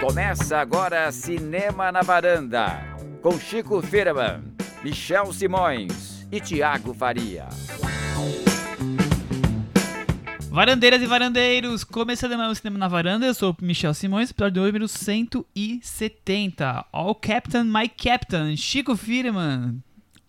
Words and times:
Começa 0.00 0.58
agora 0.58 1.10
Cinema 1.12 1.92
na 1.92 2.02
Varanda, 2.02 2.80
com 3.22 3.38
Chico 3.38 3.80
Firman, 3.82 4.42
Michel 4.82 5.32
Simões 5.32 6.26
e 6.30 6.40
Tiago 6.40 6.94
Faria. 6.94 7.46
Varandeiras 10.50 11.00
e 11.02 11.06
varandeiros, 11.06 11.84
começando 11.84 12.36
mais 12.36 12.50
um 12.50 12.54
Cinema 12.54 12.78
na 12.78 12.88
Varanda, 12.88 13.26
eu 13.26 13.34
sou 13.34 13.52
o 13.52 13.56
Michel 13.64 13.94
Simões, 13.94 14.30
episódio 14.30 14.62
número 14.64 14.88
170. 14.88 16.86
All 16.92 17.14
Captain, 17.14 17.64
My 17.64 17.88
Captain, 17.88 18.56
Chico 18.56 18.96
Firman. 18.96 19.76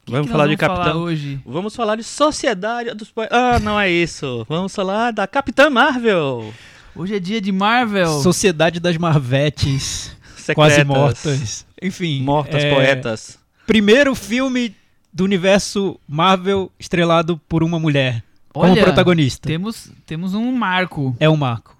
Que 0.06 0.12
Vamos 0.12 0.28
que 0.28 0.32
falar 0.32 0.46
nós 0.48 0.52
de 0.52 0.58
vamos 0.58 0.74
falar 0.76 0.86
Capitão. 0.86 1.02
hoje. 1.04 1.40
Vamos 1.46 1.76
falar 1.76 1.96
de 1.96 2.04
Sociedade 2.04 2.94
dos. 2.94 3.12
Ah, 3.32 3.60
não 3.60 3.80
é 3.80 3.90
isso. 3.90 4.46
Vamos 4.50 4.74
falar 4.76 5.12
da 5.12 5.26
Capitã 5.28 5.70
Marvel. 5.70 6.54
Hoje 7.00 7.16
é 7.16 7.20
dia 7.20 7.40
de 7.40 7.50
Marvel. 7.50 8.20
Sociedade 8.22 8.78
das 8.78 8.98
Marvetes, 8.98 10.14
Secretas, 10.36 10.54
quase 10.54 10.84
mortas. 10.84 11.66
Enfim. 11.82 12.22
Mortas 12.22 12.62
é, 12.62 12.76
poetas. 12.76 13.40
Primeiro 13.66 14.14
filme 14.14 14.76
do 15.14 15.24
universo 15.24 15.98
Marvel 16.06 16.70
estrelado 16.78 17.38
por 17.48 17.64
uma 17.64 17.80
mulher 17.80 18.22
como 18.52 18.74
Olha, 18.74 18.84
protagonista. 18.84 19.48
Temos, 19.48 19.90
temos 20.06 20.34
um 20.34 20.52
marco. 20.52 21.16
É 21.22 21.30
um 21.30 21.38
marco. 21.38 21.78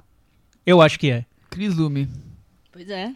Eu 0.66 0.82
acho 0.82 0.98
que 0.98 1.12
é. 1.12 1.26
Cris 1.50 1.76
Lume. 1.76 2.08
Pois 2.72 2.90
é. 2.90 3.12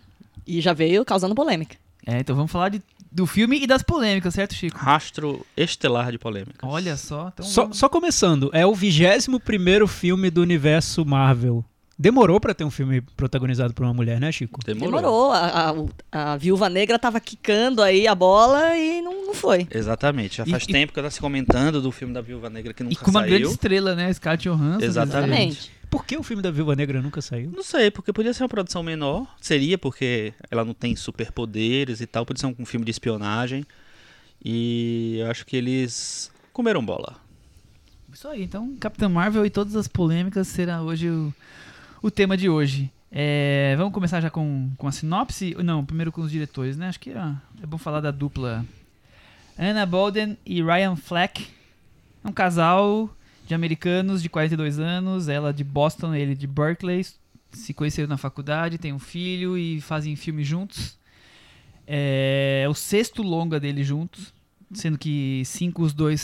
E 0.46 0.60
já 0.60 0.74
veio 0.74 1.06
causando 1.06 1.34
polêmica. 1.34 1.78
É, 2.06 2.20
então 2.20 2.36
vamos 2.36 2.52
falar 2.52 2.68
de, 2.68 2.82
do 3.10 3.26
filme 3.26 3.64
e 3.64 3.66
das 3.66 3.82
polêmicas, 3.82 4.34
certo, 4.34 4.54
Chico? 4.56 4.78
Rastro 4.78 5.46
estelar 5.56 6.12
de 6.12 6.18
polêmicas. 6.18 6.70
Olha 6.70 6.98
só. 6.98 7.32
Então 7.34 7.46
Só, 7.46 7.72
só 7.72 7.88
começando, 7.88 8.50
é 8.52 8.66
o 8.66 8.76
21 8.76 9.40
primeiro 9.40 9.88
filme 9.88 10.30
do 10.30 10.42
universo 10.42 11.06
Marvel. 11.06 11.64
Demorou 11.98 12.40
pra 12.40 12.54
ter 12.56 12.64
um 12.64 12.72
filme 12.72 13.02
protagonizado 13.02 13.74
por 13.74 13.84
uma 13.86 13.94
mulher, 13.94 14.20
né, 14.20 14.32
Chico? 14.32 14.60
Demorou. 14.66 14.96
Demorou. 15.00 15.32
A, 15.32 15.76
a- 16.12 16.34
a 16.34 16.38
viúva 16.38 16.68
negra 16.68 16.98
tava 16.98 17.20
quicando 17.20 17.82
aí 17.84 18.08
a 18.08 18.16
bola 18.16 18.76
e 18.76 19.00
não, 19.02 19.28
não 19.28 19.34
foi. 19.36 19.68
Exatamente. 19.70 20.38
Já 20.38 20.44
E- 20.46 20.50
faz 20.50 20.64
e- 20.64 20.68
tempo 20.68 20.92
que 20.92 21.02
tá 21.02 21.10
se 21.12 21.20
comentando 21.20 21.80
do 21.82 21.92
filme 21.92 22.12
da 22.14 22.20
Viúva 22.22 22.50
Negra 22.50 22.74
que 22.74 22.82
E 22.82 22.86
nunca 22.88 23.04
com 23.06 23.12
uma 23.12 23.20
saiu. 23.22 23.30
grande 23.38 23.48
estrela, 23.54 23.94
né? 23.96 24.12
Scarlett 24.12 24.50
Johansson. 24.50 24.84
Exatamente. 24.86 25.28
Exatamente. 25.30 25.72
Por 25.90 26.04
que 26.06 26.18
o 26.18 26.24
filme 26.24 26.42
da 26.42 26.50
Viúva 26.50 26.76
Negra 26.76 27.00
nunca 27.00 27.22
saiu? 27.22 27.52
Não 27.56 27.62
sei, 27.64 27.92
porque 27.92 28.12
podia 28.12 28.34
ser 28.34 28.42
uma 28.42 28.50
produção 28.50 28.82
menor. 28.82 29.28
Seria, 29.40 29.78
porque 29.78 30.34
ela 30.50 30.66
não 30.66 30.74
tem 30.74 30.96
superpoderes 30.96 32.02
e 32.02 32.08
tal. 32.08 32.26
Podia 32.26 32.42
ser 32.42 32.56
um 32.60 32.66
filme 32.66 32.84
de 32.84 32.90
espionagem. 32.92 33.64
E 34.44 35.18
eu 35.20 35.30
acho 35.30 35.46
que 35.46 35.56
eles 35.56 36.32
comeram 36.52 36.84
bola. 36.84 37.16
Isso 38.12 38.28
aí, 38.28 38.44
então 38.44 38.76
Capitã 38.80 39.08
Marvel 39.08 39.46
e 39.46 39.50
todas 39.50 39.76
as 39.76 39.88
polêmicas 39.88 40.48
será 40.48 40.82
hoje 40.82 41.10
o, 41.10 41.34
o 42.04 42.12
tema 42.12 42.36
de 42.36 42.50
hoje. 42.50 42.92
É, 43.10 43.76
vamos 43.78 43.94
começar 43.94 44.20
já 44.20 44.30
com, 44.30 44.70
com 44.78 44.88
a 44.88 44.92
sinopse? 44.92 45.56
Não, 45.64 45.86
primeiro 45.86 46.12
com 46.12 46.22
os 46.22 46.30
diretores, 46.30 46.76
né? 46.76 46.90
Acho 46.90 47.00
que 47.00 47.14
ó, 47.16 47.32
é 47.62 47.66
bom 47.66 47.78
falar 47.78 48.02
da 48.02 48.12
dupla 48.12 48.66
Anna 49.58 49.86
Bolden 49.86 50.38
e 50.46 50.62
Ryan 50.62 50.98
Fleck. 50.98 51.48
É 52.22 52.28
um 52.28 52.34
casal 52.34 53.10
de 53.48 53.56
americanos 53.56 54.22
de 54.22 54.30
42 54.30 54.80
anos, 54.80 55.30
ela 55.30 55.54
de 55.54 55.64
Boston, 55.64 56.14
ele 56.14 56.36
de 56.36 56.46
Berkeley. 56.46 57.06
Se 57.54 57.74
conheceram 57.74 58.10
na 58.10 58.18
faculdade, 58.18 58.78
têm 58.78 58.92
um 58.92 59.00
filho 59.00 59.58
e 59.58 59.80
fazem 59.80 60.18
filme 60.18 60.44
juntos. 60.44 60.98
É 61.88 62.66
o 62.70 62.74
sexto 62.74 63.24
longa 63.24 63.62
deles 63.62 63.88
juntos, 63.88 64.34
sendo 64.74 64.98
que 64.98 65.42
cinco 65.46 65.84
os 65.84 65.94
dois 65.94 66.22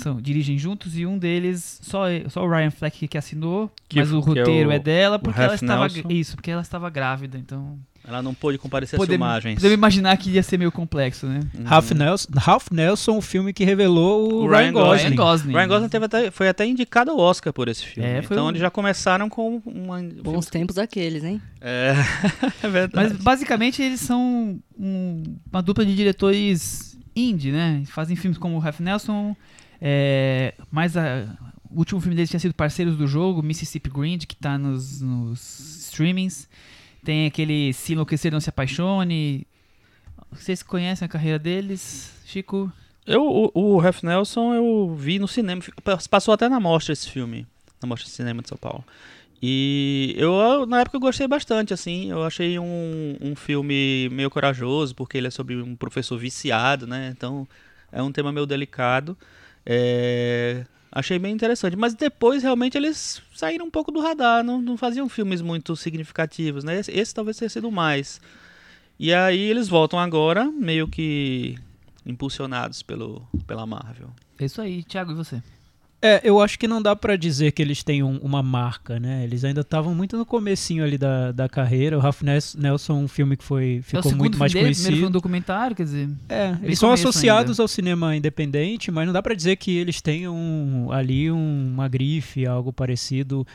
são, 0.00 0.20
dirigem 0.20 0.56
juntos 0.56 0.96
e 0.96 1.04
um 1.04 1.18
deles 1.18 1.78
só, 1.82 2.04
só 2.28 2.42
o 2.44 2.48
Ryan 2.50 2.70
Fleck 2.70 3.06
que 3.06 3.18
assinou, 3.18 3.70
Que 3.88 3.98
mas 3.98 4.10
o 4.12 4.22
que 4.22 4.30
é 4.38 4.40
roteiro 4.42 4.68
o- 4.70 4.72
é, 4.72 4.78
dela 4.78 5.18
porque 5.18 5.40
ela 5.40 5.54
estava 5.54 5.88
Nelson. 5.88 6.08
isso, 6.10 6.36
porque 6.36 6.50
ela 6.50 6.62
estava 6.62 6.88
grávida, 6.88 7.36
então 7.36 7.78
Ela 8.08 8.22
não 8.22 8.32
pôde 8.32 8.56
comparecer 8.56 8.98
às 8.98 9.06
filmagens. 9.06 9.56
podemos 9.56 9.74
imaginar 9.74 10.16
que 10.16 10.30
ia 10.30 10.42
ser 10.42 10.56
meio 10.56 10.72
complexo, 10.72 11.26
né? 11.26 11.40
Uhum. 11.54 11.64
Ralph 11.64 11.90
Nelson, 11.90 12.28
Ralph 12.34 12.68
Nelson, 12.70 13.18
o 13.18 13.20
filme 13.20 13.52
que 13.52 13.62
revelou 13.62 14.32
o, 14.32 14.44
O 14.44 14.48
Ryan, 14.48 14.58
Ryan 14.58 14.72
Gosling. 14.72 14.96
Ryan 15.08 15.16
Gosling. 15.16 15.52
Ryan 15.52 15.68
Gosling 15.68 15.88
teve 15.90 16.04
até- 16.06 16.30
foi 16.30 16.48
até 16.48 16.66
indicado 16.66 17.10
ao 17.10 17.18
Oscar 17.18 17.52
por 17.52 17.68
esse 17.68 17.84
filme. 17.84 18.08
É, 18.08 18.20
então 18.20 18.46
um- 18.46 18.48
eles 18.48 18.60
já 18.62 18.70
começaram 18.70 19.28
com 19.28 19.60
uma. 19.66 20.00
Bons 20.22 20.46
tempos 20.46 20.78
aqueles, 20.78 21.22
hein? 21.24 21.42
É, 21.60 21.92
é 22.64 22.68
Mas 22.68 22.72
verdade. 22.72 23.14
basicamente 23.22 23.82
eles 23.82 24.00
são 24.00 24.58
um- 24.78 25.22
uma 25.52 25.60
dupla 25.62 25.84
de 25.84 25.94
diretores 25.94 26.89
indie, 27.28 27.52
né? 27.52 27.82
Fazem 27.86 28.16
filmes 28.16 28.38
como 28.38 28.56
o 28.56 28.58
Ralph 28.58 28.80
Nelson, 28.80 29.36
é, 29.80 30.54
mais 30.70 30.96
a- 30.96 31.26
o 31.70 31.78
último 31.78 32.00
filme 32.00 32.16
deles 32.16 32.30
tinha 32.30 32.40
sido 32.40 32.54
Parceiros 32.54 32.96
do 32.96 33.06
Jogo, 33.06 33.42
Mississippi 33.42 33.88
Grind, 33.90 34.24
que 34.24 34.34
tá 34.36 34.58
nos, 34.58 35.00
nos 35.00 35.84
streamings. 35.86 36.48
Tem 37.04 37.26
aquele 37.26 37.72
Se 37.72 37.92
Enlouquecer 37.92 38.32
Não 38.32 38.40
Se 38.40 38.48
Apaixone. 38.50 39.46
Vocês 40.32 40.62
conhecem 40.62 41.06
a 41.06 41.08
carreira 41.08 41.38
deles, 41.38 42.12
Chico? 42.26 42.70
Eu, 43.06 43.22
o, 43.24 43.50
o 43.54 43.78
Ralph 43.78 44.02
Nelson 44.02 44.54
eu 44.54 44.94
vi 44.96 45.18
no 45.18 45.26
cinema. 45.26 45.62
Passou 46.10 46.34
até 46.34 46.48
na 46.48 46.60
mostra 46.60 46.92
esse 46.92 47.08
filme. 47.08 47.46
Na 47.82 47.88
mostra 47.88 48.06
de 48.08 48.14
cinema 48.14 48.42
de 48.42 48.48
São 48.48 48.58
Paulo. 48.58 48.84
E 49.42 50.14
eu, 50.18 50.66
na 50.66 50.80
época, 50.80 50.96
eu 50.96 51.00
gostei 51.00 51.26
bastante, 51.26 51.72
assim. 51.72 52.10
Eu 52.10 52.24
achei 52.24 52.58
um, 52.58 53.16
um 53.20 53.34
filme 53.34 54.08
meio 54.10 54.30
corajoso, 54.30 54.94
porque 54.94 55.16
ele 55.16 55.28
é 55.28 55.30
sobre 55.30 55.56
um 55.56 55.74
professor 55.74 56.18
viciado, 56.18 56.86
né? 56.86 57.10
Então, 57.16 57.48
é 57.90 58.02
um 58.02 58.12
tema 58.12 58.30
meio 58.30 58.44
delicado. 58.44 59.16
É, 59.64 60.64
achei 60.92 61.18
bem 61.18 61.32
interessante. 61.32 61.74
Mas 61.74 61.94
depois, 61.94 62.42
realmente, 62.42 62.76
eles 62.76 63.22
saíram 63.34 63.64
um 63.64 63.70
pouco 63.70 63.90
do 63.90 64.00
radar. 64.00 64.44
Não, 64.44 64.60
não 64.60 64.76
faziam 64.76 65.08
filmes 65.08 65.40
muito 65.40 65.74
significativos, 65.74 66.62
né? 66.62 66.78
Esse, 66.78 66.92
esse 66.92 67.14
talvez 67.14 67.38
tenha 67.38 67.48
sido 67.48 67.70
mais. 67.70 68.20
E 68.98 69.14
aí, 69.14 69.40
eles 69.40 69.68
voltam 69.68 69.98
agora, 69.98 70.44
meio 70.44 70.86
que 70.86 71.56
impulsionados 72.04 72.82
pelo, 72.82 73.26
pela 73.46 73.64
Marvel. 73.64 74.10
É 74.38 74.44
isso 74.44 74.60
aí, 74.60 74.82
Thiago, 74.82 75.12
e 75.12 75.14
você? 75.14 75.42
É, 76.02 76.20
eu 76.24 76.40
acho 76.40 76.58
que 76.58 76.66
não 76.66 76.80
dá 76.80 76.96
pra 76.96 77.14
dizer 77.14 77.52
que 77.52 77.60
eles 77.60 77.82
têm 77.82 78.02
um- 78.02 78.16
uma 78.22 78.42
marca, 78.42 78.98
né? 78.98 79.22
Eles 79.22 79.44
ainda 79.44 79.60
estavam 79.60 79.94
muito 79.94 80.16
no 80.16 80.24
comecinho 80.24 80.82
ali 80.82 80.96
da, 80.96 81.30
da 81.30 81.46
carreira. 81.46 81.96
O 81.98 82.00
Ralph 82.00 82.22
Nelson, 82.22 82.94
um 82.94 83.06
filme 83.08 83.36
que 83.36 83.44
foi, 83.44 83.78
é 83.80 83.82
ficou 83.82 84.02
segundo 84.04 84.20
muito 84.20 84.38
mais 84.38 84.50
dele, 84.50 84.64
primeiro 84.64 84.80
foi 84.82 84.90
um 84.92 84.94
conhecido. 84.96 85.12
documentário, 85.12 85.76
quer 85.76 85.82
dizer... 85.82 86.08
É, 86.28 86.56
eles 86.62 86.78
são 86.78 86.90
associados 86.90 87.60
ao 87.60 87.68
cinema 87.68 88.16
independente, 88.16 88.90
mas 88.90 89.04
não 89.04 89.12
dá 89.12 89.22
pra 89.22 89.34
dizer 89.34 89.56
que 89.56 89.76
eles 89.76 90.00
tenham 90.00 90.88
ali 90.90 91.30
um- 91.30 91.70
uma 91.74 91.86
grife, 91.86 92.46
algo 92.46 92.72
parecido 92.72 93.46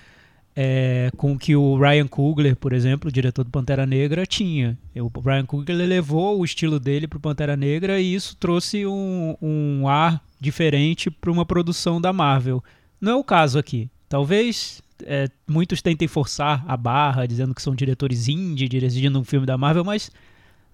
é, 0.58 1.12
com 1.18 1.34
o 1.34 1.38
que 1.40 1.54
o 1.56 1.78
Ryan 1.78 2.08
Coogler, 2.08 2.56
por 2.56 2.72
exemplo, 2.74 3.10
o 3.10 3.12
diretor 3.12 3.44
do 3.44 3.50
Pantera 3.50 3.86
Negra, 3.86 4.26
tinha. 4.26 4.78
O 4.96 5.20
Ryan 5.20 5.46
Coogler 5.46 5.86
levou 5.86 6.40
o 6.40 6.46
estilo 6.46 6.80
dele 6.80 7.08
pro 7.08 7.20
Pantera 7.20 7.58
Negra 7.58 8.00
e 8.00 8.14
isso 8.16 8.38
trouxe 8.40 8.86
um, 8.86 9.36
um 9.42 9.88
ar 9.88 10.24
diferente 10.46 11.10
para 11.12 11.32
uma 11.32 11.46
produção 11.46 12.00
da 12.00 12.14
Marvel. 12.14 12.64
Não 13.02 13.12
é 13.12 13.16
o 13.16 13.24
caso 13.24 13.60
aqui. 13.60 13.90
Talvez 14.08 14.82
é, 15.04 15.28
muitos 15.48 15.82
tentem 15.82 16.08
forçar 16.08 16.64
a 16.68 16.78
barra, 16.78 17.26
dizendo 17.26 17.54
que 17.54 17.62
são 17.62 17.76
diretores 17.76 18.28
indie 18.30 18.70
dirigindo 18.70 19.20
um 19.20 19.24
filme 19.24 19.46
da 19.46 19.58
Marvel, 19.58 19.84
mas 19.84 20.10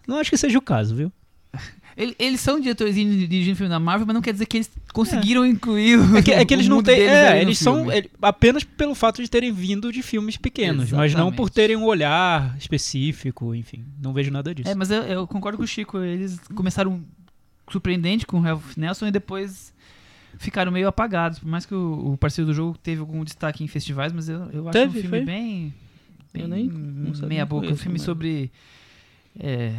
não 0.07 0.17
acho 0.17 0.29
que 0.29 0.37
seja 0.37 0.57
o 0.59 0.61
caso, 0.61 0.95
viu? 0.95 1.11
Ele- 1.97 2.15
Eles 2.17 2.39
são 2.39 2.57
diretores 2.59 2.95
indie 2.95 3.27
dirigindo 3.27 3.57
filme 3.57 3.69
da 3.69 3.79
Marvel, 3.79 4.05
mas 4.07 4.13
não 4.13 4.21
quer 4.21 4.31
dizer 4.31 4.45
que 4.45 4.57
eles 4.57 4.71
conseguiram 4.93 5.45
incluir 5.45 5.99
o, 5.99 6.17
É 6.17 6.21
que, 6.21 6.31
é 6.31 6.45
que 6.45 6.53
eles 6.53 6.67
não 6.67 6.81
têm. 6.81 7.01
É, 7.01 7.41
eles 7.41 7.57
são 7.59 7.91
ele- 7.91 8.09
apenas 8.21 8.63
pelo 8.63 8.95
fato 8.95 9.21
de 9.21 9.29
terem 9.29 9.51
vindo 9.51 9.91
de 9.91 10.01
filmes 10.01 10.37
pequenos, 10.37 10.89
mas 10.91 11.13
não 11.13 11.25
por 11.31 11.43
Exatamente. 11.47 11.51
terem 11.53 11.75
um 11.75 11.83
olhar 11.83 12.55
específico, 12.57 13.53
enfim. 13.53 13.83
Não 14.01 14.13
vejo 14.13 14.31
nada 14.31 14.55
disso. 14.55 14.69
É, 14.69 14.73
mas 14.75 14.89
eu, 14.89 15.01
eu 15.03 15.27
concordo 15.27 15.57
com 15.57 15.63
o 15.65 15.67
Chico. 15.67 15.97
Eles 15.99 16.39
começaram 16.55 17.03
surpreendente 17.71 18.25
com 18.27 18.37
o 18.37 18.41
Ralph 18.41 18.75
Nelson 18.77 19.07
e 19.07 19.11
depois 19.11 19.73
ficaram 20.37 20.71
meio 20.71 20.87
apagados. 20.87 21.39
Por 21.39 21.47
mais 21.47 21.65
que 21.65 21.73
o, 21.73 22.13
o 22.13 22.17
parceiro 22.17 22.47
do 22.49 22.53
jogo 22.53 22.77
teve 22.77 22.99
algum 23.01 23.23
destaque 23.23 23.63
em 23.63 23.67
festivais, 23.67 24.11
mas 24.13 24.29
eu, 24.29 24.39
eu 24.51 24.63
acho 24.67 24.71
Teve, 24.73 24.99
um 24.99 25.01
filme 25.01 25.09
foi? 25.17 25.25
bem, 25.25 25.73
Eu 26.33 26.47
nem- 26.47 26.69
meia 27.27 27.45
boca. 27.45 27.65
Um 27.65 27.67
conheço 27.69 27.83
filme 27.83 27.97
também. 27.99 28.05
sobre 28.05 28.51
é, 29.39 29.75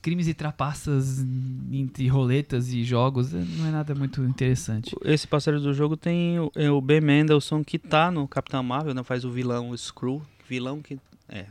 crimes 0.00 0.26
e 0.28 0.34
trapaças 0.34 1.24
entre 1.70 2.06
roletas 2.08 2.72
e 2.72 2.82
jogos. 2.84 3.32
Não 3.32 3.66
é 3.66 3.70
nada 3.70 3.94
muito 3.94 4.22
interessante. 4.24 4.94
Esse 5.04 5.26
parceiro 5.28 5.60
do 5.60 5.72
jogo 5.72 5.96
tem 5.96 6.38
o, 6.40 6.50
é 6.56 6.70
o 6.70 6.80
Ben 6.80 7.00
Mendelsohn, 7.00 7.62
que 7.62 7.78
tá 7.78 8.10
no 8.10 8.26
Capitão 8.28 8.62
Marvel, 8.62 8.94
né? 8.94 9.02
Faz 9.04 9.24
o 9.24 9.30
vilão 9.30 9.70
o 9.70 9.78
Screw. 9.78 10.20
Vilão 10.48 10.82
que. 10.82 10.98
É. 11.28 11.46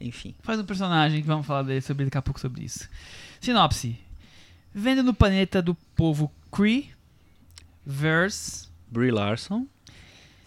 Enfim. 0.00 0.34
Faz 0.42 0.58
um 0.58 0.64
personagem 0.64 1.20
que 1.20 1.26
vamos 1.26 1.44
falar 1.46 1.62
dele 1.62 1.80
sobre 1.82 2.04
daqui 2.04 2.16
a 2.16 2.22
pouco 2.22 2.40
sobre 2.40 2.64
isso. 2.64 2.88
Sinopse. 3.40 3.98
Vendo 4.72 5.02
no 5.02 5.12
planeta 5.14 5.60
do 5.60 5.74
povo 5.96 6.30
Kree, 6.52 6.90
Verse 7.84 8.68
Brie 8.90 9.10
Larson. 9.10 9.66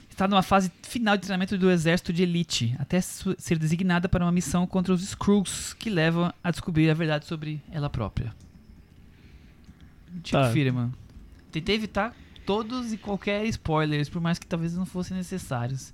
está 0.09 0.27
numa 0.27 0.43
fase 0.43 0.71
final 0.83 1.15
de 1.17 1.23
treinamento 1.23 1.57
do 1.57 1.69
exército 1.71 2.13
de 2.13 2.23
elite, 2.23 2.75
até 2.79 3.01
ser 3.01 3.57
designada 3.57 4.07
para 4.07 4.23
uma 4.23 4.31
missão 4.31 4.65
contra 4.67 4.93
os 4.93 5.01
Skrulls, 5.01 5.73
que 5.73 5.89
levam 5.89 6.31
a 6.43 6.51
descobrir 6.51 6.89
a 6.89 6.93
verdade 6.93 7.25
sobre 7.25 7.61
ela 7.71 7.89
própria. 7.89 8.33
Tipo 10.21 10.37
Tá. 10.43 10.51
Firman. 10.51 10.91
Tentei 11.51 11.75
evitar 11.75 12.13
todos 12.45 12.93
e 12.93 12.97
qualquer 12.97 13.45
spoilers, 13.45 14.09
por 14.09 14.21
mais 14.21 14.37
que 14.37 14.45
talvez 14.45 14.73
não 14.75 14.85
fossem 14.85 15.17
necessários. 15.17 15.89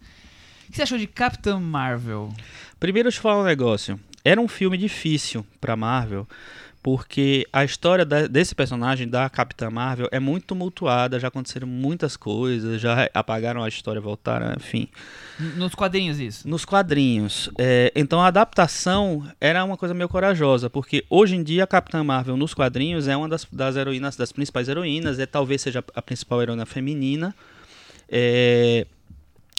O 0.67 0.71
que 0.71 0.75
você 0.77 0.83
achou 0.83 0.97
de 0.97 1.07
Capitã 1.07 1.59
Marvel? 1.59 2.31
Primeiro, 2.79 3.07
deixa 3.07 3.17
eu 3.19 3.23
falar 3.23 3.41
um 3.41 3.45
negócio. 3.45 3.99
Era 4.23 4.39
um 4.39 4.47
filme 4.47 4.77
difícil 4.77 5.45
pra 5.61 5.75
Marvel, 5.75 6.27
porque 6.81 7.45
a 7.51 7.63
história 7.65 8.05
da- 8.05 8.27
desse 8.27 8.55
personagem, 8.55 9.07
da 9.07 9.29
Capitã 9.29 9.69
Marvel, 9.69 10.07
é 10.11 10.19
muito 10.19 10.45
tumultuada, 10.47 11.19
já 11.19 11.27
aconteceram 11.27 11.67
muitas 11.67 12.15
coisas, 12.15 12.79
já 12.81 13.09
apagaram 13.13 13.61
a 13.63 13.67
história, 13.67 13.99
voltaram, 13.99 14.53
enfim. 14.57 14.87
Nos 15.57 15.75
quadrinhos, 15.75 16.19
isso. 16.19 16.47
Nos 16.47 16.63
quadrinhos. 16.65 17.49
é, 17.57 17.91
então 17.95 18.21
a 18.21 18.27
adaptação 18.27 19.27
era 19.41 19.63
uma 19.63 19.75
coisa 19.77 19.93
meio 19.93 20.07
corajosa, 20.09 20.69
porque 20.69 21.03
hoje 21.09 21.35
em 21.35 21.43
dia 21.43 21.65
a 21.65 21.67
Capitã 21.67 22.03
Marvel 22.03 22.37
nos 22.37 22.53
quadrinhos 22.53 23.07
é 23.07 23.15
uma 23.17 23.27
das, 23.27 23.45
das 23.51 23.75
heroínas, 23.75 24.15
das 24.15 24.31
principais 24.31 24.67
heroínas, 24.69 25.19
é 25.19 25.25
talvez 25.25 25.61
seja 25.61 25.83
a 25.93 26.01
principal 26.01 26.41
heroína 26.41 26.65
feminina. 26.65 27.35
é, 28.09 28.85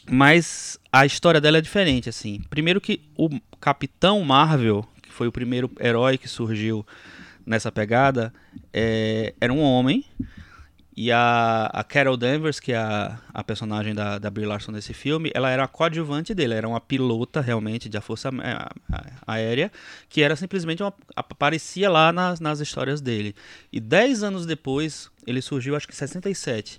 mas 0.08 0.78
a 0.90 1.06
história 1.06 1.40
dela 1.40 1.58
é 1.58 1.60
diferente, 1.60 2.08
assim. 2.08 2.40
Primeiro 2.50 2.80
que 2.80 3.00
o 3.16 3.28
Capitão 3.60 4.20
Marvel, 4.24 4.84
que 5.10 5.16
foi 5.16 5.26
o 5.26 5.32
primeiro 5.32 5.70
herói 5.78 6.16
que 6.16 6.28
surgiu 6.28 6.86
nessa 7.44 7.70
pegada, 7.72 8.32
é, 8.72 9.34
era 9.40 9.52
um 9.52 9.60
homem. 9.60 10.04
E 10.96 11.10
a, 11.10 11.70
a 11.72 11.82
Carol 11.82 12.16
Danvers, 12.16 12.60
que 12.60 12.72
é 12.72 12.76
a, 12.76 13.18
a 13.32 13.42
personagem 13.42 13.94
da, 13.94 14.18
da 14.18 14.30
Brie 14.30 14.44
Larson 14.44 14.72
nesse 14.72 14.92
filme, 14.92 15.30
ela 15.34 15.50
era 15.50 15.64
a 15.64 15.68
coadjuvante 15.68 16.34
dele, 16.34 16.54
era 16.54 16.68
uma 16.68 16.80
pilota 16.80 17.40
realmente 17.40 17.88
da 17.88 18.00
Força 18.00 18.30
Aérea, 19.26 19.72
que 20.08 20.22
era 20.22 20.36
simplesmente 20.36 20.82
uma. 20.82 20.92
aparecia 21.16 21.88
lá 21.88 22.12
nas, 22.12 22.38
nas 22.38 22.60
histórias 22.60 23.00
dele. 23.00 23.34
E 23.72 23.80
10 23.80 24.22
anos 24.22 24.46
depois, 24.46 25.10
ele 25.26 25.40
surgiu, 25.40 25.74
acho 25.74 25.88
que 25.88 25.94
em 25.94 25.96
67. 25.96 26.78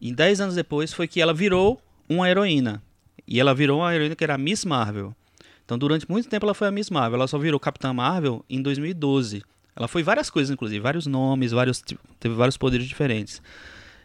E 0.00 0.14
10 0.14 0.40
anos 0.40 0.54
depois 0.54 0.92
foi 0.92 1.06
que 1.06 1.20
ela 1.20 1.34
virou 1.34 1.80
uma 2.08 2.28
heroína. 2.28 2.82
E 3.26 3.38
ela 3.38 3.54
virou 3.54 3.80
uma 3.80 3.94
heroína 3.94 4.16
que 4.16 4.24
era 4.24 4.34
a 4.34 4.38
Miss 4.38 4.64
Marvel. 4.64 5.14
Então, 5.64 5.78
durante 5.78 6.10
muito 6.10 6.28
tempo, 6.28 6.44
ela 6.46 6.54
foi 6.54 6.68
a 6.68 6.70
Miss 6.70 6.90
Marvel. 6.90 7.16
Ela 7.18 7.28
só 7.28 7.38
virou 7.38 7.58
Capitã 7.60 7.92
Marvel 7.92 8.44
em 8.48 8.60
2012. 8.60 9.42
Ela 9.74 9.88
foi 9.88 10.02
várias 10.02 10.28
coisas, 10.28 10.52
inclusive, 10.52 10.80
vários 10.80 11.06
nomes, 11.06 11.52
vários, 11.52 11.82
teve 12.20 12.34
vários 12.34 12.56
poderes 12.56 12.86
diferentes. 12.86 13.40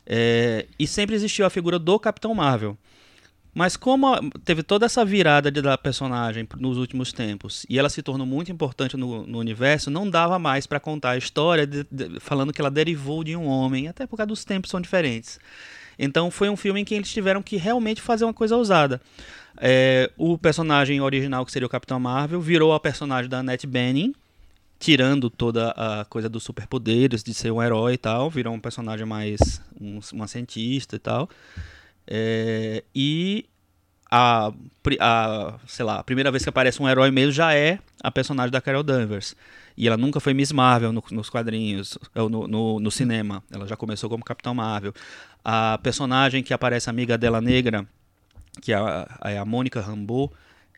É, 0.05 0.65
e 0.79 0.87
sempre 0.87 1.15
existiu 1.15 1.45
a 1.45 1.49
figura 1.49 1.77
do 1.77 1.99
Capitão 1.99 2.33
Marvel. 2.33 2.77
Mas 3.53 3.75
como 3.75 4.13
teve 4.45 4.61
toda 4.61 4.85
essa 4.85 5.03
virada 5.03 5.49
de, 5.51 5.61
da 5.63 5.75
personagem 5.77 6.47
nos 6.59 6.77
últimos 6.77 7.11
tempos 7.11 7.65
e 7.67 7.79
ela 7.79 7.89
se 7.89 8.03
tornou 8.03 8.25
muito 8.25 8.51
importante 8.51 8.95
no, 8.95 9.25
no 9.25 9.39
universo, 9.39 9.89
não 9.89 10.07
dava 10.07 10.37
mais 10.37 10.67
para 10.67 10.79
contar 10.79 11.11
a 11.11 11.17
história 11.17 11.65
de- 11.65 11.83
de- 11.89 12.19
falando 12.19 12.53
que 12.53 12.61
ela 12.61 12.69
derivou 12.69 13.23
de 13.23 13.35
um 13.35 13.47
homem, 13.47 13.87
até 13.87 14.05
por 14.05 14.15
causa 14.15 14.27
dos 14.27 14.45
tempos 14.45 14.69
são 14.69 14.79
diferentes. 14.79 15.39
Então 15.97 16.29
foi 16.29 16.49
um 16.49 16.55
filme 16.55 16.81
em 16.81 16.85
que 16.85 16.93
eles 16.93 17.11
tiveram 17.11 17.41
que 17.41 17.57
realmente 17.57 17.99
fazer 17.99 18.25
uma 18.25 18.33
coisa 18.33 18.55
ousada. 18.55 19.01
É, 19.59 20.11
o 20.17 20.37
personagem 20.37 21.01
original, 21.01 21.45
que 21.45 21.51
seria 21.51 21.65
o 21.65 21.69
Capitão 21.69 21.99
Marvel, 21.99 22.39
virou 22.41 22.73
a 22.73 22.79
personagem 22.79 23.29
da 23.29 23.39
Annette 23.39 23.65
Bening, 23.67 24.13
tirando 24.79 25.29
toda 25.29 25.71
a 25.71 26.05
coisa 26.05 26.29
dos 26.29 26.43
superpoderes, 26.43 27.23
de 27.23 27.33
ser 27.33 27.51
um 27.51 27.61
herói 27.61 27.93
e 27.93 27.97
tal, 27.97 28.29
virou 28.29 28.53
um 28.53 28.59
personagem 28.59 29.05
mais 29.05 29.61
um, 29.79 29.99
uma 30.13 30.27
cientista 30.27 30.95
e 30.95 30.99
tal. 30.99 31.29
É, 32.05 32.83
e 32.93 33.45
a, 34.09 34.51
a, 34.99 35.59
sei 35.67 35.83
lá, 35.83 35.99
a 35.99 36.03
primeira 36.03 36.31
vez 36.31 36.43
que 36.43 36.49
aparece 36.49 36.81
um 36.81 36.87
herói 36.87 37.11
mesmo 37.11 37.31
já 37.31 37.53
é 37.53 37.79
a 38.01 38.11
personagem 38.11 38.51
da 38.51 38.61
Carol 38.61 38.83
Danvers. 38.83 39.35
E 39.75 39.87
ela 39.87 39.97
nunca 39.97 40.19
foi 40.19 40.33
Miss 40.33 40.51
Marvel 40.51 40.91
no- 40.91 41.03
nos 41.11 41.29
quadrinhos, 41.29 41.97
no, 42.15 42.47
no, 42.47 42.79
no 42.79 42.91
cinema. 42.91 43.43
Ela 43.51 43.67
já 43.67 43.75
começou 43.75 44.09
como 44.09 44.23
Capitão 44.23 44.53
Marvel. 44.53 44.93
A 45.43 45.79
personagem 45.83 46.41
que 46.41 46.53
aparece 46.53 46.89
amiga 46.89 47.17
dela 47.17 47.41
negra, 47.41 47.85
que 48.61 48.71
é 48.73 48.75
a, 48.75 49.07
é 49.25 49.37
a 49.37 49.45
Mônica 49.45 49.79
Rambeau, 49.81 50.31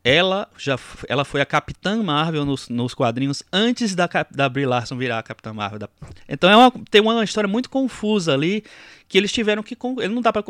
ela 0.04 0.48
já 0.58 0.80
ela 1.10 1.26
foi 1.26 1.42
a 1.42 1.46
Capitã 1.46 2.02
Marvel 2.02 2.46
nos, 2.46 2.70
nos 2.70 2.94
quadrinhos 2.94 3.44
antes 3.52 3.94
da, 3.96 4.08
da 4.32 4.48
Brie 4.48 4.66
Larson 4.66 4.98
virar 4.98 5.20
a 5.20 5.24
Capitã 5.24 5.54
Marvel. 5.54 5.80
da- 5.80 5.90
Então 6.28 6.50
é 6.50 6.56
uma, 6.56 6.72
tem 6.90 7.02
uma 7.02 7.24
história 7.24 7.48
muito 7.48 7.70
confusa 7.70 8.34
ali 8.34 8.64
que 9.08 9.18
eles 9.18 9.32
tiveram 9.32 9.62
que 9.62 9.78
ele 10.00 10.14
não 10.14 10.22
dá 10.22 10.32
para 10.32 10.44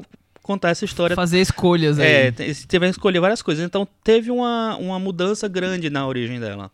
contar 0.44 0.70
essa 0.70 0.86
história 0.86 1.16
Fazer 1.16 1.40
escolhas 1.42 1.98
aí. 2.00 2.08
é, 2.08 2.32
te- 2.32 2.44
eles 2.44 2.66
tiveram 2.68 2.92
que 2.92 2.98
escolher 3.00 3.20
várias 3.20 3.42
coisas. 3.42 3.64
Então 3.66 3.88
teve 4.04 4.30
uma, 4.30 4.76
uma 4.78 5.00
mudança 5.00 5.48
grande 5.48 5.90
na 5.90 6.06
origem 6.08 6.40
dela. 6.40 6.72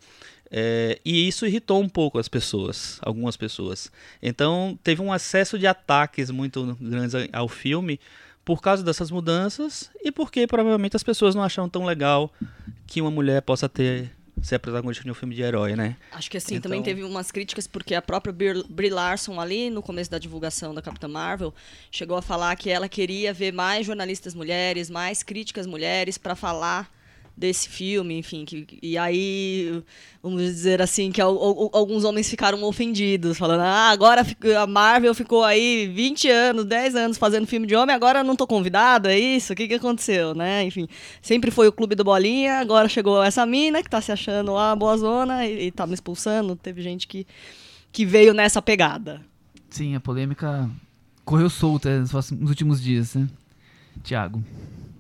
É, 0.52 1.00
e 1.04 1.28
isso 1.28 1.46
irritou 1.46 1.82
um 1.82 1.90
pouco 1.90 2.20
as 2.20 2.28
pessoas, 2.28 3.00
algumas 3.02 3.36
pessoas. 3.36 3.92
Então 4.22 4.78
teve 4.84 5.02
um 5.02 5.14
excesso 5.14 5.58
de 5.58 5.66
ataques 5.66 6.30
muito 6.30 6.78
grandes 6.80 7.14
ao 7.34 7.48
filme 7.48 8.00
por 8.46 8.62
causa 8.62 8.84
dessas 8.84 9.10
mudanças 9.12 9.90
e 10.04 10.12
porque 10.12 10.46
provavelmente 10.48 10.96
as 10.96 11.04
pessoas 11.04 11.34
não 11.36 11.42
acharam 11.44 11.68
tão 11.68 11.84
legal 11.84 12.32
que 12.88 13.02
uma 13.02 13.10
mulher 13.12 13.42
possa 13.42 13.68
ter 13.68 14.12
ser 14.42 14.56
a 14.56 14.60
protagonista 14.60 15.04
de 15.04 15.10
um 15.10 15.14
filme 15.16 15.34
de 15.34 15.42
herói, 15.42 15.76
né? 15.76 15.96
Acho 16.12 16.30
que 16.30 16.38
assim, 16.38 16.56
Então- 16.56 16.70
também 16.70 16.84
teve 16.84 17.04
umas 17.04 17.32
críticas, 17.32 17.66
porque 17.66 17.96
a 17.96 18.02
própria 18.02 18.32
Brie 18.32 18.64
Brie 18.70 18.90
Larson, 18.92 19.40
ali 19.40 19.72
no 19.72 19.82
começo 19.82 20.12
da 20.12 20.20
divulgação 20.20 20.74
da 20.76 20.82
Capitã 20.84 21.08
Marvel, 21.08 21.52
chegou 21.90 22.16
a 22.18 22.22
falar 22.22 22.56
que 22.56 22.70
ela 22.70 22.88
queria 22.88 23.34
ver 23.34 23.52
mais 23.52 23.88
jornalistas 23.88 24.36
mulheres, 24.36 24.90
mais 24.90 25.24
críticas 25.24 25.66
mulheres 25.66 26.18
para 26.18 26.36
falar 26.36 26.94
desse 27.38 27.68
filme, 27.68 28.18
enfim. 28.18 28.46
Que, 28.46 28.66
e 28.82 28.98
aí, 28.98 29.84
vamos 30.24 30.42
dizer 30.42 30.82
assim, 30.82 31.12
que 31.12 31.20
al- 31.22 31.38
al- 31.38 31.70
alguns 31.74 32.04
homens 32.04 32.30
ficaram 32.30 32.64
ofendidos, 32.64 33.38
falando: 33.38 33.62
ah, 33.62 33.90
agora 33.90 34.26
a 34.62 34.68
Marvel 34.68 35.14
ficou 35.14 35.44
aí 35.44 35.88
20 35.94 36.30
anos, 36.30 36.66
10 36.66 36.96
anos 36.96 37.18
fazendo 37.18 37.46
filme 37.46 37.68
de 37.68 37.76
homem, 37.76 37.94
agora 37.96 38.24
não 38.24 38.36
tô 38.36 38.48
convidado, 38.48 39.10
é 39.10 39.20
isso? 39.20 39.54
O 39.54 39.56
que, 39.56 39.68
que 39.68 39.74
aconteceu, 39.74 40.34
né? 40.34 40.64
Enfim, 40.64 40.88
sempre 41.22 41.52
foi 41.52 41.68
o 41.68 41.72
clube 41.74 41.94
do 41.96 42.04
Bolinha, 42.04 42.60
agora 42.60 42.88
chegou 42.88 43.22
essa 43.22 43.46
mina 43.46 43.84
que 43.84 43.90
tá 43.90 44.00
se 44.02 44.12
achando 44.12 44.54
lá 44.54 44.76
boa 44.76 44.98
zona 44.98 45.46
e, 45.46 45.68
e 45.68 45.72
tá 45.72 45.86
me 45.86 45.94
expulsando. 45.94 46.56
Teve 46.56 46.82
gente 46.82 47.08
que, 47.08 47.28
que 47.92 48.06
veio 48.06 48.34
nessa 48.34 48.62
pegada. 48.62 49.22
Sim, 49.70 49.94
a 49.96 50.00
polêmica 50.00 50.70
correu 51.26 51.50
solta 51.50 51.90
próximos- 52.10 52.40
nos 52.42 52.50
últimos 52.50 52.82
dias, 52.82 53.16
né? 53.16 53.28
Tiago. 54.04 54.44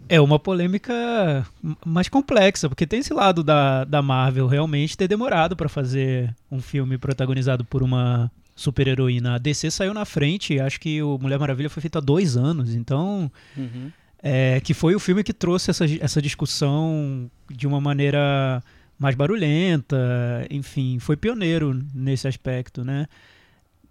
É 0.07 0.21
uma 0.21 0.37
polêmica 0.37 1.45
mais 1.85 2.07
complexa, 2.07 2.69
porque 2.69 2.85
tem 2.85 2.99
esse 2.99 3.13
lado 3.13 3.43
da, 3.43 3.83
da 3.83 4.01
Marvel 4.01 4.47
realmente 4.47 4.97
ter 4.97 5.07
demorado 5.07 5.55
pra 5.55 5.67
fazer 5.67 6.33
um 6.51 6.61
filme 6.61 6.97
protagonizado 6.97 7.65
por 7.65 7.81
uma 7.81 8.31
super-heroína. 8.55 9.35
A 9.35 9.37
DC 9.37 9.71
saiu 9.71 9.93
na 9.93 10.05
frente, 10.05 10.59
acho 10.59 10.79
que 10.79 11.01
o 11.01 11.17
Mulher 11.17 11.39
Maravilha 11.39 11.69
foi 11.69 11.81
feito 11.81 11.97
há 11.97 12.01
dois 12.01 12.37
anos, 12.37 12.73
então 12.73 13.31
é, 14.21 14.59
que 14.61 14.73
foi 14.73 14.95
o 14.95 14.99
filme 14.99 15.23
que 15.23 15.33
trouxe 15.33 15.69
essa, 15.69 15.85
essa 15.99 16.21
discussão 16.21 17.29
de 17.49 17.67
uma 17.67 17.81
maneira 17.81 18.63
mais 18.97 19.15
barulhenta, 19.15 19.97
enfim, 20.49 20.99
foi 20.99 21.17
pioneiro 21.17 21.79
nesse 21.93 22.27
aspecto, 22.27 22.83
né? 22.83 23.07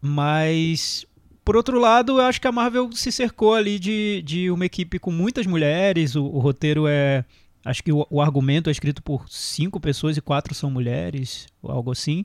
Mas, 0.01 1.07
por 1.45 1.57
outro 1.57 1.79
lado, 1.79 2.19
eu 2.19 2.25
acho 2.25 2.41
que 2.41 2.47
a 2.49 2.53
Marvel 2.53 2.91
se 2.93 3.13
cercou 3.13 3.55
ali 3.55 3.79
de, 3.79 4.23
de 4.25 4.51
uma 4.51 4.65
equipe 4.65 4.99
com 4.99 5.11
muitas 5.11 5.47
mulheres, 5.47 6.17
o, 6.17 6.25
o 6.25 6.39
roteiro 6.39 6.87
é... 6.87 7.25
Acho 7.65 7.83
que 7.83 7.93
o, 7.93 8.07
o 8.11 8.21
argumento 8.21 8.69
é 8.69 8.73
escrito 8.73 9.03
por 9.03 9.25
cinco 9.29 9.81
pessoas 9.81 10.17
e 10.17 10.21
quatro 10.21 10.55
são 10.55 10.71
mulheres, 10.71 11.47
algo 11.63 11.91
assim. 11.93 12.25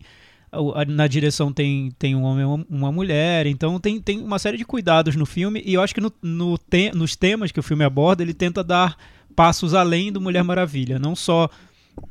Na 0.88 1.08
direção 1.08 1.54
tem, 1.54 1.92
tem 1.98 2.16
um 2.16 2.24
homem 2.24 2.42
e 2.42 2.46
uma- 2.46 2.66
uma 2.70 2.92
mulher, 2.92 3.46
então 3.46 3.80
tem, 3.80 4.02
tem 4.02 4.20
uma 4.20 4.40
série 4.40 4.58
de 4.58 4.66
cuidados 4.66 5.16
no 5.16 5.26
filme, 5.26 5.62
e 5.66 5.76
eu 5.76 5.82
acho 5.82 5.94
que 5.94 6.02
no, 6.02 6.12
no 6.22 6.58
te- 6.58 6.92
nos 6.94 7.16
temas 7.16 7.52
que 7.52 7.60
o 7.60 7.64
filme 7.64 7.84
aborda, 7.86 8.24
ele 8.24 8.34
tenta 8.34 8.64
dar 8.64 8.98
passos 9.36 9.74
além 9.74 10.12
do 10.12 10.20
Mulher 10.20 10.44
Maravilha, 10.44 10.98
não 11.00 11.16
só 11.16 11.50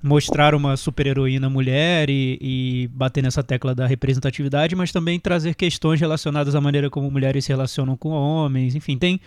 mostrar 0.03 0.55
uma 0.55 0.77
super-heroína 0.77 1.49
mulher 1.49 2.09
e, 2.09 2.39
e 2.41 2.91
bater 2.93 3.23
nessa 3.23 3.43
tecla 3.43 3.75
da 3.75 3.87
representatividade, 3.87 4.77
mas 4.77 4.93
também 4.93 5.19
trazer 5.19 5.55
questões 5.55 6.01
relacionadas 6.01 6.55
à 6.55 6.61
maneira 6.61 6.89
como 6.89 7.11
mulheres 7.11 7.45
se 7.45 7.53
relacionam 7.53 7.97
com 7.97 8.11
homens, 8.11 8.75
enfim, 8.75 8.97
tem, 8.97 9.21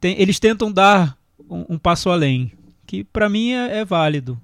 tem 0.00 0.20
eles 0.20 0.38
tentam 0.38 0.70
dar 0.70 1.16
um, 1.48 1.74
um 1.74 1.78
passo 1.78 2.10
além, 2.10 2.52
que 2.86 3.04
pra 3.04 3.28
mim 3.28 3.52
é, 3.52 3.78
é 3.78 3.84
válido. 3.84 4.40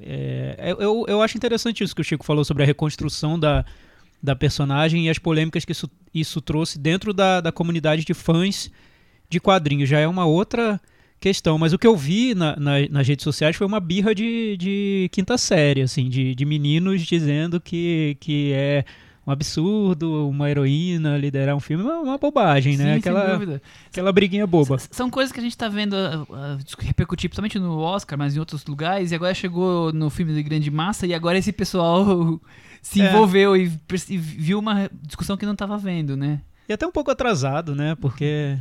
É, 0.00 0.74
eu, 0.78 1.04
eu 1.06 1.22
acho 1.22 1.36
interessante 1.36 1.84
isso 1.84 1.94
que 1.94 2.00
o 2.00 2.04
Chico 2.04 2.24
falou 2.24 2.44
sobre 2.44 2.62
a 2.62 2.66
reconstrução 2.66 3.38
da, 3.38 3.64
da 4.22 4.34
personagem 4.34 5.06
e 5.06 5.10
as 5.10 5.18
polêmicas 5.18 5.64
que 5.64 5.72
isso, 5.72 5.90
isso 6.12 6.40
trouxe 6.40 6.78
dentro 6.78 7.12
da, 7.12 7.40
da 7.40 7.52
comunidade 7.52 8.04
de 8.04 8.14
fãs 8.14 8.70
de 9.28 9.38
quadrinhos. 9.38 9.88
Já 9.88 10.00
é 10.00 10.08
uma 10.08 10.24
outra 10.24 10.80
questão, 11.20 11.58
mas 11.58 11.72
o 11.72 11.78
que 11.78 11.86
eu 11.86 11.96
vi 11.96 12.34
na- 12.34 12.56
na- 12.56 12.88
nas 12.90 13.06
redes 13.08 13.24
sociais 13.24 13.56
foi 13.56 13.66
uma 13.66 13.80
birra 13.80 14.14
de, 14.14 14.56
de 14.56 15.08
quinta 15.12 15.36
série, 15.38 15.82
assim, 15.82 16.08
de, 16.08 16.34
de 16.34 16.44
meninos 16.44 17.02
dizendo 17.02 17.60
que, 17.60 18.16
que 18.20 18.52
é 18.52 18.84
um 19.26 19.30
absurdo 19.30 20.26
uma 20.28 20.48
heroína 20.50 21.18
liderar 21.18 21.54
um 21.54 21.60
filme, 21.60 21.84
uma, 21.84 21.98
uma 21.98 22.18
bobagem, 22.18 22.76
né? 22.76 22.84
Sim, 22.84 22.88
sem 22.90 22.98
Aquela, 22.98 23.32
dúvida. 23.34 23.62
aquela 23.90 24.12
briguinha 24.12 24.46
boba. 24.46 24.76
S- 24.76 24.88
São 24.90 25.10
coisas 25.10 25.30
que 25.32 25.38
a 25.38 25.42
gente 25.42 25.56
tá 25.56 25.68
vendo 25.68 25.94
ah, 25.96 26.24
ah, 26.32 26.58
repercutir, 26.78 27.28
principalmente 27.28 27.58
no 27.58 27.78
Oscar, 27.78 28.18
mas 28.18 28.34
em 28.36 28.38
outros 28.38 28.64
lugares, 28.64 29.10
e 29.10 29.14
agora 29.14 29.34
chegou 29.34 29.92
no 29.92 30.08
filme 30.08 30.32
de 30.32 30.42
grande 30.42 30.70
massa, 30.70 31.06
e 31.06 31.12
agora 31.12 31.36
esse 31.36 31.52
pessoal 31.52 32.40
se 32.80 33.02
É. 33.02 33.08
envolveu 33.10 33.54
e, 33.56 33.68
perce- 33.86 34.14
e 34.14 34.16
viu 34.16 34.58
uma 34.58 34.88
discussão 35.02 35.36
que 35.36 35.44
não 35.44 35.54
tava 35.56 35.76
vendo, 35.76 36.16
né? 36.16 36.40
E 36.68 36.72
até 36.72 36.86
um 36.86 36.92
pouco 36.92 37.10
atrasado, 37.10 37.74
né? 37.74 37.94
Porque 38.00 38.56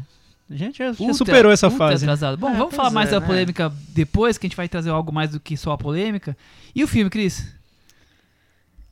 A 0.50 0.56
gente 0.56 0.78
já, 0.78 0.86
já 0.94 1.00
Ultra- 1.00 1.14
superou 1.14 1.52
essa 1.52 1.70
fase. 1.70 2.06
atrasado. 2.06 2.38
Bom, 2.38 2.50
É, 2.50 2.56
vamos 2.58 2.74
falar 2.76 2.90
mais 2.90 3.10
é, 3.10 3.12
da 3.14 3.20
né? 3.20 3.26
polêmica 3.26 3.72
depois, 3.90 4.38
que 4.38 4.46
a 4.46 4.50
gente 4.50 4.56
vai 4.56 4.70
trazer 4.70 4.90
algo 4.90 5.12
mais 5.12 5.32
do 5.32 5.40
que 5.40 5.58
só 5.58 5.74
a 5.74 5.78
polêmica. 5.78 6.38
E 6.74 6.84
o 6.84 6.88
filme, 6.88 7.10
Cris? 7.10 7.54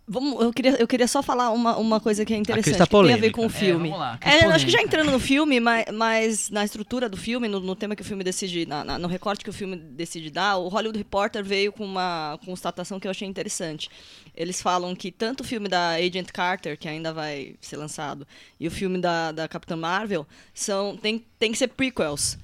Vamos, 0.07 0.39
eu, 0.39 0.53
queria, 0.53 0.75
eu 0.79 0.87
queria 0.87 1.07
só 1.07 1.23
falar 1.23 1.49
uma, 1.49 1.75
uma 1.77 1.99
coisa 1.99 2.23
que 2.23 2.31
é 2.31 2.37
interessante, 2.37 2.77
tá 2.77 2.85
que 2.85 2.91
tem 2.91 3.13
a 3.13 3.17
ver 3.17 3.31
com 3.31 3.41
o 3.41 3.45
É, 3.45 3.49
filme. 3.49 3.89
vamos 3.89 3.99
lá, 3.99 4.19
É, 4.21 4.45
acho 4.45 4.63
que 4.65 4.71
já 4.71 4.79
entrando 4.79 5.09
no 5.09 5.19
filme, 5.19 5.59
mas, 5.59 5.85
mas 5.91 6.49
na 6.51 6.63
estrutura 6.63 7.09
do 7.09 7.17
filme, 7.17 7.47
no, 7.47 7.59
no 7.59 7.75
tema 7.75 7.95
que 7.95 8.03
o 8.03 8.05
filme 8.05 8.23
decide, 8.23 8.67
na- 8.67 8.83
na- 8.83 8.99
no 8.99 9.07
recorte 9.07 9.43
que 9.43 9.49
o 9.49 9.53
filme 9.53 9.75
decide 9.75 10.29
dar, 10.29 10.57
o 10.57 10.67
Hollywood 10.67 10.99
Reporter 10.99 11.43
veio 11.43 11.71
com 11.73 11.83
uma 11.83 12.37
constatação 12.45 12.99
que 12.99 13.07
eu 13.07 13.11
achei 13.11 13.27
interessante. 13.27 13.89
Eles 14.35 14.61
falam 14.61 14.95
que 14.95 15.11
tanto 15.11 15.41
o 15.41 15.43
filme 15.43 15.67
da 15.67 15.95
Agent 15.95 16.29
Carter, 16.31 16.77
que 16.77 16.87
ainda 16.87 17.11
vai 17.11 17.55
ser 17.59 17.77
lançado, 17.77 18.27
e 18.59 18.67
o 18.67 18.71
filme 18.71 18.99
da, 18.99 19.31
da 19.31 19.47
Capitã 19.47 19.75
Marvel, 19.75 20.27
são, 20.53 20.95
tem, 20.95 21.25
tem 21.39 21.51
que 21.51 21.57
ser 21.57 21.69
prequels. 21.69 22.37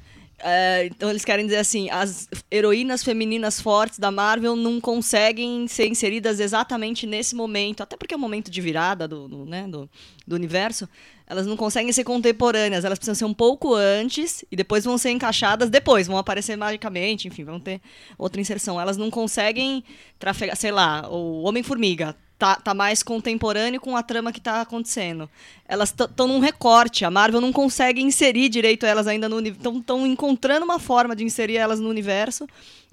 É, 0.43 0.86
então 0.86 1.10
eles 1.10 1.24
querem 1.24 1.45
dizer 1.45 1.57
assim, 1.57 1.89
as 1.89 2.27
heroínas 2.51 3.03
femininas 3.03 3.62
fortes 3.62 4.00
da 4.00 4.10
Marvel 4.10 4.55
não 4.55 4.81
conseguem 4.81 5.67
ser 5.67 5.88
inseridas 5.88 6.39
exatamente 6.39 7.05
nesse 7.05 7.36
momento, 7.36 7.81
até 7.81 7.95
porque 7.95 8.13
é 8.13 8.17
o 8.17 8.19
momento 8.19 8.50
de 8.50 8.60
virada 8.60 9.07
do, 9.07 9.27
do, 9.27 9.45
né, 9.45 9.67
do, 9.67 9.89
do 10.25 10.36
universo, 10.36 10.89
elas 11.27 11.45
não 11.45 11.55
conseguem 11.55 11.93
ser 11.93 12.03
contemporâneas, 12.03 12.83
elas 12.83 13.00
precisam 13.00 13.15
ser 13.15 13.25
um 13.25 13.33
pouco 13.33 13.74
antes 13.74 14.43
e 14.51 14.55
depois 14.55 14.83
vão 14.83 14.98
ser 14.98 15.12
encaixadas 15.12 15.69
depois, 15.69 16.07
vão 16.07 16.17
aparecer 16.17 16.57
magicamente, 16.57 17.27
enfim, 17.27 17.43
vão 17.43 17.60
ter 17.60 17.79
outra 18.17 18.41
inserção. 18.41 18.81
Elas 18.81 18.98
não 18.98 19.10
conseguem 19.10 19.83
trafegar, 20.19 20.57
sei 20.57 20.71
lá, 20.71 21.07
o 21.10 21.43
Homem-Formiga 21.43 22.17
tá, 22.41 22.55
tá 22.55 22.74
mais 22.74 23.03
contemporâneo 23.03 23.79
com 23.79 23.95
a 23.95 24.01
trama 24.01 24.31
que 24.31 24.41
tá 24.41 24.62
acontecendo. 24.62 25.29
Elas 25.67 25.89
estão 25.89 26.27
num 26.27 26.39
recorte, 26.39 27.05
a 27.05 27.12
Marvel 27.12 27.39
não 27.39 27.53
consegue 27.53 28.01
inserir 28.01 28.50
direito 28.50 28.83
elas 28.83 29.05
ainda 29.05 29.29
no 29.29 29.36
universo, 29.38 29.77
estão 29.77 30.07
encontrando 30.07 30.65
uma 30.65 30.79
forma 30.79 31.15
de 31.15 31.24
inserir 31.24 31.57
elas 31.57 31.79
no 31.79 31.88
universo. 31.88 32.48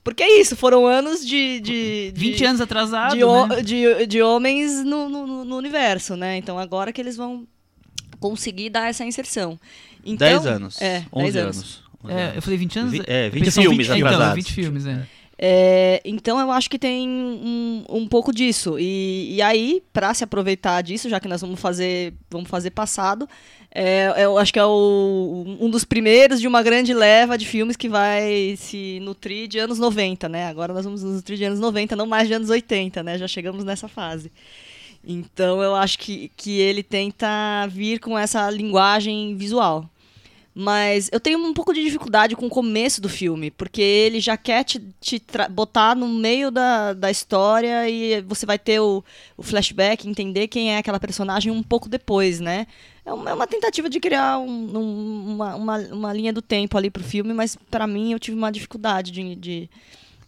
Porque 0.05 0.23
é 0.23 0.39
isso, 0.41 0.55
foram 0.55 0.87
anos 0.87 1.27
de. 1.27 1.61
de, 1.61 2.13
de 2.13 2.21
20 2.21 2.45
anos 2.45 2.61
atrasado, 2.61 3.17
de, 3.17 3.25
né? 3.25 3.63
de, 3.63 4.07
de 4.07 4.21
homens 4.23 4.85
no, 4.85 5.09
no, 5.09 5.45
no 5.47 5.57
universo, 5.57 6.15
né? 6.15 6.37
Então 6.37 6.59
agora 6.59 6.93
que 6.93 7.01
eles 7.01 7.17
vão 7.17 7.47
conseguir 8.21 8.69
dar 8.69 8.89
essa 8.91 9.05
inserção. 9.05 9.59
Então, 10.05 10.29
10 10.29 10.47
anos. 10.47 10.81
É, 10.83 11.05
11 11.13 11.33
10 11.33 11.37
anos. 11.37 11.83
11 12.05 12.13
É, 12.15 12.23
anos. 12.23 12.37
eu 12.37 12.43
falei 12.43 12.59
20 12.59 12.79
anos? 12.79 12.93
Vi- 12.93 13.03
é, 13.07 13.27
Eu 13.27 13.31
20 13.33 13.45
pensei, 13.45 13.63
filmes 13.65 13.87
então, 13.89 14.07
atrasados. 14.07 14.35
20 14.35 14.53
filmes, 14.53 14.87
é. 14.87 15.07
É, 15.41 16.01
então 16.05 16.41
eu 16.41 16.51
acho 16.51 16.69
que 16.69 16.79
tem 16.79 17.09
um, 17.09 17.85
um 17.89 18.09
pouco 18.09 18.33
disso. 18.33 18.77
E, 18.79 19.37
e 19.37 19.43
aí, 19.43 19.83
para 19.93 20.13
se 20.13 20.25
aproveitar 20.25 20.83
disso, 20.83 21.09
já 21.09 21.21
que 21.21 21.29
nós 21.29 21.41
vamos 21.41 21.61
fazer, 21.61 22.13
vamos 22.29 22.49
fazer 22.51 22.71
passado, 22.71 23.29
é, 23.73 24.13
eu 24.19 24.37
acho 24.37 24.53
que 24.53 24.59
é 24.59 24.65
o- 24.65 25.57
um 25.61 25.71
dos 25.71 25.85
primeiros 25.85 26.41
de 26.41 26.49
uma 26.49 26.63
grande 26.63 26.93
leva 26.93 27.39
de 27.39 27.47
filmes 27.47 27.77
que 27.77 27.89
vai 27.89 28.55
se 28.57 28.99
nutrir 29.01 29.47
de 29.47 29.59
anos 29.59 29.79
90, 29.79 30.29
né? 30.29 30.49
Agora 30.49 30.73
nós 30.75 30.85
vamos 30.85 31.03
nos 31.05 31.15
nutrir 31.17 31.39
de 31.39 31.45
anos 31.45 31.61
90, 31.61 31.95
não 31.95 32.07
mais 32.07 32.27
de 32.27 32.35
anos 32.35 32.51
80, 32.51 33.03
né? 33.05 33.17
Já 33.17 33.29
chegamos 33.29 33.63
nessa 33.65 33.87
fase. 33.87 34.33
Então 35.07 35.63
eu 35.63 35.75
acho 35.77 35.99
que, 36.01 36.31
que 36.37 36.59
ele 36.61 36.83
tenta 36.83 37.67
vir 37.69 38.01
com 38.01 38.19
essa 38.19 38.51
linguagem 38.51 39.37
visual. 39.37 39.89
Mas 40.55 41.09
eu 41.13 41.21
tenho 41.21 41.39
um 41.39 41.55
pouco 41.55 41.73
de 41.73 41.85
dificuldade 41.85 42.35
com 42.35 42.47
o 42.47 42.51
começo 42.51 43.01
do 43.01 43.09
filme, 43.09 43.49
porque 43.51 43.81
ele 43.81 44.19
já 44.19 44.37
quer 44.37 44.65
te, 44.65 44.81
te 45.01 45.23
botar 45.51 45.95
no 45.95 46.09
meio 46.09 46.51
da, 46.51 46.95
da 46.95 47.11
história 47.11 47.89
e 47.89 48.21
você 48.23 48.45
vai 48.45 48.59
ter 48.59 48.81
o, 48.81 49.05
o 49.37 49.43
flashback, 49.43 50.09
entender 50.09 50.49
quem 50.49 50.73
é 50.75 50.79
aquela 50.79 50.99
personagem 50.99 51.53
um 51.53 51.63
pouco 51.63 51.89
depois, 51.89 52.41
né? 52.41 52.67
É 53.07 53.13
uma, 53.13 53.31
é 53.31 53.35
uma 53.35 53.47
tentativa 53.47 53.89
de 53.89 54.01
criar 54.01 54.39
um- 54.41 54.77
um- 54.77 55.33
uma, 55.35 55.55
uma, 55.55 55.79
uma 55.79 56.13
linha 56.13 56.33
do 56.33 56.43
tempo 56.43 56.77
ali 56.77 56.91
pro 56.91 57.05
filme, 57.05 57.33
mas 57.33 57.57
pra 57.71 57.87
mim 57.87 58.13
eu 58.13 58.19
tive 58.19 58.37
uma 58.37 58.51
dificuldade 58.51 59.13
de, 59.13 59.37
de, 59.37 59.71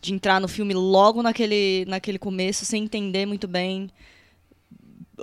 de 0.01 0.15
entrar 0.15 0.41
no 0.41 0.47
filme 0.47 0.75
logo 0.75 1.23
naquele, 1.23 1.85
naquele 1.89 2.19
começo, 2.21 2.65
sem 2.65 2.85
entender 2.85 3.27
muito 3.27 3.49
bem 3.49 3.91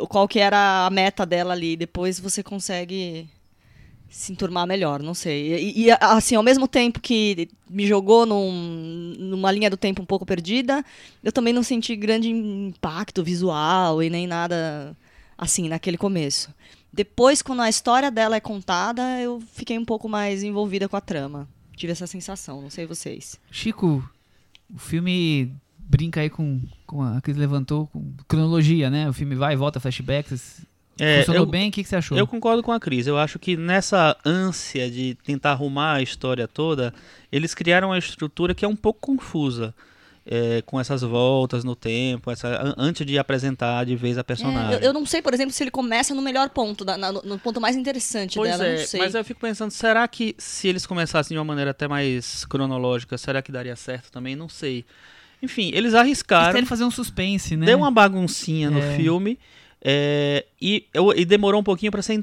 qual 0.09 0.27
que 0.27 0.39
era 0.39 0.85
a 0.85 0.89
meta 0.89 1.25
dela 1.25 1.53
ali. 1.53 1.75
Depois 1.75 2.19
você 2.19 2.43
consegue 2.43 3.27
se 4.09 4.31
enturmar 4.31 4.65
melhor, 4.65 5.01
não 5.01 5.13
sei. 5.13 5.59
E, 5.75 5.85
e, 5.85 5.91
assim, 5.99 6.35
ao 6.35 6.43
mesmo 6.43 6.67
tempo 6.67 6.99
que 6.99 7.49
me 7.69 7.85
jogou 7.85 8.25
num- 8.25 9.15
numa 9.19 9.51
linha 9.51 9.69
do 9.69 9.77
tempo 9.77 10.01
um 10.01 10.05
pouco 10.05 10.25
perdida, 10.25 10.83
eu 11.23 11.31
também 11.31 11.53
não 11.53 11.63
senti 11.63 11.95
grande 11.95 12.29
impacto 12.29 13.23
visual 13.23 14.01
e 14.01 14.09
nem 14.09 14.25
nada 14.27 14.95
assim 15.37 15.67
naquele 15.69 15.97
começo. 15.97 16.53
Depois, 16.91 17.41
quando 17.41 17.61
a 17.61 17.69
história 17.69 18.09
dela 18.09 18.35
é 18.35 18.39
contada, 18.39 19.01
eu 19.21 19.41
fiquei 19.53 19.77
um 19.77 19.85
pouco 19.85 20.07
mais 20.09 20.41
envolvida 20.41 20.87
com 20.89 20.95
a 20.95 21.01
trama. 21.01 21.47
Tive 21.75 21.91
essa 21.91 22.07
sensação, 22.07 22.61
não 22.61 22.69
sei 22.71 22.85
vocês. 22.87 23.37
Chico, 23.51 24.03
o 24.73 24.79
filme 24.79 25.51
brinca 25.77 26.21
aí 26.21 26.29
com, 26.29 26.59
com 26.87 27.03
a 27.03 27.21
que 27.21 27.31
levantou, 27.33 27.87
com 27.87 28.13
cronologia, 28.27 28.89
né? 28.89 29.07
O 29.07 29.13
filme 29.13 29.35
vai 29.35 29.53
e 29.53 29.57
volta, 29.57 29.79
flashbacks. 29.79 30.61
É, 30.99 31.19
Funcionou 31.19 31.43
eu- 31.43 31.45
bem? 31.49 31.69
O 31.69 31.71
que, 31.71 31.83
que 31.83 31.89
você 31.89 31.95
achou? 31.95 32.17
Eu 32.17 32.25
concordo 32.27 32.63
com 32.63 32.71
a 32.71 32.79
Cris. 32.79 33.07
Eu 33.07 33.17
acho 33.17 33.37
que 33.39 33.55
nessa 33.57 34.15
ânsia 34.25 34.89
de 34.89 35.15
tentar 35.23 35.51
arrumar 35.51 35.93
a 35.95 36.01
história 36.01 36.47
toda, 36.47 36.93
eles 37.31 37.53
criaram 37.53 37.89
uma 37.89 37.97
estrutura 37.97 38.55
que 38.55 38.65
é 38.65 38.67
um 38.67 38.75
pouco 38.75 38.99
confusa. 38.99 39.73
é, 40.29 40.61
com 40.65 40.77
essas 40.77 41.03
voltas 41.03 41.63
no 41.63 41.73
tempo, 41.73 42.29
essa, 42.29 42.49
an- 42.49 42.75
antes 42.77 43.05
de 43.07 43.17
apresentar 43.17 43.85
de 43.85 43.95
vez 43.95 44.17
a 44.17 44.19
É, 44.19 44.23
personagem. 44.23 44.73
eu, 44.73 44.79
eu 44.79 44.91
não 44.93 45.05
sei, 45.05 45.21
por 45.21 45.33
exemplo, 45.33 45.53
se 45.53 45.63
ele 45.63 45.71
começa 45.71 46.13
no 46.13 46.21
melhor 46.21 46.49
ponto, 46.49 46.83
da- 46.83 46.97
na- 46.97 47.13
no, 47.13 47.39
ponto 47.39 47.61
mais 47.61 47.77
interessante 47.77 48.35
Pois 48.35 48.51
dela, 48.51 48.65
é, 48.65 48.77
não 48.77 48.85
sei. 48.85 48.99
mas 48.99 49.15
eu 49.15 49.23
fico 49.23 49.39
pensando, 49.39 49.71
será 49.71 50.05
que 50.05 50.35
se 50.37 50.67
eles 50.67 50.85
começassem 50.85 51.33
de 51.33 51.39
uma 51.39 51.45
maneira 51.45 51.71
até 51.71 51.87
mais 51.87 52.43
cronológica, 52.43 53.17
será 53.17 53.41
que 53.41 53.53
daria 53.53 53.77
certo 53.77 54.11
também? 54.11 54.35
Não 54.35 54.49
sei. 54.49 54.83
Enfim, 55.41 55.67
eles 55.69 55.77
Eles 55.77 55.93
arriscaram, 55.93 56.51
querem 56.51 56.67
fazer 56.67 56.83
um 56.83 56.91
suspense, 56.91 57.55
né? 57.55 57.65
deu 57.65 57.77
uma 57.77 57.89
baguncinha 57.89 58.69
no 58.69 58.79
É. 58.79 58.97
filme. 58.97 59.39
É, 59.89 60.45
e, 60.61 60.85
eu- 60.93 61.13
e 61.15 61.23
demorou 61.23 61.61
um 61.61 61.63
pouquinho 61.63 61.93
pra, 61.93 62.01
você, 62.01 62.21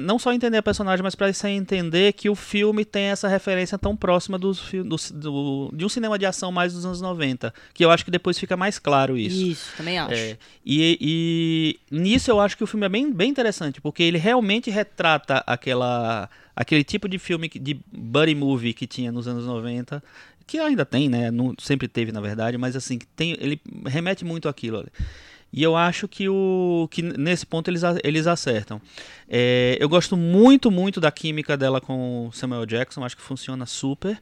não 0.00 0.18
só 0.18 0.32
entender 0.32 0.56
a 0.56 0.62
personagem, 0.62 1.04
mas 1.04 1.14
pra 1.14 1.32
você 1.32 1.46
entender 1.48 2.12
que 2.14 2.28
o 2.28 2.34
filme 2.34 2.84
tem 2.84 3.04
essa 3.04 3.28
referência 3.28 3.78
tão 3.78 3.94
próxima 3.96 4.40
fi- 4.54 4.82
do, 4.82 4.96
do- 5.14 5.70
de 5.72 5.84
um 5.84 5.88
cinema 5.88 6.18
de 6.18 6.26
ação 6.26 6.50
mais 6.50 6.72
dos 6.72 6.84
anos 6.84 7.00
90. 7.00 7.54
Que 7.72 7.84
eu 7.84 7.92
acho 7.92 8.04
que 8.04 8.10
depois 8.10 8.36
fica 8.36 8.56
mais 8.56 8.80
claro 8.80 9.16
isso. 9.16 9.40
Isso, 9.46 9.72
também 9.76 9.98
acho. 10.00 10.14
É, 10.14 10.36
e, 10.64 11.78
e 11.90 11.96
nisso 11.96 12.28
eu 12.28 12.40
acho 12.40 12.56
que 12.56 12.64
o 12.64 12.66
filme 12.66 12.86
é 12.86 12.88
bem, 12.88 13.12
bem 13.12 13.30
interessante, 13.30 13.80
porque 13.80 14.02
ele 14.02 14.18
realmente 14.18 14.68
retrata 14.68 15.44
aquela, 15.46 16.28
aquele 16.56 16.82
tipo 16.82 17.08
de 17.08 17.20
filme, 17.20 17.48
de 17.48 17.78
buddy 17.92 18.34
movie 18.34 18.74
que 18.74 18.84
tinha 18.86 19.12
nos 19.12 19.28
anos 19.28 19.46
90, 19.46 20.02
que 20.44 20.58
ainda 20.58 20.84
tem, 20.84 21.08
né? 21.08 21.30
Não, 21.30 21.54
sempre 21.60 21.86
teve, 21.86 22.10
na 22.10 22.20
verdade, 22.20 22.58
mas 22.58 22.74
assim, 22.74 22.98
tem, 23.14 23.36
ele 23.38 23.60
remete 23.86 24.24
muito 24.24 24.48
àquilo. 24.48 24.78
ali. 24.78 24.88
E 25.56 25.62
eu 25.62 25.74
acho 25.74 26.06
que, 26.06 26.28
o, 26.28 26.86
que 26.90 27.00
nesse 27.00 27.46
ponto 27.46 27.68
eles, 27.70 27.80
eles 28.04 28.26
acertam. 28.26 28.78
É, 29.26 29.78
eu 29.80 29.88
gosto 29.88 30.14
muito, 30.14 30.70
muito 30.70 31.00
da 31.00 31.10
química 31.10 31.56
dela 31.56 31.80
com 31.80 32.28
Samuel 32.30 32.66
Jackson, 32.66 33.02
acho 33.02 33.16
que 33.16 33.22
funciona 33.22 33.64
super. 33.64 34.20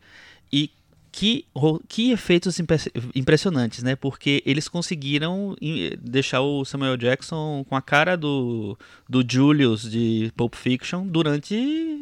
E 0.52 0.70
que, 1.10 1.44
que 1.88 2.12
efeitos 2.12 2.58
impre- 2.58 2.90
impressionantes, 3.14 3.82
né? 3.82 3.96
Porque 3.96 4.42
eles 4.46 4.68
conseguiram 4.68 5.56
deixar 6.00 6.40
o 6.40 6.64
Samuel 6.64 6.96
Jackson 6.96 7.64
com 7.68 7.74
a 7.76 7.82
cara 7.82 8.16
do, 8.16 8.78
do 9.08 9.24
Julius 9.28 9.90
de 9.90 10.32
Pulp 10.36 10.54
Fiction 10.54 11.06
durante 11.06 11.54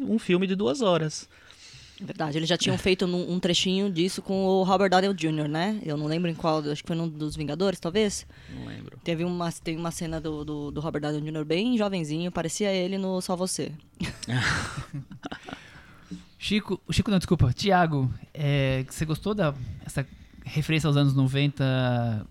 um 0.07 0.19
filme 0.19 0.45
de 0.45 0.55
duas 0.55 0.81
horas. 0.81 1.27
É 2.01 2.05
Verdade, 2.05 2.37
eles 2.37 2.49
já 2.49 2.57
tinham 2.57 2.77
feito 2.77 3.05
um 3.05 3.39
trechinho 3.39 3.89
disso 3.89 4.21
com 4.21 4.45
o 4.45 4.63
Robert 4.63 4.89
Downey 4.89 5.13
Jr., 5.13 5.47
né? 5.47 5.79
Eu 5.85 5.95
não 5.95 6.05
lembro 6.05 6.29
em 6.29 6.33
qual, 6.33 6.59
acho 6.59 6.81
que 6.81 6.87
foi 6.87 6.95
num 6.95 7.07
dos 7.07 7.35
Vingadores, 7.35 7.79
talvez. 7.79 8.25
Não 8.53 8.65
lembro. 8.65 8.97
Teve 9.03 9.23
uma, 9.23 9.51
tem 9.51 9.77
uma 9.77 9.91
cena 9.91 10.19
do, 10.19 10.43
do, 10.43 10.71
do 10.71 10.81
Robert 10.81 11.01
Downey 11.01 11.21
Jr. 11.21 11.45
bem 11.45 11.77
jovenzinho, 11.77 12.31
parecia 12.31 12.71
ele 12.71 12.97
no 12.97 13.21
Só 13.21 13.35
Você. 13.35 13.71
Chico, 16.37 16.81
Chico 16.91 17.09
não, 17.09 17.19
desculpa, 17.19 17.53
Tiago, 17.53 18.13
é, 18.33 18.85
você 18.89 19.05
gostou 19.05 19.33
da 19.33 19.53
essa 19.85 20.05
referência 20.43 20.87
aos 20.87 20.97
anos 20.97 21.13
90 21.13 22.27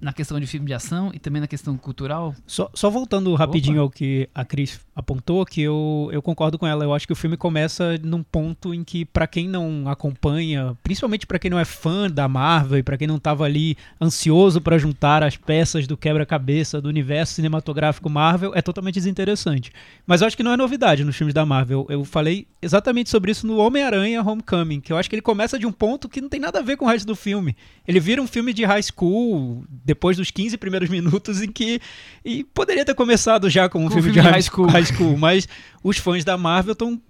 na 0.00 0.12
questão 0.12 0.38
de 0.38 0.46
filme 0.46 0.66
de 0.66 0.74
ação 0.74 1.10
e 1.14 1.18
também 1.18 1.40
na 1.40 1.46
questão 1.46 1.76
cultural? 1.76 2.34
Só, 2.46 2.70
só 2.74 2.90
voltando 2.90 3.34
rapidinho 3.34 3.80
ao 3.80 3.90
que 3.90 4.28
a 4.34 4.44
Cris 4.44 4.80
apontou, 4.94 5.44
que 5.44 5.62
eu, 5.62 6.08
eu 6.12 6.20
concordo 6.20 6.58
com 6.58 6.66
ela. 6.66 6.84
Eu 6.84 6.92
acho 6.92 7.06
que 7.06 7.12
o 7.12 7.16
filme 7.16 7.36
começa 7.36 7.98
num 8.02 8.22
ponto 8.22 8.74
em 8.74 8.84
que, 8.84 9.04
pra 9.04 9.26
quem 9.26 9.48
não 9.48 9.88
acompanha, 9.88 10.76
principalmente 10.82 11.26
pra 11.26 11.38
quem 11.38 11.50
não 11.50 11.58
é 11.58 11.64
fã 11.64 12.10
da 12.10 12.28
Marvel 12.28 12.78
e 12.78 12.82
pra 12.82 12.96
quem 12.96 13.06
não 13.06 13.18
tava 13.18 13.44
ali 13.44 13.76
ansioso 14.00 14.60
pra 14.60 14.78
juntar 14.78 15.22
as 15.22 15.36
peças 15.36 15.86
do 15.86 15.96
quebra-cabeça 15.96 16.80
do 16.80 16.88
universo 16.88 17.34
cinematográfico 17.34 18.10
Marvel, 18.10 18.52
é 18.54 18.62
totalmente 18.62 18.94
desinteressante. 18.94 19.72
Mas 20.06 20.20
eu 20.20 20.26
acho 20.26 20.36
que 20.36 20.42
não 20.42 20.52
é 20.52 20.56
novidade 20.56 21.04
nos 21.04 21.16
filmes 21.16 21.34
da 21.34 21.46
Marvel. 21.46 21.86
Eu 21.88 22.04
falei 22.04 22.46
exatamente 22.60 23.10
sobre 23.10 23.30
isso 23.30 23.46
no 23.46 23.56
Homem-Aranha 23.58 24.22
Homecoming, 24.22 24.80
que 24.80 24.92
eu 24.92 24.96
acho 24.96 25.08
que 25.08 25.16
ele 25.16 25.22
começa 25.22 25.58
de 25.58 25.66
um 25.66 25.72
ponto 25.72 26.08
que 26.08 26.20
não 26.20 26.28
tem 26.28 26.40
nada 26.40 26.58
a 26.58 26.62
ver 26.62 26.76
com 26.76 26.84
o 26.84 26.88
resto 26.88 27.06
do 27.06 27.16
filme. 27.16 27.56
Ele 27.86 28.00
vira 28.00 28.20
um 28.20 28.26
filme 28.26 28.52
de 28.52 28.64
high 28.64 28.82
school, 28.82 29.64
depois 29.84 30.16
dos 30.16 30.30
15 30.30 30.56
primeiros 30.56 30.88
minutos 30.88 31.42
em 31.42 31.48
que 31.50 31.80
e 32.24 32.42
poderia 32.42 32.84
ter 32.84 32.94
começado 32.94 33.50
já 33.50 33.68
com 33.68 33.84
um 33.84 33.90
filme, 33.90 34.10
de 34.10 34.12
filme 34.12 34.20
de 34.20 34.20
high 34.20 34.32
high 34.32 34.42
school. 34.42 34.66
high 34.66 34.84
school, 34.84 35.16
mas 35.16 35.48
os 35.82 35.98
fãs 35.98 36.24
da 36.24 36.36
Marvel 36.36 36.72
estão 36.72 37.00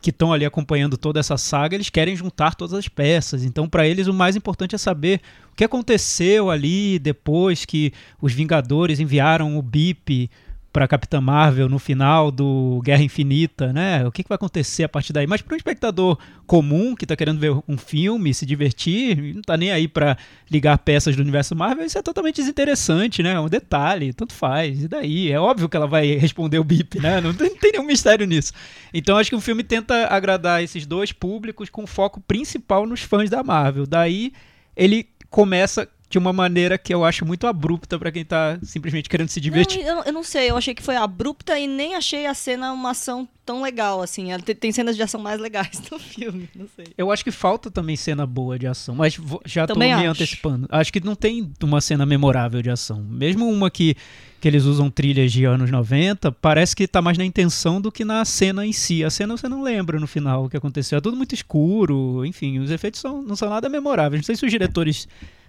que 0.00 0.10
estão 0.10 0.32
ali 0.32 0.44
acompanhando 0.44 0.96
toda 0.96 1.18
essa 1.18 1.36
saga, 1.36 1.74
eles 1.74 1.90
querem 1.90 2.14
juntar 2.14 2.54
todas 2.54 2.72
as 2.72 2.86
peças. 2.88 3.44
Então, 3.44 3.68
para 3.68 3.86
eles, 3.86 4.06
o 4.06 4.14
mais 4.14 4.36
importante 4.36 4.74
é 4.74 4.78
saber 4.78 5.20
o 5.52 5.56
que 5.56 5.64
aconteceu 5.64 6.50
ali 6.50 7.00
depois 7.00 7.64
que 7.64 7.92
os 8.22 8.32
Vingadores 8.32 9.00
enviaram 9.00 9.58
o 9.58 9.62
BIP 9.62 10.30
para 10.72 10.86
Capitã 10.86 11.20
Marvel 11.20 11.68
no 11.68 11.78
final 11.78 12.30
do 12.30 12.80
Guerra 12.84 13.02
Infinita, 13.02 13.72
né? 13.72 14.06
O 14.06 14.12
que, 14.12 14.22
que 14.22 14.28
vai 14.28 14.36
acontecer 14.36 14.84
a 14.84 14.88
partir 14.88 15.12
daí? 15.12 15.26
Mas 15.26 15.40
para 15.40 15.54
um 15.54 15.56
espectador 15.56 16.18
comum 16.46 16.94
que 16.94 17.04
está 17.04 17.16
querendo 17.16 17.38
ver 17.38 17.52
um 17.66 17.76
filme, 17.78 18.34
se 18.34 18.44
divertir, 18.44 19.34
não 19.34 19.42
tá 19.42 19.56
nem 19.56 19.70
aí 19.70 19.88
para 19.88 20.16
ligar 20.50 20.76
peças 20.78 21.16
do 21.16 21.22
universo 21.22 21.56
Marvel, 21.56 21.86
isso 21.86 21.98
é 21.98 22.02
totalmente 22.02 22.36
desinteressante, 22.36 23.22
né? 23.22 23.32
É 23.32 23.40
um 23.40 23.48
detalhe, 23.48 24.12
tanto 24.12 24.34
faz. 24.34 24.84
E 24.84 24.88
daí? 24.88 25.32
É 25.32 25.40
óbvio 25.40 25.68
que 25.68 25.76
ela 25.76 25.86
vai 25.86 26.06
responder 26.16 26.58
o 26.58 26.64
BIP, 26.64 27.00
né? 27.00 27.20
Não 27.20 27.32
tem, 27.32 27.50
não 27.50 27.56
tem 27.56 27.72
nenhum 27.72 27.86
mistério 27.86 28.26
nisso. 28.26 28.52
Então 28.92 29.16
acho 29.16 29.30
que 29.30 29.36
o 29.36 29.40
filme 29.40 29.64
tenta 29.64 30.06
agradar 30.08 30.62
esses 30.62 30.86
dois 30.86 31.12
públicos 31.12 31.70
com 31.70 31.86
foco 31.86 32.20
principal 32.20 32.86
nos 32.86 33.00
fãs 33.00 33.30
da 33.30 33.42
Marvel. 33.42 33.86
Daí 33.86 34.32
ele 34.76 35.08
começa 35.30 35.88
de 36.10 36.16
uma 36.16 36.32
maneira 36.32 36.78
que 36.78 36.92
eu 36.94 37.04
acho 37.04 37.26
muito 37.26 37.46
abrupta 37.46 37.98
para 37.98 38.10
quem 38.10 38.24
tá 38.24 38.58
simplesmente 38.62 39.08
querendo 39.10 39.28
se 39.28 39.40
divertir. 39.40 39.84
Não, 39.84 39.98
eu, 39.98 40.04
eu 40.04 40.12
não 40.12 40.24
sei, 40.24 40.50
eu 40.50 40.56
achei 40.56 40.74
que 40.74 40.82
foi 40.82 40.96
abrupta 40.96 41.58
e 41.58 41.66
nem 41.66 41.94
achei 41.94 42.24
a 42.24 42.32
cena 42.32 42.72
uma 42.72 42.92
ação 42.92 43.28
tão 43.44 43.60
legal, 43.62 44.00
assim. 44.02 44.28
Tem 44.58 44.72
cenas 44.72 44.96
de 44.96 45.02
ação 45.02 45.20
mais 45.20 45.38
legais 45.38 45.82
no 45.92 45.98
filme, 45.98 46.48
não 46.54 46.66
sei. 46.74 46.86
Eu 46.96 47.10
acho 47.10 47.22
que 47.22 47.30
falta 47.30 47.70
também 47.70 47.94
cena 47.94 48.26
boa 48.26 48.58
de 48.58 48.66
ação, 48.66 48.94
mas 48.94 49.16
vou- 49.16 49.42
já 49.44 49.66
Também 49.66 49.90
tô 49.92 49.98
me 50.00 50.06
acho. 50.06 50.10
antecipando. 50.22 50.66
Acho 50.70 50.90
que 50.92 51.04
não 51.04 51.14
tem 51.14 51.50
uma 51.62 51.80
cena 51.80 52.06
memorável 52.06 52.62
de 52.62 52.70
ação. 52.70 53.02
Mesmo 53.02 53.46
uma 53.50 53.70
que, 53.70 53.94
que 54.40 54.48
eles 54.48 54.64
usam 54.64 54.90
trilhas 54.90 55.30
de 55.30 55.44
anos 55.44 55.70
90, 55.70 56.32
parece 56.32 56.74
que 56.74 56.88
tá 56.88 57.02
mais 57.02 57.18
na 57.18 57.24
intenção 57.24 57.82
do 57.82 57.92
que 57.92 58.02
na 58.04 58.24
cena 58.24 58.64
em 58.66 58.72
si. 58.72 59.04
A 59.04 59.10
cena 59.10 59.36
você 59.36 59.46
não 59.48 59.62
lembra 59.62 60.00
no 60.00 60.06
final 60.06 60.46
o 60.46 60.48
que 60.48 60.56
aconteceu. 60.56 60.96
É 60.96 61.00
tudo 61.02 61.16
muito 61.18 61.34
escuro, 61.34 62.24
enfim, 62.24 62.58
os 62.60 62.70
efeitos 62.70 62.98
são, 63.00 63.20
não 63.22 63.36
são 63.36 63.50
nada 63.50 63.68
memoráveis. 63.68 64.20
Não 64.22 64.24
sei 64.26 64.36
se 64.36 64.44
os 64.46 64.50
diretores 64.50 65.06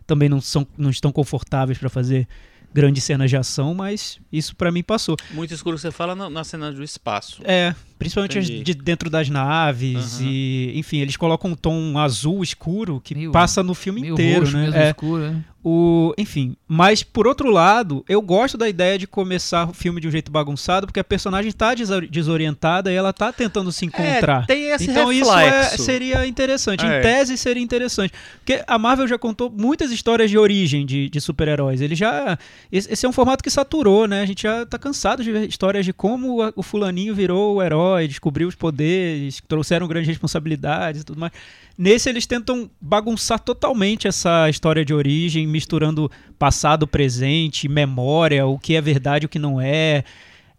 também 0.09 0.27
não, 0.27 0.41
são, 0.41 0.67
não 0.77 0.89
estão 0.89 1.11
confortáveis 1.11 1.77
para 1.77 1.87
fazer 1.89 2.27
grandes 2.73 3.03
cenas 3.03 3.29
de 3.31 3.35
ação, 3.37 3.73
mas 3.73 4.19
isso 4.31 4.55
pra 4.55 4.71
mim 4.71 4.83
passou. 4.83 5.15
Muito 5.31 5.53
escuro 5.53 5.77
você 5.77 5.89
fala 5.91 6.15
na, 6.15 6.29
na 6.29 6.43
cena 6.43 6.71
do 6.71 6.83
espaço. 6.83 7.41
É, 7.43 7.73
principalmente 7.97 8.37
as 8.37 8.45
de 8.45 8.73
dentro 8.75 9.09
das 9.09 9.27
naves 9.29 10.19
Aham. 10.19 10.29
e, 10.29 10.73
enfim, 10.75 10.97
eles 10.99 11.17
colocam 11.17 11.51
um 11.51 11.55
tom 11.55 11.97
azul 11.97 12.43
escuro 12.43 13.01
que 13.03 13.15
Meio- 13.15 13.31
passa 13.31 13.63
no 13.63 13.73
filme 13.73 14.01
Meio 14.01 14.13
inteiro, 14.13 14.41
roxo 14.41 14.57
né? 14.57 14.63
mesmo, 14.65 14.77
É, 14.77 14.89
escuro, 14.89 15.21
né? 15.31 15.43
O, 15.63 16.13
enfim, 16.17 16.55
mas 16.67 17.03
por 17.03 17.27
outro 17.27 17.51
lado, 17.51 18.03
eu 18.07 18.21
gosto 18.21 18.57
da 18.57 18.69
ideia 18.69 18.97
de 18.97 19.05
começar 19.05 19.69
o 19.69 19.73
filme 19.73 19.99
de 19.99 20.07
um 20.07 20.11
jeito 20.11 20.31
bagunçado, 20.31 20.87
porque 20.87 20.99
a 20.99 21.03
personagem 21.03 21.51
tá 21.51 21.73
desa- 21.73 21.99
desorientada 22.01 22.91
e 22.91 22.95
ela 22.95 23.11
tá 23.11 23.33
tentando 23.33 23.69
se 23.71 23.85
encontrar. 23.85 24.43
É, 24.43 24.45
tem 24.45 24.63
esse 24.71 24.89
então 24.89 25.11
isso 25.11 25.29
reflexo. 25.29 25.75
é- 25.75 25.77
seria 25.77 26.25
interessante. 26.25 26.85
É. 26.85 26.99
Em 26.99 27.01
tese 27.01 27.37
seria 27.37 27.61
interessante. 27.61 28.13
Porque 28.37 28.63
a 28.65 28.77
Marvel 28.79 29.07
já 29.07 29.17
contou 29.17 29.49
muitas 29.49 29.91
histórias 29.91 30.29
de 30.29 30.37
origem 30.37 30.85
de, 30.85 31.09
de 31.09 31.19
super-heróis. 31.19 31.81
Ele 31.81 31.95
já. 31.95 32.37
Esse, 32.71 33.05
é 33.05 33.09
um 33.09 33.13
formato 33.13 33.43
que 33.43 33.49
saturou, 33.49 34.07
né? 34.07 34.21
A 34.21 34.25
gente 34.25 34.43
já 34.43 34.65
tá 34.65 34.79
cansado 34.79 35.23
de 35.23 35.31
ver 35.31 35.49
histórias 35.49 35.83
de 35.83 35.91
como 35.91 36.37
o 36.55 36.63
fulaninho 36.63 37.13
virou 37.13 37.55
o 37.55 37.61
herói, 37.63 38.07
descobriu 38.07 38.47
os 38.47 38.55
poderes, 38.55 39.41
trouxeram 39.47 39.87
grandes 39.87 40.07
responsabilidades 40.07 41.01
e 41.01 41.03
tudo 41.05 41.19
mais. 41.19 41.33
Nesse 41.81 42.09
eles 42.09 42.25
tentam 42.25 42.69
bagunçar 42.81 43.39
totalmente 43.39 44.05
essa 44.05 44.49
história 44.49 44.83
de 44.83 44.93
origem, 44.93 45.47
misturando 45.47 46.11
passado, 46.37 46.85
presente, 46.85 47.69
memória, 47.69 48.45
o 48.45 48.59
que 48.59 48.75
é 48.75 48.81
verdade 48.81 49.25
o 49.25 49.29
que 49.29 49.39
não 49.39 49.61
é 49.61 50.03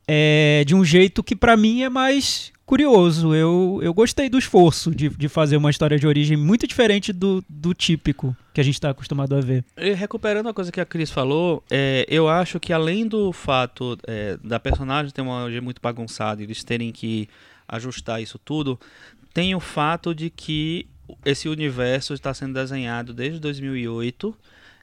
é, 0.09 0.65
de 0.67 0.75
um 0.75 0.83
jeito 0.83 1.23
que 1.23 1.37
pra 1.37 1.59
mim 1.59 1.83
é 1.83 1.91
mais 1.91 2.51
curioso. 2.65 3.35
Eu, 3.35 3.81
eu 3.83 3.93
gostei 3.93 4.31
do 4.31 4.39
esforço 4.39 4.91
de, 4.95 5.11
de 5.11 5.29
fazer 5.29 5.59
uma 5.59 5.69
história 5.69 5.99
de 5.99 6.07
origem 6.07 6.39
muito 6.39 6.67
diferente 6.67 7.13
do, 7.13 7.45
do 7.47 7.75
típico 7.75 8.35
que 8.55 8.61
a 8.63 8.65
gente 8.65 8.77
está 8.77 8.89
acostumado 8.89 9.37
a 9.37 9.43
ver. 9.43 9.63
E 9.77 9.93
recuperando 9.93 10.49
a 10.49 10.55
coisa 10.55 10.73
que 10.73 10.81
a 10.81 10.87
Cris 10.87 11.11
falou, 11.11 11.63
é, 11.71 12.07
eu 12.09 12.31
acho 12.31 12.59
que 12.59 12.73
além 12.73 13.07
do 13.07 13.31
fato 13.31 13.99
é, 14.07 14.39
da 14.43 14.59
personagem 14.59 15.13
ter 15.13 15.21
uma 15.21 15.45
origem 15.45 15.61
muito 15.61 15.83
bagunçada 15.83 16.41
e 16.41 16.47
eles 16.47 16.65
terem 16.65 16.91
que 16.91 17.29
ajustar 17.69 18.23
isso 18.23 18.39
tudo, 18.39 18.81
tem 19.35 19.55
o 19.55 19.61
fato 19.61 20.15
de 20.15 20.31
que 20.31 20.89
esse 21.25 21.49
universo 21.49 22.15
está 22.15 22.33
sendo 22.33 22.55
desenhado 22.55 23.13
desde 23.13 23.39
2008 23.39 24.37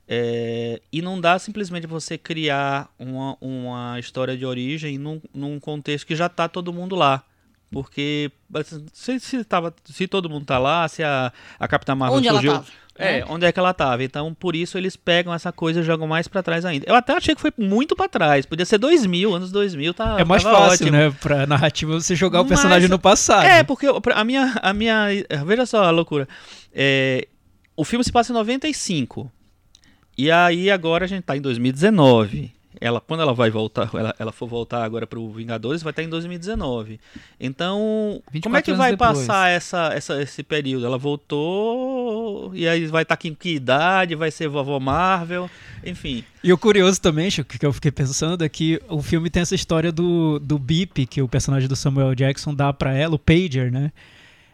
é, 0.08 0.82
e 0.92 1.02
não 1.02 1.20
dá 1.20 1.38
simplesmente 1.38 1.86
você 1.86 2.18
criar 2.18 2.90
uma, 2.98 3.38
uma 3.42 4.00
história 4.00 4.38
de 4.38 4.46
origem 4.46 4.98
num, 4.98 5.22
num 5.34 5.60
contexto 5.60 6.08
que 6.08 6.16
já 6.16 6.28
está 6.28 6.48
todo 6.48 6.72
mundo 6.72 6.96
lá. 6.96 7.24
Porque 7.70 8.32
se, 8.94 9.20
se, 9.20 9.44
tava, 9.44 9.76
se 9.84 10.08
todo 10.08 10.30
mundo 10.30 10.46
tá 10.46 10.58
lá, 10.58 10.88
se 10.88 11.04
a, 11.04 11.34
a 11.60 11.68
Capitã 11.68 11.94
Marvel 11.94 12.20
Onde 12.20 12.30
surgiu? 12.30 12.64
É, 12.98 13.20
né? 13.20 13.26
onde 13.30 13.46
é 13.46 13.52
que 13.52 13.60
ela 13.60 13.74
tava. 13.74 14.04
Então, 14.04 14.34
por 14.34 14.56
isso 14.56 14.78
eles 14.78 14.96
pegam 14.96 15.34
essa 15.34 15.52
coisa 15.52 15.80
e 15.80 15.84
jogam 15.84 16.08
mais 16.08 16.28
pra 16.28 16.42
trás 16.44 16.66
ainda. 16.66 16.86
Eu 16.88 16.96
até 16.96 17.14
achei 17.14 17.34
que 17.36 17.42
foi 17.42 17.52
muito 17.58 17.96
pra 17.96 18.08
trás. 18.08 18.46
Podia 18.46 18.66
ser 18.66 18.78
2000, 18.78 19.34
anos 19.34 19.52
2000, 19.52 19.94
tá 19.94 20.18
é 20.20 20.24
mais 20.24 20.44
fácil, 20.44 20.88
ótimo. 20.88 20.92
né, 20.92 21.14
pra 21.22 21.46
narrativa 21.46 21.94
você 21.94 22.16
jogar 22.16 22.40
o 22.42 22.44
Mas- 22.44 22.50
personagem 22.50 22.90
no 22.90 23.00
passado. 23.00 23.46
É, 23.46 23.64
porque 23.64 23.88
a 24.14 24.24
minha, 24.24 24.54
a 24.62 24.74
minha. 24.74 25.08
Veja 25.46 25.66
só 25.66 25.84
a 25.84 25.90
loucura. 25.92 26.28
É, 26.74 27.28
o 27.76 27.84
filme 27.84 28.04
se 28.04 28.12
passa 28.12 28.32
em 28.32 28.36
95. 28.36 29.32
E 30.18 30.32
aí 30.32 30.72
agora 30.72 31.06
a 31.06 31.08
gente 31.08 31.24
tá 31.24 31.38
em 31.38 31.42
2019. 31.42 32.52
Ela, 32.80 33.02
quando 33.02 33.22
ela 33.22 33.34
vai 33.34 33.50
voltar, 33.50 33.90
ela, 33.94 34.16
ela 34.20 34.32
for 34.32 34.48
voltar 34.48 34.84
agora 34.84 35.08
pro 35.08 35.28
Vingadores, 35.32 35.82
vai 35.82 35.92
estar 35.92 36.04
em 36.04 36.10
2019. 36.10 37.00
Então, 37.40 38.22
como 38.44 38.56
é 38.56 38.62
24 38.62 38.64
que 38.64 38.78
vai 38.78 38.92
depois. 38.92 39.20
passar 39.20 39.50
essa, 39.50 39.92
essa, 39.94 40.22
esse 40.22 40.44
período? 40.44 40.86
Ela 40.86 40.98
voltou, 40.98 42.52
e 42.54 42.68
aí 42.68 42.86
vai 42.88 43.04
estar 43.04 43.14
aqui 43.16 43.30
em 43.30 43.34
que 43.34 43.56
idade? 43.56 44.16
Vai 44.16 44.32
ser 44.32 44.48
vovó 44.48 44.80
Marvel? 44.80 45.50
Enfim. 45.86 46.24
E 46.44 46.52
o 46.54 46.58
curioso 46.58 47.02
também, 47.02 47.30
Chico, 47.30 47.58
que 47.58 47.66
eu 47.66 47.74
fiquei 47.74 47.92
pensando, 47.92 48.44
é 48.44 48.50
que 48.50 48.82
o 48.90 49.02
filme 49.02 49.30
tem 49.30 49.42
essa 49.42 49.56
história 49.56 49.92
do, 49.92 50.40
do 50.40 50.58
bip 50.58 51.06
que 51.06 51.22
o 51.22 51.28
personagem 51.28 51.68
do 51.68 51.76
Samuel 51.76 52.14
Jackson 52.16 52.54
dá 52.54 52.72
pra 52.72 52.94
ela, 52.96 53.16
o 53.16 53.20
pager, 53.20 53.72
né? 53.72 53.92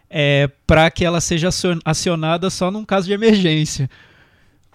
É, 0.09 0.49
pra 0.67 0.89
que 0.91 1.03
ela 1.03 1.19
seja 1.19 1.47
acion- 1.47 1.79
acionada 1.83 2.49
só 2.49 2.69
num 2.69 2.85
caso 2.85 3.07
de 3.07 3.13
emergência. 3.13 3.89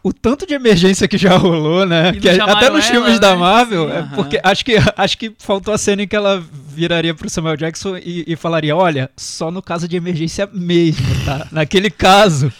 O 0.02 0.12
tanto 0.12 0.46
de 0.46 0.54
emergência 0.54 1.08
que 1.08 1.18
já 1.18 1.36
rolou, 1.36 1.84
né? 1.84 2.12
Que 2.12 2.34
chamaram 2.34 2.58
até 2.58 2.70
nos 2.70 2.84
ela, 2.84 2.92
filmes 2.92 3.12
né? 3.14 3.18
da 3.18 3.36
Marvel, 3.36 3.88
Sim, 3.88 3.96
é 3.96 4.02
porque 4.14 4.40
acho 4.42 4.64
que, 4.64 4.76
acho 4.96 5.18
que 5.18 5.34
faltou 5.38 5.74
a 5.74 5.78
cena 5.78 6.02
em 6.02 6.08
que 6.08 6.14
ela 6.14 6.42
viraria 6.68 7.14
pro 7.14 7.28
Samuel 7.28 7.56
Jackson 7.56 7.96
e, 7.96 8.24
e 8.26 8.36
falaria: 8.36 8.76
olha, 8.76 9.10
só 9.16 9.50
no 9.50 9.60
caso 9.60 9.88
de 9.88 9.96
emergência 9.96 10.48
mesmo, 10.52 11.06
tá? 11.24 11.48
Naquele 11.52 11.90
caso 11.90 12.52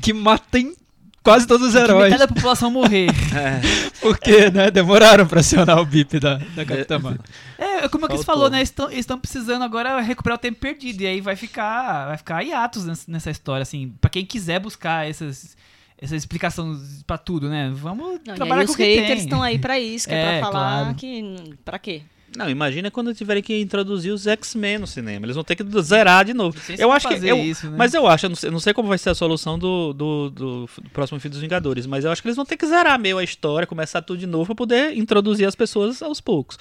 que 0.00 0.12
matem 0.12 0.74
quase 1.22 1.44
todos 1.44 1.66
os 1.66 1.74
Que 1.74 1.80
heróis. 1.80 2.12
metade 2.12 2.20
da 2.20 2.34
população 2.34 2.70
morrer. 2.70 3.08
Porque, 4.00 4.48
né, 4.50 4.70
demoraram 4.70 5.26
pra 5.26 5.40
acionar 5.40 5.78
o 5.80 5.84
bip 5.84 6.20
da, 6.20 6.36
da 6.54 6.64
Capitã 6.64 7.00
Marvel. 7.00 7.20
É, 7.58 7.88
como 7.88 8.06
o 8.06 8.08
Chris 8.08 8.24
falou, 8.24 8.48
né? 8.48 8.62
Estão, 8.62 8.86
eles 8.86 9.00
estão 9.00 9.18
precisando 9.18 9.62
agora 9.62 10.00
recuperar 10.00 10.38
o 10.38 10.40
tempo 10.40 10.60
perdido. 10.60 11.02
E 11.02 11.06
aí 11.06 11.20
vai 11.20 11.34
ficar, 11.34 12.06
vai 12.06 12.16
ficar 12.16 12.44
hiatos 12.44 12.84
nessa, 12.84 13.10
nessa 13.10 13.30
história, 13.30 13.62
assim. 13.62 13.92
Pra 14.00 14.08
quem 14.08 14.24
quiser 14.24 14.60
buscar 14.60 15.08
essas, 15.08 15.56
essa 15.98 16.16
explicação 16.16 16.78
pra 17.06 17.16
tudo, 17.18 17.48
né? 17.48 17.72
Vamos 17.74 18.20
Não, 18.26 18.34
e 18.34 18.36
trabalhar 18.36 18.60
aí 18.60 18.66
com 18.66 18.72
os 18.72 18.74
o 18.74 18.78
que 18.78 18.96
haters 18.96 19.20
estão 19.20 19.42
aí 19.42 19.58
pra 19.58 19.78
isso, 19.78 20.08
que 20.08 20.14
é, 20.14 20.18
É, 20.18 20.38
pra 20.38 20.50
falar 20.50 20.80
claro. 20.82 20.94
que. 20.96 21.54
Pra 21.64 21.78
quê? 21.78 22.02
Não, 22.36 22.50
imagina 22.50 22.90
quando 22.90 23.14
tiverem 23.14 23.42
que 23.42 23.58
introduzir 23.58 24.12
os 24.12 24.26
X-Men 24.26 24.78
no 24.78 24.86
cinema. 24.86 25.24
Eles 25.24 25.36
vão 25.36 25.44
ter 25.44 25.56
que 25.56 25.64
zerar 25.80 26.22
de 26.24 26.34
novo. 26.34 26.54
Não 26.56 26.62
sei 26.62 26.76
se 26.76 26.82
Eu 26.82 26.92
acho 26.92 27.08
que. 27.08 27.14
Eu, 27.26 27.38
isso, 27.38 27.70
né? 27.70 27.76
Mas 27.78 27.94
eu 27.94 28.06
acho, 28.06 28.26
eu 28.26 28.30
não 28.30 28.36
sei, 28.36 28.48
eu 28.48 28.52
não 28.52 28.60
sei 28.60 28.74
como 28.74 28.88
vai 28.88 28.98
ser 28.98 29.10
a 29.10 29.14
solução 29.14 29.58
do, 29.58 29.94
do, 29.94 30.30
do 30.30 30.66
do 30.66 30.90
próximo 30.92 31.18
filme 31.18 31.32
dos 31.32 31.40
Vingadores, 31.40 31.86
mas 31.86 32.04
eu 32.04 32.10
acho 32.10 32.20
que 32.20 32.28
eles 32.28 32.36
vão 32.36 32.44
ter 32.44 32.56
que 32.58 32.66
zerar 32.66 32.98
meio 32.98 33.16
a 33.16 33.24
história, 33.24 33.66
começar 33.66 34.02
tudo 34.02 34.18
de 34.18 34.26
novo 34.26 34.46
pra 34.46 34.54
poder 34.54 34.96
introduzir 34.98 35.46
as 35.46 35.54
pessoas 35.54 36.02
aos 36.02 36.20
poucos. 36.20 36.58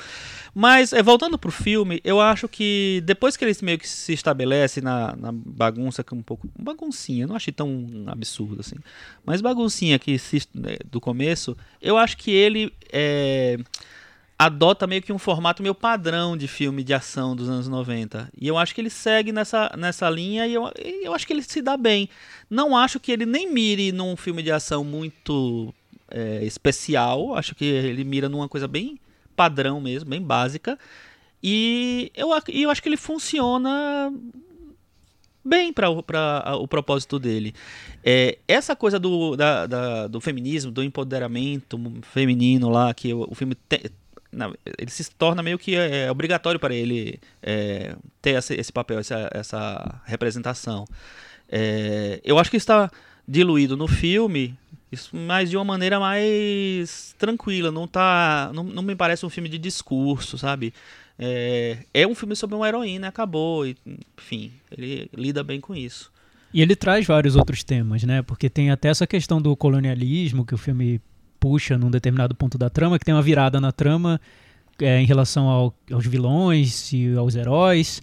Mas, 0.57 0.93
é, 0.93 1.03
voltando 1.03 1.37
pro 1.37 1.51
filme, 1.51 1.99
eu 2.01 2.21
acho 2.21 2.47
que 2.47 3.03
depois 3.03 3.35
que 3.35 3.43
eles 3.43 3.61
meio 3.61 3.77
que 3.77 3.89
se 3.89 4.13
estabelece 4.13 4.79
na, 4.79 5.13
na 5.13 5.29
bagunça, 5.33 6.01
que 6.01 6.15
um 6.15 6.21
pouco. 6.21 6.49
Baguncinha, 6.57 7.27
não 7.27 7.35
achei 7.35 7.51
tão 7.51 7.85
absurdo 8.07 8.61
assim. 8.61 8.77
Mas 9.25 9.41
baguncinha 9.41 9.99
que 9.99 10.17
se, 10.17 10.47
né, 10.55 10.77
do 10.89 11.01
começo, 11.01 11.57
eu 11.81 11.97
acho 11.97 12.15
que 12.15 12.31
ele. 12.31 12.73
É, 12.89 13.57
adota 14.39 14.87
meio 14.87 15.01
que 15.01 15.11
um 15.11 15.19
formato 15.19 15.61
meio 15.61 15.75
padrão 15.75 16.37
de 16.37 16.47
filme 16.47 16.85
de 16.85 16.93
ação 16.93 17.35
dos 17.35 17.49
anos 17.49 17.67
90. 17.67 18.29
E 18.39 18.47
eu 18.47 18.57
acho 18.57 18.73
que 18.73 18.79
ele 18.79 18.89
segue 18.89 19.33
nessa, 19.33 19.69
nessa 19.77 20.09
linha 20.09 20.47
e 20.47 20.53
eu, 20.53 20.71
eu 21.03 21.13
acho 21.13 21.27
que 21.27 21.33
ele 21.33 21.43
se 21.43 21.61
dá 21.61 21.75
bem. 21.75 22.07
Não 22.49 22.77
acho 22.77 22.97
que 22.97 23.11
ele 23.11 23.25
nem 23.25 23.51
mire 23.51 23.91
num 23.91 24.15
filme 24.15 24.41
de 24.41 24.53
ação 24.53 24.85
muito 24.85 25.73
é, 26.09 26.45
especial. 26.45 27.35
Acho 27.35 27.53
que 27.53 27.65
ele 27.65 28.05
mira 28.05 28.29
numa 28.29 28.47
coisa 28.47 28.69
bem 28.69 28.97
padrão 29.35 29.79
mesmo, 29.81 30.09
bem 30.09 30.21
básica. 30.21 30.77
E 31.41 32.11
eu, 32.15 32.29
eu 32.47 32.69
acho 32.69 32.81
que 32.81 32.89
ele 32.89 32.97
funciona 32.97 34.11
bem 35.43 35.71
para 35.71 35.89
o 35.89 36.67
propósito 36.67 37.19
dele. 37.19 37.53
É, 38.03 38.39
essa 38.47 38.75
coisa 38.75 38.97
do, 38.97 39.35
da, 39.35 39.67
da, 39.67 40.07
do 40.07 40.19
feminismo, 40.19 40.71
do 40.71 40.83
empoderamento 40.83 41.79
feminino 42.01 42.69
lá, 42.69 42.91
que 42.93 43.13
o, 43.13 43.27
o 43.29 43.35
filme 43.35 43.53
te, 43.53 43.91
na, 44.31 44.51
ele 44.77 44.89
se 44.89 45.09
torna 45.11 45.43
meio 45.43 45.59
que 45.59 45.75
é, 45.75 46.09
obrigatório 46.11 46.59
para 46.59 46.73
ele 46.73 47.19
é, 47.41 47.95
ter 48.21 48.31
esse, 48.31 48.55
esse, 48.55 48.71
papel, 48.73 48.99
essa, 48.99 49.29
essa 49.31 50.01
representação. 50.05 50.85
É, 51.47 52.19
eu 52.23 52.39
acho 52.39 52.49
que 52.49 52.57
está 52.57 52.91
diluído 53.27 53.77
no 53.77 53.87
filme, 53.87 54.57
isso, 54.91 55.15
mas 55.15 55.49
de 55.49 55.57
uma 55.57 55.63
maneira 55.63 55.99
mais 55.99 57.15
tranquila. 57.17 57.71
Não 57.71 57.87
tá, 57.87 58.51
não, 58.53 58.63
não 58.63 58.83
me 58.83 58.95
parece 58.95 59.25
um 59.25 59.29
filme 59.29 59.49
de 59.49 59.57
discurso, 59.57 60.37
sabe? 60.37 60.73
É, 61.17 61.77
é 61.93 62.07
um 62.07 62.15
filme 62.15 62.35
sobre 62.35 62.55
uma 62.55 62.67
heroína, 62.67 63.07
acabou. 63.07 63.65
E, 63.65 63.75
enfim, 64.17 64.51
ele 64.71 65.09
lida 65.15 65.43
bem 65.43 65.59
com 65.59 65.75
isso. 65.75 66.11
E 66.53 66.61
ele 66.61 66.75
traz 66.75 67.05
vários 67.05 67.35
outros 67.35 67.63
temas, 67.63 68.03
né? 68.03 68.21
Porque 68.21 68.49
tem 68.49 68.71
até 68.71 68.89
essa 68.89 69.05
questão 69.05 69.41
do 69.41 69.55
colonialismo 69.55 70.45
que 70.45 70.55
o 70.55 70.57
filme 70.57 71.01
puxa 71.39 71.77
num 71.77 71.91
determinado 71.91 72.33
ponto 72.33 72.57
da 72.57 72.69
trama, 72.69 72.97
que 72.97 73.05
tem 73.05 73.13
uma 73.13 73.21
virada 73.21 73.59
na 73.59 73.71
trama 73.71 74.19
é, 74.79 75.01
em 75.01 75.05
relação 75.05 75.47
ao, 75.49 75.73
aos 75.91 76.05
vilões 76.05 76.93
e 76.93 77.13
aos 77.15 77.35
heróis. 77.35 78.01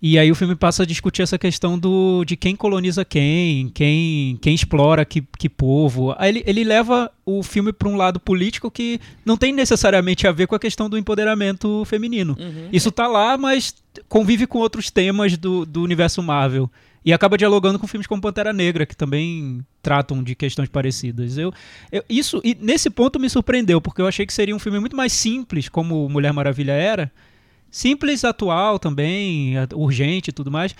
E 0.00 0.18
aí 0.18 0.30
o 0.30 0.34
filme 0.34 0.54
passa 0.54 0.82
a 0.82 0.86
discutir 0.86 1.22
essa 1.22 1.38
questão 1.38 1.78
do, 1.78 2.24
de 2.24 2.36
quem 2.36 2.54
coloniza 2.54 3.04
quem, 3.04 3.68
quem, 3.70 4.38
quem 4.42 4.54
explora 4.54 5.04
que, 5.04 5.24
que 5.38 5.48
povo. 5.48 6.14
Aí 6.18 6.30
ele, 6.30 6.44
ele 6.46 6.64
leva 6.64 7.10
o 7.24 7.42
filme 7.42 7.72
para 7.72 7.88
um 7.88 7.96
lado 7.96 8.20
político 8.20 8.70
que 8.70 9.00
não 9.24 9.36
tem 9.36 9.52
necessariamente 9.52 10.26
a 10.26 10.32
ver 10.32 10.46
com 10.46 10.54
a 10.54 10.60
questão 10.60 10.90
do 10.90 10.98
empoderamento 10.98 11.84
feminino. 11.86 12.36
Uhum. 12.38 12.68
Isso 12.72 12.92
tá 12.92 13.06
lá, 13.06 13.38
mas 13.38 13.74
convive 14.08 14.46
com 14.46 14.58
outros 14.58 14.90
temas 14.90 15.36
do, 15.36 15.64
do 15.64 15.82
universo 15.82 16.22
Marvel. 16.22 16.70
E 17.04 17.12
acaba 17.12 17.38
dialogando 17.38 17.78
com 17.78 17.86
filmes 17.86 18.06
como 18.06 18.20
Pantera 18.20 18.52
Negra, 18.52 18.84
que 18.84 18.96
também 18.96 19.64
tratam 19.80 20.24
de 20.24 20.34
questões 20.34 20.68
parecidas. 20.68 21.38
Eu, 21.38 21.54
eu, 21.92 22.04
isso 22.08 22.40
e 22.44 22.56
nesse 22.60 22.90
ponto 22.90 23.20
me 23.20 23.30
surpreendeu, 23.30 23.80
porque 23.80 24.02
eu 24.02 24.08
achei 24.08 24.26
que 24.26 24.32
seria 24.32 24.54
um 24.56 24.58
filme 24.58 24.80
muito 24.80 24.96
mais 24.96 25.12
simples, 25.12 25.68
como 25.68 26.08
Mulher 26.08 26.32
Maravilha 26.32 26.72
era, 26.72 27.12
simples, 27.70 28.24
atual 28.24 28.78
também, 28.78 29.54
urgente 29.74 30.30
e 30.30 30.32
tudo 30.32 30.50
mais. 30.50 30.74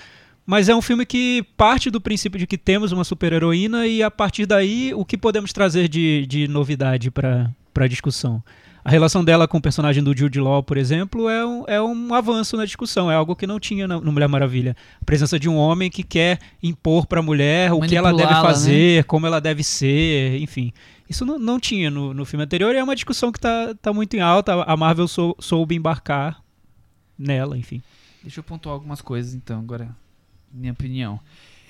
Mas 0.46 0.68
é 0.68 0.74
um 0.74 0.80
filme 0.80 1.04
que 1.04 1.44
parte 1.56 1.90
do 1.90 2.00
princípio 2.00 2.38
de 2.38 2.46
que 2.46 2.56
temos 2.56 2.92
uma 2.92 3.02
super-heroína 3.02 3.86
e 3.88 4.00
a 4.00 4.10
partir 4.10 4.46
daí 4.46 4.94
o 4.94 5.04
que 5.04 5.18
podemos 5.18 5.52
trazer 5.52 5.88
de, 5.88 6.24
de 6.26 6.46
novidade 6.46 7.10
para 7.10 7.50
a 7.74 7.88
discussão. 7.88 8.42
A 8.84 8.90
relação 8.92 9.24
dela 9.24 9.48
com 9.48 9.58
o 9.58 9.60
personagem 9.60 10.00
do 10.00 10.16
Jude 10.16 10.38
Law, 10.38 10.62
por 10.62 10.76
exemplo, 10.76 11.28
é 11.28 11.44
um, 11.44 11.64
é 11.66 11.82
um 11.82 12.14
avanço 12.14 12.56
na 12.56 12.64
discussão, 12.64 13.10
é 13.10 13.16
algo 13.16 13.34
que 13.34 13.44
não 13.44 13.58
tinha 13.58 13.88
no 13.88 14.12
Mulher 14.12 14.28
Maravilha. 14.28 14.76
A 15.02 15.04
presença 15.04 15.40
de 15.40 15.48
um 15.48 15.56
homem 15.56 15.90
que 15.90 16.04
quer 16.04 16.38
impor 16.62 17.04
para 17.04 17.18
a 17.18 17.22
mulher 17.22 17.72
o 17.72 17.80
que 17.80 17.96
ela 17.96 18.12
deve 18.12 18.32
né? 18.32 18.40
fazer, 18.40 18.96
né? 18.98 19.02
como 19.02 19.26
ela 19.26 19.40
deve 19.40 19.64
ser, 19.64 20.40
enfim. 20.40 20.72
Isso 21.10 21.26
não, 21.26 21.36
não 21.36 21.58
tinha 21.58 21.90
no, 21.90 22.14
no 22.14 22.24
filme 22.24 22.44
anterior 22.44 22.72
e 22.76 22.78
é 22.78 22.84
uma 22.84 22.94
discussão 22.94 23.32
que 23.32 23.38
está 23.38 23.74
tá 23.74 23.92
muito 23.92 24.14
em 24.14 24.20
alta. 24.20 24.62
A 24.62 24.76
Marvel 24.76 25.08
sou, 25.08 25.36
soube 25.40 25.74
embarcar 25.74 26.45
nela, 27.18 27.56
enfim. 27.56 27.82
Deixa 28.22 28.40
eu 28.40 28.44
pontuar 28.44 28.74
algumas 28.74 29.00
coisas 29.00 29.34
então, 29.34 29.60
agora, 29.60 29.94
minha 30.52 30.72
opinião. 30.72 31.20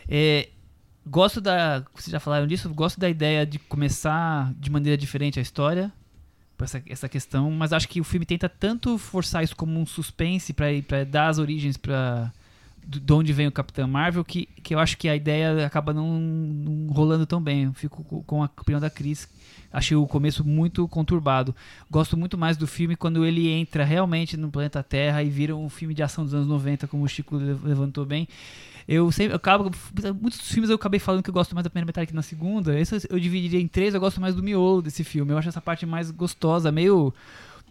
É, 0.08 0.48
gosto 1.06 1.40
da. 1.40 1.84
Vocês 1.94 2.10
já 2.10 2.20
falaram 2.20 2.46
disso, 2.46 2.72
gosto 2.72 2.98
da 2.98 3.08
ideia 3.08 3.46
de 3.46 3.58
começar 3.58 4.52
de 4.54 4.70
maneira 4.70 4.96
diferente 4.96 5.38
a 5.38 5.42
história. 5.42 5.92
Essa, 6.58 6.82
essa 6.88 7.08
questão, 7.08 7.50
mas 7.50 7.74
acho 7.74 7.86
que 7.86 8.00
o 8.00 8.04
filme 8.04 8.24
tenta 8.24 8.48
tanto 8.48 8.96
forçar 8.96 9.44
isso 9.44 9.54
como 9.54 9.78
um 9.78 9.84
suspense 9.84 10.54
para 10.54 11.04
dar 11.04 11.28
as 11.28 11.38
origens 11.38 11.76
para 11.76 12.32
de 12.86 13.12
onde 13.12 13.32
vem 13.32 13.48
o 13.48 13.52
Capitão 13.52 13.88
Marvel 13.88 14.24
que, 14.24 14.46
que 14.62 14.74
eu 14.74 14.78
acho 14.78 14.96
que 14.96 15.08
a 15.08 15.16
ideia 15.16 15.66
acaba 15.66 15.92
não, 15.92 16.20
não 16.20 16.92
rolando 16.92 17.26
tão 17.26 17.40
bem. 17.40 17.64
Eu 17.64 17.72
fico 17.72 18.04
com 18.24 18.42
a 18.42 18.46
opinião 18.46 18.80
da 18.80 18.88
Cris 18.88 19.28
achei 19.76 19.96
o 19.96 20.06
começo 20.06 20.42
muito 20.42 20.88
conturbado. 20.88 21.54
Gosto 21.90 22.16
muito 22.16 22.38
mais 22.38 22.56
do 22.56 22.66
filme 22.66 22.96
quando 22.96 23.26
ele 23.26 23.48
entra 23.48 23.84
realmente 23.84 24.36
no 24.36 24.50
planeta 24.50 24.82
Terra 24.82 25.22
e 25.22 25.28
vira 25.28 25.54
um 25.54 25.68
filme 25.68 25.92
de 25.92 26.02
ação 26.02 26.24
dos 26.24 26.32
anos 26.32 26.46
90, 26.46 26.86
como 26.86 27.04
o 27.04 27.08
Chico 27.08 27.36
levantou 27.36 28.06
bem. 28.06 28.26
Eu 28.88 29.10
sempre, 29.10 29.32
eu 29.32 29.36
acabo, 29.36 29.70
muitos 30.20 30.40
filmes 30.40 30.70
eu 30.70 30.76
acabei 30.76 31.00
falando 31.00 31.22
que 31.22 31.28
eu 31.28 31.34
gosto 31.34 31.54
mais 31.54 31.64
da 31.64 31.70
primeira 31.70 31.86
metade 31.86 32.06
que 32.06 32.14
na 32.14 32.22
segunda. 32.22 32.78
Esse 32.78 33.06
eu 33.10 33.18
dividiria 33.18 33.60
em 33.60 33.68
três, 33.68 33.92
eu 33.92 34.00
gosto 34.00 34.20
mais 34.20 34.34
do 34.34 34.42
miolo 34.42 34.80
desse 34.80 35.04
filme. 35.04 35.32
Eu 35.32 35.38
acho 35.38 35.48
essa 35.48 35.60
parte 35.60 35.84
mais 35.84 36.10
gostosa, 36.10 36.72
meio 36.72 37.12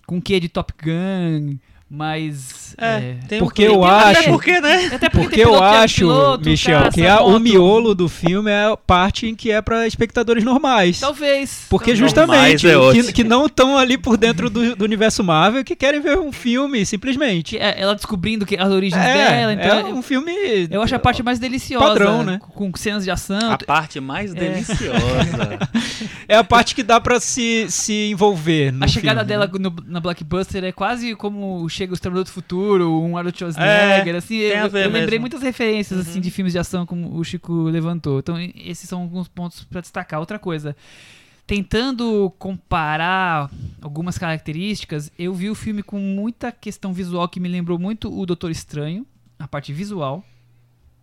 com 0.05 0.21
que 0.21 0.39
de 0.39 0.49
Top 0.49 0.73
Gun, 0.73 1.57
mas. 1.89 2.75
É, 2.79 3.15
é 3.29 3.39
porque 3.39 3.61
eu 3.61 3.83
acho. 3.83 4.19
Até 4.19 4.29
porque, 4.29 4.59
né? 4.59 4.89
Até 4.95 5.09
porque, 5.09 5.27
porque 5.27 5.41
eu 5.41 5.63
acho, 5.63 6.01
piloto, 6.01 6.49
Michel, 6.49 6.91
que 6.91 7.05
a, 7.05 7.21
o 7.21 7.39
miolo 7.39 7.93
do 7.93 8.09
filme 8.09 8.49
é 8.49 8.65
a 8.65 8.75
parte 8.77 9.27
em 9.27 9.35
que 9.35 9.51
é 9.51 9.61
para 9.61 9.85
espectadores 9.85 10.43
normais. 10.43 10.99
Talvez. 10.99 11.67
Porque 11.69 11.91
Talvez. 11.91 11.99
justamente 11.99 12.67
é 12.67 12.73
que, 12.91 13.13
que, 13.13 13.23
não 13.23 13.45
estão 13.45 13.77
ali 13.77 13.97
por 13.97 14.17
dentro 14.17 14.49
do, 14.49 14.75
do, 14.75 14.83
universo 14.83 15.23
Marvel 15.23 15.63
que 15.63 15.75
querem 15.75 16.01
ver 16.01 16.17
um 16.17 16.31
filme, 16.31 16.85
simplesmente. 16.85 17.57
É, 17.57 17.79
ela 17.79 17.93
descobrindo 17.93 18.45
que 18.45 18.57
as 18.57 18.71
origens 18.71 19.03
é, 19.03 19.13
dela. 19.13 19.53
Então 19.53 19.79
é 19.79 19.93
um 19.93 20.01
filme. 20.01 20.33
Eu 20.71 20.81
acho 20.81 20.95
a 20.95 20.99
parte 20.99 21.21
mais 21.21 21.37
deliciosa. 21.37 21.85
Padrão, 21.85 22.23
né? 22.23 22.39
Com, 22.39 22.71
com 22.71 22.77
cenas 22.77 23.03
de 23.03 23.11
ação. 23.11 23.51
A 23.51 23.57
parte 23.59 23.99
mais 23.99 24.33
é. 24.33 24.39
deliciosa. 24.39 25.59
é 26.27 26.35
a 26.35 26.43
parte 26.43 26.73
que 26.73 26.81
dá 26.81 26.99
para 26.99 27.19
se, 27.19 27.67
se 27.69 28.09
envolver. 28.09 28.73
a 28.81 28.87
chegada 28.87 29.23
filme. 29.23 29.45
dela 29.45 29.51
no, 29.59 29.75
na 29.85 29.99
Blockbuster 29.99 30.63
é 30.63 30.71
quase 30.71 31.15
como 31.15 31.69
chega 31.75 31.91
o 31.91 31.95
Exterminador 31.95 32.23
do 32.23 32.31
Futuro, 32.31 33.01
um 33.01 33.17
Arnold 33.17 33.37
Schwarzenegger, 33.37 34.15
é, 34.15 34.17
assim, 34.17 34.35
eu, 34.35 34.67
eu, 34.67 34.89
lembrei 34.89 35.19
muitas 35.19 35.41
referências 35.41 35.99
assim, 35.99 36.09
uhum. 36.09 36.11
assim 36.13 36.21
de 36.21 36.31
filmes 36.31 36.53
de 36.53 36.59
ação 36.59 36.85
como 36.85 37.17
o 37.17 37.23
Chico 37.23 37.63
levantou. 37.63 38.19
Então, 38.19 38.37
esses 38.55 38.87
são 38.87 39.01
alguns 39.01 39.27
pontos 39.27 39.63
para 39.63 39.81
destacar. 39.81 40.19
Outra 40.19 40.39
coisa, 40.39 40.75
tentando 41.45 42.33
comparar 42.39 43.51
algumas 43.81 44.17
características, 44.17 45.11
eu 45.17 45.33
vi 45.33 45.49
o 45.49 45.55
filme 45.55 45.83
com 45.83 45.99
muita 45.99 46.51
questão 46.51 46.93
visual 46.93 47.27
que 47.27 47.39
me 47.39 47.49
lembrou 47.49 47.77
muito 47.77 48.11
o 48.11 48.25
Doutor 48.25 48.51
Estranho, 48.51 49.05
a 49.37 49.47
parte 49.47 49.73
visual. 49.73 50.23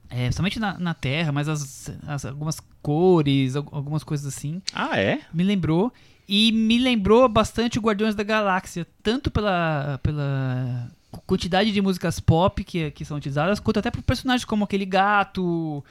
É, 0.09 0.31
somente 0.31 0.61
na, 0.61 0.79
na 0.79 0.93
Terra, 0.93 1.33
mas 1.33 1.49
as, 1.49 1.91
as, 2.07 2.25
algumas 2.27 2.61
cores, 2.83 3.57
algumas 3.57 4.05
coisas 4.05 4.27
assim. 4.27 4.61
Ah, 4.75 4.99
é? 5.01 5.21
Me 5.33 5.43
lembrou. 5.43 5.93
E 6.29 6.53
me 6.53 6.79
lembrou 6.79 7.29
bastante 7.29 7.79
o 7.79 7.83
Guardiões 7.83 8.15
da 8.15 8.23
Galáxia, 8.23 8.87
tanto 9.03 9.31
pela, 9.31 9.99
pela 10.03 10.91
quantidade 11.27 11.73
de 11.73 11.81
músicas 11.81 12.21
pop 12.21 12.63
que, 12.65 12.91
que 12.93 13.05
são 13.05 13.17
utilizadas, 13.17 13.61
quanto 13.61 13.79
até 13.79 13.91
por 13.91 14.03
personagens 14.03 14.45
como 14.45 14.65
aquele 14.65 14.87
gato, 14.87 15.85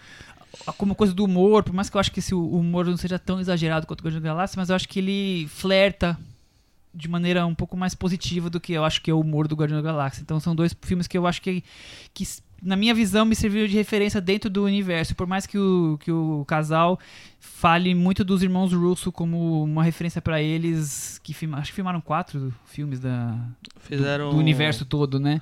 como 0.77 0.95
coisa 0.95 1.13
do 1.13 1.25
humor, 1.25 1.63
por 1.63 1.73
mais 1.73 1.89
que 1.89 1.97
eu 1.97 1.99
acho 1.99 2.11
que 2.11 2.19
esse 2.19 2.33
humor 2.33 2.85
não 2.85 2.97
seja 2.97 3.19
tão 3.19 3.39
exagerado 3.39 3.85
quanto 3.85 4.01
o 4.01 4.03
Guardiões 4.03 4.23
da 4.23 4.29
Galáxia, 4.29 4.59
mas 4.59 4.69
eu 4.69 4.75
acho 4.75 4.87
que 4.87 4.99
ele 4.99 5.47
flerta 5.49 6.17
de 6.93 7.07
maneira 7.07 7.45
um 7.45 7.55
pouco 7.55 7.77
mais 7.77 7.95
positiva 7.95 8.49
do 8.49 8.59
que 8.59 8.73
eu 8.73 8.83
acho 8.83 9.01
que 9.01 9.09
é 9.09 9.13
o 9.13 9.19
humor 9.19 9.47
do 9.47 9.55
Guardião 9.55 9.81
da 9.81 9.91
Galáxia. 9.91 10.21
Então 10.21 10.39
são 10.39 10.55
dois 10.55 10.75
filmes 10.81 11.07
que 11.07 11.17
eu 11.17 11.25
acho 11.25 11.41
que, 11.41 11.63
que 12.13 12.25
na 12.61 12.75
minha 12.75 12.93
visão, 12.93 13.25
me 13.25 13.35
serviram 13.35 13.67
de 13.67 13.75
referência 13.75 14.21
dentro 14.21 14.49
do 14.49 14.63
universo. 14.63 15.15
Por 15.15 15.25
mais 15.25 15.47
que 15.47 15.57
o, 15.57 15.97
que 15.99 16.11
o 16.11 16.45
casal 16.45 16.99
fale 17.39 17.95
muito 17.95 18.23
dos 18.23 18.43
irmãos 18.43 18.71
Russo 18.71 19.11
como 19.11 19.63
uma 19.63 19.83
referência 19.83 20.21
para 20.21 20.41
eles, 20.41 21.19
que 21.23 21.33
film, 21.33 21.55
acho 21.55 21.71
que 21.71 21.75
filmaram 21.75 21.99
quatro 21.99 22.53
filmes 22.65 22.99
da, 22.99 23.35
Fizeram 23.79 24.29
do, 24.29 24.35
do 24.35 24.37
universo 24.37 24.85
todo, 24.85 25.19
né? 25.19 25.41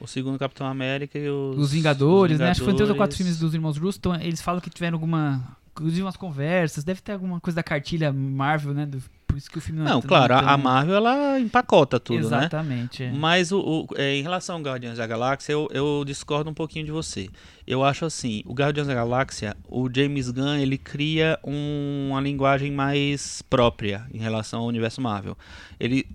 O 0.00 0.06
segundo 0.06 0.38
Capitão 0.38 0.66
América 0.66 1.18
e 1.18 1.28
os, 1.28 1.58
os, 1.58 1.72
Vingadores, 1.72 1.72
os 1.72 1.72
Vingadores, 1.72 2.38
né? 2.38 2.50
Acho 2.50 2.60
que 2.60 2.64
foram 2.64 2.76
três 2.76 2.90
ou 2.90 2.96
quatro 2.96 3.16
filmes 3.16 3.38
dos 3.38 3.54
irmãos 3.54 3.76
Russo. 3.76 3.98
Então, 3.98 4.14
eles 4.14 4.40
falam 4.40 4.60
que 4.60 4.70
tiveram 4.70 4.96
alguma. 4.96 5.56
Inclusive 5.72 6.02
umas 6.02 6.16
conversas, 6.16 6.84
deve 6.84 7.02
ter 7.02 7.12
alguma 7.12 7.40
coisa 7.40 7.56
da 7.56 7.62
cartilha 7.62 8.12
Marvel, 8.12 8.72
né? 8.72 8.86
Do 8.86 9.02
por 9.34 9.38
isso 9.38 9.50
que 9.50 9.58
o 9.58 9.60
filme 9.60 9.80
não, 9.80 9.94
não 9.94 9.98
é 9.98 10.02
claro, 10.02 10.38
tão... 10.38 10.48
a 10.48 10.56
Marvel 10.56 10.94
ela 10.94 11.40
empacota 11.40 11.98
tudo, 11.98 12.20
Exatamente, 12.20 12.38
né? 12.38 12.46
Exatamente. 12.46 13.02
É. 13.02 13.10
Mas 13.10 13.50
o, 13.50 13.58
o 13.58 13.88
é, 13.96 14.14
em 14.14 14.22
relação 14.22 14.54
ao 14.54 14.62
Guardiões 14.62 14.96
da 14.96 15.04
Galáxia, 15.08 15.52
eu, 15.52 15.68
eu, 15.72 16.04
discordo 16.06 16.48
um 16.48 16.54
pouquinho 16.54 16.84
de 16.84 16.92
você. 16.92 17.28
Eu 17.66 17.82
acho 17.82 18.04
assim, 18.04 18.44
o 18.46 18.54
Guardiões 18.54 18.86
da 18.86 18.94
Galáxia, 18.94 19.56
o 19.68 19.90
James 19.92 20.30
Gunn, 20.30 20.54
ele 20.54 20.78
cria 20.78 21.36
um, 21.42 22.10
uma 22.10 22.20
linguagem 22.20 22.70
mais 22.70 23.42
própria 23.42 24.06
em 24.14 24.18
relação 24.18 24.60
ao 24.60 24.66
universo 24.68 25.00
Marvel. 25.00 25.36
Ele, 25.80 26.06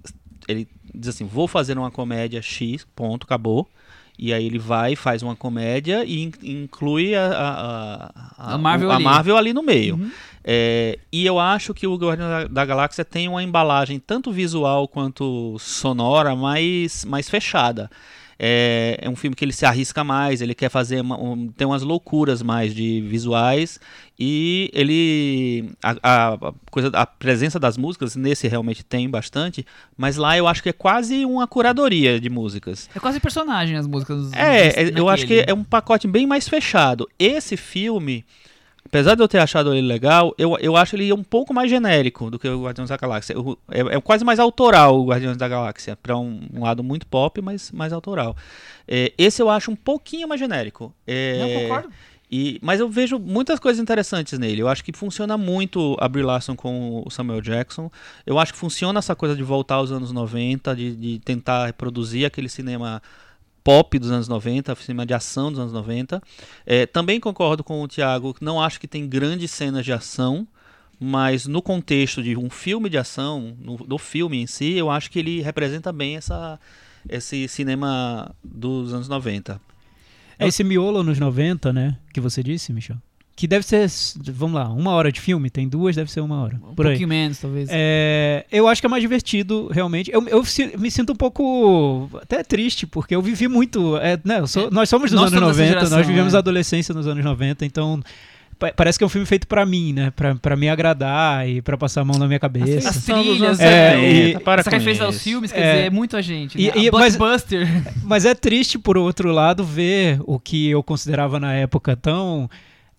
ele 0.48 0.66
diz 0.96 1.10
assim, 1.10 1.26
vou 1.26 1.46
fazer 1.46 1.78
uma 1.78 1.92
comédia 1.92 2.42
X, 2.42 2.88
ponto, 2.96 3.26
acabou. 3.26 3.68
E 4.18 4.34
aí 4.34 4.46
ele 4.46 4.60
vai, 4.60 4.98
faz 4.98 5.24
uma 5.24 5.34
comédia 5.34 6.04
e 6.06 6.30
inclui 6.44 7.16
a, 7.16 7.26
a, 7.26 8.12
a, 8.38 8.54
a 8.54 8.58
Marvel, 8.58 8.92
ali. 8.92 9.04
Marvel 9.04 9.38
ali 9.38 9.54
no 9.54 9.64
meio. 9.64 9.96
Uhum. 9.96 10.12
É, 10.52 10.98
e 11.12 11.28
eu 11.28 11.38
acho 11.38 11.76
que 11.76 11.86
o 11.86 11.96
Guardião 11.96 12.28
da, 12.28 12.46
da, 12.46 12.66
Galáxia 12.66 13.06
tem 13.06 13.28
uma 13.28 13.44
embalagem 13.44 14.00
tanto 14.00 14.32
visual 14.32 14.88
quanto 14.88 15.56
sonora 15.60 16.36
mais, 16.36 17.06
mais 17.06 17.30
fechada. 17.30 17.88
É, 18.40 18.98
é 19.00 19.08
um 19.08 19.16
filme 19.16 19.36
que 19.36 19.46
ele 19.46 19.54
se 19.54 19.64
arrisca 19.64 20.04
mais, 20.04 20.42
ele 20.42 20.56
quer 20.56 20.70
fazer 20.70 21.02
uma, 21.02 21.22
um, 21.22 21.50
tem 21.50 21.68
umas 21.68 21.84
loucuras 21.84 22.42
mais 22.42 22.74
de 22.74 23.00
visuais 23.02 23.80
e 24.20 24.72
ele 24.74 25.70
a, 25.84 25.98
a, 26.02 26.54
coisa 26.72 26.90
a 26.94 27.06
presença 27.06 27.60
das 27.60 27.78
músicas 27.78 28.16
nesse 28.16 28.48
realmente 28.48 28.84
tem 28.84 29.08
bastante, 29.08 29.64
mas 29.96 30.18
lá 30.18 30.36
eu 30.36 30.48
acho 30.48 30.64
que 30.64 30.70
é 30.70 30.74
quase 30.74 31.26
uma 31.26 31.46
curadoria 31.46 32.20
de 32.20 32.28
músicas. 32.28 32.90
É 32.96 33.00
quase 33.00 33.20
personagem 33.20 33.78
as 33.78 33.86
músicas. 33.86 34.34
É, 34.34 34.86
é 34.86 35.00
eu 35.00 35.10
acho 35.10 35.28
que 35.28 35.46
é 35.46 35.54
um 35.54 35.64
pacote 35.64 36.08
bem 36.08 36.26
mais 36.26 36.50
fechado. 36.50 37.08
Esse 37.20 37.56
filme 37.56 38.26
apesar 38.90 39.14
de 39.14 39.22
eu 39.22 39.28
ter 39.28 39.38
achado 39.38 39.74
ele 39.74 39.88
legal, 39.88 40.34
eu, 40.38 40.58
eu 40.60 40.76
acho 40.76 40.96
ele 40.96 41.14
um 41.14 41.24
pouco 41.24 41.54
mais 41.54 41.70
genérico 41.70 42.32
do 42.32 42.40
que 42.40 42.50
o 42.50 42.64
Guardiões 42.64 42.90
da 42.90 42.98
Galáxia. 42.98 43.36
é, 43.70 43.80
é, 43.80 44.02
quase 44.02 44.26
mais 44.26 44.40
autoral 44.40 45.00
o 45.00 45.06
Guardiões 45.06 45.38
da 45.38 45.48
Galáxia, 45.48 45.96
para 45.96 46.18
um, 46.18 46.42
um, 46.52 46.64
lado 46.64 46.84
muito 46.84 47.06
pop, 47.06 47.40
mas 47.40 47.72
mais 47.72 47.94
autoral. 47.94 48.36
É, 48.88 49.14
esse 49.18 49.42
eu 49.42 49.50
acho 49.50 49.70
um 49.70 49.76
pouquinho 49.76 50.28
mais 50.28 50.42
genérico. 50.42 50.94
É, 51.06 51.40
Não, 51.40 51.62
concordo. 51.62 51.90
E, 52.32 52.60
mas 52.62 52.80
eu 52.80 52.90
vejo 52.90 53.18
muitas 53.18 53.60
coisas 53.60 53.82
interessantes 53.82 54.38
nele. 54.38 54.62
Eu 54.62 54.68
acho 54.68 54.84
que 54.84 54.92
funciona 54.92 55.38
muito 55.38 55.96
a 56.00 56.08
Brie 56.08 56.24
Larson 56.24 56.56
com 56.56 57.04
o 57.06 57.10
Samuel 57.10 57.42
Jackson. 57.42 57.92
Eu 58.26 58.38
acho 58.38 58.54
que 58.54 58.60
funciona 58.60 59.00
essa 59.00 59.16
coisa 59.16 59.36
de 59.36 59.42
voltar 59.42 59.76
aos 59.76 59.92
anos 59.92 60.12
90, 60.12 60.76
de, 60.76 60.96
de 60.96 61.20
tentar 61.20 61.68
reproduzir 61.68 62.26
aquele 62.26 62.50
cinema 62.50 63.02
pop 63.64 63.98
dos 64.00 64.12
anos 64.12 64.28
90, 64.28 64.76
cinema 64.76 65.06
de 65.06 65.14
ação 65.14 65.52
dos 65.52 65.60
anos 65.60 65.74
90. 65.74 66.22
É, 66.66 66.86
também 66.86 67.20
concordo 67.20 67.64
com 67.64 67.82
o 67.82 67.88
Thiago, 67.88 68.36
não 68.42 68.62
acho 68.62 68.80
que 68.80 68.88
tem 68.88 69.08
grandes 69.08 69.52
cenas 69.52 69.86
de 69.86 69.94
ação, 69.94 70.48
mas 71.00 71.46
no 71.46 71.62
contexto 71.62 72.22
de 72.22 72.36
um 72.36 72.50
filme 72.50 72.90
de 72.90 72.98
ação, 72.98 73.56
no, 73.60 73.78
do 73.78 73.98
filme 73.98 74.42
em 74.42 74.48
si, 74.48 74.74
eu 74.74 74.90
acho 74.90 75.10
que 75.10 75.20
ele 75.20 75.42
representa 75.42 75.92
bem 75.94 76.18
essa, 76.18 76.60
esse 77.08 77.48
cinema 77.48 78.36
dos 78.44 78.94
anos 78.94 79.08
90. 79.08 79.62
É 80.38 80.48
esse 80.48 80.64
miolo 80.64 81.04
nos 81.04 81.20
90, 81.20 81.74
né, 81.74 81.98
que 82.14 82.22
você 82.22 82.42
disse, 82.42 82.72
Michel? 82.72 82.98
Que 83.40 83.48
deve 83.48 83.66
ser, 83.66 83.90
vamos 84.34 84.60
lá, 84.60 84.68
uma 84.68 84.92
hora 84.92 85.10
de 85.14 85.22
filme, 85.22 85.50
tem 85.50 85.66
duas, 85.66 85.96
deve 85.96 86.12
ser 86.12 86.20
uma 86.20 86.42
hora. 86.42 86.58
Um 86.58 86.76
por 86.76 86.86
pouquinho 86.88 87.08
menos, 87.08 87.40
talvez. 87.40 87.70
É, 87.72 88.46
eu 88.52 88.68
acho 88.68 88.82
que 88.82 88.86
é 88.86 88.90
mais 88.90 89.02
divertido, 89.02 89.70
realmente. 89.72 90.12
Eu, 90.12 90.28
eu 90.28 90.44
me 90.78 90.92
sinto 90.92 91.14
um 91.14 91.16
pouco 91.16 92.10
até 92.22 92.44
triste, 92.44 92.86
porque 92.86 93.16
eu 93.16 93.22
vivi 93.22 93.48
muito. 93.48 93.96
É, 93.96 94.20
né, 94.26 94.46
sou, 94.46 94.68
é, 94.68 94.72
nós 94.72 94.90
somos 94.90 95.10
dos 95.10 95.22
nós 95.22 95.32
anos 95.32 95.56
90, 95.58 95.70
geração, 95.70 95.98
nós 95.98 96.06
vivemos 96.06 96.34
é. 96.34 96.36
a 96.36 96.40
adolescência 96.40 96.94
nos 96.94 97.08
anos 97.08 97.24
90, 97.24 97.66
então 97.66 98.04
parece 98.76 98.98
que 98.98 99.06
é 99.06 99.08
um 99.08 99.10
filme 99.10 99.26
feito 99.26 99.48
para 99.48 99.66
mim, 99.66 99.94
né? 99.94 100.12
Pra, 100.14 100.36
pra 100.36 100.58
me 100.58 100.68
agradar 100.68 101.48
e 101.48 101.62
pra 101.62 101.78
passar 101.78 102.02
a 102.02 102.04
mão 102.04 102.20
na 102.20 102.28
minha 102.28 102.42
cabeça. 102.42 102.90
As 102.90 103.06
trilhas, 103.06 103.58
é, 103.62 103.94
é, 103.94 104.30
e, 104.32 104.40
para 104.40 104.60
essa 104.60 104.70
referência 104.70 105.06
aos 105.06 105.24
filmes, 105.24 105.50
quer 105.50 105.62
é, 105.62 105.74
dizer, 105.76 105.86
é 105.86 105.90
muito 105.90 106.18
a 106.18 106.22
gente. 106.22 106.58
Né? 106.58 106.74
E, 106.76 106.88
e, 106.88 106.92
Blockbuster. 106.92 107.66
Mas, 107.86 107.94
mas 108.04 108.26
é 108.26 108.36
triste, 108.36 108.78
por 108.78 108.98
outro 108.98 109.32
lado, 109.32 109.64
ver 109.64 110.20
o 110.26 110.38
que 110.38 110.70
eu 110.70 110.84
considerava 110.84 111.40
na 111.40 111.54
época 111.54 111.96
tão 111.96 112.50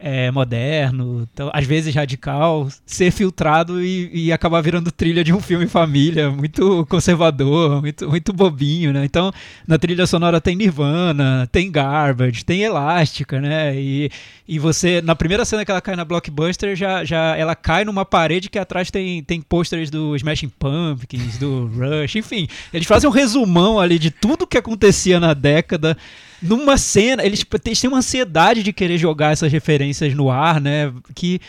é, 0.01 0.31
moderno, 0.31 1.29
então, 1.33 1.51
às 1.53 1.67
vezes 1.67 1.95
radical, 1.95 2.69
ser 2.87 3.11
filtrado 3.11 3.83
e, 3.83 4.11
e, 4.13 4.33
acabar 4.33 4.63
virando 4.63 4.91
trilha 4.91 5.23
de 5.23 5.33
um 5.33 5.41
filme 5.41 5.67
família, 5.67 6.31
muito 6.31 6.87
conservador, 6.87 7.83
muito, 7.83 8.09
muito 8.09 8.33
bobinho, 8.33 8.95
né? 8.95 9.05
Então, 9.05 9.31
na 9.67 9.79
trilha 9.79 10.07
sonora 10.07 10.41
tem 10.41 10.57
Nirvana, 10.57 11.47
tem 11.53 11.71
Garbage, 11.71 12.45
tem 12.45 12.63
Elástica, 12.63 13.41
né? 13.41 13.79
E, 13.79 14.11
e 14.49 14.59
você, 14.59 15.03
na 15.03 15.15
primeira 15.15 15.45
cena 15.45 15.65
que 15.65 15.71
ela 15.71 15.83
cai 15.83 15.95
na 15.95 16.05
Blockbuster, 16.05 16.75
já, 16.75 17.05
já 17.05 17.37
ela 17.37 17.55
cai 17.55 17.85
numa 17.85 18.05
parede 18.05 18.49
que 18.49 18.59
atrás 18.59 18.91
tem, 18.91 19.23
tem 19.23 19.43
pôsteres 19.43 19.91
do 19.91 20.17
Smashing 20.17 20.51
Pumpkins, 20.59 21.37
do 21.37 21.67
Rush, 21.67 22.17
enfim. 22.17 22.49
Eles 22.73 22.87
fazem 22.87 23.09
um 23.09 23.13
resumão 23.13 23.79
ali 23.79 23.99
de 23.99 24.11
tudo 24.11 24.47
que 24.47 24.57
acontecia 24.57 25.21
na 25.21 25.35
década 25.35 25.97
numa 26.43 26.77
cena, 26.77 27.25
eles, 27.25 27.45
eles 27.65 27.81
têm 27.81 27.89
uma 27.89 27.99
ansiedade 27.99 28.63
de 28.63 28.73
querer 28.73 28.99
jogar 28.99 29.33
essas 29.33 29.53
referências 29.53 30.15
no 30.15 30.31
ar, 30.31 30.61
né? 30.61 30.93
Que 31.15 31.41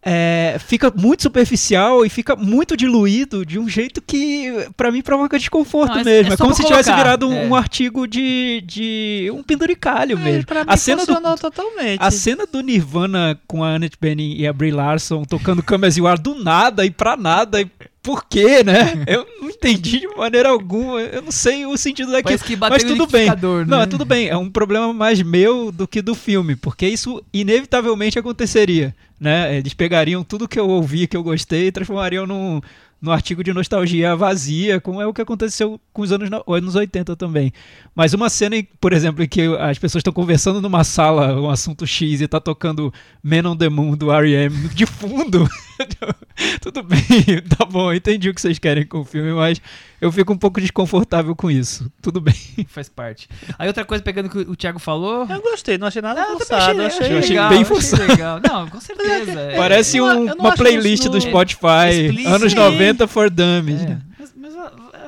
é, 0.00 0.56
fica 0.60 0.92
muito 0.94 1.24
superficial 1.24 2.06
e 2.06 2.08
fica 2.08 2.36
muito 2.36 2.76
diluído 2.76 3.44
de 3.44 3.58
um 3.58 3.68
jeito 3.68 4.00
que 4.00 4.68
para 4.76 4.92
mim 4.92 5.02
provoca 5.02 5.38
desconforto 5.38 5.94
Não, 5.94 6.00
é, 6.00 6.04
mesmo. 6.04 6.30
É, 6.30 6.34
é 6.34 6.36
como 6.36 6.54
se 6.54 6.64
tivesse 6.64 6.92
virado 6.92 7.28
um, 7.28 7.34
é. 7.34 7.46
um, 7.46 7.54
artigo 7.54 8.06
de, 8.06 8.62
de 8.64 9.30
um 9.34 9.42
penduricalho 9.42 10.16
é, 10.18 10.22
mesmo. 10.22 10.46
a 10.66 10.76
cena 10.76 11.04
do 11.04 11.36
totalmente. 11.36 12.00
A 12.00 12.10
cena 12.10 12.46
do 12.46 12.60
Nirvana 12.60 13.38
com 13.46 13.64
a 13.64 13.74
Annette 13.74 13.98
Bening 14.00 14.36
e 14.36 14.46
a 14.46 14.52
Brie 14.52 14.70
Larson 14.70 15.24
tocando 15.24 15.62
Come 15.62 15.86
As 15.86 15.96
You 15.96 16.06
Are 16.06 16.20
do 16.20 16.42
nada 16.42 16.86
e 16.86 16.90
pra 16.90 17.16
nada 17.16 17.60
e 17.60 17.68
por 18.08 18.24
quê, 18.24 18.64
né? 18.64 19.04
Eu 19.06 19.26
não 19.38 19.50
entendi 19.50 20.00
de 20.00 20.08
maneira 20.16 20.48
alguma. 20.48 20.98
Eu 20.98 21.20
não 21.20 21.30
sei 21.30 21.66
o 21.66 21.76
sentido 21.76 22.10
daquilo. 22.10 22.40
Mas 22.58 22.82
tudo 22.82 23.06
bem. 23.06 23.28
Né? 23.28 23.36
Não, 23.66 23.82
é 23.82 23.86
tudo 23.86 24.06
bem. 24.06 24.28
É 24.28 24.36
um 24.36 24.48
problema 24.48 24.94
mais 24.94 25.20
meu 25.20 25.70
do 25.70 25.86
que 25.86 26.00
do 26.00 26.14
filme, 26.14 26.56
porque 26.56 26.88
isso 26.88 27.22
inevitavelmente 27.34 28.18
aconteceria. 28.18 28.96
Né? 29.20 29.58
Eles 29.58 29.74
pegariam 29.74 30.24
tudo 30.24 30.48
que 30.48 30.58
eu 30.58 30.66
ouvi, 30.70 31.06
que 31.06 31.14
eu 31.14 31.22
gostei, 31.22 31.66
e 31.66 31.72
transformariam 31.72 32.26
num, 32.26 32.62
no 32.98 33.12
artigo 33.12 33.44
de 33.44 33.52
nostalgia 33.52 34.16
vazia, 34.16 34.80
como 34.80 35.02
é 35.02 35.06
o 35.06 35.12
que 35.12 35.20
aconteceu 35.20 35.78
com 35.92 36.00
os 36.00 36.10
anos, 36.10 36.30
anos 36.48 36.76
80 36.76 37.14
também. 37.14 37.52
Mas 37.94 38.14
uma 38.14 38.30
cena, 38.30 38.56
por 38.80 38.94
exemplo, 38.94 39.22
em 39.22 39.28
que 39.28 39.42
as 39.58 39.78
pessoas 39.78 40.00
estão 40.00 40.14
conversando 40.14 40.62
numa 40.62 40.82
sala, 40.82 41.38
um 41.38 41.50
assunto 41.50 41.86
X, 41.86 42.22
e 42.22 42.24
está 42.24 42.40
tocando 42.40 42.90
Man 43.22 43.50
on 43.50 43.54
the 43.54 43.68
Moon 43.68 43.94
do 43.94 44.10
R.E.M. 44.10 44.68
de 44.68 44.86
fundo. 44.86 45.46
Tudo 46.60 46.82
bem, 46.82 47.00
tá 47.56 47.64
bom, 47.64 47.92
entendi 47.92 48.28
o 48.28 48.34
que 48.34 48.40
vocês 48.40 48.58
querem 48.58 48.86
com 48.86 49.00
o 49.00 49.04
filme, 49.04 49.32
mas 49.32 49.60
eu 50.00 50.12
fico 50.12 50.32
um 50.32 50.36
pouco 50.38 50.60
desconfortável 50.60 51.34
com 51.34 51.50
isso. 51.50 51.90
Tudo 52.00 52.20
bem. 52.20 52.34
Faz 52.68 52.88
parte. 52.88 53.28
Aí 53.58 53.66
outra 53.66 53.84
coisa, 53.84 54.02
pegando 54.02 54.26
o 54.26 54.30
que 54.30 54.38
o 54.38 54.56
Thiago 54.56 54.78
falou. 54.78 55.26
Eu 55.28 55.40
gostei, 55.42 55.78
não 55.78 55.88
achei 55.88 56.02
nada 56.02 56.20
não, 56.20 56.38
forçado. 56.38 56.82
Achei, 56.82 57.06
achei, 57.06 57.18
achei 57.18 57.30
legal, 57.30 57.50
bem 57.50 57.64
forçado. 57.64 58.06
Legal. 58.06 58.40
Não, 58.46 58.68
com 58.68 58.80
certeza. 58.80 59.40
É. 59.40 59.56
Parece 59.56 60.00
um, 60.00 60.32
uma 60.34 60.54
playlist 60.54 61.04
do 61.04 61.20
Spotify, 61.20 62.26
anos 62.26 62.54
90 62.54 63.06
for 63.08 63.30
Dummies. 63.30 63.82
É. 63.82 63.88
Né? 63.88 64.00
Mas, 64.18 64.32
mas 64.36 64.54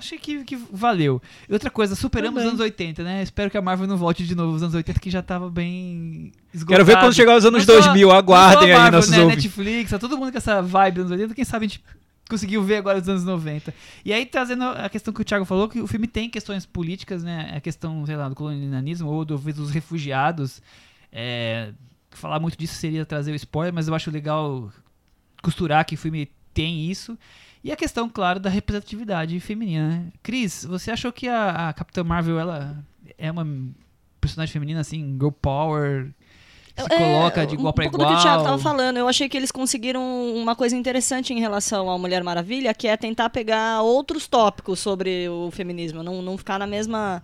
achei 0.00 0.18
que, 0.18 0.44
que 0.44 0.56
valeu. 0.56 1.22
E 1.48 1.52
outra 1.52 1.70
coisa, 1.70 1.94
superamos 1.94 2.42
os 2.42 2.48
anos 2.48 2.60
80, 2.60 3.02
né? 3.02 3.22
Espero 3.22 3.50
que 3.50 3.56
a 3.56 3.62
Marvel 3.62 3.86
não 3.86 3.96
volte 3.96 4.26
de 4.26 4.34
novo 4.34 4.54
os 4.54 4.62
anos 4.62 4.74
80, 4.74 4.98
que 4.98 5.10
já 5.10 5.22
tava 5.22 5.48
bem 5.48 6.32
esgotado. 6.52 6.84
Quero 6.84 6.84
ver 6.84 6.98
quando 6.98 7.14
chegar 7.14 7.36
os 7.36 7.44
anos 7.44 7.66
não 7.66 7.74
2000, 7.74 8.08
só, 8.08 8.16
aguardem 8.16 8.72
Marvel, 8.72 8.84
aí 8.84 8.90
nossos 8.90 9.10
né? 9.10 9.24
Netflix, 9.24 9.90
tá 9.90 9.98
todo 9.98 10.18
mundo 10.18 10.32
com 10.32 10.38
essa 10.38 10.60
vibe 10.60 10.96
dos 10.96 11.06
anos 11.06 11.12
80, 11.12 11.34
quem 11.34 11.44
sabe 11.44 11.66
a 11.66 11.68
gente 11.68 11.82
conseguiu 12.28 12.62
ver 12.62 12.76
agora 12.76 12.98
os 12.98 13.08
anos 13.08 13.24
90. 13.24 13.74
E 14.04 14.12
aí, 14.12 14.24
trazendo 14.24 14.64
a 14.64 14.88
questão 14.88 15.12
que 15.12 15.20
o 15.20 15.24
Thiago 15.24 15.44
falou, 15.44 15.68
que 15.68 15.80
o 15.80 15.86
filme 15.86 16.06
tem 16.06 16.30
questões 16.30 16.64
políticas, 16.64 17.22
né? 17.22 17.52
A 17.56 17.60
questão, 17.60 18.06
sei 18.06 18.16
lá, 18.16 18.28
do 18.28 18.34
colonialismo 18.34 19.08
ou 19.08 19.24
do, 19.24 19.36
dos 19.36 19.70
refugiados. 19.70 20.62
É, 21.12 21.72
falar 22.10 22.38
muito 22.38 22.56
disso 22.56 22.74
seria 22.74 23.04
trazer 23.04 23.32
o 23.32 23.34
spoiler, 23.34 23.74
mas 23.74 23.88
eu 23.88 23.94
acho 23.94 24.10
legal 24.10 24.72
costurar 25.42 25.84
que 25.84 25.96
o 25.96 25.98
filme 25.98 26.30
tem 26.54 26.90
isso. 26.90 27.18
E 27.62 27.70
a 27.70 27.77
questão, 27.77 28.09
claro, 28.09 28.40
da 28.40 28.49
representatividade 28.49 29.38
feminina. 29.40 29.88
Né? 29.88 30.12
Cris, 30.23 30.64
você 30.64 30.90
achou 30.90 31.12
que 31.12 31.29
a, 31.29 31.68
a 31.68 31.73
Capitã 31.73 32.03
Marvel 32.03 32.38
ela 32.38 32.83
é 33.18 33.31
uma 33.31 33.46
personagem 34.20 34.53
feminina 34.53 34.81
assim, 34.81 35.16
girl 35.18 35.31
power, 35.31 36.11
se 36.77 36.94
é, 36.94 36.99
coloca 36.99 37.46
de 37.46 37.55
igual 37.55 37.70
um 37.70 37.73
para 37.73 37.85
igual. 37.85 38.03
Um 38.03 38.07
pouco 38.07 38.12
do 38.12 38.16
que 38.16 38.20
o 38.20 38.23
Thiago 38.23 38.44
tava 38.44 38.59
falando, 38.59 38.96
eu 38.96 39.09
achei 39.09 39.29
que 39.29 39.37
eles 39.37 39.51
conseguiram 39.51 40.03
uma 40.35 40.57
coisa 40.57 40.77
interessante 40.77 41.33
em 41.33 41.40
relação 41.40 41.90
à 41.90 41.99
Mulher 41.99 42.23
Maravilha, 42.23 42.73
que 42.73 42.88
é 42.88 42.96
tentar 42.96 43.31
pegar 43.31 43.83
outros 43.83 44.27
tópicos 44.27 44.79
sobre 44.79 45.29
o 45.29 45.51
feminismo, 45.51 46.03
não, 46.03 46.23
não 46.23 46.38
ficar 46.38 46.59
na 46.59 46.66
mesma 46.66 47.23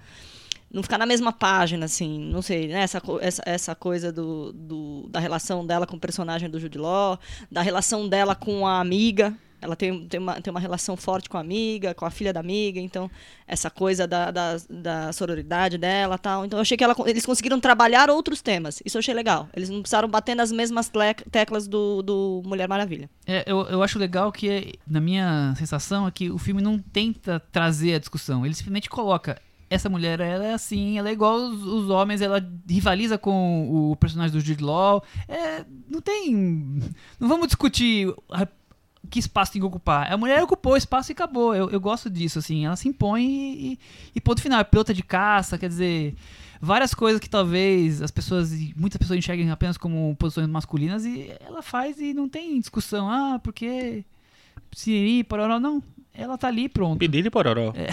não 0.70 0.83
ficar 0.83 0.99
na 0.99 1.07
mesma 1.07 1.33
página, 1.33 1.87
assim, 1.87 2.18
não 2.18 2.42
sei, 2.42 2.66
né? 2.66 2.81
essa, 2.81 3.01
essa, 3.20 3.42
essa 3.46 3.75
coisa 3.75 4.12
do, 4.12 4.53
do, 4.53 5.09
da 5.09 5.20
relação 5.20 5.64
dela 5.64 5.87
com 5.87 5.96
o 5.96 6.01
personagem 6.01 6.51
do 6.51 6.59
Jude 6.59 6.77
Law, 6.77 7.18
da 7.51 7.62
relação 7.62 8.09
dela 8.09 8.35
com 8.35 8.66
a 8.66 8.81
amiga, 8.81 9.33
ela 9.61 9.75
tem, 9.75 10.07
tem, 10.07 10.21
uma, 10.21 10.40
tem 10.40 10.51
uma 10.51 10.61
relação 10.61 10.97
forte 10.97 11.29
com 11.29 11.37
a 11.37 11.40
amiga, 11.40 11.95
com 11.95 12.05
a 12.05 12.11
filha 12.11 12.33
da 12.33 12.40
amiga, 12.40 12.81
então 12.81 13.11
essa 13.47 13.71
coisa 13.71 14.07
da, 14.07 14.31
da, 14.31 14.57
da 14.69 15.12
sororidade 15.12 15.79
dela 15.79 16.19
tal. 16.19 16.45
Então 16.45 16.59
eu 16.59 16.62
achei 16.62 16.77
que 16.77 16.85
ela, 16.85 16.95
eles 17.07 17.25
conseguiram 17.25 17.59
trabalhar 17.61 18.11
outros 18.11 18.42
temas. 18.42 18.83
Isso 18.85 18.97
eu 18.97 19.01
achei 19.01 19.14
legal. 19.14 19.49
Eles 19.55 19.71
não 19.71 19.81
precisaram 19.81 20.09
bater 20.09 20.35
nas 20.35 20.53
mesmas 20.53 20.90
teclas 21.31 21.66
do, 21.66 22.03
do 22.03 22.42
Mulher 22.45 22.69
Maravilha. 22.69 23.09
É, 23.27 23.45
eu, 23.47 23.62
eu 23.66 23.83
acho 23.83 23.99
legal 23.99 24.31
que, 24.31 24.75
na 24.87 25.01
minha 25.01 25.55
sensação, 25.57 26.07
é 26.07 26.11
que 26.11 26.31
o 26.31 26.38
filme 26.38 26.62
não 26.62 26.79
tenta 26.79 27.40
trazer 27.53 27.95
a 27.95 27.99
discussão. 27.99 28.45
Ele 28.45 28.55
simplesmente 28.55 28.90
coloca 28.90 29.40
essa 29.69 29.88
mulher 29.88 30.21
ela 30.21 30.45
é 30.45 30.55
assim, 30.55 30.99
ela 30.99 31.09
é 31.09 31.12
igual 31.12 31.37
os, 31.37 31.62
os 31.62 31.90
homens, 31.90 32.21
ela 32.21 32.45
rivaliza 32.69 33.19
com 33.19 33.90
o 33.90 33.97
personagem 33.97 34.33
do 34.33 34.45
Jude 34.45 34.62
Law. 34.62 35.03
É, 35.29 35.64
não 35.88 36.01
tem. 36.01 36.81
Não 37.19 37.29
vamos 37.29 37.49
discutir 37.49 38.14
que 39.07 39.19
espaço 39.19 39.53
tem 39.53 39.61
que 39.61 39.66
ocupar. 39.66 40.12
A 40.12 40.16
mulher 40.16 40.42
ocupou 40.42 40.73
o 40.75 40.77
espaço 40.77 41.11
e 41.11 41.14
acabou. 41.14 41.55
Eu, 41.55 41.71
eu 41.71 41.81
gosto 41.81 42.11
disso, 42.11 42.38
assim. 42.38 42.66
Ela 42.66 42.77
se 42.77 42.88
impõe 42.88 43.25
e, 43.25 43.73
e, 43.73 43.79
e 44.16 44.21
ponto 44.21 44.40
final. 44.42 44.61
É 44.61 44.64
pilota 44.64 44.92
de 44.92 45.03
caça, 45.03 45.57
quer 45.59 45.69
dizer, 45.69 46.14
várias 46.61 46.92
coisas 46.95 47.21
que 47.21 47.29
talvez 47.31 48.03
as 48.03 48.11
pessoas, 48.11 48.53
muitas 48.77 48.99
pessoas 48.99 49.19
enxerguem 49.19 49.51
apenas 49.51 49.77
como 49.77 50.14
posições 50.19 50.49
masculinas 50.49 51.05
e 51.05 51.33
ela 51.40 51.62
faz 51.62 52.01
e 52.01 52.12
não 52.12 52.29
tem 52.29 52.59
discussão. 52.61 53.09
Ah, 53.11 53.38
porque 53.42 54.05
Siri, 54.73 55.25
pororó, 55.25 55.59
não. 55.59 55.83
Ela 56.12 56.37
tá 56.38 56.49
ali, 56.49 56.69
pronto. 56.69 56.99
Pediri 56.99 57.31
pororó. 57.31 57.73
É. 57.75 57.88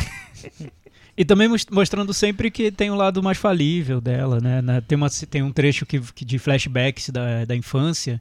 E 1.16 1.24
também 1.24 1.48
mos- 1.48 1.68
mostrando 1.72 2.12
sempre 2.12 2.50
que 2.50 2.72
tem 2.72 2.90
um 2.90 2.96
lado 2.96 3.22
mais 3.22 3.38
falível 3.38 4.02
dela, 4.02 4.40
né? 4.40 4.82
Tem, 4.88 4.96
uma, 4.96 5.08
tem 5.30 5.44
um 5.44 5.52
trecho 5.52 5.86
que, 5.86 6.00
que 6.00 6.26
de 6.26 6.40
flashbacks 6.40 7.12
da, 7.12 7.46
da 7.46 7.56
infância, 7.56 8.20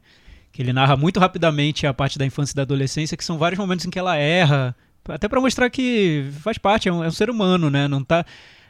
que 0.52 0.60
ele 0.62 0.72
narra 0.72 0.96
muito 0.96 1.18
rapidamente 1.18 1.86
a 1.86 1.94
parte 1.94 2.18
da 2.18 2.26
infância 2.26 2.52
e 2.52 2.56
da 2.56 2.62
adolescência, 2.62 3.16
que 3.16 3.24
são 3.24 3.38
vários 3.38 3.58
momentos 3.58 3.86
em 3.86 3.90
que 3.90 3.98
ela 3.98 4.16
erra, 4.16 4.76
até 5.08 5.26
pra 5.28 5.40
mostrar 5.40 5.70
que 5.70 6.26
faz 6.40 6.58
parte, 6.58 6.88
é 6.88 6.92
um, 6.92 7.02
é 7.02 7.08
um 7.08 7.12
ser 7.12 7.30
humano, 7.30 7.70
né? 7.70 7.88
Não 7.88 8.04
tá. 8.04 8.24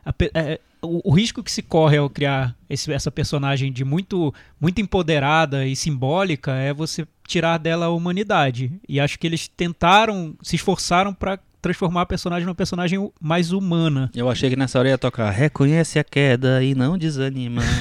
a 0.05 0.15
é, 0.35 0.61
o, 0.81 1.11
o 1.11 1.15
risco 1.15 1.43
que 1.45 1.51
se 1.53 1.63
corre 1.63 1.97
ao 1.97 2.11
criar 2.11 2.57
esse- 2.69 2.93
essa 2.93 3.11
personagem 3.11 3.73
de 3.73 3.85
muito, 3.85 4.35
muito 4.61 4.81
empoderada 4.81 5.65
e 5.67 5.77
simbólica 5.77 6.53
é 6.55 6.73
você 6.75 7.07
tirar 7.27 7.59
dela 7.59 7.87
a 7.87 7.91
humanidade. 7.91 8.73
E 8.89 8.99
acho 8.99 9.19
que 9.19 9.27
eles 9.27 9.47
tentaram, 9.49 10.35
se 10.43 10.57
esforçaram 10.57 11.15
pra 11.15 11.39
transformar 11.63 12.03
a 12.03 12.07
personagem 12.07 12.45
numa 12.45 12.55
personagem 12.55 13.11
mais 13.21 13.53
humana. 13.53 14.11
Eu 14.15 14.29
achei 14.29 14.51
que 14.51 14.57
nessa 14.57 14.79
hora 14.79 14.89
ia 14.89 14.99
tocar 14.99 15.31
Reconhece 15.31 15.99
a 15.99 16.05
queda 16.05 16.63
e 16.63 16.75
não 16.75 16.99
desanima. 16.99 17.63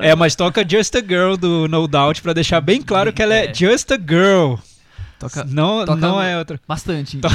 É, 0.00 0.14
mas 0.14 0.34
toca 0.36 0.66
Just 0.68 0.94
a 0.94 1.00
Girl 1.00 1.34
do 1.36 1.66
No 1.66 1.88
Doubt 1.88 2.20
pra 2.20 2.34
deixar 2.34 2.60
bem 2.60 2.82
claro 2.82 3.12
que 3.12 3.22
ela 3.22 3.34
é 3.34 3.46
É. 3.46 3.54
Just 3.54 3.90
a 3.90 3.96
Girl. 3.96 4.56
Toca 5.18 5.44
Não, 5.44 5.84
toca 5.86 5.96
não 6.00 6.16
no- 6.16 6.20
é 6.22 6.36
outra. 6.38 6.60
bastante. 6.68 7.18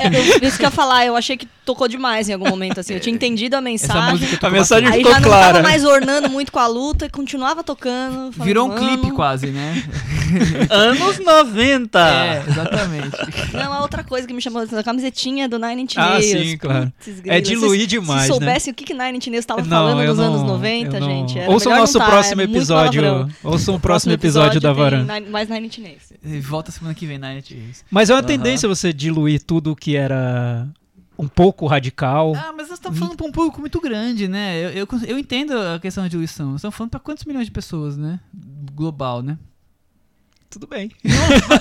É, 0.00 0.06
eu- 0.08 0.48
isso 0.48 0.56
que 0.58 0.64
eu 0.64 0.68
ia 0.68 0.70
falar, 0.70 1.06
eu 1.06 1.14
achei 1.16 1.36
que 1.36 1.46
tocou 1.64 1.86
demais 1.88 2.28
em 2.28 2.32
algum 2.32 2.48
momento, 2.48 2.80
assim. 2.80 2.94
Eu 2.94 3.00
tinha 3.00 3.14
entendido 3.14 3.54
a 3.54 3.58
Essa 3.58 3.62
mensagem. 3.62 4.10
música 4.12 4.46
A 4.46 4.50
mensagem 4.50 4.84
bastante. 4.84 4.92
Aí 4.92 4.98
ficou 4.98 5.12
já 5.12 5.20
não 5.20 5.30
tava 5.30 5.62
mais 5.62 5.84
ornando 5.84 6.28
muito 6.30 6.50
com 6.50 6.58
a 6.58 6.66
luta 6.66 7.06
e 7.06 7.10
continuava 7.10 7.62
tocando. 7.62 8.32
falei, 8.32 8.46
Virou 8.48 8.66
um 8.66 8.74
"Mano". 8.74 8.98
clipe 8.98 9.12
quase, 9.14 9.46
né? 9.48 9.82
Anos 10.70 11.18
90! 11.18 11.98
É, 11.98 12.44
exatamente. 12.48 13.16
Não, 13.54 13.72
a 13.72 13.80
outra 13.82 14.02
coisa 14.04 14.26
que 14.26 14.32
me 14.34 14.40
chamou 14.42 14.60
a 14.60 14.62
atenção, 14.62 14.78
a 14.80 14.82
camisetinha 14.84 15.48
do 15.48 15.58
Nine 15.58 15.82
Inch 15.82 15.94
Ah, 15.96 16.10
Nails. 16.10 16.24
sim, 16.26 16.56
claro. 16.58 16.92
É 17.24 17.40
diluir 17.40 17.82
se- 17.82 17.86
demais, 17.86 18.22
Se 18.22 18.28
né? 18.28 18.34
soubessem 18.34 18.72
o 18.72 18.74
que, 18.74 18.84
que 18.84 18.94
Nine 18.94 19.18
Inch 19.18 19.26
Nails 19.28 19.42
estava 19.42 19.62
Não, 19.62 19.68
falando 19.68 20.02
nos 20.06 20.18
anos 20.18 20.40
não- 20.40 20.46
90, 20.48 20.96
eu 20.96 21.00
não- 21.00 21.08
gente. 21.08 21.38
era 21.38 21.50
Ouça 21.50 21.68
o 21.68 21.76
nosso 21.76 21.98
tá, 21.98 22.06
próximo 22.06 22.40
é 22.40 22.44
episódio. 22.44 23.28
Ouça 23.44 23.72
o 23.72 23.80
próximo 23.80 24.12
episódio 24.12 24.60
da 24.60 24.72
Varanda. 24.72 25.14
Nine- 25.14 25.30
Mais 25.30 25.48
Nine 25.48 25.66
Inch 25.66 25.78
Nails. 25.78 26.08
Volta 26.42 26.70
semana 26.72 26.94
que 26.94 27.06
vem 27.06 27.18
na 27.28 27.34
Netflix. 27.36 27.84
Mas 27.90 28.10
é 28.10 28.14
uma 28.14 28.18
Aham. 28.20 28.26
tendência 28.26 28.68
você 28.68 28.92
diluir 28.92 29.42
tudo 29.42 29.74
que 29.76 29.96
era 29.96 30.66
um 31.18 31.26
pouco 31.28 31.66
radical. 31.66 32.32
Ah, 32.36 32.52
mas 32.56 32.68
nós 32.68 32.78
estamos 32.78 32.98
falando 32.98 33.16
pra 33.16 33.26
um 33.26 33.32
público 33.32 33.60
muito 33.60 33.80
grande, 33.80 34.28
né? 34.28 34.64
Eu, 34.64 34.70
eu, 34.70 34.88
eu 35.06 35.18
entendo 35.18 35.52
a 35.58 35.78
questão 35.80 36.04
da 36.04 36.08
diluição. 36.08 36.46
Nós 36.52 36.56
estamos 36.60 36.76
falando 36.76 36.90
pra 36.90 37.00
quantos 37.00 37.24
milhões 37.24 37.46
de 37.46 37.50
pessoas, 37.52 37.96
né? 37.96 38.20
Global, 38.74 39.22
né? 39.22 39.36
Tudo 40.50 40.66
bem. 40.66 40.90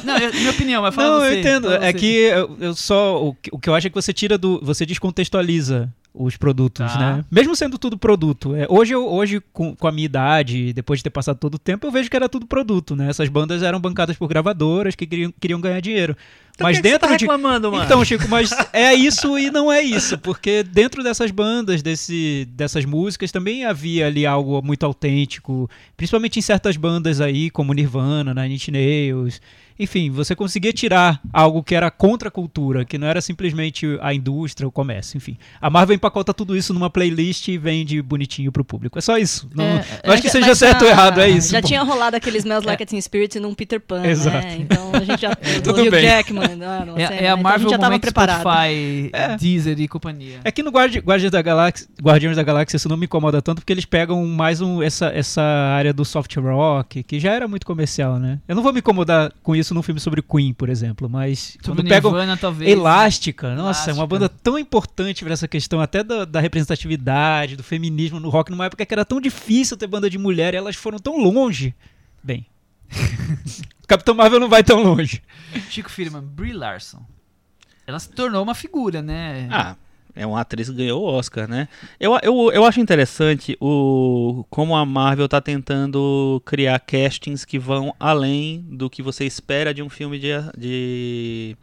Não, 0.06 0.18
eu- 0.18 0.34
minha 0.34 0.52
opinião, 0.52 0.82
mas 0.82 0.96
fala 0.96 1.10
Não, 1.10 1.20
você, 1.20 1.34
eu 1.36 1.40
entendo. 1.40 1.74
É 1.74 1.92
você. 1.92 1.94
que 1.94 2.06
eu, 2.16 2.58
eu 2.60 2.74
só. 2.76 3.22
O, 3.22 3.34
que- 3.34 3.50
o 3.52 3.60
que 3.60 3.68
eu 3.70 3.76
acho 3.76 3.88
é 3.88 3.90
que 3.90 3.96
você 3.96 4.14
tira 4.14 4.38
do. 4.38 4.62
Você 4.64 4.86
descontextualiza 4.86 5.94
os 6.18 6.38
produtos, 6.38 6.92
Tá. 6.92 7.00
né? 7.18 7.26
Mesmo 7.30 7.56
sendo 7.56 7.78
tudo 7.78 7.98
produto. 7.98 8.56
É, 8.56 8.66
hoje, 8.70 8.94
eu, 8.94 9.08
hoje 9.08 9.42
com, 9.54 9.76
com 9.76 9.88
a 9.88 9.92
minha 9.92 10.06
idade, 10.06 10.74
depois 10.74 11.00
de 11.00 11.04
ter 11.04 11.10
passado 11.10 11.38
todo 11.38 11.56
o 11.56 11.60
tempo, 11.60 11.86
eu 11.88 11.92
vejo 11.92 12.10
que 12.10 12.16
era 12.16 12.28
tudo 12.28 12.46
produto, 12.46 12.96
né? 12.96 13.10
Essas 13.10 13.30
bandas 13.30 13.62
eram 13.64 13.80
bancadas 13.80 14.18
por 14.18 14.28
gravadoras 14.28 14.96
que 14.96 15.06
queriam, 15.06 15.34
queriam 15.40 15.62
ganhar 15.62 15.80
dinheiro. 15.80 16.16
Então 16.58 16.66
Mas 16.66 16.78
que 16.78 16.82
que 16.82 16.88
você 16.88 16.94
dentro 16.94 17.08
tá 17.08 17.16
de. 17.16 17.26
reclamando, 17.26 17.72
mano? 17.72 17.84
Então, 17.84 18.04
Chico, 18.04 18.28
mas 18.28 18.50
é 18.74 18.92
isso 18.92 19.38
e 19.38 19.52
não 19.52 19.72
é 19.72 19.80
isso, 19.84 20.18
porque 20.18 20.64
dentro 20.64 21.04
dessas 21.04 21.30
bandas, 21.30 21.84
desse, 21.84 22.48
dessas 22.50 22.84
músicas, 22.84 23.32
também 23.32 23.64
havia 23.64 24.08
ali 24.08 24.26
algo 24.26 24.60
muito 24.64 24.84
autêntico, 24.84 25.70
principalmente 25.96 26.40
em 26.40 26.42
certas 26.42 26.76
bandas 26.76 27.22
aí, 27.22 27.52
como 27.52 27.74
Nirvana, 27.74 28.34
Nine 28.34 28.56
Inch 28.56 28.70
Nails, 28.70 29.40
enfim, 29.80 30.10
você 30.10 30.36
conseguia 30.36 30.74
tirar 30.74 31.22
algo 31.32 31.62
que 31.62 31.76
era 31.76 31.92
contra 31.92 32.30
a 32.30 32.32
cultura, 32.32 32.84
que 32.84 32.98
não 32.98 33.08
era 33.08 33.22
simplesmente 33.22 33.86
a 34.02 34.14
indústria, 34.14 34.68
o 34.68 34.72
comércio, 34.72 35.18
enfim. 35.18 35.38
A 35.62 35.70
Marvel 35.70 35.96
empacota 35.96 36.34
tudo 36.34 36.58
isso 36.58 36.74
numa 36.74 36.90
playlist 36.90 37.48
e 37.48 37.58
vende 37.58 38.02
bonitinho 38.02 38.52
pro 38.52 38.66
público. 38.66 38.98
É 38.98 39.02
só 39.02 39.18
isso. 39.18 39.48
Não, 39.54 39.64
É, 39.64 39.86
não 40.04 40.14
acho 40.14 40.24
que 40.24 40.30
seja 40.30 40.56
certo 40.56 40.84
ou 40.84 40.90
errado, 40.90 41.22
é 41.22 41.30
isso. 41.30 41.52
Já 41.52 41.62
Bom, 41.62 41.68
tinha 41.68 41.84
rolado 41.84 42.16
aqueles 42.16 42.40
Smells 42.44 42.66
Like 42.66 42.86
Teen 42.86 43.02
Spirit 43.02 43.40
num 43.40 43.54
Peter 43.54 43.80
Pan, 43.80 44.04
Exato. 44.04 44.38
né? 44.38 44.58
Então 44.60 44.92
a 44.94 45.04
gente 45.04 45.22
já... 45.22 45.36
Tudo 45.64 45.90
bem. 45.92 46.02
Jackman, 46.02 46.47
É, 46.98 47.26
é 47.26 47.30
a 47.30 47.34
então 47.34 47.44
Marvel 47.44 47.60
gente 47.62 47.72
já 47.72 47.78
tava 47.78 47.90
momento 47.90 48.02
preparado. 48.02 48.42
Spotify, 48.42 49.10
É. 49.14 49.38
Deezer 49.38 49.80
e 49.80 49.88
companhia. 49.88 50.40
É 50.44 50.52
que 50.52 50.64
no 50.64 50.72
Guardi 50.72 51.00
Guardiões 51.00 51.32
da 51.32 51.42
Galáxia, 51.42 51.88
Guardiões 52.02 52.36
da 52.36 52.44
Galáxia 52.44 52.78
isso 52.78 52.90
não 52.90 52.98
me 52.98 53.06
incomoda 53.06 53.42
tanto 53.42 53.60
porque 53.60 53.74
eles 53.74 53.86
pegam 53.86 54.26
mais 54.26 54.62
um, 54.62 54.82
essa, 54.82 55.08
essa 55.08 55.42
área 55.42 55.94
do 55.94 56.06
soft 56.06 56.36
rock, 56.38 57.04
que 57.04 57.20
já 57.20 57.34
era 57.34 57.48
muito 57.48 57.66
comercial, 57.66 58.18
né? 58.20 58.40
Eu 58.48 58.56
não 58.56 58.64
vou 58.64 58.74
me 58.74 58.80
incomodar 58.80 59.32
com 59.44 59.56
isso 59.56 59.74
num 59.74 59.82
filme 59.82 60.00
sobre 60.00 60.22
Queen, 60.22 60.54
por 60.54 60.70
exemplo, 60.70 61.10
mas 61.10 61.58
Sobre 61.62 61.82
quando 61.82 61.90
pegam 61.90 62.12
Nirvana, 62.12 62.38
talvez. 62.38 62.72
Elástica, 62.72 63.56
nossa, 63.56 63.92
é 63.92 63.94
uma 63.94 64.02
Elástica. 64.02 64.08
banda 64.08 64.30
tão 64.30 64.58
importante 64.60 65.24
para 65.24 65.34
essa 65.34 65.48
questão 65.48 65.80
até 65.82 66.04
da, 66.04 66.26
da 66.26 66.40
representatividade, 66.40 67.56
do 67.56 67.64
feminismo 67.64 68.20
no 68.20 68.30
rock, 68.30 68.52
numa 68.52 68.66
época 68.66 68.86
que 68.86 68.94
era 68.94 69.06
tão 69.06 69.20
difícil 69.20 69.78
ter 69.78 69.88
banda 69.88 70.10
de 70.10 70.18
mulher 70.18 70.54
e 70.54 70.58
elas 70.58 70.76
foram 70.76 70.98
tão 71.00 71.18
longe. 71.18 71.74
Bem, 72.24 72.46
Capitão 73.88 74.14
Marvel 74.16 74.40
não 74.40 74.50
vai 74.50 74.64
tão 74.64 74.84
longe. 74.84 75.22
Chico 75.70 75.90
Firman, 75.90 76.22
Brie 76.22 76.54
Larson. 76.54 77.06
Ela 77.86 78.00
se 78.00 78.10
tornou 78.10 78.44
uma 78.44 78.54
figura, 78.54 79.02
né? 79.02 79.48
Ah, 79.50 79.76
é 80.14 80.26
uma 80.26 80.42
atriz 80.42 80.70
que 80.70 80.76
ganhou 80.76 81.02
o 81.02 81.06
Oscar, 81.06 81.48
né? 81.48 81.70
Eu, 82.00 82.18
eu, 82.22 82.52
eu 82.52 82.66
acho 82.66 82.82
interessante 82.82 83.56
o 83.62 84.44
como 84.50 84.76
a 84.76 84.86
Marvel 84.86 85.30
tá 85.30 85.40
tentando 85.40 86.42
criar 86.46 86.80
castings 86.80 87.46
que 87.46 87.58
vão 87.58 87.96
além 87.98 88.66
do 88.70 88.90
que 88.90 89.02
você 89.02 89.26
espera 89.26 89.74
de 89.74 89.82
um 89.82 89.90
filme 89.90 90.20
de, 90.20 90.32
de, 90.58 91.56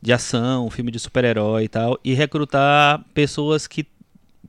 de 0.00 0.12
ação, 0.12 0.66
um 0.66 0.70
filme 0.70 0.90
de 0.90 0.98
super-herói 0.98 1.64
e 1.64 1.68
tal, 1.68 1.98
e 2.02 2.14
recrutar 2.14 3.04
pessoas 3.12 3.66
que 3.66 3.84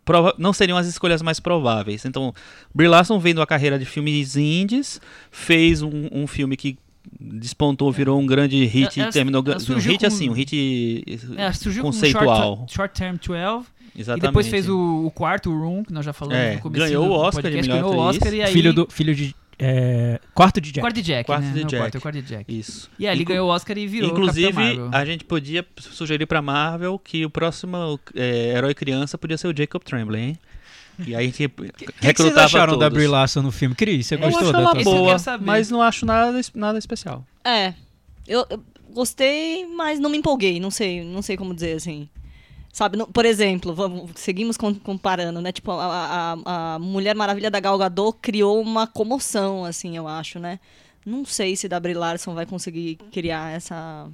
prova- 0.05 0.35
não 0.37 0.53
seriam 0.53 0.77
as 0.77 0.87
escolhas 0.87 1.21
mais 1.21 1.39
prováveis. 1.39 2.05
Então, 2.05 2.33
Brie 2.73 2.87
Larson 2.87 3.19
vendo 3.19 3.41
a 3.41 3.47
carreira 3.47 3.77
de 3.77 3.85
filmes 3.85 4.37
indies, 4.37 5.01
fez 5.31 5.81
um, 5.81 6.07
um 6.13 6.27
filme 6.27 6.55
que 6.55 6.77
despontou, 7.19 7.91
virou 7.91 8.19
um 8.19 8.25
grande 8.25 8.63
hit, 8.65 8.99
Ela- 8.99 9.09
e 9.09 9.11
terminou 9.13 9.43
ela 9.45 9.57
um 9.57 9.59
surgiu 9.59 9.91
hit 9.91 10.01
com- 10.01 10.07
assim, 10.07 10.29
um 10.29 10.33
hit 10.33 11.03
Ela 11.37 11.53
surgiu 11.53 11.83
conceitual. 11.83 12.57
com 12.57 12.67
Short, 12.67 12.73
Short 12.73 12.95
Term 12.99 13.15
12 13.17 13.67
Exatamente. 13.95 14.23
e 14.23 14.27
depois 14.27 14.47
fez 14.47 14.67
o, 14.69 15.05
o 15.05 15.11
quarto 15.11 15.49
Room, 15.51 15.83
que 15.83 15.93
nós 15.93 16.03
já 16.05 16.13
falamos 16.13 16.37
É, 16.39 16.55
no 16.55 16.61
começo 16.61 16.85
ganhou 16.85 17.07
o 17.07 17.11
Oscar 17.11 17.41
de 17.43 17.49
podcast, 17.49 17.69
melhor 17.69 17.83
ganhou 17.89 17.95
o. 18.01 18.03
Oscar 18.07 18.33
e 18.33 18.41
aí... 18.41 18.51
Filho 18.53 18.73
do 18.73 18.87
filho 18.89 19.13
de 19.15 19.35
é, 19.59 20.19
quarto 20.33 20.59
de 20.59 20.71
Jack. 20.71 20.81
Quarto 20.81 20.95
de 20.95 21.01
Jack, 21.03 21.25
Quarto 21.27 21.43
né? 21.43 21.51
de 21.53 21.61
Não, 21.61 21.67
Jack. 21.67 21.81
Quarto, 21.83 21.97
o 21.97 22.01
quarto 22.01 22.15
de 22.21 22.27
Jack. 22.27 22.57
Isso. 22.59 22.89
E 22.97 23.05
aí 23.07 23.13
ele 23.13 23.21
Inclu- 23.21 23.35
ganhou 23.35 23.47
o 23.49 23.51
Oscar 23.53 23.77
e 23.77 23.85
virou 23.87 24.09
Inclusive, 24.09 24.57
a 24.91 25.05
gente 25.05 25.23
podia 25.23 25.63
sugerir 25.79 26.25
pra 26.25 26.41
Marvel 26.41 26.97
que 26.97 27.23
o 27.23 27.29
próximo 27.29 27.99
é, 28.15 28.53
herói 28.57 28.73
criança 28.73 29.15
podia 29.17 29.37
ser 29.37 29.47
o 29.47 29.55
Jacob 29.55 29.81
Tremblay, 29.83 30.21
hein? 30.21 30.37
E 30.99 31.15
aí 31.15 31.23
a 31.23 31.27
gente 31.27 31.47
que 31.49 31.63
vocês 31.71 31.93
recrutava 31.99 32.45
acharam 32.45 32.73
da 32.77 32.85
todos. 32.85 32.97
Brie 32.97 33.07
Larson 33.07 33.41
no 33.41 33.51
filme? 33.51 33.75
Cris, 33.75 34.07
você 34.07 34.15
Eu 34.15 34.19
gostou 34.19 34.41
acho 34.43 34.51
da 34.53 34.59
ela 34.59 34.79
eu 34.79 34.83
boa, 34.83 35.07
quero 35.07 35.19
saber. 35.19 35.45
mas 35.45 35.69
não 35.71 35.81
acho 35.81 36.05
nada, 36.05 36.39
nada 36.53 36.77
especial. 36.77 37.25
É. 37.43 37.73
Eu, 38.27 38.45
eu 38.49 38.63
gostei, 38.93 39.65
mas 39.65 39.99
não 39.99 40.09
me 40.09 40.17
empolguei. 40.17 40.59
Não 40.59 40.69
sei, 40.71 41.03
não 41.03 41.21
sei 41.21 41.35
como 41.35 41.53
dizer 41.53 41.75
assim. 41.77 42.07
Sabe, 42.71 42.97
não- 42.97 43.05
por 43.05 43.23
exemplo, 43.25 43.73
vamos, 43.75 44.11
seguimos 44.15 44.57
com- 44.57 44.73
comparando, 44.73 45.39
né? 45.41 45.51
Tipo, 45.51 45.71
a, 45.71 46.33
a- 46.45 46.75
a 46.75 46.79
Mulher 46.79 47.15
Maravilha 47.15 47.51
da 47.51 47.59
Gal 47.59 47.77
Gadot 47.77 48.17
criou 48.21 48.59
uma 48.61 48.87
comoção, 48.87 49.63
assim, 49.63 49.95
eu 49.95 50.07
acho, 50.07 50.39
né? 50.39 50.59
Não 51.05 51.23
sei 51.25 51.55
se 51.55 51.67
da 51.67 51.79
Brie 51.79 51.93
Larson 51.93 52.33
vai 52.33 52.45
conseguir 52.45 52.95
criar 53.11 53.51
essa... 53.51 54.07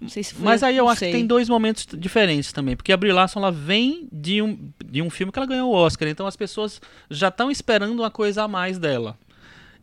Não 0.00 0.08
sei 0.08 0.22
se 0.22 0.34
foi, 0.34 0.44
Mas 0.44 0.62
aí 0.62 0.76
eu 0.76 0.88
acho 0.88 1.00
sei. 1.00 1.10
que 1.10 1.16
tem 1.16 1.26
dois 1.26 1.48
momentos 1.48 1.86
diferentes 1.92 2.52
também, 2.52 2.76
porque 2.76 2.92
a 2.92 2.96
Brie 2.96 3.12
Larson 3.12 3.40
ela 3.40 3.50
vem 3.50 4.08
de 4.12 4.40
um, 4.40 4.70
de 4.84 5.02
um 5.02 5.10
filme 5.10 5.32
que 5.32 5.38
ela 5.38 5.46
ganhou 5.46 5.70
o 5.70 5.74
Oscar, 5.74 6.08
então 6.08 6.26
as 6.26 6.36
pessoas 6.36 6.80
já 7.10 7.28
estão 7.28 7.50
esperando 7.50 7.98
uma 7.98 8.10
coisa 8.10 8.44
a 8.44 8.48
mais 8.48 8.78
dela. 8.78 9.18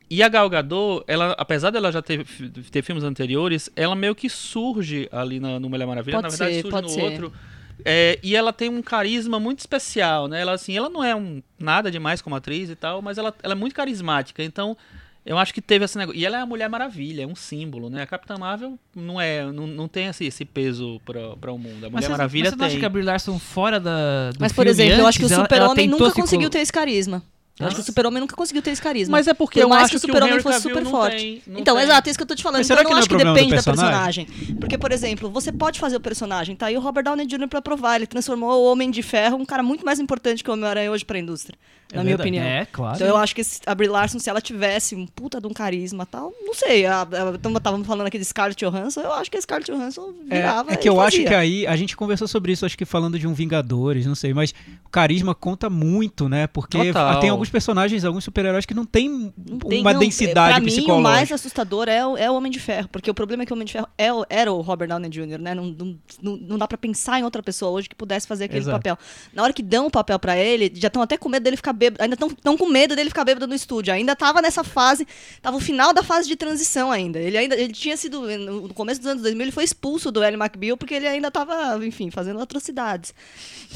E 0.09 0.21
a 0.21 0.29
Gal 0.29 0.49
Gadot, 0.49 1.03
ela, 1.07 1.31
apesar 1.37 1.71
dela 1.71 1.91
já 1.91 2.01
ter, 2.01 2.25
ter 2.71 2.81
filmes 2.83 3.03
anteriores, 3.03 3.69
ela 3.75 3.95
meio 3.95 4.13
que 4.13 4.29
surge 4.29 5.09
ali 5.11 5.39
na, 5.39 5.59
no 5.59 5.69
Mulher 5.69 5.87
Maravilha, 5.87 6.17
Pode 6.17 6.23
na 6.23 6.29
verdade 6.29 6.53
ser, 6.55 6.61
surge 6.61 6.81
no 6.81 6.89
ser. 6.89 7.01
outro. 7.01 7.33
É, 7.83 8.19
e 8.23 8.35
ela 8.35 8.53
tem 8.53 8.69
um 8.69 8.81
carisma 8.81 9.39
muito 9.39 9.59
especial, 9.59 10.27
né? 10.27 10.41
Ela 10.41 10.53
assim, 10.53 10.77
ela 10.77 10.89
não 10.89 11.03
é 11.03 11.15
um 11.15 11.41
nada 11.59 11.91
demais 11.91 12.21
como 12.21 12.35
atriz 12.35 12.69
e 12.69 12.75
tal, 12.75 13.01
mas 13.01 13.17
ela, 13.17 13.33
ela 13.43 13.53
é 13.53 13.55
muito 13.55 13.75
carismática. 13.75 14.43
Então, 14.43 14.77
eu 15.25 15.37
acho 15.37 15.53
que 15.53 15.61
teve 15.61 15.85
esse 15.85 15.97
negócio. 15.97 16.19
E 16.19 16.25
ela 16.25 16.37
é 16.37 16.41
a 16.41 16.45
Mulher 16.45 16.69
Maravilha, 16.69 17.23
é 17.23 17.27
um 17.27 17.35
símbolo, 17.35 17.89
né? 17.89 18.03
A 18.03 18.07
Capitã 18.07 18.37
Marvel 18.37 18.77
não 18.95 19.19
é, 19.19 19.43
não, 19.51 19.65
não 19.65 19.87
tem 19.87 20.05
esse, 20.07 20.25
esse 20.25 20.45
peso 20.45 21.01
para 21.05 21.51
o 21.51 21.57
mundo. 21.57 21.85
A 21.85 21.89
Mulher 21.89 21.91
Mas 21.91 22.07
Maravilha 22.07 22.43
mas 22.45 22.49
você 22.51 22.55
não 22.57 22.65
acha 22.65 22.71
tem. 22.73 22.79
que 22.79 22.85
a 22.85 22.89
Brie 22.89 23.03
Larson 23.03 23.39
fora 23.39 23.79
da, 23.79 24.31
do 24.31 24.37
Mas, 24.39 24.51
por 24.53 24.65
filme 24.65 24.71
exemplo, 24.71 25.01
eu 25.01 25.07
acho 25.07 25.17
que 25.19 25.25
o 25.25 25.27
antes, 25.27 25.37
super-homem 25.37 25.87
nunca 25.87 26.09
se 26.09 26.15
conseguiu 26.15 26.49
ter 26.49 26.59
esse 26.59 26.71
carisma. 26.71 27.23
Eu 27.57 27.67
acho 27.67 27.75
que 27.77 27.81
o 27.83 27.85
super-homem 27.85 28.19
nunca 28.19 28.35
conseguiu 28.35 28.61
ter 28.61 28.71
esse 28.71 28.81
carisma. 28.81 29.13
Mas 29.13 29.29
é 29.29 29.33
porque 29.33 29.59
Por 29.61 29.63
eu 29.63 29.69
mais 29.69 29.83
acho 29.83 29.91
que 29.91 29.95
o 29.95 29.99
que 30.01 30.07
super-homem 30.07 30.41
fosse 30.41 30.59
super 30.59 30.83
não 30.83 30.91
forte. 30.91 31.15
tem- 31.15 31.41
não 31.47 31.59
então, 31.61 31.75
tem. 31.77 31.85
exato, 31.85 32.09
isso 32.09 32.19
que 32.19 32.23
eu 32.23 32.27
tô 32.27 32.35
te 32.35 32.43
falando. 32.43 32.57
Mas 32.59 32.67
Então, 32.67 32.75
será 32.75 32.81
eu 32.81 32.85
que 32.85 32.91
não 32.91 32.95
não 32.95 32.97
é 32.97 32.99
acho 32.99 33.07
que 33.07 33.15
problema 33.15 33.31
do 33.31 33.35
depende 33.35 33.55
da 33.55 33.63
personagem? 33.63 34.25
personagem. 34.25 34.55
Porque, 34.59 34.77
por 34.77 34.91
exemplo, 34.91 35.29
você 35.31 35.53
pode 35.53 35.79
fazer 35.79 35.95
o 35.95 36.01
personagem, 36.01 36.53
tá 36.53 36.65
aí 36.65 36.75
o 36.75 36.81
Robert 36.81 37.05
Downey 37.05 37.25
Jr. 37.25 37.47
pra 37.47 37.61
provar. 37.61 37.95
Ele 37.95 38.07
transformou 38.07 38.51
o 38.61 38.69
Homem 38.69 38.91
de 38.91 39.01
Ferro 39.01 39.37
um 39.37 39.45
cara 39.45 39.63
muito 39.63 39.85
mais 39.85 40.01
importante 40.01 40.43
que 40.43 40.49
o 40.49 40.53
Homem-Aranha 40.53 40.91
hoje 40.91 41.05
pra 41.05 41.17
indústria. 41.17 41.57
É 41.91 41.97
na 41.97 42.03
minha 42.03 42.17
verdade. 42.17 42.29
opinião. 42.37 42.43
É, 42.45 42.65
claro. 42.65 42.95
Então 42.95 43.07
eu 43.07 43.15
acho 43.17 43.35
que 43.35 43.41
a 43.65 43.75
Brie 43.75 43.87
Larson, 43.87 44.17
se 44.19 44.29
ela 44.29 44.41
tivesse 44.41 44.95
um 44.95 45.05
puta 45.05 45.39
de 45.39 45.47
um 45.47 45.51
carisma 45.53 46.03
e 46.03 46.07
tal, 46.07 46.33
não 46.43 46.53
sei. 46.53 46.83
Estávamos 47.55 47.87
falando 47.87 48.07
aqui 48.07 48.17
de 48.17 48.25
Scarlett 48.25 48.63
Johansson, 48.65 49.01
eu 49.01 49.13
acho 49.13 49.29
que 49.29 49.37
a 49.37 49.41
Scarlett 49.41 49.71
Johansson 49.71 50.13
virava 50.27 50.71
É, 50.71 50.73
é 50.73 50.77
que 50.77 50.87
e 50.87 50.89
eu 50.89 50.99
acho 50.99 51.17
fazia. 51.17 51.27
que 51.29 51.33
aí 51.35 51.67
a 51.67 51.75
gente 51.75 51.95
conversou 51.95 52.27
sobre 52.27 52.51
isso, 52.51 52.65
acho 52.65 52.77
que 52.77 52.85
falando 52.85 53.19
de 53.19 53.27
um 53.27 53.33
Vingadores, 53.33 54.05
não 54.05 54.15
sei, 54.15 54.33
mas 54.33 54.53
o 54.83 54.89
carisma 54.89 55.35
conta 55.35 55.69
muito, 55.69 56.27
né? 56.27 56.47
Porque 56.47 56.85
Total. 56.87 57.19
tem 57.19 57.29
alguns 57.29 57.49
personagens, 57.49 58.03
alguns 58.03 58.23
super-heróis 58.23 58.65
que 58.65 58.73
não 58.73 58.85
tem 58.85 59.31
Não 59.37 59.59
tem- 59.59 59.81
uma 59.81 59.93
não, 59.93 59.99
densidade 59.99 60.53
pra 60.53 60.59
mim, 60.59 60.67
o 60.67 60.69
psicológica. 60.71 61.09
mais 61.09 61.31
assustador 61.31 61.87
é 61.87 62.05
o, 62.05 62.17
é 62.17 62.29
o 62.31 62.35
Homem 62.35 62.51
de 62.51 62.59
Ferro. 62.59 62.87
Porque 62.89 63.09
o 63.09 63.13
problema 63.13 63.43
é 63.43 63.45
que 63.45 63.53
o 63.53 63.55
Homem 63.55 63.65
de 63.65 63.73
Ferro 63.73 63.87
é 63.97 64.11
o- 64.11 64.25
era 64.29 64.51
o 64.51 64.61
Robert 64.61 64.87
Downey 64.87 65.09
Jr., 65.09 65.37
né? 65.39 65.53
Não, 65.53 65.65
não, 65.65 65.97
não, 66.21 66.37
não 66.37 66.57
dá 66.57 66.67
pra 66.67 66.77
pensar 66.77 67.19
em 67.19 67.23
outra 67.23 67.43
pessoa 67.43 67.71
hoje 67.71 67.87
que 67.89 67.95
pudesse 67.95 68.27
fazer 68.27 68.45
aquele 68.45 68.59
Exato. 68.61 68.77
papel. 68.77 68.97
Na 69.33 69.43
hora 69.43 69.53
que 69.53 69.61
dão 69.61 69.87
o 69.87 69.91
papel 69.91 70.17
pra 70.17 70.37
ele, 70.37 70.71
já 70.75 70.87
estão 70.87 71.01
até 71.01 71.17
com 71.17 71.29
medo 71.29 71.43
dele 71.43 71.57
ficar 71.57 71.73
bêbado. 71.75 72.01
Ainda 72.03 72.15
estão 72.15 72.57
com 72.57 72.67
medo 72.67 72.95
dele 72.95 73.09
ficar 73.09 73.23
bêbado 73.23 73.45
no 73.47 73.53
estúdio. 73.53 73.93
Ainda 73.93 74.15
tava 74.15 74.41
nessa 74.41 74.63
fase, 74.63 75.05
tava 75.41 75.57
o 75.57 75.59
final 75.59 75.93
da 75.93 76.01
fase 76.01 76.27
de 76.27 76.35
transição 76.35 76.91
ainda. 76.91 77.19
Ele 77.19 77.37
ainda 77.37 77.55
ele 77.55 77.73
tinha 77.73 77.95
sido, 77.97 78.21
no 78.39 78.73
começo 78.73 78.99
dos 79.01 79.09
anos 79.11 79.21
2000, 79.23 79.43
ele 79.45 79.51
foi 79.51 79.63
expulso 79.63 80.11
do 80.11 80.23
Ellie 80.23 80.39
McBeal 80.39 80.77
porque 80.77 80.93
ele 80.93 81.07
ainda 81.07 81.29
tava, 81.29 81.85
enfim, 81.85 82.09
fazendo 82.09 82.39
atrocidades. 82.41 83.13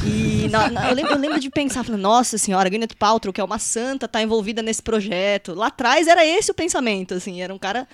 E 0.04 0.48
na- 0.52 0.70
na- 0.70 0.90
eu, 0.90 0.96
lembro, 0.96 1.12
eu 1.14 1.18
lembro 1.20 1.40
de 1.40 1.50
pensar, 1.50 1.84
falando, 1.84 2.02
nossa 2.02 2.38
senhora, 2.38 2.70
Gwyneth 2.70 2.96
Paltrow, 2.98 3.34
que 3.34 3.42
é 3.42 3.44
uma 3.44 3.60
santa, 3.60 4.08
tá 4.08 4.22
envolvida 4.22 4.62
nesse 4.62 4.82
projeto. 4.82 5.54
Lá 5.54 5.68
atrás 5.68 6.08
era 6.08 6.26
esse 6.26 6.52
o 6.52 6.54
pensamento, 6.54 7.14
assim, 7.14 7.42
era 7.42 7.54
um 7.54 7.58
cara 7.60 7.88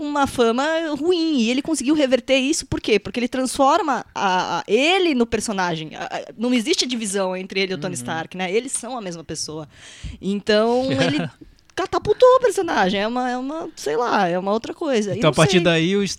com 0.00 0.06
uma 0.06 0.26
fama 0.26 0.64
ruim. 0.98 1.40
E 1.40 1.50
ele 1.50 1.60
conseguiu 1.60 1.94
reverter 1.94 2.38
isso, 2.38 2.64
por 2.64 2.80
quê? 2.80 2.98
Porque 2.98 3.20
ele 3.20 3.28
transforma 3.28 4.06
a- 4.14 4.60
a- 4.60 4.64
ele 4.66 5.14
no 5.14 5.26
personagem. 5.26 5.94
A- 5.94 6.24
não 6.38 6.54
existe 6.54 6.86
divisão 6.86 7.36
entre 7.36 7.60
ele 7.60 7.72
e 7.72 7.74
o 7.74 7.78
Tony 7.78 7.94
Stark, 7.96 8.34
né? 8.34 8.50
Eles 8.50 8.72
são 8.72 8.96
a 8.96 9.00
mesma 9.02 9.22
pessoa. 9.22 9.68
Então, 10.18 10.86
ele 11.02 11.28
catapultou 11.82 12.28
o 12.36 12.40
personagem. 12.40 13.00
É 13.00 13.06
uma, 13.06 13.30
é 13.30 13.36
uma 13.36 13.68
sei 13.76 13.96
lá, 13.96 14.28
é 14.28 14.38
uma 14.38 14.52
outra 14.52 14.74
coisa. 14.74 15.16
Então, 15.16 15.30
a 15.30 15.32
partir 15.32 15.52
sei. 15.56 15.60
daí, 15.60 15.96
os, 15.96 16.16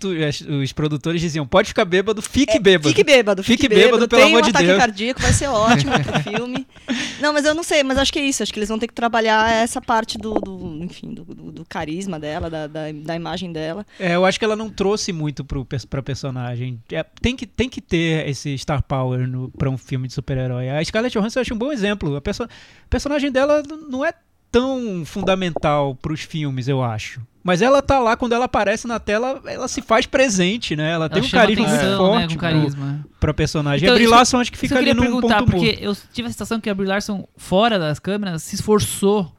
os 0.61 0.71
produtores 0.73 1.21
diziam: 1.21 1.45
pode 1.45 1.67
ficar 1.69 1.85
bêbado, 1.85 2.21
fique 2.21 2.59
bêbado. 2.59 2.89
Fique 2.89 3.03
bêbado, 3.03 3.43
fique, 3.43 3.63
Fique 3.63 3.75
bêbado, 3.75 4.07
pelo 4.07 4.21
Tem 4.21 4.31
amor 4.31 4.39
um 4.39 4.43
de 4.43 4.49
ataque 4.49 4.65
Deus. 4.65 4.77
cardíaco, 4.79 5.21
vai 5.21 5.33
ser 5.33 5.47
ótimo 5.47 5.91
pro 6.03 6.19
filme. 6.23 6.67
Não, 7.19 7.31
mas 7.33 7.45
eu 7.45 7.53
não 7.53 7.63
sei, 7.63 7.83
mas 7.83 7.97
acho 7.97 8.11
que 8.11 8.19
é 8.19 8.23
isso. 8.25 8.41
Acho 8.43 8.51
que 8.51 8.59
eles 8.59 8.69
vão 8.69 8.79
ter 8.79 8.87
que 8.87 8.93
trabalhar 8.93 9.51
essa 9.51 9.79
parte 9.81 10.17
do, 10.17 10.33
do 10.33 10.83
enfim, 10.83 11.13
do, 11.13 11.23
do- 11.23 11.51
do 11.51 11.65
carisma 11.65 12.19
dela, 12.19 12.49
da, 12.49 12.65
da, 12.67 12.91
da 12.91 13.15
imagem 13.15 13.51
dela. 13.51 13.85
É, 13.99 14.15
eu 14.15 14.25
acho 14.25 14.39
que 14.39 14.45
ela 14.45 14.55
não 14.55 14.69
trouxe 14.69 15.11
muito 15.13 15.43
pro, 15.45 15.65
pra 15.89 16.01
personagem. 16.01 16.81
É, 16.91 17.03
tem, 17.21 17.35
que, 17.35 17.45
tem 17.45 17.69
que 17.69 17.81
ter 17.81 18.27
esse 18.27 18.57
star 18.57 18.81
power 18.83 19.27
no, 19.27 19.49
pra 19.51 19.69
um 19.69 19.77
filme 19.77 20.07
de 20.07 20.13
super-herói. 20.13 20.69
A 20.69 20.83
Scarlett 20.83 21.13
Johansson 21.17 21.39
eu 21.39 21.41
acho 21.41 21.53
um 21.53 21.57
bom 21.57 21.71
exemplo. 21.71 22.15
A 22.15 22.21
perso- 22.21 22.43
a 22.43 22.47
personagem 22.89 23.31
dela 23.31 23.61
não 23.89 24.03
é 24.05 24.13
tão 24.51 25.03
fundamental 25.05 25.95
pros 25.95 26.21
filmes, 26.21 26.67
eu 26.67 26.83
acho. 26.83 27.21
Mas 27.43 27.61
ela 27.61 27.81
tá 27.81 27.97
lá, 27.99 28.15
quando 28.15 28.33
ela 28.33 28.45
aparece 28.45 28.85
na 28.87 28.99
tela, 28.99 29.41
ela 29.45 29.67
se 29.67 29.81
faz 29.81 30.05
presente, 30.05 30.75
né? 30.75 30.91
Ela, 30.91 31.09
tem 31.09 31.17
Ela 31.19 31.25
um 31.25 31.29
chama 31.29 31.41
carisma 31.43 31.63
muito 31.67 31.79
atenção, 31.79 32.05
né, 32.13 32.19
forte 32.19 32.37
pro- 32.37 32.41
carisma. 32.41 33.05
pra 33.19 33.33
personagem. 33.33 33.83
Então, 33.85 33.95
e 33.95 33.97
a 33.97 33.99
Brie 33.99 34.07
Larson 34.07 34.39
acho 34.39 34.51
que 34.51 34.57
fica 34.59 34.77
ali 34.77 34.93
num 34.93 35.19
ponto 35.21 35.27
morto. 35.27 35.45
porque 35.45 35.77
eu 35.81 35.95
tive 36.13 36.27
a 36.27 36.31
sensação 36.31 36.59
que 36.61 36.69
a 36.69 36.73
Brie 36.75 36.87
Larson, 36.87 37.27
fora 37.35 37.79
das 37.79 37.97
câmeras, 37.97 38.43
se 38.43 38.55
esforçou 38.55 39.31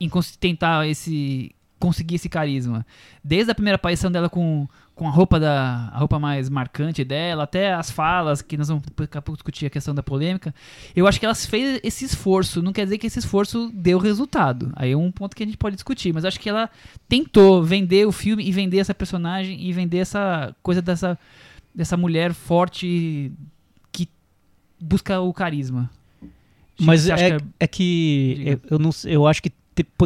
em 0.00 0.08
tentar 0.38 0.88
esse 0.88 1.50
conseguir 1.80 2.16
esse 2.16 2.28
carisma. 2.28 2.86
Desde 3.24 3.50
a 3.50 3.54
primeira 3.54 3.76
aparição 3.76 4.12
dela 4.12 4.28
com, 4.28 4.68
com 4.94 5.08
a 5.08 5.10
roupa 5.10 5.40
da 5.40 5.90
a 5.92 5.98
roupa 5.98 6.18
mais 6.18 6.48
marcante 6.50 7.02
dela, 7.02 7.44
até 7.44 7.72
as 7.72 7.90
falas, 7.90 8.42
que 8.42 8.56
nós 8.56 8.68
vamos 8.68 8.84
daqui 8.94 9.16
a 9.16 9.22
pouco 9.22 9.38
discutir 9.38 9.66
a 9.66 9.70
questão 9.70 9.94
da 9.94 10.02
polêmica. 10.02 10.54
Eu 10.94 11.06
acho 11.08 11.18
que 11.18 11.24
ela 11.24 11.34
fez 11.34 11.80
esse 11.82 12.04
esforço. 12.04 12.62
Não 12.62 12.72
quer 12.72 12.84
dizer 12.84 12.98
que 12.98 13.06
esse 13.06 13.18
esforço 13.18 13.72
deu 13.74 13.98
resultado. 13.98 14.70
Aí 14.76 14.92
é 14.92 14.96
um 14.96 15.10
ponto 15.10 15.34
que 15.34 15.42
a 15.42 15.46
gente 15.46 15.56
pode 15.56 15.74
discutir. 15.74 16.12
Mas 16.12 16.24
acho 16.24 16.38
que 16.38 16.50
ela 16.50 16.70
tentou 17.08 17.62
vender 17.62 18.06
o 18.06 18.12
filme 18.12 18.46
e 18.46 18.52
vender 18.52 18.78
essa 18.78 18.94
personagem 18.94 19.60
e 19.60 19.72
vender 19.72 19.98
essa 19.98 20.54
coisa 20.62 20.82
dessa, 20.82 21.18
dessa 21.74 21.96
mulher 21.96 22.34
forte 22.34 23.32
que 23.90 24.06
busca 24.78 25.18
o 25.18 25.32
carisma. 25.32 25.90
Mas 26.78 27.08
é, 27.08 27.38
que 27.38 27.44
é 27.58 27.66
que 27.66 28.34
Diga. 28.36 28.50
eu, 28.50 28.60
eu 28.70 28.78
não 28.78 28.90
eu 29.04 29.26
acho 29.26 29.42
que 29.42 29.52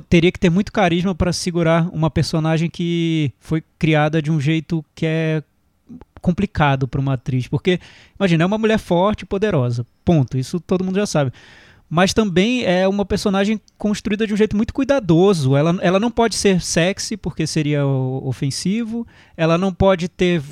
teria 0.09 0.31
que 0.31 0.39
ter 0.39 0.51
muito 0.51 0.73
carisma 0.73 1.15
pra 1.15 1.33
segurar 1.33 1.89
uma 1.93 2.11
personagem 2.11 2.71
que 2.71 3.33
foi 3.41 3.63
criada 3.79 4.21
de 4.21 4.31
um 4.31 4.41
jeito 4.41 4.85
que 4.95 5.07
é 5.07 5.43
complicado 6.21 6.89
pra 6.89 7.01
uma 7.01 7.15
atriz, 7.15 7.47
porque 7.47 7.79
imagina, 8.19 8.45
é 8.45 8.47
uma 8.47 8.57
mulher 8.57 8.79
forte 8.79 9.23
e 9.23 9.27
poderosa. 9.27 9.87
Ponto, 10.05 10.39
isso 10.39 10.59
todo 10.59 10.83
mundo 10.83 10.97
já 10.97 11.07
sabe. 11.07 11.33
Mas 11.89 12.15
também 12.15 12.65
é 12.65 12.89
uma 12.89 13.05
personagem 13.05 13.61
construída 13.77 14.27
de 14.27 14.33
um 14.33 14.37
jeito 14.37 14.57
muito 14.57 14.73
cuidadoso. 14.73 15.55
Ela, 15.55 15.77
ela 15.83 16.01
não 16.01 16.11
pode 16.11 16.35
ser 16.35 16.61
sexy, 16.61 17.17
porque 17.17 17.47
seria 17.47 17.87
ofensivo. 17.87 19.07
Ela 19.37 19.59
não 19.59 19.73
pode 19.73 20.09
ter. 20.09 20.43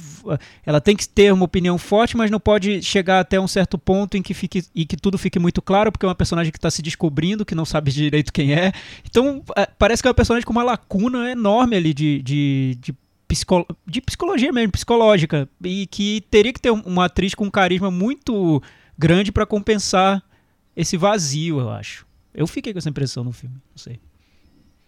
Ela 0.64 0.80
tem 0.80 0.94
que 0.94 1.08
ter 1.08 1.32
uma 1.32 1.44
opinião 1.44 1.78
forte, 1.78 2.16
mas 2.16 2.30
não 2.30 2.38
pode 2.38 2.82
chegar 2.82 3.18
até 3.18 3.40
um 3.40 3.48
certo 3.48 3.78
ponto 3.78 4.16
em 4.16 4.22
que, 4.22 4.34
fique, 4.34 4.62
e 4.74 4.84
que 4.84 4.96
tudo 4.96 5.16
fique 5.16 5.38
muito 5.38 5.62
claro, 5.62 5.90
porque 5.90 6.04
é 6.04 6.08
uma 6.08 6.14
personagem 6.14 6.52
que 6.52 6.58
está 6.58 6.70
se 6.70 6.82
descobrindo, 6.82 7.46
que 7.46 7.54
não 7.54 7.64
sabe 7.64 7.90
direito 7.92 8.32
quem 8.32 8.52
é. 8.52 8.70
Então, 9.04 9.42
é, 9.56 9.66
parece 9.66 10.02
que 10.02 10.08
é 10.08 10.10
uma 10.10 10.14
personagem 10.14 10.46
com 10.46 10.52
uma 10.52 10.62
lacuna 10.62 11.30
enorme 11.30 11.76
ali 11.76 11.94
de, 11.94 12.22
de, 12.22 12.78
de, 12.78 12.94
de 13.86 14.00
psicologia 14.02 14.52
mesmo, 14.52 14.70
psicológica. 14.70 15.48
E 15.64 15.86
que 15.86 16.22
teria 16.30 16.52
que 16.52 16.60
ter 16.60 16.70
uma 16.70 17.06
atriz 17.06 17.34
com 17.34 17.46
um 17.46 17.50
carisma 17.50 17.90
muito 17.90 18.62
grande 18.98 19.32
para 19.32 19.46
compensar 19.46 20.22
esse 20.76 20.96
vazio, 20.96 21.60
eu 21.60 21.70
acho. 21.70 22.06
Eu 22.34 22.46
fiquei 22.46 22.72
com 22.72 22.78
essa 22.78 22.88
impressão 22.88 23.22
no 23.24 23.32
filme, 23.32 23.56
não 23.56 23.76
sei. 23.78 24.00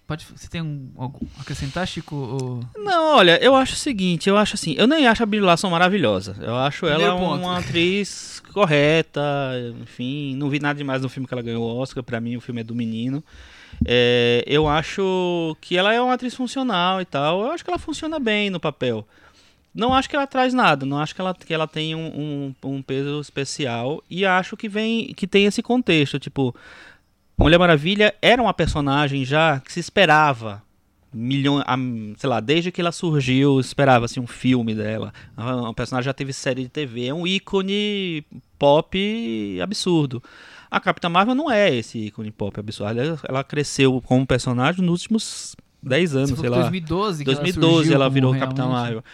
Pode, 0.07 0.26
você 0.37 0.49
tem 0.49 0.61
um, 0.61 0.91
algo 0.99 1.18
a 1.39 1.41
acrescentar, 1.41 1.87
Chico? 1.87 2.14
Ou- 2.14 2.61
Não, 2.76 3.16
olha, 3.16 3.43
eu 3.43 3.55
acho 3.57 3.72
o 3.72 3.76
seguinte, 3.76 4.28
eu 4.28 4.37
acho 4.37 4.55
assim, 4.55 4.74
eu 4.76 4.87
nem 4.87 5.07
acho 5.07 5.22
a 5.22 5.26
Brie 5.26 5.41
Larson 5.41 5.70
maravilhosa. 5.70 6.37
Eu 6.43 6.55
acho 6.57 6.87
ela 6.87 7.16
ponto. 7.16 7.41
uma 7.43 7.59
atriz 7.59 8.43
correta, 8.53 9.22
enfim, 9.80 10.37
não 10.37 10.51
vi 10.51 10.61
nada 10.61 10.76
demais 10.76 11.01
no 11.01 11.09
filme 11.09 11.26
que 11.26 11.32
ela 11.32 11.43
ganhou 11.43 11.62
o 11.64 11.76
Oscar, 11.78 12.03
pra 12.05 12.20
mim 12.20 12.37
o 12.37 12.41
filme 12.41 12.61
é 12.61 12.64
do 12.64 12.74
menino. 12.74 13.24
É, 13.87 14.45
eu 14.47 14.68
acho 14.68 15.57
que 15.61 15.74
ela 15.76 15.93
é 15.95 16.01
uma 16.01 16.12
atriz 16.14 16.35
funcional 16.35 17.01
e 17.01 17.05
tal, 17.07 17.41
eu 17.43 17.51
acho 17.53 17.64
que 17.64 17.70
ela 17.70 17.78
funciona 17.78 18.18
bem 18.18 18.51
no 18.51 18.61
papel. 18.61 19.09
Não 19.75 19.93
acho 19.93 20.09
que 20.09 20.14
ela 20.14 20.27
traz 20.27 20.55
nada, 20.55 20.87
não 20.87 20.99
acho 20.99 21.14
que 21.14 21.20
ela, 21.20 21.35
que 21.35 21.53
ela 21.53 21.66
tem 21.66 21.95
um, 21.95 22.55
um, 22.62 22.77
um 22.77 22.83
peso 22.83 23.20
especial 23.20 24.03
e 24.09 24.25
acho 24.25 24.57
que 24.57 24.68
vem 24.68 25.12
que 25.14 25.27
tem 25.27 25.47
esse 25.47 25.62
contexto, 25.62 26.18
tipo, 26.18 26.55
Mulher 27.37 27.59
Maravilha 27.59 28.14
era 28.22 28.41
uma 28.41 28.55
personagem 28.55 29.25
já 29.25 29.59
que 29.59 29.72
se 29.72 29.81
esperava 29.81 30.62
milhões, 31.12 31.64
sei 32.18 32.29
lá, 32.29 32.41
desde 32.41 32.72
que 32.72 32.81
ela 32.81 32.93
surgiu, 32.93 33.61
esperava-se 33.61 34.18
um 34.18 34.27
filme 34.27 34.75
dela. 34.75 35.12
A 35.37 35.72
personagem 35.72 36.07
já 36.07 36.12
teve 36.12 36.33
série 36.33 36.62
de 36.62 36.68
TV, 36.68 37.07
é 37.07 37.14
um 37.14 37.27
ícone 37.27 38.25
pop 38.59 39.61
absurdo. 39.62 40.22
A 40.70 40.81
Capitã 40.81 41.09
Marvel 41.09 41.35
não 41.35 41.51
é 41.51 41.72
esse 41.72 42.07
ícone 42.07 42.33
pop 42.33 42.59
absurdo. 42.59 43.20
Ela 43.29 43.45
cresceu 43.45 44.03
como 44.03 44.27
personagem 44.27 44.85
nos 44.85 45.03
últimos 45.03 45.57
10 45.89 46.16
anos, 46.16 46.39
sei 46.39 46.49
lá. 46.49 46.57
que 46.57 46.62
2012 46.62 47.18
que 47.18 47.24
2012 47.24 47.74
surgiu 47.76 47.95
ela 47.95 48.05
como 48.07 48.14
virou 48.14 48.35
Capitã 48.37 48.66
Marvel. 48.66 49.05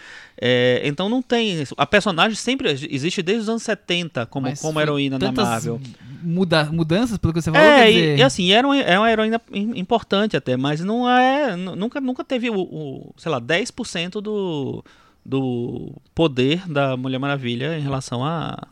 É, 0.43 0.81
então 0.85 1.07
não 1.09 1.21
tem. 1.21 1.63
A 1.77 1.85
personagem 1.85 2.35
sempre 2.35 2.71
existe 2.89 3.21
desde 3.21 3.43
os 3.43 3.49
anos 3.49 3.63
70 3.63 4.25
como, 4.25 4.47
Mas 4.47 4.59
como 4.61 4.79
heroína 4.81 5.19
da 5.19 5.27
tantas 5.27 5.47
Marvel. 5.47 5.79
Muda, 6.23 6.65
mudanças, 6.65 7.17
pelo 7.17 7.33
que 7.33 7.41
você 7.41 7.51
falou, 7.51 7.65
É, 7.67 7.77
quer 7.83 7.89
e, 7.89 7.93
dizer... 7.93 8.17
e 8.19 8.23
assim, 8.23 8.51
era, 8.51 8.67
um- 8.67 8.73
é 8.73 8.97
uma 8.97 9.11
heroína 9.11 9.41
im- 9.51 9.77
importante 9.79 10.37
até, 10.37 10.55
mas 10.57 10.79
não 10.81 11.09
é. 11.09 11.55
nu- 11.55 11.75
Nunca, 11.75 11.99
nunca 12.01 12.23
teve 12.23 12.49
o, 12.49 12.59
o, 12.59 13.13
sei 13.17 13.31
lá, 13.31 13.39
10% 13.41 14.21
do, 14.21 14.83
do 15.25 15.91
poder 16.13 16.67
da 16.67 16.95
Mulher 16.95 17.17
Maravilha 17.19 17.77
em 17.77 17.81
relação 17.81 18.23
a, 18.23 18.67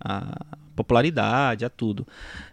a 0.00 0.38
popularidade, 0.74 1.64
a 1.64 1.70
tudo. 1.70 2.06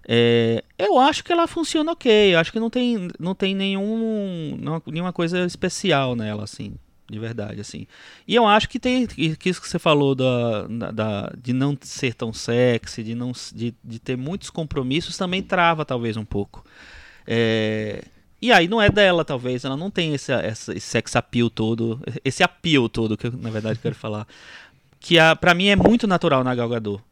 É, 0.07 0.63
eu 0.77 0.97
acho 0.99 1.23
que 1.23 1.31
ela 1.31 1.47
funciona 1.47 1.91
ok. 1.91 2.33
Eu 2.35 2.39
acho 2.39 2.51
que 2.51 2.59
não 2.59 2.69
tem, 2.69 3.09
não 3.19 3.33
tem 3.35 3.53
nenhum, 3.55 4.57
não- 4.59 4.81
nenhuma 4.87 5.13
coisa 5.13 5.45
especial 5.45 6.15
nela, 6.15 6.43
assim. 6.43 6.73
De 7.09 7.19
verdade, 7.19 7.59
assim. 7.59 7.87
E 8.25 8.33
eu 8.33 8.47
acho 8.47 8.69
que 8.69 8.79
tem. 8.79 9.05
Que 9.05 9.35
isso 9.49 9.61
que 9.61 9.67
você 9.67 9.77
falou 9.77 10.15
da, 10.15 10.65
da- 10.93 11.33
de 11.37 11.51
não 11.51 11.77
ser 11.81 12.13
tão 12.13 12.31
sexy, 12.31 13.03
de, 13.03 13.13
não, 13.15 13.33
de, 13.53 13.73
de 13.83 13.99
ter 13.99 14.15
muitos 14.15 14.49
compromissos, 14.49 15.17
também 15.17 15.43
trava, 15.43 15.83
talvez, 15.83 16.15
um 16.15 16.23
pouco. 16.23 16.63
É, 17.27 18.03
e 18.41 18.51
aí 18.51 18.67
não 18.67 18.81
é 18.81 18.89
dela, 18.89 19.25
talvez. 19.25 19.65
Ela 19.65 19.75
não 19.75 19.91
tem 19.91 20.13
esse, 20.13 20.31
esse 20.33 20.79
sex 20.79 21.15
appeal 21.17 21.49
todo. 21.49 21.99
Esse 22.23 22.43
appeal 22.43 22.87
todo, 22.87 23.17
que 23.17 23.27
eu, 23.27 23.33
na 23.33 23.49
verdade, 23.49 23.79
quero 23.79 23.93
falar. 23.95 24.25
Que 24.99 25.19
a, 25.19 25.35
pra 25.35 25.53
mim 25.53 25.67
é 25.67 25.75
muito 25.75 26.07
natural 26.07 26.43
na 26.45 26.55
Gal 26.55 26.69
Gadot. 26.69 27.03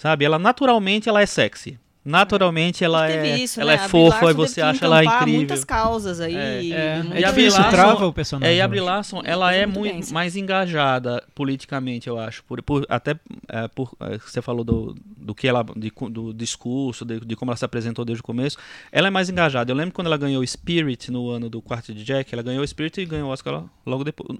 Sabe? 0.00 0.24
Ela 0.24 0.38
naturalmente 0.38 1.10
ela 1.10 1.20
é 1.20 1.26
sexy. 1.26 1.78
Naturalmente 2.02 2.82
ela 2.82 3.10
é, 3.10 3.36
isso, 3.36 3.60
ela 3.60 3.76
né? 3.76 3.84
é 3.84 3.88
fofa 3.88 4.30
e 4.30 4.32
você 4.32 4.62
acha 4.62 4.86
ela 4.86 5.04
incrível. 5.04 5.34
muitas 5.34 5.64
causas 5.64 6.18
aí. 6.20 6.34
É. 6.34 6.62
e 6.62 6.72
É, 6.72 7.02
E 7.16 7.24
a 7.24 7.28
é 7.28 7.32
Brie 7.32 7.50
trava 7.50 8.06
o 8.06 8.12
personagem. 8.12 8.54
É, 8.54 8.56
e 8.58 8.60
a 8.60 8.66
Brie. 8.66 8.80
Larson, 8.80 9.20
ela 9.22 9.52
é 9.52 9.66
muito 9.66 10.12
mais 10.12 10.34
engajada 10.34 11.22
politicamente, 11.34 12.08
eu 12.08 12.18
acho. 12.18 12.42
Por, 12.44 12.62
por- 12.62 12.86
até 12.88 13.16
é, 13.48 13.68
por 13.68 13.94
é, 14.00 14.18
que 14.18 14.30
você 14.30 14.40
falou 14.40 14.64
do, 14.64 14.96
do 15.16 15.34
que 15.34 15.46
ela 15.46 15.62
de 15.76 15.92
do 16.10 16.32
discurso, 16.32 17.04
de, 17.04 17.20
de 17.20 17.36
como 17.36 17.50
ela 17.50 17.56
se 17.56 17.64
apresentou 17.64 18.04
desde 18.04 18.20
o 18.20 18.24
começo. 18.24 18.56
Ela 18.90 19.08
é 19.08 19.10
mais 19.10 19.28
engajada. 19.28 19.70
Eu 19.70 19.76
lembro 19.76 19.92
quando 19.92 20.06
ela 20.06 20.16
ganhou 20.16 20.42
o 20.42 20.46
Spirit 20.46 21.10
no 21.10 21.28
ano 21.28 21.50
do 21.50 21.60
quarto 21.60 21.92
de 21.92 22.02
Jack, 22.02 22.32
ela 22.32 22.42
ganhou 22.42 22.64
o 22.64 22.66
Spirit 22.66 22.98
e 23.00 23.04
ganhou 23.04 23.28
o 23.28 23.32
Oscar 23.32 23.62
logo 23.84 24.04
depois, 24.04 24.38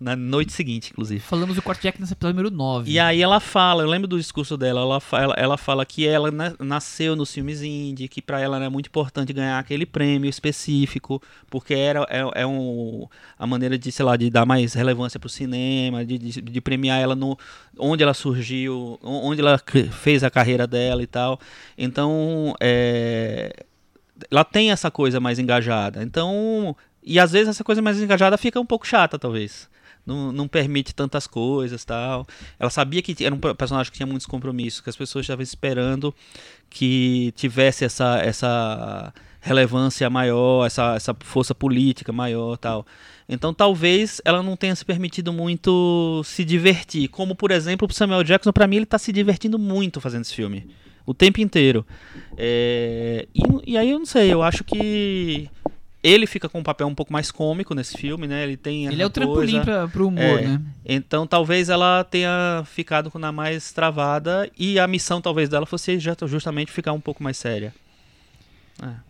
na 0.00 0.16
noite 0.16 0.50
seguinte, 0.54 0.90
inclusive. 0.92 1.20
Falamos 1.20 1.56
do 1.56 1.60
Quarto 1.60 1.82
Jack 1.82 2.00
nesse 2.00 2.14
episódio 2.14 2.34
número 2.36 2.56
9. 2.56 2.90
E 2.90 2.98
aí 2.98 3.20
ela 3.20 3.38
fala, 3.38 3.82
eu 3.82 3.86
lembro 3.86 4.08
do 4.08 4.16
discurso 4.16 4.56
dela, 4.56 4.80
ela, 4.80 4.98
fa- 4.98 5.20
ela, 5.20 5.34
ela 5.36 5.58
fala 5.58 5.84
que 5.84 6.08
ela 6.08 6.30
na- 6.30 6.54
nasceu 7.00 7.16
nos 7.16 7.32
filmes 7.32 7.62
indie, 7.62 8.08
que 8.08 8.20
pra 8.20 8.40
ela 8.40 8.56
era 8.56 8.68
muito 8.68 8.86
importante 8.88 9.32
ganhar 9.32 9.58
aquele 9.58 9.86
prêmio 9.86 10.28
específico, 10.28 11.22
porque 11.48 11.72
era 11.74 12.06
é, 12.10 12.42
é 12.42 12.46
um, 12.46 13.06
a 13.38 13.46
maneira 13.46 13.78
de, 13.78 13.90
sei 13.90 14.04
lá, 14.04 14.16
de 14.16 14.28
dar 14.28 14.44
mais 14.44 14.74
relevância 14.74 15.18
pro 15.18 15.28
cinema, 15.28 16.04
de, 16.04 16.18
de, 16.18 16.40
de 16.42 16.60
premiar 16.60 17.00
ela 17.00 17.14
no 17.14 17.38
onde 17.78 18.02
ela 18.02 18.12
surgiu, 18.14 18.98
o- 19.02 19.28
onde 19.28 19.40
ela 19.40 19.58
fez 19.92 20.22
a 20.22 20.30
carreira 20.30 20.66
dela 20.66 21.02
e 21.02 21.06
tal. 21.06 21.40
Então, 21.76 22.54
é, 22.60 23.64
ela 24.30 24.44
tem 24.44 24.70
essa 24.70 24.90
coisa 24.90 25.18
mais 25.20 25.38
engajada. 25.38 26.02
Então, 26.02 26.76
e 27.02 27.18
às 27.18 27.32
vezes 27.32 27.48
essa 27.48 27.64
coisa 27.64 27.80
mais 27.80 28.00
engajada 28.00 28.36
fica 28.36 28.60
um 28.60 28.66
pouco 28.66 28.86
chata, 28.86 29.18
talvez. 29.18 29.70
Não, 30.04 30.32
não 30.32 30.48
permite 30.48 30.94
tantas 30.94 31.26
coisas 31.26 31.84
tal. 31.84 32.26
Ela 32.58 32.70
sabia 32.70 33.02
que 33.02 33.24
era 33.24 33.34
um 33.34 33.38
personagem 33.38 33.92
que 33.92 33.96
tinha 33.96 34.06
muitos 34.06 34.26
compromissos, 34.26 34.80
que 34.80 34.90
as 34.90 34.96
pessoas 34.96 35.24
estavam 35.24 35.42
esperando 35.42 36.14
que 36.68 37.32
tivesse 37.36 37.84
essa, 37.84 38.18
essa 38.18 39.12
relevância 39.40 40.08
maior, 40.10 40.66
essa, 40.66 40.94
essa 40.94 41.16
força 41.20 41.54
política 41.54 42.12
maior 42.12 42.56
tal. 42.56 42.86
Então 43.28 43.54
talvez 43.54 44.20
ela 44.24 44.42
não 44.42 44.56
tenha 44.56 44.74
se 44.74 44.84
permitido 44.84 45.32
muito 45.32 46.22
se 46.24 46.44
divertir. 46.44 47.08
Como, 47.08 47.34
por 47.34 47.50
exemplo, 47.50 47.88
o 47.88 47.92
Samuel 47.92 48.24
Jackson, 48.24 48.52
para 48.52 48.66
mim, 48.66 48.76
ele 48.76 48.84
está 48.84 48.98
se 48.98 49.12
divertindo 49.12 49.58
muito 49.58 50.00
fazendo 50.00 50.22
esse 50.22 50.34
filme. 50.34 50.70
O 51.06 51.14
tempo 51.14 51.40
inteiro. 51.40 51.84
É, 52.36 53.26
e, 53.34 53.72
e 53.72 53.78
aí 53.78 53.90
eu 53.90 53.98
não 53.98 54.06
sei, 54.06 54.32
eu 54.32 54.42
acho 54.42 54.62
que 54.62 55.48
ele 56.02 56.26
fica 56.26 56.48
com 56.48 56.60
um 56.60 56.62
papel 56.62 56.86
um 56.86 56.94
pouco 56.94 57.12
mais 57.12 57.30
cômico 57.30 57.74
nesse 57.74 57.96
filme, 57.96 58.26
né? 58.26 58.42
Ele 58.44 58.56
tem 58.56 58.86
Ele 58.86 59.02
é 59.02 59.06
o 59.06 59.10
trampolim 59.10 59.60
pra, 59.60 59.86
pro 59.88 60.08
humor, 60.08 60.22
É. 60.38 60.42
né? 60.46 60.60
então 60.84 61.26
talvez 61.26 61.68
ela 61.68 62.02
tenha 62.04 62.62
ficado 62.66 63.10
com 63.10 63.18
a 63.24 63.32
mais 63.32 63.72
travada 63.72 64.50
e 64.58 64.78
a 64.78 64.86
missão 64.86 65.20
talvez 65.20 65.48
dela 65.48 65.66
fosse 65.66 65.98
já- 65.98 66.16
justamente 66.26 66.72
ficar 66.72 66.92
um 66.92 67.00
pouco 67.00 67.22
mais 67.22 67.36
séria. 67.36 67.74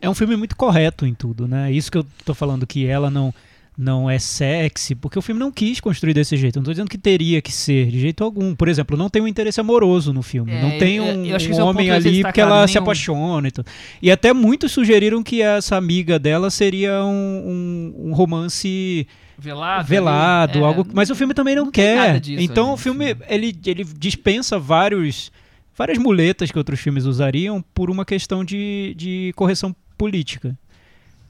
É 0.01 0.11
um 0.11 0.15
filme 0.15 0.35
muito 0.35 0.57
correto 0.57 1.07
em 1.07 1.15
tudo, 1.15 1.47
né? 1.47 1.71
Isso 1.71 1.93
que 1.93 1.99
eu 1.99 2.05
tô 2.25 2.35
falando 2.35 2.67
que 2.67 2.87
ela 2.87 3.09
não 3.09 3.33
não 3.81 4.11
é 4.11 4.19
sexy, 4.19 4.95
porque 4.95 5.19
o 5.19 5.23
filme 5.23 5.39
não 5.41 5.51
quis 5.51 5.81
construir 5.81 6.13
desse 6.13 6.37
jeito. 6.37 6.57
Eu 6.57 6.61
Não 6.61 6.65
tô 6.67 6.71
dizendo 6.73 6.89
que 6.91 6.99
teria 6.99 7.41
que 7.41 7.51
ser 7.51 7.87
de 7.91 7.99
jeito 7.99 8.23
algum. 8.23 8.55
Por 8.55 8.69
exemplo, 8.69 8.97
não 8.97 9.09
tem 9.09 9.23
um 9.23 9.27
interesse 9.27 9.59
amoroso 9.61 10.13
no 10.13 10.23
filme. 10.23 10.53
É, 10.53 10.61
não 10.63 10.79
tem 10.79 10.97
eu- 10.97 11.05
um, 11.05 11.25
eu 11.25 11.33
um 11.33 11.37
esse 11.37 11.51
é 11.51 11.63
o 11.63 11.67
homem 11.67 11.87
ser 11.87 11.93
ali 11.93 12.23
porque 12.23 12.41
ela 12.41 12.69
se 12.69 12.75
nenhum. 12.75 12.85
apaixona 12.85 13.49
e 13.49 13.51
tudo. 13.51 13.67
E 14.03 14.11
até 14.11 14.33
muitos 14.35 14.71
sugeriram 14.73 15.23
que 15.23 15.41
essa 15.41 15.77
amiga 15.77 16.19
dela 16.19 16.51
seria 16.51 17.03
um, 17.05 17.93
um, 17.97 18.09
um 18.11 18.13
romance 18.13 19.07
Velado. 19.39 19.89
velado, 19.89 20.59
é, 20.59 20.63
algo, 20.63 20.87
mas 20.93 21.09
o 21.09 21.15
filme 21.15 21.33
também 21.33 21.57
não, 21.57 21.65
não 21.65 21.73
quer. 21.73 22.21
disso 22.21 22.43
então 22.43 22.75
o 22.75 22.77
filme. 22.77 23.17
ele, 23.27 23.57
ele 23.65 23.85
dispensa 23.85 24.59
vários 24.59 25.33
várias 25.75 25.97
muletas 25.97 26.51
que 26.51 26.59
outros 26.59 26.79
filmes 26.79 27.07
usariam 27.07 27.65
por 27.73 27.89
uma 27.89 28.05
questão 28.05 28.45
de, 28.45 28.93
de 28.99 29.33
correção 29.35 29.75
política. 29.97 30.55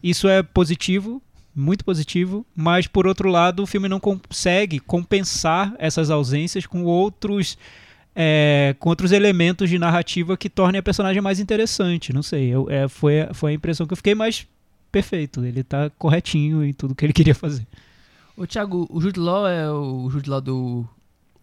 Isso 0.03 0.27
é 0.27 0.43
positivo, 0.43 1.23
muito 1.55 1.85
positivo, 1.85 2.47
mas 2.55 2.87
por 2.87 3.07
outro 3.07 3.29
lado 3.29 3.63
o 3.63 3.67
filme 3.67 3.89
não 3.89 4.01
consegue 4.01 4.79
compensar 4.79 5.75
essas 5.79 6.11
ausências 6.11 6.67
com 6.67 6.85
outros 6.85 7.59
é, 8.15 8.75
com 8.79 8.89
outros 8.89 9.13
elementos 9.13 9.71
de 9.71 9.79
narrativa 9.79 10.37
que 10.37 10.51
tornem 10.51 10.79
a 10.79 10.83
personagem 10.83 11.23
mais 11.23 11.39
interessante. 11.39 12.13
Não 12.13 12.23
sei, 12.23 12.49
eu, 12.49 12.69
é, 12.69 12.89
foi, 12.89 13.29
foi 13.33 13.53
a 13.53 13.55
impressão 13.55 13.87
que 13.87 13.93
eu 13.93 13.97
fiquei, 13.97 14.15
mas 14.15 14.47
perfeito. 14.91 15.45
Ele 15.45 15.63
tá 15.63 15.91
corretinho 15.91 16.65
em 16.65 16.73
tudo 16.73 16.95
que 16.95 17.05
ele 17.05 17.13
queria 17.15 17.35
fazer. 17.35 17.67
Ô, 18.37 18.47
Thiago, 18.47 18.87
o 18.91 19.01
Jude 19.01 19.21
Law 19.21 19.47
é 19.47 19.71
o 19.71 20.09
Jude 20.11 20.29
Law 20.31 20.41
do, 20.41 20.87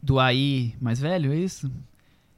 do 0.01 0.19
AI 0.19 0.73
mais 0.81 0.99
velho, 0.99 1.31
é 1.31 1.37
isso? 1.37 1.71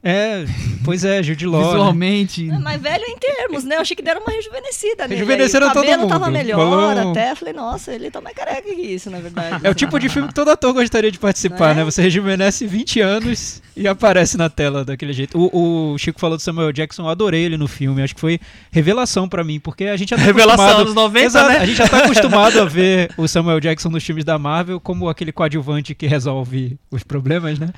É, 0.02 0.46
pois 0.82 1.04
é, 1.04 1.22
Jude 1.22 1.46
Law. 1.46 1.60
né? 1.62 1.68
Visualmente. 1.72 2.50
É, 2.50 2.58
mas 2.58 2.80
velho 2.80 3.04
em 3.06 3.18
termos, 3.18 3.64
né? 3.64 3.76
Eu 3.76 3.80
achei 3.82 3.94
que 3.94 4.02
deram 4.02 4.22
uma 4.22 4.32
rejuvenescida 4.32 5.02
nele. 5.06 5.16
Rejuvenesceram 5.20 5.66
aí. 5.66 5.70
O 5.70 5.74
todo 5.74 5.84
cabelo 5.84 6.08
tava 6.08 6.24
mundo. 6.26 6.34
melhor 6.34 6.56
Falou- 6.56 7.10
até. 7.10 7.34
Falei, 7.34 7.52
nossa, 7.52 7.92
ele 7.92 8.10
tá 8.10 8.18
mais 8.20 8.34
careca 8.34 8.62
que 8.62 8.80
isso, 8.80 9.10
na 9.10 9.18
verdade. 9.20 9.60
É 9.62 9.68
o 9.68 9.74
tipo 9.74 9.98
de 9.98 10.08
filme 10.08 10.28
que 10.28 10.34
todo 10.34 10.50
ator 10.50 10.72
gostaria 10.72 11.10
de 11.12 11.18
participar, 11.18 11.74
Né? 11.74 11.80
né? 11.80 11.84
Você 11.84 12.00
rejuvenesce 12.00 12.66
20 12.66 12.98
anos 13.00 13.60
e 13.76 13.86
aparece 13.86 14.38
na 14.38 14.48
tela 14.48 14.86
daquele 14.86 15.12
jeito. 15.12 15.38
O, 15.38 15.92
o 15.92 15.98
Chico 15.98 16.18
falou 16.18 16.38
do 16.38 16.42
Samuel 16.42 16.72
Jackson, 16.72 17.02
eu 17.02 17.08
adorei 17.10 17.42
ele 17.44 17.58
no 17.58 17.68
filme. 17.68 18.02
Acho 18.02 18.14
que 18.14 18.20
foi 18.22 18.40
revelação 18.72 19.28
pra 19.28 19.44
mim, 19.44 19.60
porque 19.60 19.84
a 19.84 19.96
gente 19.98 20.08
já 20.10 20.16
tá 20.16 20.22
Revelação 20.22 20.64
acostumado... 20.64 20.80
anos 20.82 20.94
90, 20.94 21.26
Exato, 21.26 21.48
né? 21.50 21.56
A 21.58 21.66
gente 21.66 21.76
já 21.76 21.86
tá 21.88 21.98
acostumado 22.04 22.58
a 22.58 22.64
ver 22.64 23.10
o 23.18 23.28
Samuel 23.28 23.60
Jackson 23.60 23.90
nos 23.90 24.02
filmes 24.02 24.24
da 24.24 24.38
Marvel 24.38 24.80
como 24.80 25.10
aquele 25.10 25.30
coadjuvante 25.30 25.94
que 25.94 26.06
resolve 26.06 26.78
os 26.90 27.02
problemas, 27.02 27.58
né? 27.58 27.68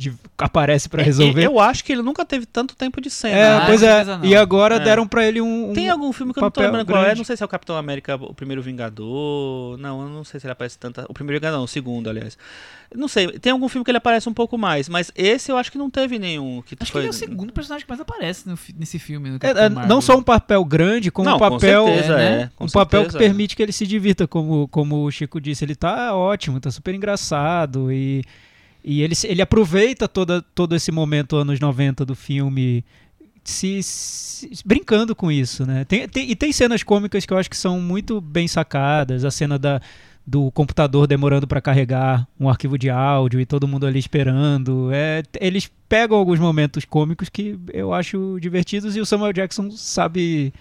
De, 0.00 0.12
aparece 0.38 0.88
pra 0.88 1.02
resolver. 1.02 1.40
E- 1.40 1.44
Eu 1.44 1.58
acho 1.58 1.82
que 1.84 1.90
ele 1.90 2.02
nunca 2.02 2.24
teve 2.24 2.46
tanto 2.46 2.76
tempo 2.76 3.00
de 3.00 3.10
cena. 3.10 3.34
É, 3.36 3.56
Ah, 3.56 3.64
pois 3.66 3.80
com 3.80 3.86
é. 3.88 4.04
certeza. 4.04 4.20
E 4.22 4.36
agora 4.36 4.76
É. 4.76 4.78
deram 4.78 5.08
pra 5.08 5.26
ele 5.26 5.40
um... 5.40 5.70
um- 5.70 5.72
Tem 5.72 5.88
algum 5.88 6.12
filme 6.12 6.32
que 6.32 6.38
eu 6.38 6.42
não 6.42 6.50
tô 6.52 6.60
papel 6.60 6.70
lembrando 6.70 6.86
qual 6.86 7.00
é, 7.02 7.04
grande. 7.06 7.18
não 7.18 7.24
sei 7.24 7.36
se 7.36 7.42
é 7.42 7.46
o 7.46 7.48
Capitão 7.48 7.76
América, 7.76 8.14
o 8.14 8.32
primeiro 8.32 8.62
Vingador. 8.62 9.76
Não, 9.76 10.02
eu 10.02 10.08
não 10.08 10.22
sei 10.22 10.38
se 10.38 10.46
ele 10.46 10.52
aparece 10.52 10.78
tanto. 10.78 11.04
O 11.08 11.12
primeiro 11.12 11.40
Vingador, 11.40 11.58
não, 11.58 11.64
o 11.64 11.68
segundo, 11.68 12.08
aliás. 12.08 12.38
Não 12.94 13.08
sei, 13.08 13.26
tem 13.40 13.50
algum 13.50 13.68
filme 13.68 13.84
que 13.84 13.90
ele 13.90 13.98
aparece 13.98 14.28
um 14.28 14.32
pouco 14.32 14.56
mais, 14.56 14.88
mas 14.88 15.10
esse 15.16 15.50
eu 15.50 15.58
acho 15.58 15.70
que 15.72 15.76
não 15.76 15.90
teve 15.90 16.16
nenhum. 16.16 16.62
Que 16.62 16.76
Acho 16.78 16.86
que 16.86 16.92
foi... 16.92 17.00
ele 17.00 17.08
é 17.08 17.10
o 17.10 17.12
segundo 17.12 17.52
personagem 17.52 17.84
que 17.84 17.90
mais 17.90 18.00
aparece 18.00 18.48
no 18.48 18.56
nesse 18.78 19.00
filme. 19.00 19.30
No 19.30 19.36
É, 19.42 19.64
é, 19.64 19.68
não 19.68 20.00
só 20.00 20.16
um 20.16 20.22
papel 20.22 20.64
grande, 20.64 21.10
como 21.10 21.28
Não, 21.28 21.36
um 21.36 21.38
com 21.40 21.50
papel... 21.50 21.86
certeza, 21.86 22.12
é, 22.14 22.16
né? 22.16 22.42
é, 22.42 22.50
com 22.54 22.64
um 22.64 22.68
papel 22.68 23.00
que 23.04 23.10
certeza, 23.10 23.24
é. 23.24 23.28
permite 23.28 23.56
que 23.56 23.62
ele 23.64 23.72
se 23.72 23.84
divirta, 23.86 24.26
como, 24.28 24.68
como 24.68 25.04
o 25.04 25.10
Chico 25.10 25.40
disse. 25.40 25.64
Ele 25.64 25.74
tá 25.74 26.14
ótimo, 26.14 26.60
tá 26.60 26.70
super 26.70 26.94
engraçado 26.94 27.92
e, 27.92 28.24
e 28.84 29.02
ele, 29.02 29.14
ele 29.24 29.42
aproveita 29.42 30.06
toda, 30.08 30.40
todo 30.40 30.74
esse 30.74 30.90
momento 30.92 31.36
anos 31.36 31.58
90 31.60 32.04
do 32.04 32.14
filme 32.14 32.84
se, 33.44 33.82
se- 33.82 34.48
brincando 34.64 35.14
com 35.14 35.30
isso, 35.32 35.66
né? 35.66 35.84
Tem, 35.84 36.08
tem- 36.08 36.30
e 36.30 36.36
tem 36.36 36.52
cenas 36.52 36.82
cômicas 36.82 37.24
que 37.26 37.32
eu 37.32 37.38
acho 37.38 37.50
que 37.50 37.56
são 37.56 37.80
muito 37.80 38.20
bem 38.20 38.46
sacadas. 38.46 39.24
A 39.24 39.30
cena 39.30 39.58
da, 39.58 39.80
do 40.26 40.50
computador 40.52 41.06
demorando 41.06 41.46
para 41.46 41.60
carregar 41.60 42.26
um 42.38 42.48
arquivo 42.48 42.76
de 42.78 42.90
áudio 42.90 43.40
e 43.40 43.46
todo 43.46 43.66
mundo 43.66 43.86
ali 43.86 43.98
esperando. 43.98 44.90
É, 44.92 45.22
eles 45.40 45.70
pegam 45.88 46.16
alguns 46.18 46.38
momentos 46.38 46.84
cômicos 46.84 47.28
que 47.30 47.58
eu 47.72 47.92
acho 47.94 48.38
divertidos 48.40 48.94
e 48.96 49.00
o 49.00 49.06
Samuel 49.06 49.32
Jackson 49.32 49.70
sabe 49.70 50.52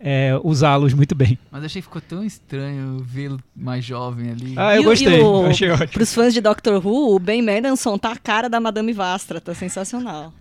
é, 0.00 0.38
usá-los 0.44 0.92
muito 0.94 1.14
bem. 1.14 1.38
Mas 1.50 1.64
achei 1.64 1.80
que 1.82 1.86
ficou 1.88 2.02
tão 2.02 2.24
estranho 2.24 2.98
vê-lo 3.04 3.38
mais 3.54 3.84
jovem 3.84 4.30
ali. 4.30 4.54
Ah, 4.56 4.74
eu 4.76 4.82
E 4.82 4.84
gostei. 4.84 5.18
e 5.18 5.22
o- 5.22 5.42
eu 5.42 5.46
achei 5.46 5.70
ótimo. 5.70 5.88
Pros 5.88 6.12
fãs 6.14 6.32
de 6.34 6.40
Doctor 6.40 6.84
Who, 6.86 7.14
o 7.14 7.18
Ben 7.18 7.42
Mendelsohn 7.42 7.98
tá 7.98 8.12
a 8.12 8.16
cara 8.16 8.48
da 8.48 8.60
Madame 8.60 8.92
Vastra, 8.92 9.40
tá 9.40 9.54
sensacional. 9.54 10.32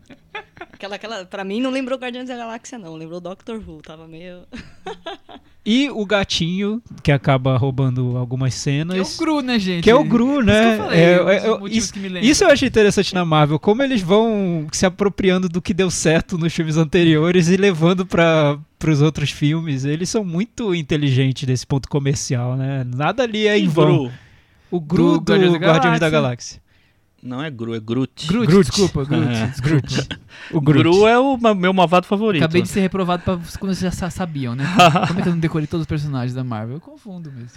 Aquela, 0.73 0.95
aquela, 0.95 1.25
pra 1.25 1.43
mim 1.45 1.61
não 1.61 1.71
lembrou 1.71 1.97
Guardiões 1.97 2.27
da 2.27 2.35
Galáxia, 2.35 2.77
não. 2.77 2.95
Lembrou 2.95 3.21
Doctor 3.21 3.61
Who, 3.65 3.81
tava 3.81 4.07
meio... 4.07 4.41
E 5.67 5.89
o 5.89 6.05
gatinho, 6.05 6.79
que 7.01 7.11
acaba 7.11 7.57
roubando 7.57 8.15
algumas 8.17 8.53
que 8.53 8.59
é 8.69 8.73
cenas. 8.73 9.15
o 9.15 9.19
Gru, 9.19 9.41
né, 9.41 9.57
gente? 9.57 9.83
Que 9.83 9.89
é 9.89 9.95
o 9.95 10.03
Gru, 10.03 10.43
né? 10.43 10.77
eu 10.77 10.91
É, 10.91 11.37
é, 11.37 11.47
é, 11.47 11.57
isso, 11.71 11.91
isso 12.21 12.43
eu 12.43 12.51
achei 12.51 12.67
interessante 12.67 13.15
na 13.15 13.25
Marvel, 13.25 13.57
como 13.57 13.81
eles 13.81 13.99
vão 13.99 14.67
se 14.71 14.85
apropriando 14.85 15.49
do 15.49 15.59
que 15.63 15.73
deu 15.73 15.89
certo 15.89 16.37
nos 16.37 16.53
filmes 16.53 16.77
anteriores 16.77 17.47
e 17.49 17.57
levando 17.57 18.05
para 18.85 18.91
os 18.93 19.01
outros 19.01 19.31
filmes. 19.31 19.83
Eles 19.83 20.09
são 20.09 20.23
muito 20.23 20.75
inteligentes 20.75 21.43
desse 21.47 21.65
ponto 21.65 21.89
comercial, 21.89 22.55
né? 22.55 22.83
Nada 22.85 23.23
ali 23.23 23.47
é 23.47 23.57
em 23.57 23.63
E 23.63 23.67
vão. 23.67 24.03
Gru? 24.03 24.11
O 24.69 24.79
Gru 24.79 25.11
Do 25.13 25.19
do 25.19 25.31
Guardiões 25.31 25.59
da 25.59 25.67
Guardiões 25.67 25.99
da 25.99 26.09
Galáxia. 26.09 26.61
Não 27.23 27.41
é 27.43 27.49
Gru, 27.49 27.73
é 27.73 27.79
Groot. 27.79 28.27
Groot, 28.27 28.45
Groot. 28.47 28.69
desculpa, 28.69 29.03
Groot, 29.03 29.27
É. 29.27 29.47
desculpa. 29.47 30.19
O 30.51 30.61
Groot. 30.61 30.83
Gru 30.83 31.07
é 31.07 31.17
o 31.17 31.35
meu 31.55 31.73
malvado 31.73 32.05
favorito. 32.05 32.43
Acabei 32.43 32.61
de 32.61 32.67
ser 32.67 32.81
reprovado 32.81 33.23
pra 33.23 33.35
quando 33.59 33.73
vocês 33.73 33.79
já 33.79 33.89
sa- 33.91 34.11
sabiam, 34.11 34.53
né? 34.53 34.63
Como 35.07 35.19
é 35.19 35.23
que 35.23 35.29
eu 35.29 35.33
não 35.33 35.39
decorei 35.39 35.65
todos 35.65 35.81
os 35.85 35.87
personagens 35.87 36.35
da 36.35 36.43
Marvel? 36.43 36.75
Eu 36.75 36.81
confundo 36.81 37.31
mesmo. 37.31 37.49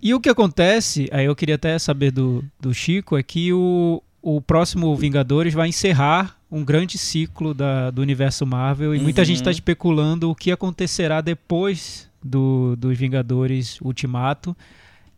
E 0.00 0.14
o 0.14 0.20
que 0.20 0.28
acontece, 0.28 1.08
aí 1.10 1.24
eu 1.26 1.34
queria 1.34 1.56
até 1.56 1.76
saber 1.80 2.12
do, 2.12 2.44
do 2.60 2.72
Chico, 2.72 3.16
é 3.16 3.22
que 3.24 3.52
o, 3.52 4.00
o 4.28 4.40
próximo 4.40 4.92
Vingadores 4.96 5.54
vai 5.54 5.68
encerrar 5.68 6.36
um 6.50 6.64
grande 6.64 6.98
ciclo 6.98 7.54
da, 7.54 7.92
do 7.92 8.02
universo 8.02 8.44
Marvel 8.44 8.92
e 8.92 8.98
muita 8.98 9.20
Uhum. 9.20 9.24
gente 9.24 9.36
está 9.36 9.52
especulando 9.52 10.28
o 10.28 10.34
que 10.34 10.50
acontecerá 10.50 11.20
depois 11.20 12.10
do, 12.20 12.74
dos 12.74 12.98
Vingadores 12.98 13.80
Ultimato. 13.80 14.56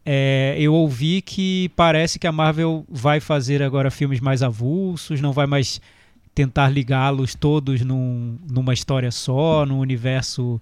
É, 0.04 0.56
eu 0.59 0.74
ouvi 0.74 1.22
que 1.22 1.70
parece 1.74 2.18
que 2.18 2.26
a 2.26 2.32
Marvel 2.32 2.84
vai 2.86 3.18
fazer 3.18 3.62
agora 3.62 3.90
filmes 3.90 4.20
mais 4.20 4.42
avulsos, 4.42 5.22
não 5.22 5.32
vai 5.32 5.46
mais 5.46 5.80
tentar 6.34 6.68
ligá-los 6.68 7.34
todos 7.34 7.80
num, 7.80 8.36
numa 8.50 8.74
história 8.74 9.11
só, 9.11 9.64
num 9.64 9.78
universo 9.78 10.61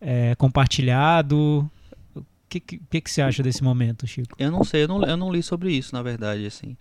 é, 0.00 0.34
compartilhado. 0.34 1.70
O 2.48 2.50
que, 2.50 2.60
que, 2.60 3.00
que 3.02 3.10
você 3.10 3.20
acha 3.20 3.42
desse 3.42 3.62
momento, 3.62 4.06
Chico? 4.06 4.34
Eu 4.38 4.50
não 4.50 4.64
sei, 4.64 4.84
eu 4.84 4.88
não, 4.88 5.02
eu 5.02 5.18
não 5.18 5.30
li 5.30 5.42
sobre 5.42 5.70
isso, 5.70 5.94
na 5.94 6.02
verdade, 6.02 6.46
assim. 6.46 6.78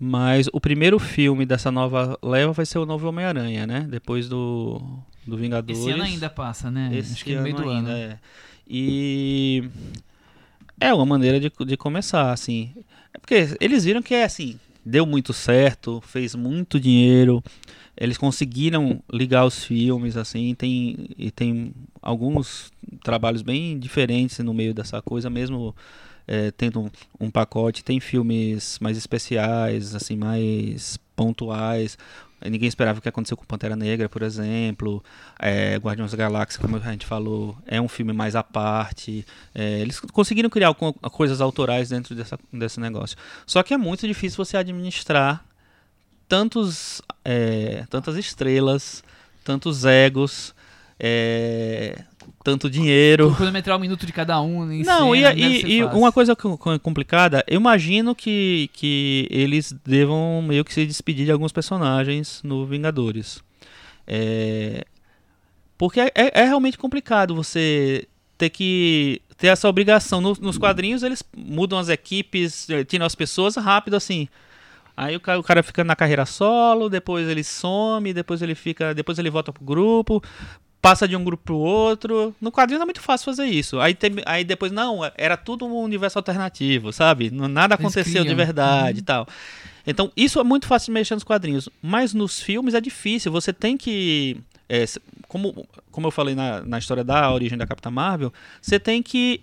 Mas 0.00 0.48
o 0.54 0.58
primeiro 0.58 0.98
filme 0.98 1.44
dessa 1.44 1.70
nova 1.70 2.18
leva 2.22 2.50
vai 2.52 2.64
ser 2.64 2.78
o 2.78 2.86
novo 2.86 3.06
Homem-Aranha, 3.06 3.66
né? 3.66 3.86
Depois 3.90 4.26
do, 4.26 4.80
do 5.26 5.36
Vingadores. 5.36 5.78
Esse 5.78 5.90
ano 5.90 6.02
ainda 6.02 6.30
passa, 6.30 6.70
né? 6.70 6.88
Esse 6.94 7.12
Acho 7.12 7.24
que 7.26 7.36
no 7.36 7.42
meio 7.42 7.54
do 7.54 7.68
ainda, 7.68 7.90
ano. 7.90 7.98
é. 7.98 8.18
E 8.66 9.68
é 10.80 10.94
uma 10.94 11.04
maneira 11.04 11.38
de, 11.38 11.52
de 11.66 11.76
começar, 11.76 12.32
assim. 12.32 12.72
É 13.12 13.18
porque 13.18 13.54
eles 13.60 13.84
viram 13.84 14.00
que 14.00 14.14
é 14.14 14.24
assim, 14.24 14.58
deu 14.84 15.06
muito 15.06 15.32
certo, 15.32 16.00
fez 16.04 16.34
muito 16.34 16.78
dinheiro. 16.78 17.42
Eles 17.96 18.18
conseguiram 18.18 19.02
ligar 19.12 19.44
os 19.44 19.64
filmes, 19.64 20.16
assim, 20.16 20.54
tem, 20.54 21.08
e 21.16 21.30
tem 21.30 21.72
alguns 22.00 22.72
trabalhos 23.02 23.42
bem 23.42 23.78
diferentes 23.78 24.38
no 24.38 24.54
meio 24.54 24.74
dessa 24.74 25.00
coisa, 25.02 25.28
mesmo 25.28 25.74
é, 26.26 26.50
tendo 26.50 26.80
um, 26.80 26.90
um 27.20 27.30
pacote. 27.30 27.84
Tem 27.84 28.00
filmes 28.00 28.78
mais 28.80 28.96
especiais, 28.96 29.94
assim, 29.94 30.16
mais 30.16 30.98
pontuais. 31.14 31.98
Ninguém 32.48 32.68
esperava 32.68 32.98
o 32.98 33.02
que 33.02 33.08
aconteceu 33.08 33.36
com 33.36 33.44
Pantera 33.44 33.76
Negra, 33.76 34.08
por 34.08 34.22
exemplo. 34.22 35.02
É, 35.38 35.76
Guardiões 35.76 36.10
da 36.10 36.16
Galáxia, 36.16 36.60
como 36.60 36.76
a 36.76 36.80
gente 36.80 37.06
falou, 37.06 37.56
é 37.66 37.80
um 37.80 37.88
filme 37.88 38.12
mais 38.12 38.34
à 38.34 38.42
parte. 38.42 39.24
É, 39.54 39.80
eles 39.80 40.00
conseguiram 40.00 40.50
criar 40.50 40.74
coisas 40.74 41.40
autorais 41.40 41.88
dentro 41.88 42.14
dessa, 42.14 42.38
desse 42.52 42.80
negócio. 42.80 43.16
Só 43.46 43.62
que 43.62 43.74
é 43.74 43.76
muito 43.76 44.06
difícil 44.06 44.44
você 44.44 44.56
administrar 44.56 45.44
tantos, 46.28 47.02
é, 47.24 47.84
tantas 47.90 48.16
estrelas, 48.16 49.04
tantos 49.44 49.84
egos, 49.84 50.54
é, 50.98 52.04
tanto 52.44 52.68
dinheiro. 52.68 53.34
Cronometrar 53.34 53.76
um 53.76 53.80
minuto 53.80 54.04
de 54.06 54.12
cada 54.12 54.40
um. 54.40 54.70
Em 54.70 54.82
Não, 54.82 55.14
cena, 55.14 55.32
e, 55.34 55.42
e- 55.62 55.72
e 55.78 55.84
uma 55.84 56.10
coisa 56.12 56.34
co- 56.34 56.58
co- 56.58 56.78
complicada, 56.80 57.44
eu 57.46 57.60
imagino 57.60 58.14
que, 58.14 58.68
que 58.72 59.26
eles 59.30 59.72
devam 59.84 60.42
meio 60.42 60.64
que 60.64 60.72
se 60.74 60.84
despedir 60.86 61.24
de 61.26 61.32
alguns 61.32 61.52
personagens 61.52 62.40
no 62.42 62.66
Vingadores. 62.66 63.42
É, 64.06 64.84
porque 65.78 66.00
é, 66.00 66.12
é- 66.14 66.40
é 66.40 66.44
realmente 66.44 66.76
complicado 66.78 67.34
você 67.34 68.06
ter 68.36 68.50
que 68.50 69.20
ter 69.36 69.48
essa 69.48 69.68
obrigação. 69.68 70.20
No- 70.20 70.36
nos 70.40 70.58
quadrinhos 70.58 71.02
eles 71.02 71.22
mudam 71.36 71.78
as 71.78 71.88
equipes, 71.88 72.68
eh, 72.70 72.84
tiram 72.84 73.06
as 73.06 73.14
pessoas 73.14 73.56
rápido 73.56 73.94
assim. 73.94 74.28
Aí 74.96 75.16
o 75.16 75.20
cara, 75.20 75.38
o 75.40 75.42
cara 75.42 75.62
fica 75.62 75.82
na 75.82 75.96
carreira 75.96 76.26
solo, 76.26 76.90
depois 76.90 77.26
ele 77.26 77.42
some, 77.42 78.12
depois 78.12 78.42
ele 78.42 78.54
fica, 78.54 78.94
depois 78.94 79.18
ele 79.18 79.30
volta 79.30 79.50
pro 79.52 79.64
grupo, 79.64 80.22
passa 80.82 81.06
de 81.06 81.14
um 81.16 81.22
grupo 81.24 81.44
pro 81.44 81.56
outro. 81.56 82.34
No 82.40 82.50
quadrinho 82.50 82.82
é 82.82 82.84
muito 82.84 83.00
fácil 83.00 83.24
fazer 83.24 83.44
isso. 83.46 83.78
Aí, 83.80 83.94
tem, 83.94 84.10
aí 84.26 84.42
depois, 84.44 84.72
não, 84.72 85.00
era 85.16 85.36
tudo 85.36 85.64
um 85.64 85.76
universo 85.76 86.18
alternativo, 86.18 86.92
sabe? 86.92 87.30
Nada 87.30 87.76
aconteceu 87.76 88.24
de 88.24 88.34
verdade 88.34 88.98
Uhum. 88.98 88.98
e 88.98 89.02
tal. 89.02 89.28
Então, 89.86 90.12
isso 90.16 90.38
é 90.40 90.44
muito 90.44 90.66
fácil 90.66 90.86
de 90.86 90.92
mexer 90.92 91.14
nos 91.14 91.24
quadrinhos. 91.24 91.68
Mas 91.80 92.12
nos 92.12 92.40
filmes 92.40 92.74
é 92.74 92.80
difícil. 92.80 93.30
Você 93.32 93.52
tem 93.52 93.76
que. 93.78 94.36
é, 94.68 94.84
como, 95.28 95.66
como 95.90 96.08
eu 96.08 96.10
falei 96.10 96.34
na, 96.34 96.60
na 96.62 96.78
história 96.78 97.04
da 97.04 97.32
origem 97.32 97.56
da 97.56 97.66
Capitã 97.66 97.90
Marvel, 97.90 98.32
você 98.60 98.78
tem 98.78 99.02
que 99.02 99.40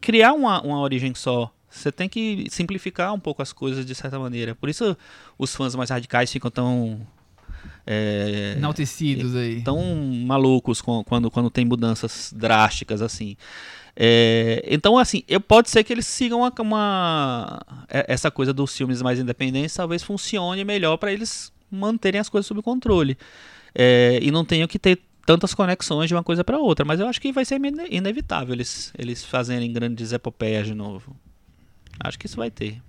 criar 0.00 0.32
uma, 0.32 0.60
uma 0.62 0.80
origem 0.80 1.14
só. 1.14 1.52
Você 1.68 1.92
tem 1.92 2.08
que 2.08 2.46
simplificar 2.50 3.12
um 3.12 3.20
pouco 3.20 3.42
as 3.42 3.52
coisas 3.52 3.84
de 3.84 3.94
certa 3.94 4.18
maneira. 4.18 4.54
Por 4.54 4.70
isso 4.70 4.96
os 5.38 5.54
fãs 5.54 5.74
mais 5.74 5.90
radicais 5.90 6.32
ficam 6.32 6.50
tão. 6.50 7.06
É, 7.86 8.54
Enaltecidos 8.56 9.34
aí. 9.36 9.62
tão 9.62 9.80
malucos 10.26 10.80
com- 10.80 11.04
quando, 11.04 11.30
quando 11.30 11.50
tem 11.50 11.64
mudanças 11.64 12.32
drásticas 12.36 13.00
assim. 13.02 13.36
É, 13.94 14.62
então, 14.68 14.98
assim, 14.98 15.22
eu, 15.26 15.40
pode 15.40 15.70
ser 15.70 15.82
que 15.82 15.92
eles 15.92 16.06
sigam 16.06 16.40
uma, 16.40 16.52
uma- 16.60 17.60
é- 17.88 18.04
essa 18.08 18.30
coisa 18.30 18.52
dos 18.52 18.76
filmes 18.76 19.00
mais 19.00 19.18
independentes, 19.18 19.74
talvez 19.74 20.02
funcione 20.02 20.64
melhor 20.64 20.96
para 20.98 21.12
eles 21.12 21.50
manterem 21.70 22.20
as 22.20 22.28
coisas 22.28 22.46
sob 22.46 22.60
controle. 22.62 23.16
É, 23.74 24.18
e 24.22 24.30
não 24.30 24.44
tenham 24.44 24.66
que 24.68 24.78
ter 24.78 24.98
tantas 25.24 25.54
conexões 25.54 26.08
de 26.08 26.14
uma 26.14 26.22
coisa 26.22 26.44
para 26.44 26.58
outra. 26.58 26.84
Mas 26.84 27.00
eu 27.00 27.06
acho 27.08 27.20
que 27.20 27.32
vai 27.32 27.44
ser 27.44 27.56
ine- 27.56 27.88
inevitável 27.90 28.54
eles, 28.54 28.92
eles 28.96 29.24
fazerem 29.24 29.72
grandes 29.72 30.12
epopeias 30.12 30.66
de 30.66 30.74
novo. 30.74 31.16
Acho 31.98 32.18
que 32.18 32.26
isso 32.26 32.36
vai 32.36 32.50
ter. 32.50 32.80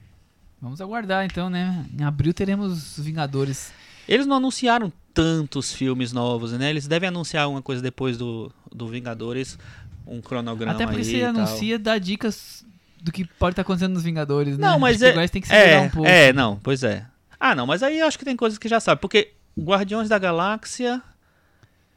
Vamos 0.61 0.81
aguardar 0.81 1.25
então, 1.25 1.49
né? 1.49 1.85
Em 1.97 2.03
abril 2.03 2.33
teremos 2.33 2.97
os 2.97 3.03
Vingadores. 3.05 3.71
Eles 4.07 4.25
não 4.25 4.37
anunciaram 4.37 4.91
tantos 5.13 5.73
filmes 5.73 6.13
novos, 6.13 6.51
né? 6.53 6.69
Eles 6.69 6.87
devem 6.87 7.09
anunciar 7.09 7.43
alguma 7.43 7.61
coisa 7.61 7.81
depois 7.81 8.17
do, 8.17 8.51
do 8.71 8.87
Vingadores, 8.87 9.57
um 10.05 10.21
cronograma 10.21 10.73
Até 10.73 10.85
porque 10.85 10.99
aí 11.01 11.05
se 11.05 11.17
e 11.17 11.23
anuncia, 11.23 11.79
dá 11.79 11.97
dicas 11.97 12.65
do 13.01 13.11
que 13.11 13.25
pode 13.25 13.53
estar 13.53 13.63
acontecendo 13.63 13.93
nos 13.93 14.03
Vingadores, 14.03 14.57
né? 14.57 14.67
Não, 14.67 14.79
mas 14.79 15.01
Acho 15.01 15.13
que 15.13 15.19
é, 15.19 15.27
têm 15.27 15.41
que 15.41 15.47
se 15.47 15.53
é, 15.53 15.79
um 15.79 15.89
pouco. 15.89 16.07
é, 16.07 16.31
não, 16.33 16.57
pois 16.57 16.83
é. 16.83 17.05
Ah, 17.39 17.53
não, 17.53 17.67
mas 17.67 17.83
aí 17.83 17.99
eu 17.99 18.07
acho 18.07 18.17
que 18.17 18.25
tem 18.25 18.35
coisas 18.35 18.57
que 18.57 18.67
já 18.67 18.79
sabe, 18.79 19.01
porque 19.01 19.33
Guardiões 19.59 20.09
da 20.09 20.17
Galáxia, 20.17 21.01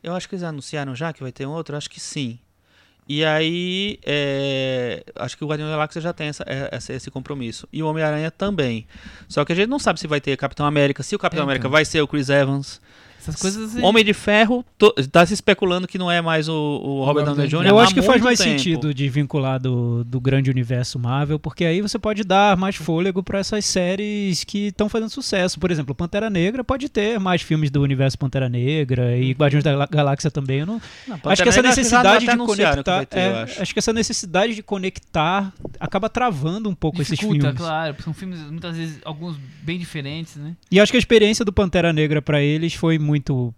eu 0.03 0.15
acho 0.15 0.29
que 0.29 0.35
eles 0.35 0.43
anunciaram 0.43 0.95
já 0.95 1.13
que 1.13 1.23
vai 1.23 1.33
ter 1.33 1.47
outro, 1.47 1.77
acho 1.77 1.89
que 1.91 2.01
sim. 2.01 2.39
E 3.13 3.25
aí, 3.25 3.99
é, 4.07 5.03
acho 5.17 5.37
que 5.37 5.43
o 5.43 5.49
Guardiões 5.49 5.69
da 5.69 5.77
Galáxia 5.77 6.01
já 6.01 6.13
tem 6.13 6.29
essa, 6.29 6.45
é, 6.47 6.69
essa- 6.71 6.93
esse 6.93 7.11
compromisso. 7.11 7.67
E 7.73 7.83
o 7.83 7.89
Homem-Aranha 7.89 8.31
também. 8.31 8.87
Só 9.29 9.45
que 9.45 9.51
a 9.53 9.57
gente 9.57 9.69
não 9.69 9.81
sabe 9.81 9.99
se 9.99 10.07
vai 10.07 10.21
ter 10.21 10.37
Capitão 10.37 10.65
América, 10.65 11.03
se 11.03 11.17
o 11.17 11.19
Capitão 11.19 11.43
É, 11.43 11.45
América 11.45 11.63
então. 11.65 11.73
vai 11.73 11.85
ser 11.85 12.01
o 12.03 12.07
Chris 12.07 12.29
Evans. 12.29 12.81
Essas 13.21 13.37
coisas. 13.37 13.77
aí- 13.77 13.83
Homem 13.83 14.05
de 14.05 14.13
Ferro, 14.15 14.65
to, 14.79 14.93
tá 15.11 15.25
se 15.27 15.35
especulando 15.35 15.87
que 15.87 15.99
não 15.99 16.11
é 16.11 16.21
mais 16.23 16.49
o, 16.49 16.55
o 16.55 17.05
Robert 17.05 17.25
Downey 17.27 17.47
Jr. 17.49 17.67
Eu 17.67 17.79
acho 17.79 17.95
que 17.95 18.03
faz 18.03 18.21
mais 18.23 18.39
tempo. 18.39 18.51
sentido 18.59 18.95
de 18.95 19.09
vincular 19.09 19.61
do, 19.61 20.03
do 20.05 20.21
grande 20.21 20.51
universo 20.51 20.99
Marvel, 20.99 21.39
porque 21.39 21.65
aí 21.65 21.81
você 21.81 21.99
pode 21.99 22.25
dar 22.25 22.57
mais 22.57 22.77
fôlego 22.77 23.23
para 23.23 23.39
essas 23.39 23.65
séries 23.65 24.43
que 24.45 24.69
estão 24.69 24.89
fazendo 24.89 25.11
sucesso. 25.11 25.61
Por 25.61 25.71
exemplo, 25.71 25.95
Pantera 25.95 26.31
Negra 26.31 26.65
pode 26.65 26.89
ter 26.89 27.21
mais 27.21 27.43
filmes 27.43 27.71
do 27.71 27.83
universo 27.83 28.19
Pantera 28.19 28.49
Negra 28.49 29.17
e 29.17 29.33
Guardiões 29.33 29.63
da 29.65 29.87
Galáxia 29.87 30.31
também. 30.31 30.61
Eu 30.61 30.67
não, 30.67 30.81
Não, 31.07 31.19
acho 31.25 31.43
que 31.43 31.49
essa 31.49 31.63
necessidade 31.63 32.25
já 32.25 32.33
de 32.33 32.39
que 32.39 32.47
conectar, 32.47 33.05
ter, 33.07 33.19
é, 33.19 33.43
acho. 33.43 33.63
acho 33.63 33.73
que 33.75 33.79
essa 33.79 33.93
necessidade 33.93 34.55
de 34.55 34.63
conectar 34.63 35.53
acaba 35.79 36.09
travando 36.09 36.69
um 36.69 36.75
pouco 36.75 37.03
esses 37.03 37.19
Dificulta, 37.19 37.41
filmes. 37.43 37.59
claro. 37.61 37.97
São 38.03 38.15
filmes, 38.15 38.41
muitas 38.51 38.77
vezes, 38.77 38.99
alguns 39.05 39.37
bem 39.63 39.79
diferentes, 39.79 40.37
né? 40.37 40.55
E 40.71 40.81
acho 40.81 40.91
que 40.91 40.97
a 40.97 40.99
experiência 40.99 41.45
do 41.45 41.53
Pantera 41.53 41.93
Negra 41.93 42.23
para 42.23 42.41
eles 42.41 42.73
foi 42.75 42.99
muito 42.99 43.10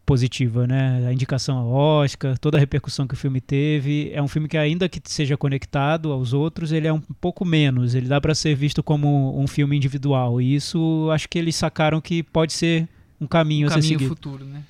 positiva, 0.06 0.66
né? 0.66 1.06
A 1.06 1.12
indicação 1.12 1.58
ao 1.58 1.68
Oscar, 1.68 2.38
toda 2.38 2.56
a 2.56 2.60
repercussão 2.60 3.06
que 3.06 3.14
o 3.14 3.16
filme 3.16 3.40
teve. 3.40 4.10
É 4.12 4.22
um 4.22 4.28
filme 4.28 4.48
que, 4.48 4.56
ainda 4.56 4.88
que 4.88 5.00
seja 5.04 5.36
conectado 5.36 6.12
aos 6.12 6.32
outros, 6.32 6.72
ele 6.72 6.86
é 6.86 6.92
um 6.92 7.00
pouco 7.00 7.44
menos. 7.44 7.94
Ele 7.94 8.08
dá 8.08 8.20
para 8.20 8.34
ser 8.34 8.54
visto 8.54 8.82
como 8.82 9.38
um 9.38 9.46
filme 9.46 9.76
individual. 9.76 10.40
E 10.40 10.54
isso 10.54 11.08
acho 11.12 11.28
que 11.28 11.38
eles 11.38 11.56
sacaram 11.56 12.00
que 12.00 12.22
pode 12.22 12.52
ser 12.52 12.88
um 13.20 13.26
caminho 13.26 13.66
Um 13.66 13.68
a 13.68 13.70
ser 13.70 13.80
caminho 13.80 13.98
seguido. 13.98 14.08
futuro, 14.08 14.44
né? 14.44 14.62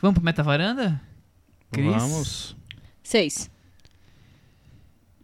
Vamos 0.00 0.14
pro 0.14 0.24
Meta 0.24 0.42
Varanda? 0.42 1.00
Cris? 1.72 1.86
Vamos. 1.86 2.56
Seis. 3.02 3.50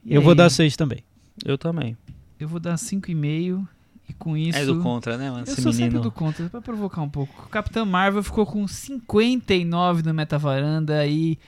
E 0.04 0.14
Eu 0.14 0.22
vou 0.22 0.34
dar 0.34 0.50
seis 0.50 0.76
também. 0.76 1.00
Eu 1.44 1.58
também. 1.58 1.96
Eu 2.38 2.48
vou 2.48 2.60
dar 2.60 2.74
5,5 2.74 3.08
e 3.08 3.75
com 4.14 4.36
isso. 4.36 4.58
É 4.58 4.64
do 4.64 4.80
contra, 4.80 5.16
né, 5.16 5.30
mano? 5.30 5.44
Eu 5.46 5.52
Esse 5.52 5.62
sou 5.62 5.72
sempre 5.72 5.86
menino. 5.88 6.02
do 6.02 6.10
contra, 6.10 6.48
pra 6.48 6.60
provocar 6.60 7.02
um 7.02 7.08
pouco. 7.08 7.44
O 7.46 7.48
Capitão 7.48 7.84
Marvel 7.86 8.22
ficou 8.22 8.46
com 8.46 8.66
59 8.66 10.02
no 10.02 10.14
Metavaranda 10.14 11.06
e 11.06 11.38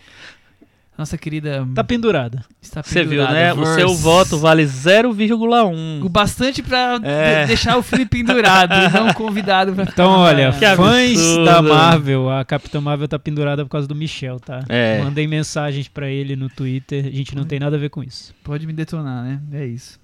nossa 0.97 1.17
querida 1.17 1.65
Tá 1.77 1.85
pendurada. 1.85 2.45
está 2.61 2.83
Você 2.83 3.05
viu, 3.05 3.21
pendurada, 3.23 3.35
né? 3.35 3.53
O 3.53 3.57
Verse. 3.59 3.75
seu 3.75 3.95
voto 3.95 4.37
vale 4.37 4.65
O 4.65 4.67
0,1. 4.67 6.09
bastante 6.09 6.61
pra 6.61 6.99
É. 7.05 7.43
de- 7.43 7.47
deixar 7.47 7.77
o 7.79 7.83
filme 7.85 8.05
pendurado 8.05 8.75
e 8.75 8.89
não 8.93 9.13
convidado 9.15 9.73
pra 9.73 9.87
ficar 9.87 10.03
Então, 10.03 10.11
olha. 10.11 10.51
Que 10.53 10.67
fãs 10.75 11.11
absurdo. 11.13 11.45
da 11.45 11.63
Marvel, 11.63 12.29
a 12.31 12.45
Capitã 12.45 12.81
Marvel 12.81 13.07
tá 13.07 13.17
pendurada 13.19 13.65
por 13.65 13.71
causa 13.71 13.87
do 13.87 13.95
Michel, 13.95 14.41
tá? 14.41 14.65
É. 14.69 15.01
Mandei 15.01 15.29
mensagens 15.29 15.87
pra 15.87 16.09
ele 16.11 16.35
no 16.35 16.49
Twitter, 16.49 17.07
a 17.07 17.11
gente 17.11 17.37
não 17.37 17.45
tem 17.45 17.61
nada 17.61 17.77
a 17.77 17.79
ver 17.79 17.91
com 17.91 18.03
isso. 18.03 18.35
Pode 18.43 18.67
me 18.67 18.73
detonar, 18.73 19.23
né? 19.23 19.41
É 19.53 19.65
isso. 19.67 20.01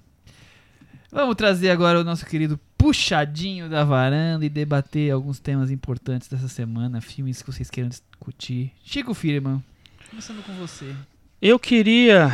Vamos 1.14 1.36
trazer 1.36 1.70
agora 1.70 2.00
o 2.00 2.02
nosso 2.02 2.26
querido 2.26 2.58
puxadinho 2.76 3.68
da 3.68 3.84
varanda 3.84 4.44
e 4.44 4.48
debater 4.48 5.12
alguns 5.12 5.38
temas 5.38 5.70
importantes 5.70 6.26
dessa 6.26 6.48
semana, 6.48 7.00
filmes 7.00 7.40
que 7.40 7.52
vocês 7.52 7.70
queiram 7.70 7.88
discutir. 7.88 8.72
Chico 8.82 9.14
Firman, 9.14 9.62
começando 10.10 10.44
com 10.44 10.52
você. 10.54 10.92
Eu 11.40 11.56
queria 11.56 12.32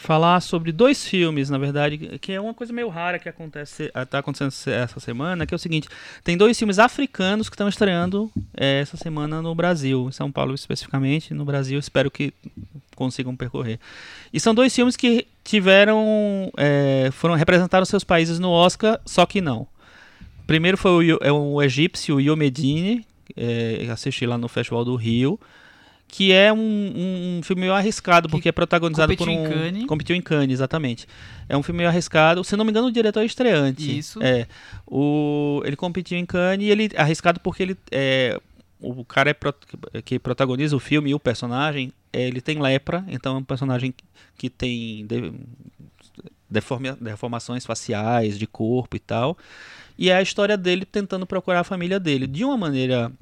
falar 0.00 0.40
sobre 0.40 0.72
dois 0.72 1.06
filmes, 1.06 1.50
na 1.50 1.58
verdade, 1.58 2.18
que 2.18 2.32
é 2.32 2.40
uma 2.40 2.54
coisa 2.54 2.72
meio 2.72 2.88
rara 2.88 3.18
que 3.18 3.28
acontece, 3.28 3.92
tá 4.08 4.18
acontecendo 4.18 4.50
essa 4.74 4.98
semana, 4.98 5.44
que 5.44 5.52
é 5.52 5.56
o 5.56 5.58
seguinte, 5.58 5.88
tem 6.24 6.38
dois 6.38 6.58
filmes 6.58 6.78
africanos 6.78 7.50
que 7.50 7.54
estão 7.54 7.68
estreando 7.68 8.32
eh, 8.56 8.80
essa 8.80 8.96
semana 8.96 9.42
no 9.42 9.54
Brasil, 9.54 10.08
em 10.08 10.12
São 10.12 10.32
Paulo 10.32 10.54
especificamente, 10.54 11.34
no 11.34 11.44
Brasil, 11.44 11.78
espero 11.78 12.10
que 12.10 12.32
consigam 12.96 13.36
percorrer. 13.36 13.78
E 14.32 14.40
são 14.40 14.54
dois 14.54 14.74
filmes 14.74 14.96
que 14.96 15.26
tiveram, 15.44 16.50
eh, 16.56 17.10
foram 17.12 17.34
representaram 17.34 17.84
seus 17.84 18.02
países 18.02 18.38
no 18.38 18.50
Oscar, 18.50 18.98
só 19.04 19.26
que 19.26 19.42
não. 19.42 19.68
Primeiro 20.46 20.78
foi 20.78 21.12
o, 21.12 21.18
é 21.20 21.30
o 21.30 21.60
egípcio 21.60 22.18
Yomedine, 22.18 23.04
é, 23.36 23.86
assisti 23.90 24.24
lá 24.24 24.38
no 24.38 24.48
Festival 24.48 24.84
do 24.84 24.96
Rio, 24.96 25.38
que 26.10 26.32
é 26.32 26.52
um, 26.52 26.58
um, 26.58 27.40
filme 27.42 27.60
meio 27.60 27.72
arriscado, 27.72 28.28
Que 28.28 28.32
porque 28.32 28.48
é 28.48 28.52
protagonizado 28.52 29.16
por 29.16 29.28
um... 29.28 29.32
em 29.32 29.48
Cannes. 29.48 29.86
Competiu 29.86 30.16
em 30.16 30.20
Cannes, 30.20 30.54
exatamente. 30.54 31.06
É 31.48 31.56
um 31.56 31.62
filme 31.62 31.78
meio 31.78 31.88
arriscado, 31.88 32.42
se 32.42 32.56
não 32.56 32.64
me 32.64 32.70
engano 32.70 32.88
o 32.88 32.92
diretor 32.92 33.20
é 33.20 33.26
estreante. 33.26 33.98
Isso. 33.98 34.22
É, 34.22 34.46
o, 34.86 35.62
ele 35.64 35.76
competiu 35.76 36.18
em 36.18 36.26
Cannes 36.26 36.66
e 36.66 36.70
ele 36.70 36.90
arriscado 36.96 37.40
porque 37.40 37.62
ele... 37.62 37.76
É, 37.90 38.40
o 38.80 39.04
cara 39.04 39.30
é 39.30 39.34
pro- 39.34 39.54
que 40.04 40.18
protagoniza 40.18 40.74
o 40.74 40.80
filme 40.80 41.10
e 41.10 41.14
o 41.14 41.20
personagem, 41.20 41.92
é, 42.12 42.26
ele 42.26 42.40
tem 42.40 42.58
lepra, 42.58 43.04
então 43.08 43.36
é 43.36 43.38
um 43.38 43.44
personagem 43.44 43.94
que 44.38 44.48
tem 44.48 45.06
de- 45.06 45.32
deforma- 46.48 46.96
deformações 47.00 47.64
faciais, 47.64 48.38
de 48.38 48.46
corpo 48.46 48.96
e 48.96 49.00
tal. 49.00 49.36
E 49.98 50.08
é 50.08 50.16
a 50.16 50.22
história 50.22 50.56
dele 50.56 50.86
tentando 50.86 51.26
procurar 51.26 51.60
a 51.60 51.64
família 51.64 52.00
dele. 52.00 52.26
De 52.26 52.42
uma 52.42 52.56
maneira 52.56 53.12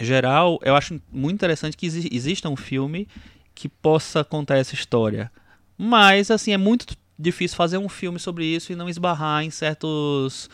geral, 0.00 0.58
eu 0.62 0.74
acho 0.76 1.00
muito 1.12 1.34
interessante 1.36 1.76
que 1.76 1.86
exi- 1.86 2.08
exista 2.12 2.48
um 2.48 2.56
filme 2.56 3.06
que 3.54 3.68
possa 3.68 4.24
contar 4.24 4.56
essa 4.58 4.74
história. 4.74 5.30
Mas, 5.76 6.30
assim, 6.30 6.52
é 6.52 6.56
muito 6.58 6.94
difícil 7.18 7.56
fazer 7.56 7.78
um 7.78 7.88
filme 7.88 8.18
sobre 8.18 8.44
isso 8.44 8.72
e 8.72 8.76
não 8.76 8.88
esbarrar 8.88 9.42
em 9.44 9.50
certos. 9.50 10.48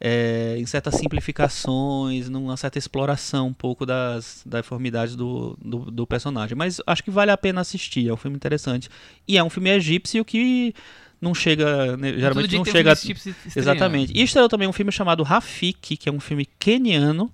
é, 0.00 0.56
em 0.58 0.64
certas 0.66 0.94
simplificações, 0.94 2.28
numa 2.28 2.56
certa 2.56 2.78
exploração 2.78 3.48
um 3.48 3.52
pouco 3.52 3.84
das 3.84 4.42
deformidades 4.46 5.16
do, 5.16 5.56
do, 5.60 5.90
do 5.90 6.06
personagem. 6.06 6.56
Mas 6.56 6.80
acho 6.86 7.02
que 7.02 7.10
vale 7.10 7.30
a 7.30 7.36
pena 7.36 7.60
assistir, 7.60 8.08
é 8.08 8.12
um 8.12 8.16
filme 8.16 8.36
interessante. 8.36 8.88
E 9.26 9.36
é 9.38 9.42
um 9.42 9.50
filme 9.50 9.70
egípcio 9.70 10.24
que 10.24 10.72
não 11.20 11.34
chega. 11.34 11.96
né, 11.96 12.12
geralmente 12.12 12.54
não 12.54 12.62
um 12.62 12.64
chega. 12.64 12.94
se 12.94 13.34
Exatamente. 13.56 14.12
E 14.14 14.22
estreou 14.22 14.48
também 14.48 14.68
um 14.68 14.72
filme 14.72 14.92
chamado 14.92 15.22
Rafiki, 15.24 15.96
que 15.96 16.08
é 16.08 16.12
um 16.12 16.20
filme 16.20 16.46
queniano, 16.58 17.32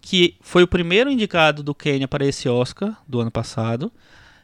que 0.00 0.34
foi 0.40 0.62
o 0.62 0.68
primeiro 0.68 1.10
indicado 1.10 1.62
do 1.62 1.74
Quênia 1.74 2.08
para 2.08 2.24
esse 2.24 2.48
Oscar 2.48 2.96
do 3.06 3.20
ano 3.20 3.30
passado. 3.30 3.92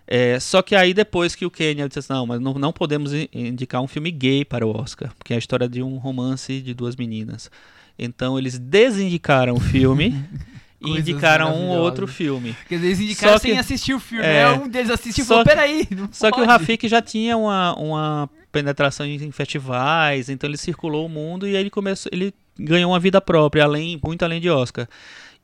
É, 0.06 0.38
só 0.38 0.62
que 0.62 0.76
aí 0.76 0.94
depois 0.94 1.34
que 1.34 1.44
o 1.44 1.50
Quênia 1.50 1.88
disse 1.88 1.98
assim, 1.98 2.12
não, 2.12 2.26
mas 2.26 2.40
não, 2.40 2.54
não 2.54 2.72
podemos 2.72 3.12
indicar 3.32 3.82
um 3.82 3.88
filme 3.88 4.10
gay 4.12 4.44
para 4.44 4.64
o 4.64 4.70
Oscar, 4.70 5.12
porque 5.18 5.32
é 5.32 5.36
a 5.36 5.38
história 5.38 5.68
de 5.68 5.82
um 5.82 5.96
romance 5.96 6.60
de 6.60 6.72
duas 6.74 6.94
meninas. 6.94 7.50
Então 7.98 8.38
eles 8.38 8.56
desindicaram 8.58 9.54
o 9.54 9.60
filme 9.60 10.14
e 10.80 10.84
Coisas 10.84 11.00
indicaram 11.08 11.52
um 11.56 11.70
outro 11.70 12.06
filme. 12.06 12.54
Quer 12.68 12.76
dizer, 12.76 12.86
eles 12.86 13.00
indicaram 13.00 13.32
Só 13.32 13.38
sem 13.38 13.52
que- 13.54 13.58
assistir 13.58 13.94
o 13.94 13.98
filme. 13.98 14.24
é. 14.24 14.42
É, 14.42 14.50
um 14.52 14.68
deles 14.68 14.90
assistiu 14.90 15.22
e 15.24 15.26
Só 15.26 15.34
falou: 15.34 15.44
que- 15.44 15.50
peraí. 15.50 15.88
Só 16.12 16.30
que 16.30 16.36
o 16.40 16.44
pode." 16.44 16.50
Rafik 16.52 16.86
já 16.88 17.02
tinha 17.02 17.36
uma, 17.36 17.74
uma 17.76 18.30
penetração 18.52 19.04
em 19.06 19.32
festivais, 19.32 20.28
então 20.28 20.48
ele 20.48 20.56
circulou 20.56 21.06
o 21.06 21.08
mundo 21.08 21.48
e 21.48 21.56
aí 21.56 21.62
ele 21.62 21.70
começou, 21.70 22.10
ele 22.12 22.32
ganhou 22.58 22.92
uma 22.92 23.00
vida 23.00 23.20
própria, 23.20 23.64
além, 23.64 23.98
muito 24.04 24.22
além 24.24 24.40
de 24.40 24.48
Oscar. 24.50 24.86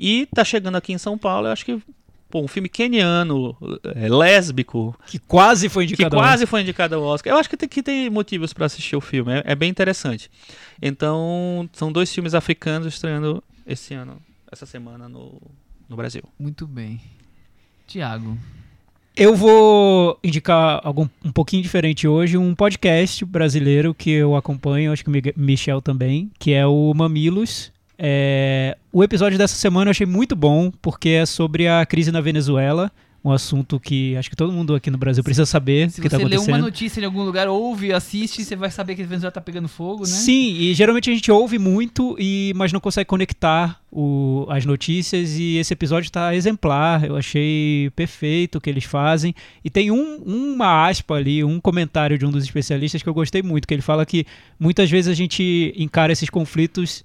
E 0.05 0.27
tá 0.27 0.45
chegando 0.45 0.75
aqui 0.75 0.93
em 0.93 0.99
São 0.99 1.17
Paulo, 1.17 1.47
eu 1.47 1.53
acho 1.53 1.65
que 1.65 1.81
pô, 2.29 2.41
um 2.41 2.49
filme 2.49 2.69
keniano, 2.69 3.57
é, 3.95 4.09
lésbico, 4.09 4.99
Que 5.07 5.19
quase 5.19 5.69
foi 5.69 5.87
que 5.87 5.93
indicado. 5.93 6.17
ao 6.17 6.23
quase 6.23 6.45
foi 6.45 6.63
indicado 6.63 6.97
ao 6.97 7.03
Oscar. 7.03 7.33
Eu 7.33 7.39
acho 7.39 7.49
que 7.49 7.57
tem, 7.57 7.69
que 7.69 7.83
tem 7.83 8.11
motivos 8.11 8.53
para 8.53 8.67
assistir 8.67 8.97
o 8.97 9.01
filme, 9.01 9.33
é, 9.33 9.43
é 9.47 9.55
bem 9.55 9.71
interessante. 9.71 10.29
Então, 10.81 11.71
são 11.73 11.93
dois 11.93 12.13
filmes 12.13 12.35
africanos 12.35 12.89
estreando 12.89 13.45
esse 13.65 13.95
ano, 13.95 14.17
essa 14.51 14.67
semana 14.67 15.09
no, 15.09 15.41
no 15.89 15.95
Brasil. 15.95 16.25
Muito 16.37 16.67
bem. 16.67 17.01
Tiago. 17.87 18.37
Eu 19.15 19.37
vou 19.37 20.19
indicar 20.25 20.81
algo 20.83 21.09
um 21.23 21.31
pouquinho 21.31 21.63
diferente 21.63 22.09
hoje, 22.09 22.39
um 22.39 22.55
podcast 22.55 23.25
brasileiro 23.27 23.95
que 23.95 24.11
eu 24.11 24.35
acompanho, 24.35 24.91
acho 24.91 25.05
que 25.05 25.11
o 25.11 25.33
Michel 25.37 25.83
também, 25.83 26.31
que 26.39 26.53
é 26.55 26.67
o 26.67 26.93
Mamilos. 26.95 27.71
É, 28.05 28.77
o 28.93 29.05
episódio 29.05 29.39
dessa 29.39 29.55
semana 29.55 29.89
eu 29.89 29.93
achei 29.93 30.05
muito 30.07 30.35
bom, 30.35 30.73
porque 30.83 31.11
é 31.11 31.25
sobre 31.25 31.69
a 31.69 31.87
crise 31.87 32.11
na 32.11 32.21
Venezuela, 32.21 32.91
um 33.25 33.31
assunto 33.31 33.79
que 33.79 34.17
acho 34.17 34.29
que 34.29 34.35
todo 34.35 34.53
mundo 34.53 34.75
aqui 34.75 34.91
no 34.91 34.99
Brasil 34.99 35.23
precisa 35.23 35.47
saber 35.47 35.89
Se 35.89 36.01
o 36.01 36.03
que 36.03 36.09
está 36.09 36.17
você 36.19 36.25
lê 36.25 36.35
acontecendo. 36.35 36.55
uma 36.57 36.61
notícia 36.63 37.01
em 37.01 37.05
algum 37.05 37.23
lugar, 37.23 37.47
ouve, 37.47 37.93
assiste, 37.93 38.45
você 38.45 38.57
vai 38.57 38.73
saber 38.73 38.97
que 38.97 39.03
a 39.03 39.07
Venezuela 39.07 39.31
tá 39.31 39.41
pegando 39.41 39.69
fogo, 39.69 40.01
né? 40.01 40.09
Sim, 40.09 40.57
e 40.59 40.75
geralmente 40.75 41.09
a 41.09 41.15
gente 41.15 41.31
ouve 41.31 41.61
muito, 41.61 42.17
e, 42.19 42.53
mas 42.57 42.73
não 42.73 42.81
consegue 42.81 43.07
conectar 43.07 43.81
o- 43.93 44.45
as 44.49 44.67
notícias, 44.67 45.39
e 45.39 45.59
esse 45.59 45.73
episódio 45.73 46.09
está 46.09 46.35
exemplar, 46.35 47.05
eu 47.05 47.15
achei 47.17 47.89
perfeito 47.95 48.59
o 48.59 48.61
que 48.61 48.69
eles 48.69 48.83
fazem. 48.83 49.33
E 49.65 49.71
tem 49.71 49.93
um- 49.93 50.17
uma 50.27 50.89
aspa 50.89 51.15
ali, 51.15 51.45
um 51.45 51.61
comentário 51.61 52.19
de 52.19 52.27
um 52.27 52.31
dos 52.33 52.43
especialistas 52.43 53.01
que 53.01 53.09
eu 53.09 53.15
gostei 53.15 53.45
muito, 53.45 53.69
que 53.69 53.75
ele 53.75 53.81
fala 53.83 54.05
que 54.05 54.27
muitas 54.59 54.91
vezes 54.91 55.09
a 55.09 55.15
gente 55.15 55.73
encara 55.77 56.13
esses 56.13 56.29
conflitos 56.29 57.05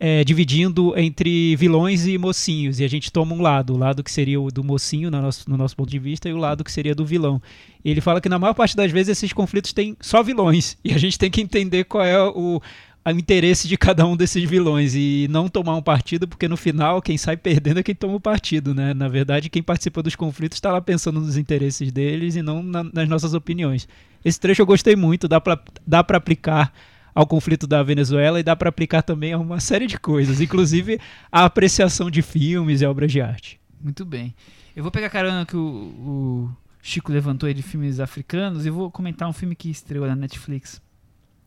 é, 0.00 0.22
dividindo 0.22 0.96
entre 0.96 1.56
vilões 1.56 2.06
e 2.06 2.16
mocinhos, 2.16 2.78
e 2.78 2.84
a 2.84 2.88
gente 2.88 3.10
toma 3.10 3.34
um 3.34 3.42
lado, 3.42 3.74
o 3.74 3.76
lado 3.76 4.02
que 4.02 4.12
seria 4.12 4.40
o 4.40 4.50
do 4.50 4.62
mocinho, 4.62 5.10
no 5.10 5.20
nosso, 5.20 5.50
no 5.50 5.56
nosso 5.56 5.76
ponto 5.76 5.90
de 5.90 5.98
vista, 5.98 6.28
e 6.28 6.32
o 6.32 6.36
lado 6.36 6.62
que 6.62 6.70
seria 6.70 6.94
do 6.94 7.04
vilão. 7.04 7.42
E 7.84 7.90
ele 7.90 8.00
fala 8.00 8.20
que 8.20 8.28
na 8.28 8.38
maior 8.38 8.54
parte 8.54 8.76
das 8.76 8.92
vezes 8.92 9.18
esses 9.18 9.32
conflitos 9.32 9.72
têm 9.72 9.96
só 10.00 10.22
vilões, 10.22 10.76
e 10.84 10.92
a 10.92 10.98
gente 10.98 11.18
tem 11.18 11.30
que 11.30 11.40
entender 11.40 11.84
qual 11.84 12.04
é 12.04 12.22
o, 12.22 12.60
o 13.04 13.10
interesse 13.10 13.66
de 13.66 13.76
cada 13.76 14.06
um 14.06 14.16
desses 14.16 14.48
vilões, 14.48 14.94
e 14.94 15.26
não 15.30 15.48
tomar 15.48 15.74
um 15.74 15.82
partido, 15.82 16.28
porque 16.28 16.46
no 16.46 16.56
final 16.56 17.02
quem 17.02 17.18
sai 17.18 17.36
perdendo 17.36 17.80
é 17.80 17.82
quem 17.82 17.94
toma 17.94 18.14
o 18.14 18.20
partido, 18.20 18.72
né? 18.72 18.94
Na 18.94 19.08
verdade, 19.08 19.50
quem 19.50 19.62
participa 19.64 20.00
dos 20.00 20.14
conflitos 20.14 20.58
está 20.58 20.70
lá 20.70 20.80
pensando 20.80 21.20
nos 21.20 21.36
interesses 21.36 21.90
deles 21.90 22.36
e 22.36 22.42
não 22.42 22.62
na- 22.62 22.84
nas 22.84 23.08
nossas 23.08 23.34
opiniões. 23.34 23.88
Esse 24.24 24.38
trecho 24.38 24.62
eu 24.62 24.66
gostei 24.66 24.94
muito, 24.94 25.26
dá 25.26 25.40
pra, 25.40 25.58
dá 25.84 26.00
aplicar 26.00 26.72
ao 27.18 27.26
conflito 27.26 27.66
da 27.66 27.82
Venezuela 27.82 28.38
e 28.38 28.44
dá 28.44 28.54
pra 28.54 28.68
aplicar 28.68 29.02
também 29.02 29.32
a 29.32 29.38
uma 29.38 29.58
série 29.58 29.88
de 29.88 29.98
coisas, 29.98 30.40
inclusive 30.40 31.00
a 31.32 31.44
apreciação 31.44 32.08
de 32.08 32.22
filmes 32.22 32.80
e 32.80 32.86
obras 32.86 33.10
de 33.10 33.20
arte. 33.20 33.58
Muito 33.80 34.04
bem. 34.04 34.32
Eu 34.76 34.84
vou 34.84 34.92
pegar 34.92 35.08
a 35.08 35.10
carona 35.10 35.44
que 35.44 35.56
o, 35.56 35.60
o 35.60 36.50
Chico 36.80 37.10
levantou 37.10 37.48
aí 37.48 37.54
de 37.54 37.60
filmes 37.62 37.98
africanos 37.98 38.64
e 38.64 38.70
vou 38.70 38.88
comentar 38.88 39.28
um 39.28 39.32
filme 39.32 39.56
que 39.56 39.68
estreou 39.68 40.06
na 40.06 40.14
Netflix 40.14 40.80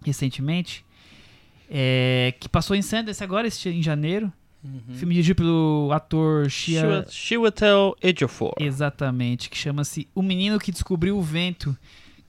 recentemente, 0.03 0.83
é, 1.69 2.33
que 2.37 2.49
passou 2.49 2.75
em 2.75 2.81
Sundance 2.81 3.23
agora, 3.23 3.47
este- 3.47 3.69
em 3.69 3.81
janeiro. 3.81 4.29
Filme 4.93 5.13
dirigido 5.15 5.37
pelo 5.37 5.89
ator 5.93 6.49
Shia... 6.49 7.05
Chiwetel 7.09 7.95
Ejiofor. 8.03 8.53
Exatamente, 8.59 9.49
que 9.49 9.57
chama-se 9.57 10.07
O 10.13 10.21
Menino 10.21 10.59
que 10.59 10.71
Descobriu 10.71 11.17
o 11.17 11.21
Vento. 11.21 11.75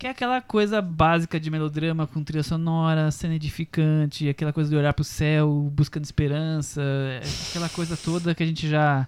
Que 0.02 0.08
é 0.08 0.10
aquela 0.10 0.40
coisa 0.40 0.82
básica 0.82 1.38
de 1.38 1.48
melodrama 1.48 2.08
com 2.08 2.24
trilha 2.24 2.42
sonora, 2.42 3.08
cena 3.12 3.36
edificante, 3.36 4.28
aquela 4.28 4.52
coisa 4.52 4.68
de 4.68 4.74
olhar 4.74 4.92
pro 4.92 5.04
céu, 5.04 5.70
buscando 5.72 6.02
esperança, 6.02 6.82
aquela 7.48 7.68
coisa 7.68 7.96
toda 7.96 8.34
que 8.34 8.42
a 8.42 8.46
gente 8.46 8.68
já, 8.68 9.06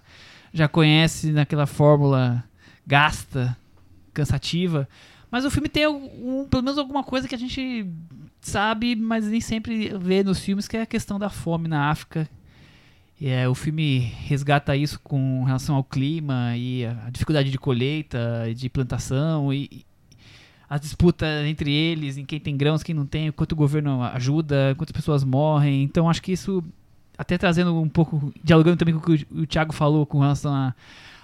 já 0.53 0.69
conhece 0.69 1.33
naquela 1.33 1.65
fórmula 1.65 2.41
gasta, 2.87 3.57
cansativa. 4.13 4.87
Mas 5.29 5.43
o 5.43 5.51
filme 5.51 5.67
tem 5.67 5.85
um, 5.85 6.47
pelo 6.49 6.63
menos 6.63 6.77
alguma 6.77 7.03
coisa 7.03 7.27
que 7.27 7.35
a 7.35 7.37
gente 7.37 7.85
sabe, 8.39 8.95
mas 8.95 9.27
nem 9.27 9.41
sempre 9.41 9.89
vê 9.97 10.23
nos 10.23 10.39
filmes, 10.39 10.65
que 10.65 10.77
é 10.77 10.83
a 10.83 10.85
questão 10.85 11.19
da 11.19 11.29
fome 11.29 11.67
na 11.67 11.89
África. 11.89 12.25
E 13.19 13.27
é, 13.27 13.49
o 13.49 13.53
filme 13.53 13.97
resgata 13.99 14.77
isso 14.77 14.97
com 15.01 15.43
relação 15.43 15.75
ao 15.75 15.83
clima 15.83 16.55
e 16.55 16.85
a 16.85 17.09
dificuldade 17.11 17.51
de 17.51 17.57
colheita, 17.57 18.45
de 18.55 18.69
plantação 18.69 19.51
e, 19.51 19.85
e 20.69 20.75
a 20.75 20.77
disputa 20.77 21.25
entre 21.47 21.71
eles, 21.71 22.17
em 22.17 22.25
quem 22.25 22.39
tem 22.39 22.57
grãos, 22.57 22.83
quem 22.83 22.95
não 22.95 23.05
tem, 23.05 23.31
quanto 23.31 23.51
o 23.51 23.55
governo 23.55 24.01
ajuda, 24.03 24.73
quantas 24.77 24.91
pessoas 24.91 25.23
morrem. 25.23 25.83
Então 25.83 26.09
acho 26.09 26.21
que 26.21 26.31
isso, 26.31 26.63
até 27.17 27.37
trazendo 27.37 27.79
um 27.79 27.89
pouco, 27.89 28.33
dialogando 28.43 28.77
também 28.77 28.95
com 28.95 28.99
o 28.99 29.17
que 29.17 29.27
o, 29.31 29.45
Thiago 29.45 29.73
falou 29.73 30.05
com 30.05 30.19
relação 30.19 30.53
à 30.53 30.73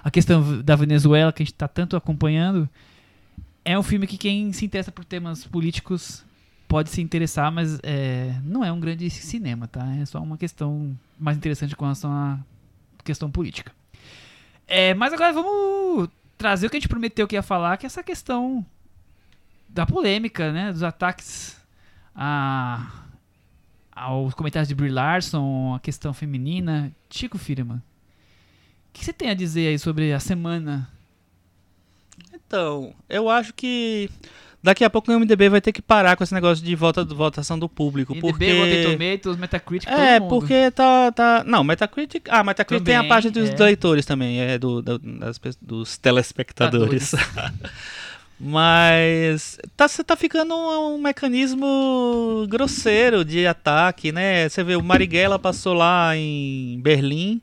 a, 0.03 0.11
questão 0.11 0.61
da 0.61 0.75
Venezuela, 0.75 1.31
que 1.31 1.41
a 1.41 1.45
gente 1.45 1.53
está 1.53 1.67
tanto 1.67 1.95
acompanhando, 1.95 2.69
é 3.63 3.77
um 3.77 3.83
filme 3.83 4.07
que 4.07 4.17
quem 4.17 4.51
se 4.53 4.65
interessa 4.65 4.91
por 4.91 5.05
temas 5.05 5.45
políticos 5.45 6.23
pode 6.67 6.89
se 6.89 7.01
interessar, 7.01 7.51
mas 7.51 7.79
é, 7.83 8.33
não 8.43 8.63
é 8.63 8.71
um 8.71 8.79
grande 8.79 9.09
cinema, 9.09 9.67
tá? 9.67 9.85
É 9.99 10.05
só 10.05 10.21
uma 10.21 10.37
questão 10.37 10.97
mais 11.19 11.37
interessante 11.37 11.75
com 11.75 11.83
relação 11.83 12.11
à 12.11 12.39
questão 13.03 13.29
política. 13.29 13.71
É, 14.67 14.93
mas 14.93 15.11
agora 15.11 15.33
vamos 15.33 16.07
trazer 16.37 16.67
o 16.67 16.69
que 16.69 16.77
a 16.77 16.79
gente 16.79 16.87
prometeu 16.87 17.27
que 17.27 17.35
ia 17.35 17.43
falar, 17.43 17.75
que 17.75 17.85
é 17.85 17.87
essa 17.87 18.01
questão 18.01 18.65
da 19.73 19.85
polêmica, 19.85 20.51
né? 20.51 20.71
Dos 20.71 20.83
ataques 20.83 21.57
a, 22.15 22.87
aos 23.91 24.33
comentários 24.33 24.67
de 24.67 24.75
Brie 24.75 24.89
Larson, 24.91 25.73
a 25.75 25.79
questão 25.79 26.13
feminina. 26.13 26.91
Chico 27.09 27.37
Firman, 27.37 27.77
o 27.77 27.81
que 28.93 29.03
você 29.03 29.13
tem 29.13 29.29
a 29.29 29.33
dizer 29.33 29.67
aí 29.67 29.79
sobre 29.79 30.11
a 30.13 30.19
semana? 30.19 30.89
Então, 32.33 32.93
eu 33.09 33.29
acho 33.29 33.53
que 33.53 34.09
daqui 34.61 34.83
a 34.83 34.89
pouco 34.89 35.11
o 35.11 35.19
MDB 35.19 35.49
vai 35.49 35.61
ter 35.61 35.71
que 35.71 35.81
parar 35.81 36.15
com 36.17 36.23
esse 36.23 36.33
negócio 36.33 36.63
de 36.63 36.75
volta, 36.75 37.03
votação 37.05 37.57
do 37.57 37.67
público. 37.69 38.11
IDB, 38.13 38.21
porque... 38.29 38.53
Rotten 38.53 38.83
Tomatoes, 38.83 39.37
Metacritic, 39.37 39.89
É, 39.89 40.19
porque 40.19 40.69
tá, 40.71 41.11
tá. 41.11 41.43
Não, 41.45 41.63
Metacritic. 41.63 42.27
Ah, 42.29 42.43
Metacritic 42.43 42.85
tem 42.85 42.95
a 42.95 42.99
Também, 42.99 43.09
página 43.09 43.31
dos 43.31 43.49
é. 43.49 43.55
leitores 43.63 44.05
também, 44.05 44.39
é 44.41 44.59
do, 44.59 44.81
da- 44.81 44.97
das 44.97 45.39
dos 45.61 45.97
telespectadores. 45.97 47.13
Mas 48.43 49.59
tá, 49.77 49.87
você 49.87 50.03
tá 50.03 50.15
ficando 50.15 50.55
um, 50.55 50.95
um 50.95 50.97
mecanismo 50.97 52.47
grosseiro 52.49 53.23
de 53.23 53.45
ataque, 53.45 54.11
né? 54.11 54.49
Você 54.49 54.63
vê, 54.63 54.75
o 54.75 54.83
Marighella 54.83 55.37
passou 55.37 55.75
lá 55.75 56.17
em 56.17 56.79
Berlim 56.81 57.39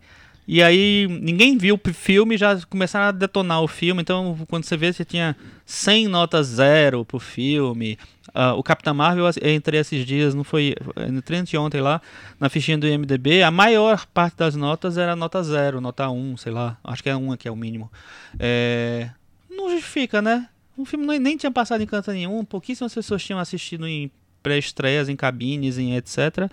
E 0.47 0.61
aí 0.61 1.07
ninguém 1.09 1.57
viu 1.57 1.77
o 1.77 1.93
filme 1.95 2.37
já 2.37 2.61
começaram 2.69 3.07
a 3.07 3.13
detonar 3.13 3.63
o 3.63 3.69
filme. 3.69 4.03
Então, 4.03 4.37
quando 4.49 4.65
você 4.65 4.77
vê, 4.77 4.93
você 4.93 5.05
tinha 5.05 5.37
100 5.65 6.09
notas 6.09 6.49
zero 6.49 7.05
pro 7.05 7.21
filme. 7.21 7.97
Uh, 8.31 8.59
o 8.59 8.63
Capitão 8.65 8.93
Marvel, 8.93 9.31
eu 9.41 9.55
entrei 9.55 9.79
esses 9.79 10.05
dias, 10.05 10.35
não 10.35 10.43
foi. 10.43 10.75
Entrei 11.09 11.41
ontem 11.59 11.81
lá, 11.81 12.03
na 12.41 12.49
fichinha 12.49 12.77
do 12.77 12.89
IMDB. 12.89 13.45
A 13.45 13.53
maior 13.53 14.05
parte 14.07 14.37
das 14.37 14.57
notas 14.57 14.99
era 14.99 15.15
nota 15.15 15.45
zero, 15.45 15.81
nota 15.81 16.11
1, 16.11 16.39
sei 16.39 16.51
lá. 16.51 16.77
Acho 16.83 17.05
que 17.05 17.09
é 17.09 17.15
1 17.15 17.33
aqui 17.33 17.47
é 17.47 17.53
o 17.53 17.57
mínimo. 17.57 17.89
É, 18.37 19.11
não 19.49 19.71
justifica, 19.71 20.21
né? 20.21 20.49
O 20.79 20.85
filme 20.85 21.19
nem 21.19 21.37
tinha 21.37 21.51
passado 21.51 21.83
em 21.83 21.87
canto 21.87 22.13
nenhum. 22.13 22.45
Pouquíssimas 22.45 22.95
pessoas 22.95 23.23
tinham 23.23 23.41
assistido 23.41 23.87
em 23.87 24.11
pré-estreias, 24.43 25.09
em 25.09 25.17
cabines, 25.17 25.77
em 25.77 25.97
etc. 25.97 26.51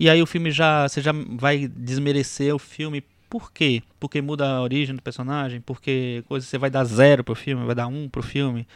E 0.00 0.08
aí 0.08 0.22
o 0.22 0.26
filme 0.26 0.50
já. 0.50 0.88
Você 0.88 1.02
já 1.02 1.12
vai 1.12 1.68
desmerecer 1.68 2.54
o 2.54 2.58
filme 2.58 3.04
por 3.28 3.52
quê? 3.52 3.82
Porque 4.00 4.22
muda 4.22 4.46
a 4.46 4.62
origem 4.62 4.94
do 4.94 5.02
personagem? 5.02 5.60
Porque 5.60 6.24
coisa 6.26 6.46
você 6.46 6.56
vai 6.56 6.70
dar 6.70 6.84
zero 6.84 7.22
pro 7.22 7.34
filme, 7.34 7.66
vai 7.66 7.74
dar 7.74 7.86
um 7.86 8.08
pro 8.08 8.22
filme? 8.22 8.66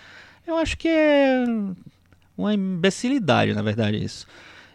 Eu 0.46 0.57
acho 0.57 0.76
que 0.76 0.88
é 0.88 1.44
uma 2.36 2.53
imbecilidade, 2.53 3.55
na 3.55 3.62
verdade, 3.62 4.03
isso. 4.03 4.26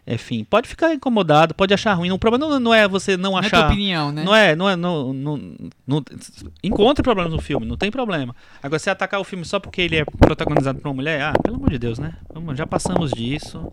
Enfim, 0.07 0.43
pode 0.43 0.67
ficar 0.67 0.93
incomodado, 0.93 1.55
pode 1.55 1.73
achar 1.73 1.93
ruim. 1.93 2.11
O 2.11 2.19
problema 2.19 2.47
não, 2.47 2.59
não 2.59 2.73
é 2.73 2.87
você 2.87 3.17
não 3.17 3.35
achar. 3.35 3.51
Não 3.51 3.57
é 3.57 3.61
tua 3.63 3.73
opinião, 3.73 4.11
né? 4.11 4.23
Não 4.23 4.35
é, 4.35 4.55
não 4.55 4.69
é. 4.69 4.75
Não, 4.75 5.13
não, 5.13 5.55
não, 5.87 6.03
encontre 6.63 7.01
problemas 7.01 7.33
no 7.33 7.41
filme, 7.41 7.65
não 7.65 7.75
tem 7.75 7.89
problema. 7.89 8.35
Agora, 8.61 8.77
você 8.77 8.91
atacar 8.91 9.19
o 9.19 9.23
filme 9.23 9.43
só 9.43 9.59
porque 9.59 9.81
ele 9.81 9.95
é 9.95 10.05
protagonizado 10.05 10.79
por 10.79 10.89
uma 10.89 10.93
mulher, 10.93 11.21
ah, 11.21 11.33
pelo 11.41 11.55
amor 11.55 11.71
de 11.71 11.79
Deus, 11.79 11.97
né? 11.97 12.13
Já 12.53 12.67
passamos 12.67 13.11
disso. 13.11 13.67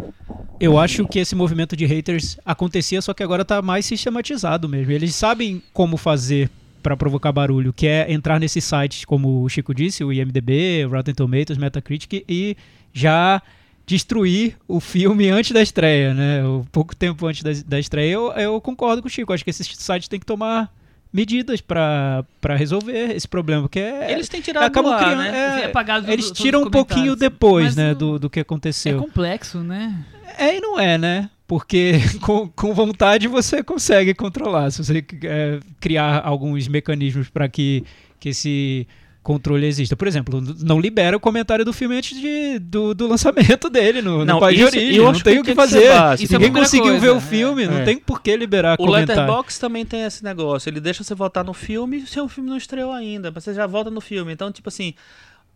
Eu 0.59 0.78
acho 0.78 1.07
que 1.07 1.18
esse 1.18 1.35
movimento 1.35 1.76
de 1.76 1.85
haters 1.85 2.39
acontecia, 2.47 3.03
só 3.03 3.12
que 3.12 3.22
agora 3.22 3.45
tá 3.45 3.61
mais 3.61 3.85
sistematizado 3.85 4.68
mesmo. 4.68 4.91
Eles 4.91 5.14
sabem 5.14 5.62
como 5.74 5.99
fazer 5.99 6.49
para 6.83 6.97
provocar 6.97 7.30
barulho, 7.30 7.72
que 7.72 7.87
é 7.87 8.11
entrar 8.11 8.41
nesses 8.41 8.64
sites, 8.64 9.05
como 9.05 9.43
o 9.43 9.49
Chico 9.49 9.74
disse, 9.74 10.03
o 10.03 10.12
IMDB, 10.12 10.85
Rotten 10.85 11.14
Tomatoes, 11.14 11.59
Metacritic, 11.59 12.24
e 12.28 12.57
já 12.93 13.41
destruir 13.87 14.57
o 14.66 14.80
filme 14.80 15.28
antes 15.28 15.53
da 15.53 15.62
estreia, 15.62 16.14
né? 16.14 16.45
O 16.45 16.64
pouco 16.70 16.95
tempo 16.95 17.26
antes 17.26 17.43
da, 17.43 17.51
da 17.66 17.80
estreia, 17.80 18.12
eu, 18.12 18.33
eu, 18.33 18.61
concordo 18.61 19.03
com 19.03 19.09
o 19.09 19.11
Chico. 19.11 19.33
Acho 19.33 19.45
que 19.45 19.51
esses 19.51 19.66
sites 19.66 20.09
têm 20.09 20.20
que 20.20 20.26
tomar 20.26 20.72
medidas 21.12 21.61
para 21.61 22.24
resolver 22.57 23.14
esse 23.14 23.28
problema, 23.28 23.62
porque 23.62 23.80
é, 23.80 24.12
eles 24.12 24.28
têm 24.28 24.41
tirado 24.41 24.64
acabam 24.64 24.97
criando, 24.97 25.18
né? 25.18 25.64
É, 25.64 26.12
eles 26.12 26.30
tiram 26.30 26.62
um 26.62 26.70
pouquinho 26.70 27.14
depois, 27.14 27.76
né, 27.76 27.95
do, 27.95 28.18
do 28.18 28.30
que 28.30 28.41
aconteceu. 28.41 28.97
É 28.97 29.01
complexo, 29.01 29.59
né? 29.59 30.05
É 30.39 30.57
e 30.57 30.61
não 30.61 30.80
é, 30.80 30.97
né? 30.97 31.28
Porque 31.47 32.01
com, 32.22 32.49
com 32.49 32.72
vontade 32.72 33.28
você 33.28 33.62
consegue 33.62 34.14
controlar. 34.14 34.70
Se 34.70 34.83
você 34.83 35.05
é, 35.24 35.61
criar 35.78 36.22
alguns 36.24 36.66
mecanismos 36.66 37.28
para 37.28 37.47
que, 37.47 37.85
que 38.18 38.30
esse 38.30 38.87
controle 39.23 39.66
exista. 39.66 39.97
Por 39.97 40.09
exemplo, 40.09 40.43
não 40.61 40.81
libera 40.81 41.16
o 41.16 41.20
comentário 41.20 41.64
do 41.64 41.73
filme 41.73 41.97
antes 41.97 42.20
de, 42.20 42.59
do, 42.59 42.95
do 42.95 43.07
lançamento 43.07 43.70
dele 43.70 44.03
no, 44.03 44.25
não, 44.25 44.35
no 44.35 44.41
país 44.41 44.61
isso, 44.61 44.70
de 44.70 44.79
origem. 44.79 44.97
Eu 44.97 45.12
não 45.12 45.20
tem 45.20 45.39
o 45.39 45.43
que 45.45 45.55
fazer. 45.55 45.91
Ninguém 46.31 46.49
é 46.49 46.53
conseguiu 46.53 46.91
coisa. 46.91 47.01
ver 47.01 47.11
o 47.11 47.20
filme, 47.20 47.64
é. 47.64 47.68
não 47.68 47.85
tem 47.85 47.99
por 47.99 48.20
que 48.20 48.37
liberar 48.37 48.75
o 48.75 48.77
comentário. 48.79 49.23
O 49.23 49.27
Letterboxd 49.27 49.61
também 49.61 49.87
tem 49.87 50.03
esse 50.03 50.25
negócio. 50.25 50.68
Ele 50.68 50.81
deixa 50.81 51.05
você 51.05 51.14
votar 51.14 51.45
no 51.45 51.55
filme 51.55 52.07
se 52.07 52.20
o 52.20 52.29
filme 52.29 52.51
não 52.51 52.57
estreou 52.57 52.93
ainda. 52.93 53.31
Você 53.31 53.55
já 53.55 53.66
vota 53.66 53.91
no 53.91 54.01
filme. 54.01 54.33
Então, 54.33 54.51
tipo 54.51 54.68
assim, 54.68 54.95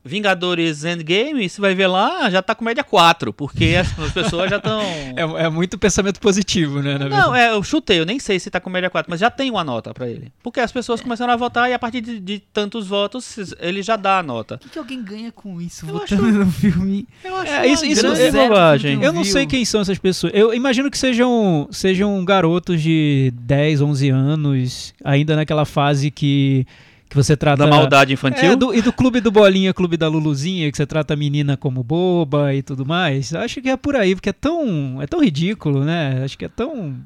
Vingadores 0.07 0.85
Endgame, 0.85 1.49
você 1.49 1.61
vai 1.61 1.75
ver 1.75 1.89
lá, 1.89 2.31
já 2.31 2.41
tá 2.41 2.55
com 2.55 2.65
média 2.65 2.85
4, 2.85 3.33
porque 3.33 3.75
as, 3.79 4.13
pessoas 4.13 4.49
já 4.49 4.57
estão. 4.57 4.81
É, 5.17 5.45
é, 5.45 5.49
muito 5.49 5.79
pensamento 5.79 6.21
positivo, 6.21 6.83
né? 6.83 6.99
Não, 6.99 7.35
é, 7.35 7.53
eu 7.53 7.63
chutei, 7.63 7.99
eu 7.99 8.07
nem 8.07 8.19
sei 8.19 8.39
se 8.39 8.51
tá 8.51 8.61
com 8.61 8.69
média 8.69 8.91
4, 8.91 9.11
mas 9.11 9.21
já 9.21 9.31
tem 9.31 9.51
uma 9.51 9.65
nota 9.65 9.95
para 9.95 10.09
ele. 10.09 10.31
Porque 10.43 10.61
as 10.61 10.71
pessoas 10.71 11.01
começaram 11.01 11.33
a 11.33 11.37
votar 11.37 11.71
e 11.71 11.73
a 11.73 11.79
partir 11.79 12.01
de, 12.01 12.21
de 12.21 12.39
tantos 12.53 12.87
votos, 12.87 13.55
ele 13.59 13.83
já 13.83 13.97
dá 13.97 14.19
a 14.19 14.23
nota. 14.23 14.57
O 14.57 14.59
que, 14.59 14.69
que 14.69 14.79
alguém 14.79 15.03
ganha 15.03 15.33
com 15.33 15.61
isso, 15.61 15.87
eu 15.87 15.95
votando 15.95 16.27
acho... 16.27 16.39
no 16.39 16.53
filme? 16.53 17.09
Eu 17.25 17.37
acho 17.37 17.53
é, 17.53 17.67
isso, 17.67 17.87
isso 17.87 18.07
é 18.07 18.31
bobagem. 18.31 19.03
Eu 19.03 19.13
não 19.13 19.25
sei 19.25 19.47
quem 19.47 19.65
são 19.65 19.81
essas 19.81 19.99
pessoas. 19.99 20.33
Eu 20.35 20.53
imagino 20.53 20.91
que 20.91 20.99
sejam, 20.99 21.69
sejam 21.71 22.23
garotos 22.25 22.83
de 22.83 23.33
10, 23.41 23.81
11 23.81 24.11
anos, 24.11 24.95
ainda 25.03 25.35
naquela 25.35 25.65
fase 25.65 26.11
que 26.11 26.67
que 27.09 27.17
você 27.17 27.37
trata 27.37 27.65
da 27.65 27.71
maldade 27.71 28.13
infantil 28.13 28.53
é, 28.53 28.57
do, 28.57 28.75
e 28.75 28.83
do 28.83 28.93
clube 28.93 29.21
do 29.21 29.31
bolinha, 29.31 29.73
clube 29.73 29.97
da 29.97 30.09
Luluzinha, 30.09 30.71
que 30.71 30.77
você 30.77 30.87
trata 30.87 31.15
a 31.15 31.17
menina 31.17 31.57
como 31.57 31.83
boba 31.83 32.55
e 32.55 32.63
tudo 32.63 32.85
mais. 32.85 33.33
Acho 33.35 33.63
que 33.63 33.69
é 33.69 33.77
por 33.77 33.95
aí, 33.97 34.15
porque 34.15 34.31
é 34.31 34.33
tão 34.33 35.01
é 35.01 35.07
tão 35.07 35.23
ridículo, 35.23 35.85
né? 35.85 36.23
Acho 36.25 36.37
que 36.37 36.45
é 36.45 36.49
tão 36.49 36.97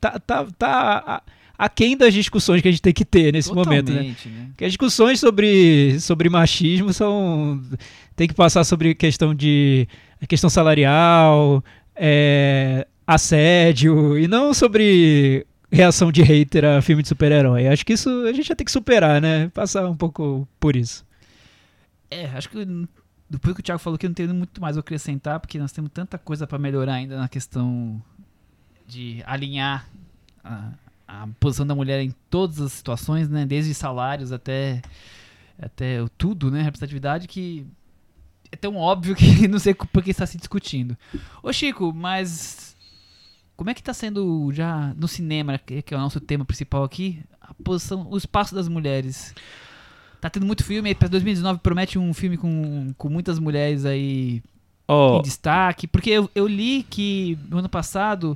tá 0.00 0.18
tá, 0.18 0.46
tá 0.58 1.22
aquém 1.56 1.96
das 1.96 2.12
discussões 2.12 2.62
que 2.62 2.68
a 2.68 2.70
gente 2.70 2.82
tem 2.82 2.92
que 2.92 3.04
ter 3.04 3.32
nesse 3.32 3.50
Totalmente, 3.50 3.92
momento, 3.92 4.28
né? 4.28 4.32
né? 4.32 4.48
Que 4.56 4.64
as 4.64 4.72
discussões 4.72 5.20
sobre 5.20 6.00
sobre 6.00 6.28
machismo 6.28 6.92
são 6.92 7.60
tem 8.16 8.26
que 8.26 8.34
passar 8.34 8.64
sobre 8.64 8.94
questão 8.94 9.34
de 9.34 9.86
questão 10.28 10.50
salarial, 10.50 11.62
é, 11.94 12.86
assédio 13.06 14.18
e 14.18 14.26
não 14.26 14.52
sobre 14.54 15.46
reação 15.70 16.10
de 16.10 16.22
hater 16.22 16.64
a 16.64 16.82
filme 16.82 17.02
de 17.02 17.08
super-herói. 17.08 17.68
Acho 17.68 17.84
que 17.86 17.92
isso 17.92 18.08
a 18.26 18.32
gente 18.32 18.48
já 18.48 18.56
tem 18.56 18.64
que 18.64 18.72
superar, 18.72 19.20
né? 19.20 19.48
Passar 19.48 19.88
um 19.88 19.96
pouco 19.96 20.46
por 20.58 20.76
isso. 20.76 21.04
É, 22.10 22.26
acho 22.26 22.48
que 22.48 22.66
depois 23.28 23.54
que 23.54 23.60
o 23.60 23.62
Thiago 23.62 23.78
falou 23.78 23.98
que 23.98 24.08
não 24.08 24.14
tenho 24.14 24.34
muito 24.34 24.60
mais 24.60 24.76
a 24.76 24.80
acrescentar, 24.80 25.38
porque 25.38 25.58
nós 25.58 25.70
temos 25.70 25.90
tanta 25.92 26.18
coisa 26.18 26.46
para 26.46 26.58
melhorar 26.58 26.94
ainda 26.94 27.16
na 27.16 27.28
questão 27.28 28.02
de 28.86 29.22
alinhar 29.24 29.88
a, 30.42 30.72
a, 31.06 31.28
posição 31.38 31.64
da 31.64 31.74
mulher 31.74 32.00
em 32.00 32.12
todas 32.28 32.60
as 32.60 32.72
situações, 32.72 33.28
né? 33.28 33.46
Desde 33.46 33.72
salários 33.72 34.32
até 34.32 34.82
até 35.56 35.98
tudo, 36.18 36.50
né? 36.50 36.62
Representatividade 36.62 37.28
que 37.28 37.64
é 38.50 38.56
tão 38.56 38.76
óbvio 38.76 39.14
que 39.14 39.46
não 39.46 39.60
sei 39.60 39.74
por 39.74 40.02
que 40.02 40.10
está 40.10 40.26
se 40.26 40.36
discutindo. 40.36 40.96
Ô 41.42 41.52
Chico, 41.52 41.92
mas 41.94 42.69
como 43.60 43.68
é 43.68 43.74
que 43.74 43.82
está 43.82 43.92
sendo 43.92 44.50
já 44.54 44.94
no 44.96 45.06
cinema, 45.06 45.58
que 45.58 45.84
é 45.92 45.94
o 45.94 46.00
nosso 46.00 46.18
tema 46.18 46.46
principal 46.46 46.82
aqui, 46.82 47.20
a 47.38 47.52
posição, 47.62 48.06
o 48.10 48.16
espaço 48.16 48.54
das 48.54 48.68
mulheres? 48.68 49.34
Tá 50.18 50.30
tendo 50.30 50.46
muito 50.46 50.64
filme, 50.64 50.94
para 50.94 51.08
2019 51.08 51.58
promete 51.58 51.98
um 51.98 52.14
filme 52.14 52.38
com, 52.38 52.94
com 52.96 53.10
muitas 53.10 53.38
mulheres 53.38 53.84
aí 53.84 54.42
oh. 54.88 55.18
em 55.18 55.22
destaque, 55.22 55.86
porque 55.86 56.08
eu, 56.08 56.30
eu 56.34 56.46
li 56.46 56.86
que 56.88 57.38
no 57.50 57.58
ano 57.58 57.68
passado, 57.68 58.34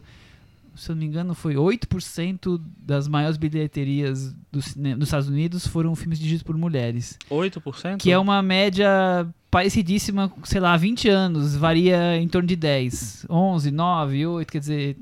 se 0.76 0.90
eu 0.90 0.94
não 0.94 1.00
me 1.00 1.06
engano, 1.06 1.34
foi 1.34 1.54
8% 1.54 2.60
das 2.76 3.08
maiores 3.08 3.38
bilheterias 3.38 4.34
do 4.52 4.60
cinema, 4.60 4.98
dos 4.98 5.08
Estados 5.08 5.28
Unidos 5.30 5.66
foram 5.66 5.96
filmes 5.96 6.18
dirigidos 6.18 6.42
por 6.42 6.54
mulheres. 6.54 7.16
8%? 7.30 7.96
Que 7.96 8.12
é 8.12 8.18
uma 8.18 8.42
média 8.42 9.26
parecidíssima, 9.50 10.30
sei 10.42 10.60
lá, 10.60 10.76
20 10.76 11.08
anos, 11.08 11.56
varia 11.56 12.18
em 12.18 12.28
torno 12.28 12.46
de 12.46 12.56
10, 12.56 13.24
11, 13.30 13.70
9, 13.70 14.26
8, 14.26 14.52
quer 14.52 14.58
dizer, 14.58 14.98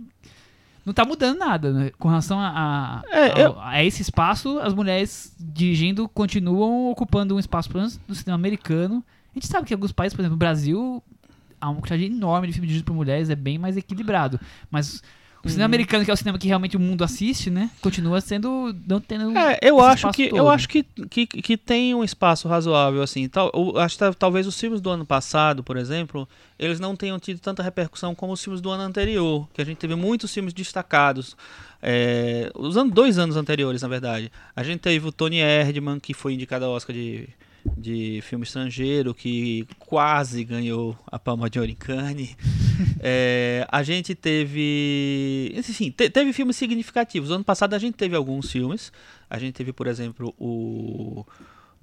não 0.84 0.92
tá 0.92 1.04
mudando 1.04 1.38
nada, 1.38 1.72
né? 1.72 1.90
Com 1.98 2.08
relação 2.08 2.38
a, 2.38 3.02
a, 3.10 3.16
é, 3.16 3.44
a, 3.44 3.68
a, 3.68 3.84
esse 3.84 4.02
espaço, 4.02 4.58
as 4.58 4.74
mulheres 4.74 5.34
dirigindo 5.38 6.08
continuam 6.08 6.90
ocupando 6.90 7.36
um 7.36 7.38
espaço 7.38 7.70
no 8.08 8.14
cinema 8.14 8.34
americano. 8.34 9.04
A 9.30 9.38
gente 9.38 9.46
sabe 9.46 9.66
que 9.66 9.74
alguns 9.74 9.92
países, 9.92 10.14
por 10.14 10.22
exemplo, 10.22 10.34
o 10.34 10.38
Brasil, 10.38 11.02
há 11.60 11.70
uma 11.70 11.80
quantidade 11.80 12.04
enorme 12.04 12.48
de 12.48 12.52
filmes 12.52 12.68
dirigidos 12.68 12.86
por 12.86 12.94
mulheres, 12.94 13.30
é 13.30 13.36
bem 13.36 13.58
mais 13.58 13.76
equilibrado. 13.76 14.40
Mas 14.70 15.02
o 15.45 15.49
cinema 15.49 15.64
uhum. 15.64 15.70
americano, 15.70 16.05
que 16.05 16.11
é 16.11 16.14
o 16.14 16.16
cinema 16.16 16.38
que 16.38 16.47
realmente 16.47 16.76
o 16.76 16.80
mundo 16.80 17.03
assiste, 17.03 17.51
né? 17.51 17.68
Continua 17.80 18.20
sendo. 18.20 18.74
não 18.86 19.01
tendo. 19.01 19.36
É, 19.36 19.59
eu 19.61 19.80
acho 19.80 20.11
que. 20.12 20.28
Todo. 20.28 20.38
Eu 20.38 20.49
acho 20.49 20.68
que, 20.68 20.84
que, 21.11 21.26
que 21.26 21.57
tem 21.57 21.95
um 21.95 22.05
espaço 22.05 22.47
razoável, 22.47 23.03
assim. 23.03 23.28
Tal, 23.28 23.51
eu 23.53 23.78
acho 23.78 23.99
que 23.99 24.14
talvez 24.14 24.47
os 24.47 24.59
filmes 24.59 24.80
do 24.80 24.88
ano 24.88 25.05
passado, 25.05 25.64
por 25.64 25.76
exemplo, 25.76 26.28
eles 26.59 26.78
não 26.78 26.95
tenham 26.95 27.18
tido 27.18 27.40
tanta 27.40 27.62
repercussão 27.62 28.14
como 28.14 28.32
os 28.32 28.43
filmes 28.43 28.61
do 28.61 28.70
ano 28.70 28.84
anterior. 28.84 29.49
Que 29.53 29.61
a 29.61 29.64
gente 29.64 29.78
teve 29.78 29.97
muitos 29.97 30.32
filmes 30.32 30.55
destacados. 30.55 31.36
É, 31.82 32.49
os 32.55 32.76
anos, 32.76 32.95
dois 32.95 33.18
anos 33.18 33.36
anteriores, 33.36 33.82
na 33.82 33.88
verdade. 33.88 34.30
A 34.55 34.62
gente 34.62 34.78
teve 34.78 35.09
o 35.09 35.12
Tony 35.12 35.38
Erdman, 35.38 35.99
que 35.99 36.14
foi 36.14 36.34
indicado 36.34 36.64
ao 36.64 36.70
Oscar 36.70 36.95
de 36.95 37.28
de 37.76 38.20
filme 38.22 38.44
estrangeiro 38.44 39.14
que 39.14 39.66
quase 39.78 40.44
ganhou 40.44 40.96
a 41.06 41.18
Palma 41.18 41.48
de 41.48 41.58
Ouro 41.58 41.70
em 41.70 41.74
Cannes. 41.74 42.36
é, 43.00 43.66
a 43.70 43.82
gente 43.82 44.14
teve, 44.14 45.52
enfim, 45.56 45.90
te, 45.90 46.10
teve 46.10 46.32
filmes 46.32 46.56
significativos. 46.56 47.30
Ano 47.30 47.44
passado 47.44 47.74
a 47.74 47.78
gente 47.78 47.94
teve 47.94 48.16
alguns 48.16 48.50
filmes. 48.50 48.92
A 49.28 49.38
gente 49.38 49.54
teve, 49.54 49.72
por 49.72 49.86
exemplo, 49.86 50.34
o 50.38 51.24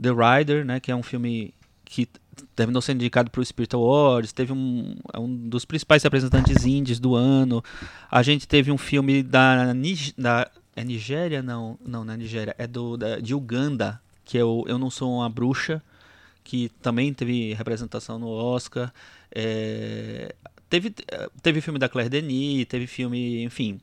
The 0.01 0.09
Rider, 0.09 0.65
né, 0.65 0.79
que 0.79 0.91
é 0.91 0.95
um 0.95 1.03
filme 1.03 1.53
que 1.85 2.07
terminou 2.55 2.81
sendo 2.81 2.97
indicado 2.97 3.31
para 3.31 3.41
o 3.41 3.45
Spirit 3.45 3.75
Awards, 3.75 4.31
teve 4.31 4.53
um, 4.53 4.95
é 5.13 5.19
um 5.19 5.35
dos 5.49 5.65
principais 5.65 6.03
representantes 6.03 6.65
indies 6.65 6.99
do 6.99 7.15
ano. 7.15 7.63
A 8.09 8.21
gente 8.21 8.47
teve 8.47 8.71
um 8.71 8.77
filme 8.77 9.23
da, 9.23 9.73
da 10.17 10.49
é 10.75 10.83
Nigéria? 10.83 11.41
Não, 11.41 11.77
não, 11.85 12.05
não 12.05 12.13
é 12.13 12.17
Nigéria, 12.17 12.55
é 12.57 12.65
do, 12.65 12.95
da, 12.95 13.19
de 13.19 13.33
Uganda, 13.35 14.01
que 14.29 14.37
é 14.37 14.45
o 14.45 14.63
Eu 14.67 14.77
Não 14.77 14.91
Sou 14.91 15.11
Uma 15.11 15.27
Bruxa, 15.27 15.81
que 16.43 16.69
também 16.83 17.11
teve 17.11 17.51
representação 17.55 18.19
no 18.19 18.27
Oscar. 18.27 18.93
É, 19.33 20.35
teve, 20.69 20.93
teve 21.41 21.61
filme 21.61 21.79
da 21.79 21.89
Claire 21.89 22.11
Denis, 22.11 22.67
teve 22.67 22.85
filme, 22.85 23.41
enfim, 23.43 23.81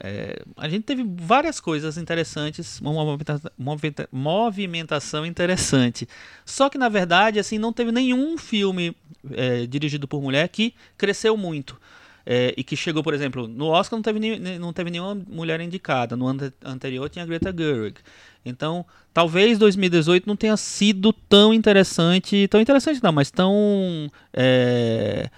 é, 0.00 0.42
a 0.56 0.68
gente 0.68 0.82
teve 0.82 1.04
várias 1.04 1.60
coisas 1.60 1.96
interessantes, 1.96 2.80
uma 2.80 2.92
movimenta- 2.92 3.52
movimenta- 3.56 4.08
movimentação 4.10 5.24
interessante. 5.24 6.08
Só 6.44 6.68
que, 6.68 6.76
na 6.76 6.88
verdade, 6.88 7.38
assim, 7.38 7.56
não 7.56 7.72
teve 7.72 7.92
nenhum 7.92 8.36
filme 8.36 8.92
é, 9.30 9.66
dirigido 9.66 10.08
por 10.08 10.20
mulher 10.20 10.48
que 10.48 10.74
cresceu 10.98 11.36
muito. 11.36 11.80
É, 12.28 12.52
e 12.56 12.64
que 12.64 12.74
chegou, 12.74 13.04
por 13.04 13.14
exemplo, 13.14 13.46
no 13.46 13.66
Oscar 13.66 13.96
não 13.96 14.02
teve, 14.02 14.58
não 14.58 14.72
teve 14.72 14.90
nenhuma 14.90 15.14
mulher 15.14 15.60
indicada. 15.60 16.16
No 16.16 16.26
ante- 16.26 16.52
anterior 16.64 17.08
tinha 17.08 17.24
Greta 17.24 17.54
Gerwig. 17.56 18.00
Então, 18.48 18.86
talvez 19.12 19.58
2018 19.58 20.26
não 20.26 20.36
tenha 20.36 20.56
sido 20.56 21.12
tão 21.12 21.52
interessante, 21.52 22.46
tão 22.48 22.60
interessante 22.60 23.02
não, 23.02 23.12
mas 23.12 23.30
tão 23.30 24.10
é, 24.32 25.28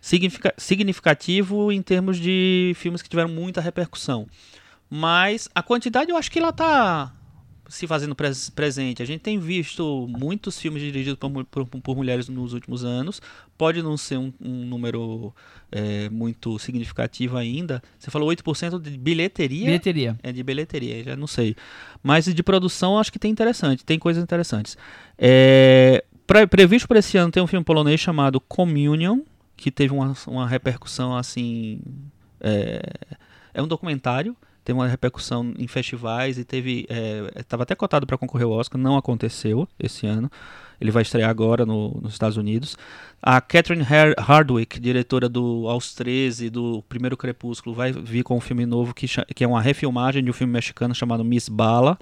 significa- 0.00 0.54
significativo 0.56 1.72
em 1.72 1.82
termos 1.82 2.18
de 2.18 2.72
filmes 2.76 3.02
que 3.02 3.08
tiveram 3.08 3.28
muita 3.30 3.60
repercussão. 3.60 4.26
Mas 4.88 5.48
a 5.54 5.62
quantidade 5.62 6.10
eu 6.10 6.16
acho 6.16 6.30
que 6.30 6.38
ela 6.38 6.52
tá 6.52 7.12
se 7.72 7.86
fazendo 7.86 8.14
pres- 8.14 8.50
presente. 8.50 9.02
A 9.02 9.06
gente 9.06 9.20
tem 9.22 9.38
visto 9.38 10.06
muitos 10.08 10.58
filmes 10.58 10.82
dirigidos 10.82 11.18
por, 11.18 11.44
por- 11.46 11.66
por 11.66 11.96
mulheres 11.96 12.28
nos 12.28 12.52
últimos 12.52 12.84
anos. 12.84 13.22
Pode 13.56 13.82
não 13.82 13.96
ser 13.96 14.18
um, 14.18 14.30
um 14.38 14.66
número 14.66 15.34
é, 15.70 16.10
muito 16.10 16.58
significativo 16.58 17.36
ainda. 17.38 17.82
Você 17.98 18.10
falou 18.10 18.28
8% 18.28 18.78
de 18.78 18.98
bilheteria? 18.98 19.64
Bilheteria. 19.64 20.18
É 20.22 20.30
de 20.30 20.42
bilheteria, 20.42 21.02
já 21.02 21.16
não 21.16 21.26
sei. 21.26 21.56
Mas 22.02 22.26
de 22.26 22.42
produção 22.42 22.98
acho 22.98 23.10
que 23.10 23.18
tem 23.18 23.30
interessante, 23.30 23.84
tem 23.84 23.98
coisas 23.98 24.22
interessantes. 24.22 24.76
É, 25.16 26.04
pra- 26.26 26.46
previsto 26.46 26.86
para 26.86 26.98
esse 26.98 27.16
ano 27.16 27.32
tem 27.32 27.42
um 27.42 27.46
filme 27.46 27.64
polonês 27.64 27.98
chamado 28.00 28.38
Communion, 28.38 29.20
que 29.56 29.70
teve 29.70 29.94
uma, 29.94 30.14
uma 30.26 30.46
repercussão 30.46 31.16
assim. 31.16 31.80
É, 32.38 32.82
é 33.54 33.62
um 33.62 33.66
documentário, 33.68 34.36
teve 34.64 34.78
uma 34.78 34.88
repercussão 34.88 35.52
em 35.58 35.66
festivais 35.66 36.38
e 36.38 36.44
teve. 36.44 36.86
Estava 37.36 37.62
até 37.64 37.74
cotado 37.74 38.06
para 38.06 38.18
concorrer 38.18 38.46
ao 38.46 38.52
Oscar, 38.52 38.80
não 38.80 38.96
aconteceu 38.96 39.68
esse 39.78 40.06
ano. 40.06 40.30
Ele 40.80 40.90
vai 40.90 41.02
estrear 41.02 41.30
agora 41.30 41.64
no- 41.64 41.96
nos 42.02 42.12
Estados 42.12 42.36
Unidos. 42.36 42.76
A 43.22 43.40
Catherine 43.40 43.84
Har- 43.84 44.16
Hardwick, 44.18 44.80
diretora 44.80 45.28
do 45.28 45.68
Aos 45.68 45.94
13, 45.94 46.50
do 46.50 46.82
Primeiro 46.88 47.16
Crepúsculo, 47.16 47.72
vai 47.72 47.92
vir 47.92 48.24
com 48.24 48.36
um 48.36 48.40
filme 48.40 48.66
novo 48.66 48.92
que, 48.92 49.06
que 49.32 49.44
é 49.44 49.46
uma 49.46 49.60
refilmagem 49.62 50.24
de 50.24 50.30
um 50.30 50.32
filme 50.32 50.52
mexicano 50.52 50.92
chamado 50.92 51.22
Miss 51.22 51.48
Bala. 51.48 51.96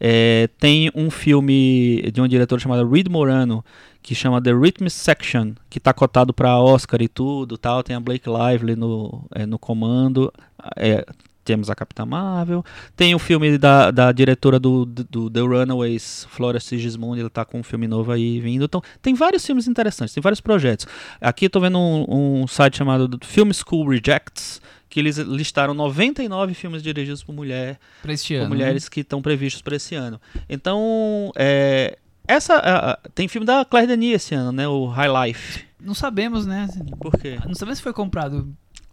É, 0.00 0.48
tem 0.58 0.90
um 0.92 1.08
filme 1.08 2.02
de 2.12 2.20
uma 2.20 2.28
diretora 2.28 2.60
chamada 2.60 2.84
Reed 2.84 3.08
Morano, 3.08 3.64
que 4.02 4.12
chama 4.12 4.42
The 4.42 4.52
Rhythm 4.52 4.88
Section, 4.88 5.52
que 5.70 5.78
está 5.78 5.92
cotado 5.92 6.34
para 6.34 6.58
Oscar 6.58 7.00
e 7.02 7.08
tudo, 7.08 7.56
tal. 7.56 7.84
Tem 7.84 7.94
a 7.94 8.00
Blake 8.00 8.28
Lively 8.28 8.74
no, 8.74 9.24
é, 9.32 9.46
no 9.46 9.56
comando. 9.58 10.32
É, 10.76 11.06
temos 11.46 11.70
a 11.70 11.74
Capitã 11.74 12.04
Marvel. 12.04 12.64
Tem 12.96 13.14
o 13.14 13.18
filme 13.18 13.56
da, 13.56 13.90
da 13.90 14.10
diretora 14.12 14.58
do, 14.58 14.84
do 14.84 15.30
The 15.30 15.40
Runaways, 15.40 16.26
Flora 16.28 16.58
Sigismundi, 16.60 17.20
ela 17.20 17.30
tá 17.30 17.44
com 17.44 17.60
um 17.60 17.62
filme 17.62 17.86
novo 17.86 18.10
aí 18.12 18.40
vindo. 18.40 18.64
Então, 18.64 18.82
tem 19.00 19.14
vários 19.14 19.46
filmes 19.46 19.68
interessantes, 19.68 20.12
tem 20.12 20.20
vários 20.20 20.40
projetos. 20.40 20.86
Aqui 21.20 21.46
eu 21.46 21.50
tô 21.50 21.60
vendo 21.60 21.78
um, 21.78 22.42
um 22.42 22.46
site 22.46 22.76
chamado 22.78 23.08
Film 23.24 23.50
School 23.52 23.88
Rejects, 23.88 24.60
que 24.88 24.98
eles 25.00 25.18
listaram 25.18 25.72
99 25.72 26.54
filmes 26.54 26.82
dirigidos 26.82 27.22
por 27.22 27.32
mulher, 27.34 27.78
Pra 28.02 28.12
este 28.12 28.34
por 28.34 28.40
ano. 28.40 28.50
né? 28.50 28.56
mulheres 28.56 28.88
que 28.88 29.00
estão 29.00 29.22
previstos 29.22 29.62
para 29.62 29.76
esse 29.76 29.94
ano. 29.94 30.20
Então, 30.48 31.30
é, 31.36 31.96
essa 32.26 32.98
tem 33.14 33.28
filme 33.28 33.46
da 33.46 33.64
Claire 33.64 33.86
Denis 33.88 34.14
esse 34.16 34.34
ano, 34.34 34.50
né? 34.52 34.66
O 34.66 34.86
High 34.86 35.28
Life. 35.28 35.64
Não 35.80 35.94
sabemos, 35.94 36.46
né? 36.46 36.66
Por 36.98 37.12
quê? 37.18 37.38
Não 37.46 37.54
sabemos 37.54 37.78
se 37.78 37.82
foi 37.82 37.92
comprado 37.92 38.48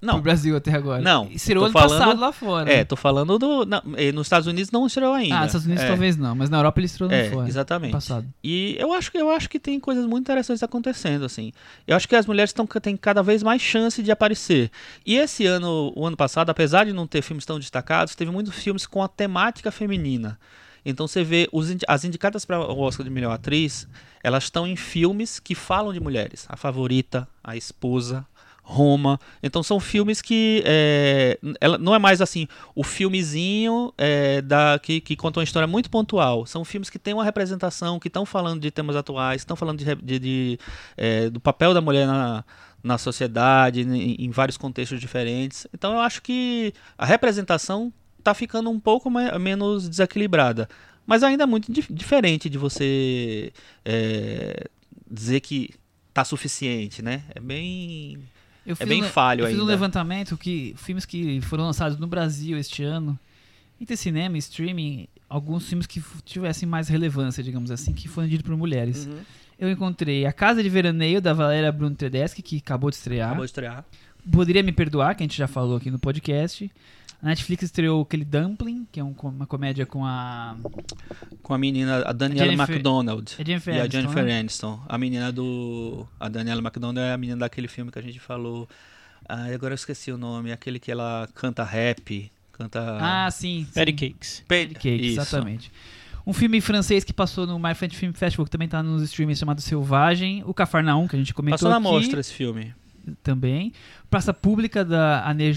Não. 0.05 0.15
pro 0.15 0.23
Brasil 0.23 0.55
até 0.55 0.71
agora. 0.71 1.01
Não, 1.01 1.27
Estreou 1.31 1.65
ano 1.65 1.73
falando- 1.73 1.99
passado 1.99 2.19
lá 2.19 2.31
fora. 2.31 2.71
É, 2.71 2.83
tô 2.83 2.95
falando 2.95 3.39
do. 3.39 3.65
na- 3.65 3.81
nos 4.13 4.25
Estados 4.27 4.47
Unidos 4.47 4.69
não 4.71 4.85
estreou 4.85 5.13
ainda. 5.13 5.35
Ah, 5.35 5.39
nos 5.39 5.47
Estados 5.47 5.65
Unidos 5.65 5.83
é, 5.83 5.87
talvez 5.87 6.17
não, 6.17 6.35
mas 6.35 6.49
na 6.49 6.57
Europa 6.57 6.79
ele 6.79 6.85
estreou 6.87 7.11
É, 7.11 7.29
fora. 7.29 7.47
exatamente. 7.47 7.91
Passado. 7.91 8.27
E 8.43 8.75
eu 8.79 8.91
acho, 8.93 9.11
que- 9.11 9.17
eu 9.17 9.29
acho 9.31 9.49
que 9.49 9.59
tem 9.59 9.79
coisas 9.79 10.05
muito 10.05 10.23
interessantes 10.23 10.61
acontecendo, 10.63 11.25
assim. 11.25 11.51
Eu 11.87 11.95
acho 11.95 12.07
que 12.07 12.15
as 12.15 12.25
mulheres 12.25 12.51
tão, 12.53 12.65
têm 12.65 12.97
cada 12.97 13.23
vez 13.23 13.41
mais 13.43 13.61
chance 13.61 14.03
de 14.03 14.11
aparecer. 14.11 14.69
E 15.05 15.15
esse 15.15 15.45
ano, 15.45 15.91
o 15.95 16.05
ano 16.05 16.17
passado, 16.17 16.49
apesar 16.49 16.85
de 16.85 16.93
não 16.93 17.07
ter 17.07 17.21
filmes 17.21 17.45
tão 17.45 17.57
destacados, 17.59 18.15
teve 18.15 18.29
muitos 18.31 18.55
filmes 18.55 18.85
com 18.85 19.01
a 19.01 19.07
temática 19.07 19.71
feminina. 19.71 20.37
Então 20.85 21.07
você 21.07 21.23
vê 21.23 21.47
os 21.53 21.73
as 21.87 22.03
indicadas 22.03 22.43
para 22.43 22.59
o 22.59 22.79
Oscar 22.81 23.05
de 23.05 23.09
melhor 23.09 23.31
atriz, 23.31 23.87
elas 24.21 24.43
estão 24.43 24.67
em 24.67 24.75
filmes 24.75 25.39
que 25.39 25.55
falam 25.55 25.93
de 25.93 25.99
mulheres. 26.01 26.45
A 26.49 26.57
Favorita, 26.57 27.25
A 27.41 27.55
Esposa, 27.55 28.25
Roma. 28.65 29.19
Então 29.41 29.61
são 29.61 29.79
filmes 29.79 30.21
que 30.21 30.63
é, 30.65 31.37
ela, 31.59 31.77
não 31.77 31.93
é 31.93 31.99
mais 31.99 32.21
assim 32.21 32.47
o 32.73 32.83
filmezinho 32.83 33.93
é, 33.97 34.41
da, 34.41 34.79
que, 34.81 35.01
que 35.01 35.15
conta 35.15 35.39
uma 35.39 35.43
história 35.43 35.67
muito 35.67 35.89
pontual. 35.89 36.45
São 36.45 36.63
filmes 36.63 36.89
que 36.89 36.97
têm 36.97 37.13
uma 37.13 37.23
representação, 37.25 37.99
que 37.99 38.07
estão 38.07 38.25
falando 38.25 38.61
de 38.61 38.71
temas 38.71 38.95
atuais, 38.95 39.41
estão 39.41 39.55
falando 39.57 39.79
de, 39.79 39.95
de- 39.95 40.19
de, 40.19 40.59
é, 40.95 41.29
do 41.29 41.39
papel 41.39 41.73
da 41.73 41.81
mulher 41.81 42.07
na, 42.07 42.43
na 42.81 42.97
sociedade, 42.97 43.81
em, 43.81 44.15
em 44.25 44.29
vários 44.31 44.57
contextos 44.57 44.99
diferentes. 44.99 45.67
Então 45.73 45.93
eu 45.93 45.99
acho 45.99 46.21
que 46.21 46.73
a 46.97 47.05
representação 47.05 47.91
está 48.17 48.33
ficando 48.33 48.69
um 48.69 48.79
pouco 48.79 49.09
me- 49.09 49.37
menos 49.39 49.89
desequilibrada. 49.89 50.69
Mas 51.05 51.21
ainda 51.21 51.43
é 51.43 51.45
muito 51.45 51.69
dif- 51.71 51.91
diferente 51.93 52.49
de 52.49 52.57
você 52.57 53.51
é, 53.83 54.67
dizer 55.11 55.41
que 55.41 55.69
tá 56.13 56.23
suficiente, 56.23 57.01
né? 57.01 57.23
É 57.35 57.39
bem. 57.41 58.19
Eu 58.65 58.75
fiz 58.75 58.87
bem 58.87 59.03
um- 59.03 59.07
falho 59.07 59.41
eu 59.41 59.47
fiz 59.47 59.57
um 59.57 59.61
ainda. 59.61 59.71
levantamento 59.71 60.37
que 60.37 60.73
filmes 60.77 61.05
que 61.05 61.41
foram 61.41 61.65
lançados 61.65 61.97
no 61.97 62.07
Brasil 62.07 62.57
este 62.57 62.83
ano, 62.83 63.17
entre 63.79 63.97
cinema 63.97 64.35
e 64.37 64.39
streaming, 64.39 65.07
alguns 65.29 65.67
filmes 65.67 65.85
que 65.85 66.01
tivessem 66.23 66.67
mais 66.67 66.87
relevância, 66.87 67.43
digamos 67.43 67.71
assim, 67.71 67.91
que 67.93 68.07
foram 68.07 68.27
dirigidos 68.27 68.49
por 68.49 68.57
mulheres. 68.57 69.05
Uhum. 69.05 69.19
Eu 69.59 69.69
encontrei 69.69 70.25
A 70.25 70.31
Casa 70.33 70.63
de 70.63 70.69
Veraneio, 70.69 71.21
da 71.21 71.33
Valéria 71.33 71.71
Bruno 71.71 71.95
Tedeschi, 71.95 72.41
que 72.41 72.57
acabou 72.57 72.89
de 72.89 72.95
estrear. 72.95 73.27
Acabou 73.27 73.45
de 73.45 73.49
estrear. 73.49 73.85
Poderia 74.31 74.63
Me 74.63 74.71
Perdoar, 74.71 75.15
que 75.15 75.23
a 75.23 75.25
gente 75.25 75.37
já 75.37 75.47
falou 75.47 75.75
aqui 75.77 75.91
no 75.91 75.99
podcast. 75.99 76.71
A 77.23 77.27
Netflix 77.27 77.63
estreou 77.63 78.01
aquele 78.01 78.25
Dumpling, 78.25 78.85
que 78.91 78.99
é 78.99 79.03
um 79.03 79.15
uma 79.23 79.47
comédia 79.47 79.85
com 79.85 80.05
a... 80.05 80.57
Com 81.41 81.53
a 81.53 81.57
menina, 81.57 82.03
a 82.05 82.11
Daniela 82.11 82.51
Jennifer- 82.51 82.75
McDonald. 82.75 83.35
É 83.39 83.45
Jennifer 83.45 83.73
e 83.73 83.77
a 83.77 83.81
Aniston, 83.83 83.99
Jennifer 84.01 84.23
né? 84.25 84.39
Aniston. 84.39 84.81
A 84.89 84.97
menina 84.97 85.31
do. 85.31 86.05
A 86.19 86.27
Daniela 86.27 86.61
McDonald 86.61 86.99
é 86.99 87.13
a 87.13 87.17
menina 87.17 87.39
daquele 87.39 87.67
filme 87.69 87.91
que 87.91 87.97
a 87.99 88.01
gente 88.01 88.19
falou. 88.19 88.67
Ah, 89.27 89.45
agora 89.53 89.71
eu 89.73 89.75
esqueci 89.75 90.11
o 90.11 90.17
nome. 90.17 90.51
Aquele 90.51 90.79
que 90.79 90.91
ela 90.91 91.27
canta 91.33 91.63
rap. 91.63 92.29
Canta. 92.51 92.97
Ah, 92.99 93.31
sim. 93.31 93.65
sim. 93.71 93.73
Patty 93.73 93.93
Cakes. 93.93 94.43
Pe- 94.47 94.67
Cake, 94.67 94.89
Isso. 95.07 95.21
exatamente. 95.21 95.71
Um 96.27 96.33
filme 96.33 96.59
francês 96.61 97.03
que 97.05 97.11
passou 97.13 97.47
no 97.47 97.57
My 97.57 97.73
French 97.73 97.95
Film 97.97 98.11
Festival, 98.13 98.45
que 98.45 98.51
também 98.51 98.67
tá 98.67 98.83
nos 98.83 99.01
streamings, 99.03 99.39
chamado 99.39 99.59
Selvagem. 99.61 100.43
O 100.45 100.53
Cafarnaum, 100.53 101.07
que 101.07 101.15
a 101.15 101.19
gente 101.19 101.33
comentou 101.33 101.55
Passou 101.57 101.69
na 101.69 101.77
aqui, 101.77 101.83
mostra 101.83 102.19
esse 102.19 102.33
filme. 102.33 102.73
também. 103.23 103.71
Praça 104.09 104.33
Pública, 104.33 104.83
da 104.85 105.29
Anne 105.29 105.51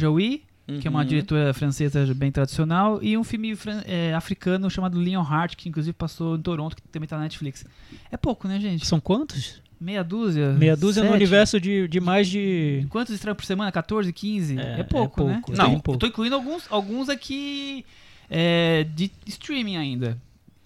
Jaoui, 0.68 0.80
que 0.80 0.86
é 0.88 0.90
uma 0.90 1.00
Uhum. 1.00 1.06
diretora 1.06 1.54
francesa 1.54 2.12
bem 2.14 2.30
tradicional. 2.32 2.98
E 3.02 3.16
um 3.16 3.24
filme 3.24 3.56
é, 3.86 4.14
africano 4.14 4.68
chamado 4.70 5.00
Lionheart, 5.00 5.54
que 5.56 5.68
inclusive 5.68 5.92
passou 5.92 6.36
em 6.36 6.40
Toronto, 6.42 6.74
que 6.76 6.82
também 6.88 7.08
tá 7.08 7.16
na 7.16 7.22
Netflix. 7.24 7.64
É 8.10 8.16
pouco, 8.16 8.46
né, 8.48 8.58
gente? 8.60 8.86
São 8.86 8.98
quantos? 9.00 9.62
Meia 9.80 10.02
dúzia? 10.02 10.52
Meia 10.54 10.74
dúzia 10.74 11.02
no 11.02 11.08
Sete? 11.10 11.16
universo 11.16 11.60
de, 11.60 11.86
de 11.86 12.00
mais 12.00 12.26
de. 12.28 12.86
Quantos 12.88 13.14
estreiam 13.14 13.36
por 13.36 13.44
semana? 13.44 13.70
14, 13.70 14.10
15? 14.12 14.58
É, 14.58 14.80
É, 14.80 14.82
pouco, 14.82 15.20
é 15.22 15.24
né? 15.26 15.32
pouco, 15.34 15.52
Eu 15.52 15.56
Não, 15.58 15.70
pouco. 15.80 15.92
Eu 15.92 15.98
tô 15.98 16.06
incluindo 16.06 16.34
alguns, 16.34 16.64
alguns 16.70 17.08
aqui 17.10 17.84
é, 18.30 18.84
de 18.94 19.10
streaming 19.26 19.76
ainda. 19.76 20.16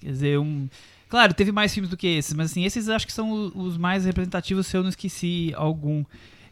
Quer 0.01 0.11
dizer, 0.13 0.39
um. 0.39 0.69
Claro, 1.09 1.35
teve 1.35 1.51
mais 1.51 1.75
filmes 1.75 1.91
do 1.91 1.97
que 1.97 2.07
esses, 2.07 2.33
mas 2.35 2.53
assim, 2.53 2.65
esses 2.65 2.89
acho 2.89 3.05
que 3.05 3.13
são 3.13 3.51
os 3.53 3.77
mais 3.77 4.05
representativos 4.05 4.69
se 4.69 4.77
eu 4.77 4.83
não 4.83 4.89
esqueci 4.91 5.53
algum. 5.57 6.05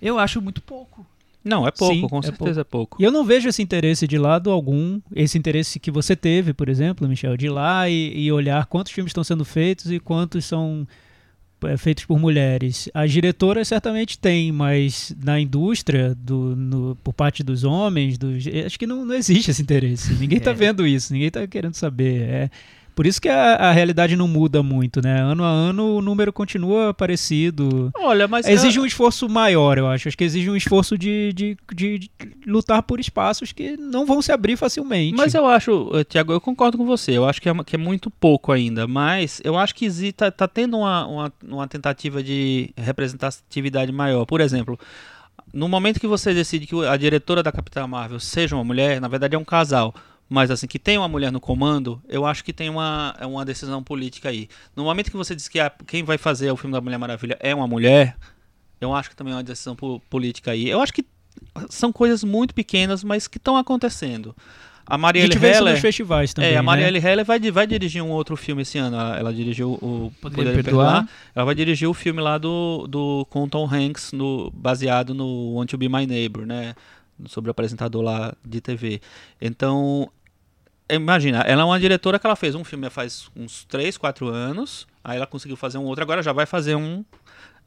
Eu 0.02 0.18
acho 0.18 0.42
muito 0.42 0.60
pouco. 0.60 1.06
Não, 1.48 1.66
é 1.66 1.70
pouco, 1.70 1.94
Sim, 1.94 2.08
com 2.08 2.18
é 2.18 2.22
certeza 2.22 2.60
é 2.60 2.64
pouco. 2.64 2.96
E 3.00 3.04
eu 3.04 3.10
não 3.10 3.24
vejo 3.24 3.48
esse 3.48 3.62
interesse 3.62 4.06
de 4.06 4.18
lado 4.18 4.50
algum, 4.50 5.00
esse 5.14 5.36
interesse 5.38 5.80
que 5.80 5.90
você 5.90 6.14
teve, 6.14 6.52
por 6.52 6.68
exemplo, 6.68 7.08
Michel, 7.08 7.36
de 7.36 7.46
ir 7.46 7.50
lá 7.50 7.88
e, 7.88 8.12
e 8.26 8.30
olhar 8.32 8.66
quantos 8.66 8.92
filmes 8.92 9.10
estão 9.10 9.24
sendo 9.24 9.44
feitos 9.44 9.90
e 9.90 9.98
quantos 9.98 10.44
são 10.44 10.86
é, 11.64 11.76
feitos 11.76 12.04
por 12.04 12.18
mulheres. 12.20 12.88
As 12.94 13.10
diretoras 13.10 13.66
certamente 13.66 14.18
têm, 14.18 14.52
mas 14.52 15.16
na 15.24 15.40
indústria, 15.40 16.14
do, 16.14 16.54
no- 16.54 16.96
por 17.02 17.12
parte 17.12 17.42
dos 17.42 17.64
homens, 17.64 18.16
dos, 18.16 18.44
acho 18.64 18.78
que 18.78 18.86
não, 18.86 19.04
não 19.04 19.14
existe 19.14 19.50
esse 19.50 19.62
interesse. 19.62 20.12
Ninguém 20.14 20.38
está 20.38 20.52
É. 20.52 20.54
vendo 20.54 20.86
isso, 20.86 21.12
ninguém 21.12 21.28
está 21.28 21.44
querendo 21.46 21.74
saber. 21.74 22.20
É, 22.22 22.50
por 22.98 23.06
isso 23.06 23.20
que 23.22 23.28
a, 23.28 23.54
a 23.54 23.70
realidade 23.70 24.16
não 24.16 24.26
muda 24.26 24.60
muito, 24.60 25.00
né? 25.00 25.20
Ano 25.20 25.44
a 25.44 25.48
ano 25.48 25.98
o 25.98 26.02
número 26.02 26.32
continua 26.32 26.92
parecido. 26.92 27.92
Olha, 27.96 28.26
mas. 28.26 28.44
Exige 28.48 28.80
um 28.80 28.84
esforço 28.84 29.28
maior, 29.28 29.78
eu 29.78 29.86
acho. 29.86 30.08
Acho 30.08 30.16
que 30.18 30.24
exige 30.24 30.50
um 30.50 30.56
esforço 30.56 30.98
de, 30.98 31.32
de, 31.32 31.56
de- 31.72 31.98
de 32.00 32.10
lutar 32.44 32.82
por 32.82 32.98
espaços 32.98 33.52
que 33.52 33.76
não 33.76 34.04
vão 34.04 34.20
se 34.20 34.32
abrir 34.32 34.56
facilmente. 34.56 35.16
Mas 35.16 35.32
eu 35.32 35.46
acho, 35.46 35.90
eh, 35.94 36.02
Tiago, 36.02 36.32
eu 36.32 36.40
concordo 36.40 36.76
com 36.76 36.84
você. 36.84 37.12
Eu 37.12 37.24
acho 37.28 37.40
que 37.40 37.48
é, 37.48 37.54
que 37.64 37.76
é 37.76 37.78
muito 37.78 38.10
pouco 38.10 38.50
ainda. 38.50 38.88
Mas 38.88 39.40
eu 39.44 39.56
acho 39.56 39.76
que 39.76 39.84
exi- 39.84 40.10
tá, 40.10 40.28
tá 40.32 40.48
tendo 40.48 40.76
uma, 40.78 41.06
uma, 41.06 41.32
uma 41.46 41.68
tentativa 41.68 42.20
de 42.20 42.70
representatividade 42.76 43.92
maior. 43.92 44.24
Por 44.26 44.40
exemplo, 44.40 44.76
no 45.54 45.68
momento 45.68 46.00
que 46.00 46.06
você 46.08 46.34
decide 46.34 46.66
que 46.66 46.74
a 46.84 46.96
diretora 46.96 47.42
da 47.44 47.52
Capitã 47.52 47.86
Marvel 47.86 48.18
seja 48.20 48.56
uma 48.56 48.64
mulher, 48.64 49.00
na 49.00 49.06
verdade 49.08 49.36
é 49.36 49.38
um 49.38 49.44
casal, 49.44 49.94
mas 50.28 50.50
assim, 50.50 50.66
que 50.66 50.78
tem 50.78 50.98
uma 50.98 51.08
mulher 51.08 51.32
no 51.32 51.40
comando, 51.40 52.02
eu 52.08 52.26
acho 52.26 52.44
que 52.44 52.52
tem 52.52 52.68
uma, 52.68 53.14
é 53.18 53.26
uma 53.26 53.44
decisão 53.44 53.82
política 53.82 54.28
aí. 54.28 54.48
No 54.76 54.84
momento 54.84 55.10
que 55.10 55.16
você 55.16 55.34
diz 55.34 55.48
que 55.48 55.58
a, 55.58 55.70
quem 55.86 56.02
vai 56.02 56.18
fazer 56.18 56.50
o 56.50 56.56
filme 56.56 56.72
da 56.74 56.80
Mulher 56.80 56.98
Maravilha 56.98 57.36
é 57.40 57.54
uma 57.54 57.66
mulher, 57.66 58.16
eu 58.80 58.94
acho 58.94 59.10
que 59.10 59.16
também 59.16 59.32
é 59.32 59.36
uma 59.36 59.42
decisão 59.42 59.74
po- 59.74 60.00
política 60.10 60.50
aí. 60.50 60.68
Eu 60.68 60.80
acho 60.80 60.92
que 60.92 61.04
são 61.70 61.92
coisas 61.92 62.22
muito 62.24 62.54
pequenas, 62.54 63.02
mas 63.02 63.26
que 63.26 63.38
estão 63.38 63.56
acontecendo. 63.56 64.34
A 64.86 64.94
A 64.94 64.98
Marielle 64.98 65.36
vê 65.36 65.50
isso 65.50 65.60
nos 65.60 65.68
Heller, 65.68 65.80
festivais 65.82 66.32
também, 66.32 66.50
é, 66.50 66.54
a 66.54 66.56
né? 66.56 66.62
Marielle 66.62 66.98
Heller 66.98 67.24
vai, 67.24 67.38
vai 67.50 67.66
dirigir 67.66 68.02
um 68.02 68.08
outro 68.10 68.34
filme 68.36 68.62
esse 68.62 68.78
ano. 68.78 68.96
Ela, 68.96 69.18
ela 69.18 69.34
dirigiu 69.34 69.72
o 69.72 70.10
Poderia 70.20 70.44
Poderia 70.44 70.64
Perdoar. 70.64 70.92
Perdoar. 71.04 71.08
Ela 71.34 71.44
vai 71.44 71.54
dirigir 71.54 71.86
o 71.88 71.92
filme 71.92 72.22
lá 72.22 72.38
do, 72.38 72.86
do 72.88 73.26
com 73.28 73.46
Tom 73.46 73.68
Hanks, 73.70 74.12
no, 74.12 74.50
baseado 74.50 75.12
no 75.12 75.52
Want 75.54 75.68
to 75.70 75.76
Be 75.76 75.88
My 75.90 76.06
Neighbor, 76.06 76.46
né? 76.46 76.74
Sobre 77.26 77.50
o 77.50 77.52
apresentador 77.52 78.00
lá 78.02 78.34
de 78.42 78.60
TV. 78.62 79.00
Então, 79.40 80.10
imagina, 80.90 81.40
ela 81.40 81.62
é 81.62 81.64
uma 81.64 81.78
diretora 81.78 82.18
que 82.18 82.26
ela 82.26 82.36
fez 82.36 82.54
um 82.54 82.64
filme 82.64 82.88
faz 82.90 83.30
uns 83.36 83.64
3, 83.64 83.96
4 83.96 84.28
anos. 84.28 84.86
Aí 85.02 85.16
ela 85.16 85.26
conseguiu 85.26 85.56
fazer 85.56 85.78
um 85.78 85.84
outro, 85.84 86.02
agora 86.02 86.22
já 86.22 86.32
vai 86.32 86.46
fazer 86.46 86.74
um 86.74 87.04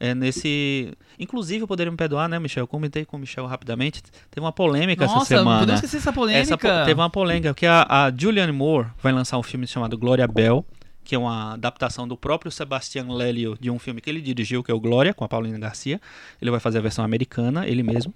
é, 0.02 0.16
nesse. 0.16 0.92
Inclusive, 1.16 1.62
eu 1.62 1.68
poderia 1.68 1.90
me 1.90 1.96
perdoar, 1.96 2.28
né, 2.28 2.36
Michel? 2.38 2.64
Eu 2.64 2.66
comentei 2.66 3.04
com 3.04 3.16
o 3.16 3.20
Michel 3.20 3.46
rapidamente. 3.46 4.02
Teve 4.30 4.44
uma 4.44 4.50
polêmica 4.50 5.04
essa 5.04 5.14
Nossa, 5.14 5.34
não 5.34 5.42
semana. 5.42 5.60
podemos 5.60 5.78
esquecer 5.78 5.98
essa 5.98 6.12
polêmica. 6.12 6.54
Essa 6.54 6.84
teve 6.84 7.00
uma 7.00 7.08
polêmica, 7.08 7.54
porque 7.54 7.66
a, 7.66 7.86
a 7.88 8.12
Julianne 8.16 8.52
Moore 8.52 8.88
vai 9.00 9.12
lançar 9.12 9.38
um 9.38 9.44
filme 9.44 9.64
chamado 9.64 9.96
Glória 9.96 10.26
Bell, 10.26 10.66
que 11.04 11.14
é 11.14 11.18
uma 11.18 11.52
adaptação 11.52 12.08
do 12.08 12.16
próprio 12.16 12.50
Sebastian 12.50 13.06
Lelio 13.12 13.56
de 13.60 13.70
um 13.70 13.78
filme 13.78 14.00
que 14.00 14.10
ele 14.10 14.20
dirigiu, 14.20 14.64
que 14.64 14.72
é 14.72 14.74
o 14.74 14.80
Glória, 14.80 15.14
com 15.14 15.24
a 15.24 15.28
Paulina 15.28 15.56
Garcia. 15.56 16.00
Ele 16.40 16.50
vai 16.50 16.58
fazer 16.58 16.78
a 16.78 16.82
versão 16.82 17.04
americana, 17.04 17.64
ele 17.66 17.84
mesmo. 17.84 18.12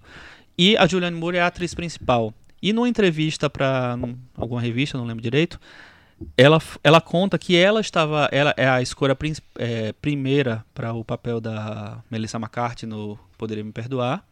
E 0.58 0.76
a 0.76 0.88
Julianne 0.88 1.16
Moore 1.16 1.36
é 1.36 1.42
a 1.42 1.46
atriz 1.46 1.72
principal. 1.72 2.34
E 2.66 2.72
numa 2.72 2.88
entrevista 2.88 3.48
para 3.48 3.96
alguma 4.36 4.60
revista, 4.60 4.98
não 4.98 5.04
lembro 5.04 5.22
direito, 5.22 5.60
ela, 6.36 6.60
ela 6.82 7.00
conta 7.00 7.38
que 7.38 7.54
ela 7.54 7.80
estava, 7.80 8.28
ela 8.32 8.52
é 8.56 8.68
a 8.68 8.82
escolha 8.82 9.16
é, 9.56 9.92
primeira 9.92 10.64
para 10.74 10.92
o 10.92 11.04
papel 11.04 11.40
da 11.40 12.02
Melissa 12.10 12.38
McCarthy 12.38 12.84
no 12.84 13.16
Poderia 13.38 13.62
Me 13.62 13.70
Perdoar. 13.70 14.24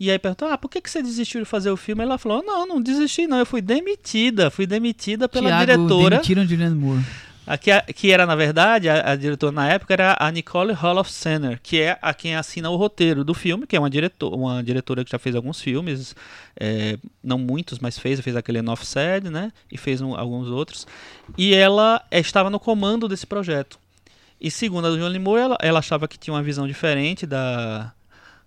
E 0.00 0.10
aí 0.10 0.18
perguntou, 0.18 0.48
ah, 0.48 0.58
por 0.58 0.68
que, 0.68 0.80
que 0.80 0.90
você 0.90 1.00
desistiu 1.00 1.42
de 1.42 1.46
fazer 1.46 1.70
o 1.70 1.76
filme? 1.76 2.02
Ela 2.02 2.18
falou, 2.18 2.42
não, 2.42 2.66
não 2.66 2.82
desisti 2.82 3.28
não, 3.28 3.38
eu 3.38 3.46
fui 3.46 3.62
demitida, 3.62 4.50
fui 4.50 4.66
demitida 4.66 5.28
pela 5.28 5.50
Thiago, 5.50 5.66
diretora, 5.66 6.16
demitiram 6.16 6.44
Julianne 6.44 6.74
Moore. 6.74 7.04
A 7.52 7.58
que, 7.58 7.70
a- 7.70 7.82
que 7.82 8.12
era, 8.12 8.24
na 8.26 8.36
verdade, 8.36 8.88
a, 8.88 9.12
a 9.12 9.16
diretora 9.16 9.52
na 9.52 9.68
época 9.68 9.92
era 9.94 10.16
a 10.20 10.30
Nicole 10.30 10.72
Holofcener, 10.72 11.58
que 11.62 11.80
é 11.80 11.98
a 12.00 12.14
quem 12.14 12.36
assina 12.36 12.70
o 12.70 12.76
roteiro 12.76 13.24
do 13.24 13.34
filme, 13.34 13.66
que 13.66 13.74
é 13.76 13.78
uma, 13.80 13.90
diretor, 13.90 14.32
uma 14.34 14.62
diretora 14.62 15.04
que 15.04 15.10
já 15.10 15.18
fez 15.18 15.34
alguns 15.34 15.60
filmes, 15.60 16.14
é, 16.58 16.96
não 17.22 17.38
muitos, 17.38 17.78
mas 17.78 17.98
fez, 17.98 18.20
fez 18.20 18.36
aquele 18.36 18.58
Enough 18.58 18.84
Said, 18.84 19.24
né, 19.30 19.50
e 19.70 19.76
fez 19.76 20.00
um- 20.00 20.14
alguns 20.14 20.48
outros, 20.48 20.86
e 21.36 21.54
ela 21.54 22.02
eh, 22.10 22.20
estava 22.20 22.50
no 22.50 22.60
comando 22.60 23.08
desse 23.08 23.26
projeto. 23.26 23.78
E 24.40 24.50
segundo 24.50 24.86
a 24.86 24.90
Julianne 24.90 25.18
Moore, 25.18 25.40
ela, 25.42 25.58
ela 25.60 25.78
achava 25.80 26.08
que 26.08 26.18
tinha 26.18 26.32
uma 26.32 26.42
visão 26.42 26.66
diferente 26.66 27.26
da, 27.26 27.92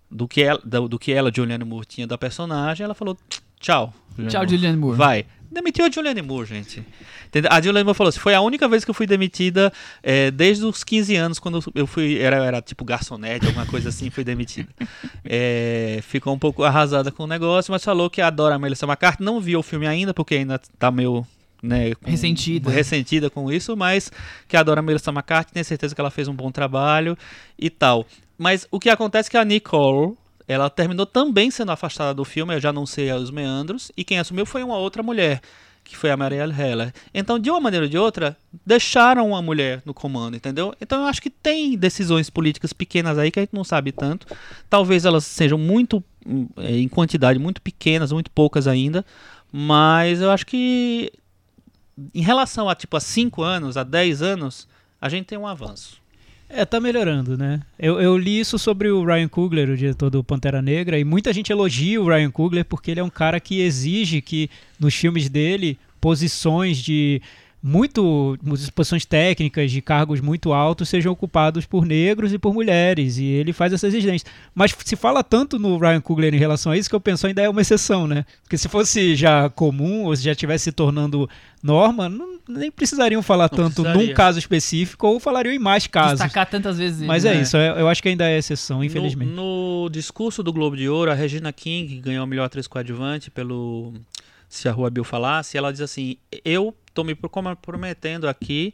do, 0.09 0.27
que 0.27 0.41
ela, 0.41 0.59
da- 0.63 0.79
do 0.79 0.97
que 0.97 1.11
ela, 1.11 1.31
Julianne 1.35 1.63
Moore, 1.63 1.85
tinha 1.85 2.07
da 2.07 2.17
personagem, 2.17 2.83
ela 2.83 2.95
falou, 2.95 3.17
tchau. 3.59 3.93
Tchau, 4.27 4.41
Moore. 4.41 4.49
Julianne 4.49 4.77
Moore. 4.77 4.97
Vai. 4.97 5.25
Demitiu 5.53 5.85
a 5.85 5.89
Julianne 5.91 6.21
Moore, 6.21 6.47
gente. 6.47 6.83
A 7.49 7.61
Julianne 7.61 7.83
Moore 7.83 7.97
falou 7.97 8.09
assim, 8.09 8.19
foi 8.19 8.33
a 8.33 8.41
única 8.41 8.67
vez 8.67 8.83
que 8.83 8.89
eu 8.91 8.93
fui 8.95 9.05
demitida 9.07 9.71
é, 10.01 10.29
desde 10.31 10.65
os 10.65 10.83
15 10.83 11.15
anos, 11.15 11.39
quando 11.39 11.63
eu 11.75 11.85
fui, 11.87 12.19
era, 12.19 12.37
era 12.43 12.61
tipo 12.61 12.83
garçonete, 12.83 13.45
alguma 13.45 13.65
coisa 13.65 13.89
assim, 13.89 14.09
fui 14.09 14.23
demitida. 14.23 14.69
É, 15.23 15.99
ficou 16.07 16.33
um 16.33 16.39
pouco 16.39 16.63
arrasada 16.63 17.11
com 17.11 17.23
o 17.23 17.27
negócio, 17.27 17.71
mas 17.71 17.83
falou 17.83 18.09
que 18.09 18.21
adora 18.21 18.55
a 18.55 18.59
Melissa 18.59 18.85
McCarthy, 18.85 19.23
não 19.23 19.39
viu 19.39 19.59
o 19.59 19.63
filme 19.63 19.87
ainda, 19.87 20.13
porque 20.13 20.35
ainda 20.35 20.59
tá 20.79 20.91
meio... 20.91 21.25
Né, 21.61 21.95
com- 21.95 22.11
Ressentida. 22.11 22.69
ressentida 22.69 23.29
com 23.29 23.49
isso, 23.49 23.77
mas 23.77 24.11
que 24.49 24.57
adora 24.57 24.81
a 24.81 24.83
Melissa 24.83 25.11
McCarthy, 25.11 25.53
tem 25.53 25.63
certeza 25.63 25.95
que 25.95 26.01
ela 26.01 26.11
fez 26.11 26.27
um 26.27 26.33
bom 26.35 26.51
trabalho 26.51 27.17
e 27.57 27.69
tal. 27.69 28.05
Mas 28.37 28.67
o 28.69 28.79
que 28.81 28.89
acontece 28.89 29.29
é 29.29 29.31
que 29.31 29.37
a 29.37 29.45
Nicole, 29.45 30.13
ela 30.47 30.69
terminou 30.69 31.05
também 31.05 31.49
sendo 31.51 31.71
afastada 31.71 32.13
do 32.13 32.25
filme, 32.25 32.53
eu 32.53 32.59
já 32.59 32.73
não 32.73 32.85
sei 32.85 33.11
os 33.11 33.31
meandros, 33.31 33.91
e 33.95 34.03
quem 34.03 34.19
assumiu 34.19 34.45
foi 34.45 34.63
uma 34.63 34.77
outra 34.77 35.01
mulher, 35.01 35.41
que 35.83 35.97
foi 35.97 36.11
a 36.11 36.17
Marielle 36.17 36.53
Heller. 36.53 36.93
Então, 37.13 37.37
de 37.37 37.49
uma 37.49 37.59
maneira 37.59 37.85
ou 37.85 37.89
de 37.89 37.97
outra, 37.97 38.37
deixaram 38.65 39.29
uma 39.29 39.41
mulher 39.41 39.81
no 39.85 39.93
comando, 39.93 40.35
entendeu? 40.35 40.73
Então, 40.79 41.01
eu 41.01 41.07
acho 41.07 41.21
que 41.21 41.29
tem 41.29 41.77
decisões 41.77 42.29
políticas 42.29 42.73
pequenas 42.73 43.17
aí 43.17 43.31
que 43.31 43.39
a 43.39 43.43
gente 43.43 43.53
não 43.53 43.63
sabe 43.63 43.91
tanto. 43.91 44.27
Talvez 44.69 45.05
elas 45.05 45.25
sejam 45.25 45.57
muito, 45.57 46.03
hum, 46.25 46.47
eh, 46.57 46.77
em 46.77 46.87
quantidade, 46.87 47.39
muito 47.39 47.61
pequenas, 47.61 48.11
muito 48.11 48.31
poucas 48.31 48.67
ainda, 48.67 49.05
mas 49.51 50.21
eu 50.21 50.31
acho 50.31 50.45
que 50.45 51.11
em 52.13 52.21
relação 52.21 52.67
a 52.67 52.75
tipo 52.75 52.97
a 52.97 52.99
5 52.99 53.43
anos, 53.43 53.77
a 53.77 53.83
10 53.83 54.21
anos, 54.21 54.67
a 54.99 55.09
gente 55.09 55.25
tem 55.25 55.37
um 55.37 55.47
avanço. 55.47 56.01
É, 56.55 56.63
tá 56.65 56.79
melhorando, 56.79 57.35
né? 57.35 57.61
Eu, 57.79 57.99
eu 57.99 58.15
li 58.15 58.39
isso 58.39 58.59
sobre 58.59 58.89
o 58.89 59.03
Ryan 59.03 59.27
Coogler, 59.27 59.69
o 59.71 59.75
diretor 59.75 60.11
do 60.11 60.23
Pantera 60.23 60.61
Negra, 60.61 60.99
e 60.99 61.03
muita 61.03 61.33
gente 61.33 61.51
elogia 61.51 61.99
o 61.99 62.07
Ryan 62.07 62.29
Coogler 62.29 62.63
porque 62.63 62.91
ele 62.91 62.99
é 62.99 63.03
um 63.03 63.09
cara 63.09 63.39
que 63.39 63.59
exige 63.59 64.21
que 64.21 64.49
nos 64.79 64.93
filmes 64.93 65.29
dele 65.29 65.79
posições 65.99 66.77
de 66.77 67.19
muito 67.63 68.37
posições 68.75 69.05
técnicas 69.05 69.71
de 69.71 69.81
cargos 69.81 70.19
muito 70.19 70.51
altos 70.51 70.89
sejam 70.89 71.13
ocupados 71.13 71.65
por 71.65 71.85
negros 71.85 72.33
e 72.33 72.37
por 72.37 72.53
mulheres 72.53 73.17
e 73.17 73.23
ele 73.23 73.53
faz 73.53 73.71
essas 73.71 73.93
exigências 73.93 74.29
mas 74.53 74.75
se 74.83 74.97
fala 74.97 75.23
tanto 75.23 75.57
no 75.57 75.77
Ryan 75.77 76.01
Coogler 76.01 76.35
em 76.35 76.37
relação 76.37 76.73
a 76.73 76.77
isso 76.77 76.89
que 76.89 76.95
eu 76.95 76.99
penso 76.99 77.25
ainda 77.25 77.41
é 77.41 77.47
uma 77.47 77.61
exceção 77.61 78.05
né 78.05 78.25
porque 78.43 78.57
se 78.57 78.67
fosse 78.67 79.15
já 79.15 79.49
comum 79.49 80.03
ou 80.03 80.13
se 80.13 80.23
já 80.23 80.33
estivesse 80.33 80.65
se 80.65 80.71
tornando 80.73 81.29
norma 81.63 82.09
não, 82.09 82.37
nem 82.47 82.69
precisariam 82.69 83.21
falar 83.23 83.45
Não 83.51 83.57
tanto 83.57 83.81
precisaria. 83.81 84.07
num 84.09 84.13
caso 84.13 84.37
específico 84.37 85.07
ou 85.07 85.19
falariam 85.19 85.53
em 85.53 85.59
mais 85.59 85.87
casos 85.87 86.19
Destacar 86.19 86.47
tantas 86.49 86.77
vezes. 86.77 87.01
mas 87.01 87.23
né? 87.23 87.37
é 87.37 87.41
isso, 87.41 87.55
é- 87.57 87.79
eu 87.81 87.87
acho 87.87 88.03
que 88.03 88.09
ainda 88.09 88.29
é 88.29 88.37
exceção, 88.37 88.83
infelizmente. 88.83 89.31
No, 89.31 89.83
no 89.85 89.89
discurso 89.89 90.43
do 90.43 90.51
Globo 90.51 90.75
de 90.75 90.87
Ouro, 90.89 91.09
a 91.09 91.13
Regina 91.13 91.51
King 91.53 92.01
ganhou 92.01 92.23
a 92.23 92.27
melhor 92.27 92.43
atriz 92.45 92.67
coadjuvante 92.67 93.31
pelo 93.31 93.93
Se 94.49 94.67
a 94.67 94.71
Rua 94.71 94.89
Bill 94.89 95.03
Falasse, 95.03 95.57
ela 95.57 95.71
diz 95.71 95.81
assim: 95.81 96.17
Eu 96.45 96.75
tô 96.93 97.03
me 97.03 97.15
comprometendo 97.15 98.27
aqui 98.27 98.73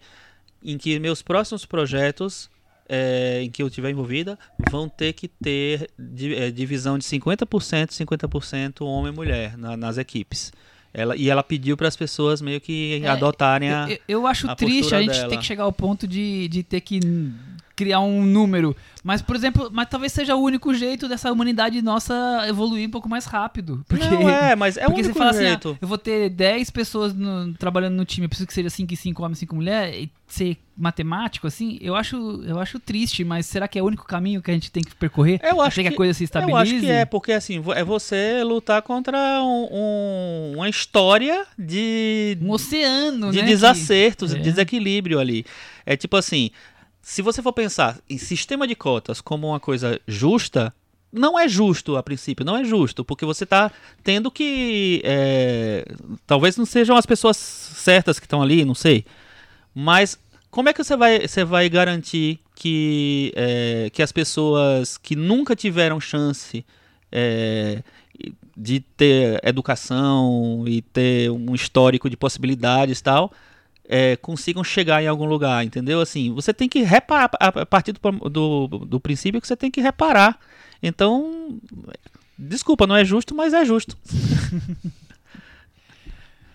em 0.63 0.77
que 0.77 0.99
meus 0.99 1.21
próximos 1.21 1.65
projetos 1.65 2.49
é, 2.91 3.41
em 3.43 3.49
que 3.51 3.61
eu 3.61 3.67
estiver 3.67 3.91
envolvida 3.91 4.37
vão 4.69 4.89
ter 4.89 5.13
que 5.13 5.27
ter 5.27 5.89
é, 6.35 6.49
divisão 6.51 6.97
de 6.97 7.05
50%, 7.05 7.91
50% 7.91 8.81
homem 8.85 9.13
e 9.13 9.15
mulher 9.15 9.55
na- 9.57 9.77
nas 9.77 9.97
equipes. 9.97 10.51
Ela, 10.93 11.15
e 11.15 11.29
ela 11.29 11.43
pediu 11.43 11.77
para 11.77 11.87
as 11.87 11.95
pessoas 11.95 12.41
meio 12.41 12.59
que 12.59 12.99
É, 13.03 13.07
adotarem 13.07 13.69
a. 13.71 13.87
Eu, 13.89 13.97
eu- 14.07 14.27
acho 14.27 14.49
a 14.49 14.55
triste 14.55 14.95
a 14.95 14.99
gente 15.01 15.11
dela. 15.13 15.29
ter 15.29 15.37
que 15.37 15.45
chegar 15.45 15.63
ao 15.63 15.71
ponto 15.71 16.07
de, 16.07 16.47
de 16.47 16.63
ter 16.63 16.81
que 16.81 16.99
criar 17.79 18.01
um 18.01 18.25
número. 18.25 18.75
Mas, 19.01 19.21
por 19.21 19.33
exemplo, 19.33 19.69
mas 19.71 19.87
talvez 19.89 20.11
seja 20.11 20.35
o 20.35 20.41
único 20.43 20.73
jeito 20.73 21.07
dessa 21.07 21.31
humanidade 21.31 21.81
nossa 21.81 22.13
evoluir 22.49 22.85
um 22.85 22.91
pouco 22.91 23.07
mais 23.07 23.23
rápido. 23.23 23.81
Porque, 23.87 24.03
Não, 24.05 24.29
é, 24.29 24.53
mas 24.57 24.75
é 24.75 24.81
o 24.83 24.87
porque 24.87 25.03
você 25.03 25.07
único 25.09 25.17
fala 25.19 25.31
assim, 25.31 25.45
jeito. 25.45 25.71
ah, 25.75 25.77
eu 25.81 25.87
vou 25.87 25.97
ter 25.97 26.29
10 26.29 26.69
pessoas 26.69 27.13
no- 27.13 27.53
trabalhando 27.53 27.95
no 27.95 28.03
time, 28.03 28.25
eu 28.25 28.29
preciso 28.29 28.45
que 28.45 28.53
seja 28.53 28.69
5 28.69 28.93
e 28.93 28.97
5 28.97 29.23
homens 29.23 29.37
e 29.37 29.39
5 29.39 29.55
mulheres, 29.55 29.95
e 30.03 30.11
ser 30.27 30.57
matemático, 30.77 31.47
assim, 31.47 31.77
eu 31.81 31.95
acho, 31.95 32.17
eu 32.45 32.59
acho 32.59 32.77
triste, 32.79 33.23
mas 33.23 33.45
será 33.45 33.67
que 33.69 33.79
é 33.79 33.81
o 33.81 33.85
único 33.85 34.05
caminho 34.05 34.41
que 34.41 34.51
a 34.51 34.53
gente 34.53 34.69
tem 34.69 34.83
que 34.83 34.93
percorrer? 34.95 35.39
Eu 35.43 35.61
acho 35.61 35.75
até 35.79 35.83
que, 35.83 35.87
a 35.87 35.91
que- 35.91 35.97
coisa 35.97 36.13
se 36.13 36.25
estabilize? 36.25 36.57
Eu 36.57 36.57
acho 36.77 36.79
que 36.85 36.91
é, 36.91 37.05
porque 37.05 37.31
assim, 37.31 37.63
é 37.75 37.83
você 37.85 38.43
lutar 38.43 38.81
contra 38.81 39.17
um- 39.41 39.67
um- 39.71 40.51
uma 40.57 40.67
história 40.69 41.45
de, 41.57 42.37
Um 42.41 42.51
oceano, 42.51 43.31
de 43.31 43.37
né? 43.37 43.43
que- 43.43 43.49
desacertos, 43.49 44.33
É. 44.33 44.37
de 44.37 44.43
desequilíbrio 44.43 45.19
ali. 45.19 45.45
É 45.85 45.95
tipo 45.95 46.15
assim, 46.17 46.51
se 47.01 47.21
você 47.21 47.41
for 47.41 47.53
pensar 47.53 47.99
em 48.09 48.17
sistema 48.17 48.67
de 48.67 48.75
cotas 48.75 49.21
como 49.21 49.47
uma 49.47 49.59
coisa 49.59 49.99
justa, 50.07 50.73
não 51.11 51.39
é 51.39 51.47
justo 51.47 51.97
a 51.97 52.03
princípio, 52.03 52.45
não 52.45 52.55
é 52.55 52.63
justo, 52.63 53.03
porque 53.03 53.25
você 53.25 53.43
está 53.43 53.71
tendo 54.03 54.29
que. 54.29 55.01
é, 55.03 55.85
talvez 56.27 56.55
não 56.57 56.65
sejam 56.65 56.95
as 56.95 57.05
pessoas 57.05 57.37
certas 57.37 58.19
que 58.19 58.25
estão 58.25 58.41
ali, 58.41 58.63
não 58.63 58.75
sei. 58.75 59.05
Mas 59.73 60.19
como 60.51 60.69
é 60.69 60.73
que 60.73 60.83
você 60.83 60.95
vai, 60.95 61.27
você 61.27 61.43
vai 61.43 61.69
garantir 61.69 62.39
que, 62.55 63.31
é, 63.35 63.89
que 63.91 64.01
as 64.01 64.11
pessoas 64.11 64.97
que 64.97 65.15
nunca 65.15 65.55
tiveram 65.55 65.99
chance 65.99 66.65
é, 67.11 67.81
de 68.55 68.79
ter 68.79 69.39
educação 69.43 70.65
e 70.67 70.81
ter 70.81 71.31
um 71.31 71.55
histórico 71.55 72.09
de 72.09 72.17
possibilidades 72.17 72.99
e 72.99 73.03
tal, 73.03 73.31
é, 73.89 74.15
consigam 74.15 74.63
chegar 74.63 75.03
em 75.03 75.07
algum 75.07 75.25
lugar, 75.25 75.65
entendeu? 75.65 75.99
Assim, 75.99 76.31
você 76.31 76.53
tem 76.53 76.69
que 76.69 76.83
reparar, 76.83 77.31
a 77.39 77.65
partir 77.65 77.91
do, 77.91 77.99
do, 78.29 78.67
do 78.67 78.99
princípio 78.99 79.41
que 79.41 79.47
você 79.47 79.55
tem 79.55 79.71
que 79.71 79.81
reparar. 79.81 80.39
Então, 80.81 81.59
desculpa, 82.37 82.85
não 82.85 82.95
é 82.95 83.03
justo, 83.03 83.33
mas 83.33 83.53
é 83.53 83.65
justo. 83.65 83.97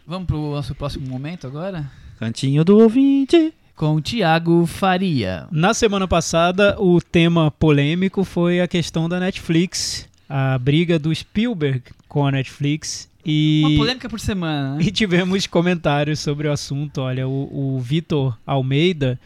Vamos 0.06 0.26
pro 0.26 0.52
nosso 0.52 0.74
próximo 0.74 1.08
momento 1.08 1.46
agora? 1.46 1.90
Cantinho 2.18 2.64
do 2.64 2.78
ouvinte. 2.78 3.52
Com 3.74 3.96
o 3.96 4.00
Thiago 4.00 4.64
Faria. 4.66 5.48
Na 5.50 5.74
semana 5.74 6.06
passada, 6.06 6.80
o 6.80 7.00
tema 7.00 7.50
polêmico 7.50 8.22
foi 8.22 8.60
a 8.60 8.68
questão 8.68 9.08
da 9.08 9.18
Netflix 9.18 10.08
a 10.28 10.58
briga 10.58 10.98
do 10.98 11.14
Spielberg 11.14 11.82
com 12.08 12.26
a 12.26 12.30
Netflix 12.32 13.08
e 13.24 13.62
Uma 13.64 13.76
polêmica 13.78 14.08
por 14.08 14.20
semana, 14.20 14.76
né? 14.76 14.84
e 14.86 14.90
tivemos 14.90 15.46
comentários 15.46 16.20
sobre 16.20 16.48
o 16.48 16.52
assunto. 16.52 17.00
Olha, 17.00 17.26
o, 17.26 17.76
o 17.76 17.80
Vitor 17.80 18.36
Almeida 18.46 19.18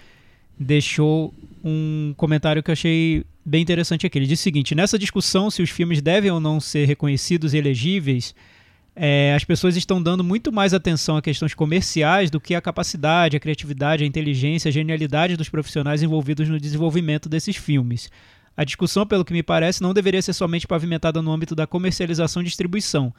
deixou 0.59 1.35
um 1.65 2.15
comentário 2.17 2.63
que 2.63 2.71
eu 2.71 2.73
achei 2.73 3.25
bem 3.45 3.63
interessante 3.63 4.07
aqui. 4.07 4.19
Ele 4.19 4.27
disse 4.27 4.43
o 4.43 4.45
seguinte: 4.45 4.75
nessa 4.75 4.99
discussão 4.99 5.51
se 5.51 5.63
os 5.63 5.71
filmes 5.71 6.01
devem 6.01 6.31
ou 6.31 6.41
não 6.41 6.61
ser 6.61 6.87
reconhecidos 6.87 7.55
e 7.55 7.59
elegíveis, 7.59 8.35
é, 8.95 9.33
as 9.35 9.45
pessoas 9.45 9.77
estão 9.77 10.03
dando 10.03 10.25
muito 10.25 10.53
mais 10.53 10.75
atenção 10.75 11.17
a 11.17 11.23
questões 11.23 11.55
comerciais 11.55 12.31
do 12.31 12.41
que 12.41 12.55
a 12.55 12.61
capacidade, 12.61 13.37
a 13.37 13.41
criatividade, 13.41 14.05
a 14.05 14.07
inteligência, 14.07 14.69
a 14.69 14.73
genialidade 14.73 15.37
dos 15.37 15.49
profissionais 15.49 16.03
envolvidos 16.03 16.49
no 16.49 16.59
desenvolvimento 16.59 17.29
desses 17.29 17.57
filmes. 17.57 18.11
A 18.57 18.65
discussão, 18.65 19.07
pelo 19.07 19.25
que 19.25 19.33
me 19.33 19.41
parece, 19.41 19.81
não 19.81 19.95
deveria 19.95 20.21
ser 20.21 20.33
somente 20.33 20.67
pavimentada 20.67 21.23
no 21.23 21.31
âmbito 21.31 21.55
da 21.55 21.65
comercialização 21.65 22.43
e 22.43 22.45
distribuição. 22.45 23.15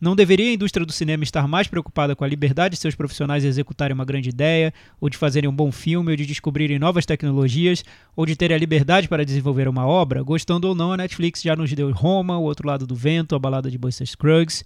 Não 0.00 0.16
deveria 0.16 0.50
a 0.50 0.52
indústria 0.52 0.84
do 0.84 0.92
cinema 0.92 1.24
estar 1.24 1.46
mais 1.46 1.66
preocupada 1.66 2.14
com 2.16 2.24
a 2.24 2.28
liberdade 2.28 2.74
de 2.74 2.80
seus 2.80 2.94
profissionais 2.94 3.44
executarem 3.44 3.94
uma 3.94 4.04
grande 4.04 4.28
ideia, 4.28 4.74
ou 5.00 5.08
de 5.08 5.16
fazerem 5.16 5.48
um 5.48 5.54
bom 5.54 5.70
filme, 5.70 6.10
ou 6.10 6.16
de 6.16 6.26
descobrirem 6.26 6.78
novas 6.78 7.06
tecnologias, 7.06 7.84
ou 8.14 8.26
de 8.26 8.36
terem 8.36 8.56
a 8.56 8.58
liberdade 8.58 9.08
para 9.08 9.24
desenvolver 9.24 9.68
uma 9.68 9.86
obra? 9.86 10.22
Gostando 10.22 10.68
ou 10.68 10.74
não, 10.74 10.92
a 10.92 10.96
Netflix 10.96 11.42
já 11.42 11.56
nos 11.56 11.72
deu 11.72 11.90
Roma, 11.92 12.36
O 12.36 12.42
Outro 12.42 12.66
Lado 12.66 12.86
do 12.86 12.94
Vento, 12.94 13.34
A 13.34 13.38
Balada 13.38 13.70
de 13.70 13.78
Buster 13.78 14.06
Scruggs. 14.06 14.64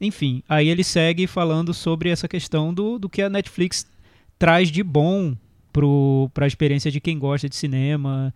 Enfim, 0.00 0.42
aí 0.48 0.68
ele 0.68 0.84
segue 0.84 1.26
falando 1.26 1.72
sobre 1.72 2.10
essa 2.10 2.28
questão 2.28 2.72
do, 2.72 2.98
do 2.98 3.08
que 3.08 3.22
a 3.22 3.30
Netflix 3.30 3.86
traz 4.38 4.70
de 4.70 4.82
bom 4.82 5.34
para 6.32 6.44
a 6.44 6.48
experiência 6.48 6.90
de 6.90 7.00
quem 7.00 7.18
gosta 7.18 7.48
de 7.48 7.56
cinema. 7.56 8.32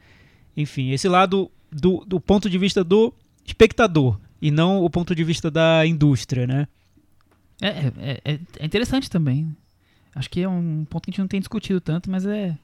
Enfim, 0.57 0.91
esse 0.91 1.09
lado 1.09 1.51
do, 1.71 2.05
do 2.07 2.19
ponto 2.19 2.49
de 2.51 2.59
vista 2.59 2.83
do 2.83 3.13
espectador 3.45 4.19
e 4.41 4.51
não 4.51 4.83
o 4.83 4.91
ponto 4.91 5.15
de 5.15 5.25
vista 5.25 5.51
da 5.51 5.87
indústria, 5.87 6.47
né? 6.47 6.69
É, 7.61 7.69
é, 7.69 8.21
é, 8.25 8.41
é 8.59 8.65
interessante 8.65 9.11
também. 9.11 9.55
Acho 10.15 10.31
que 10.31 10.41
é 10.41 10.49
um 10.49 10.85
ponto 10.89 11.05
que 11.05 11.11
a 11.11 11.13
gente 11.13 11.21
não 11.21 11.29
tem 11.29 11.41
discutido 11.41 11.81
tanto, 11.81 12.11
mas 12.11 12.25
é 12.27 12.57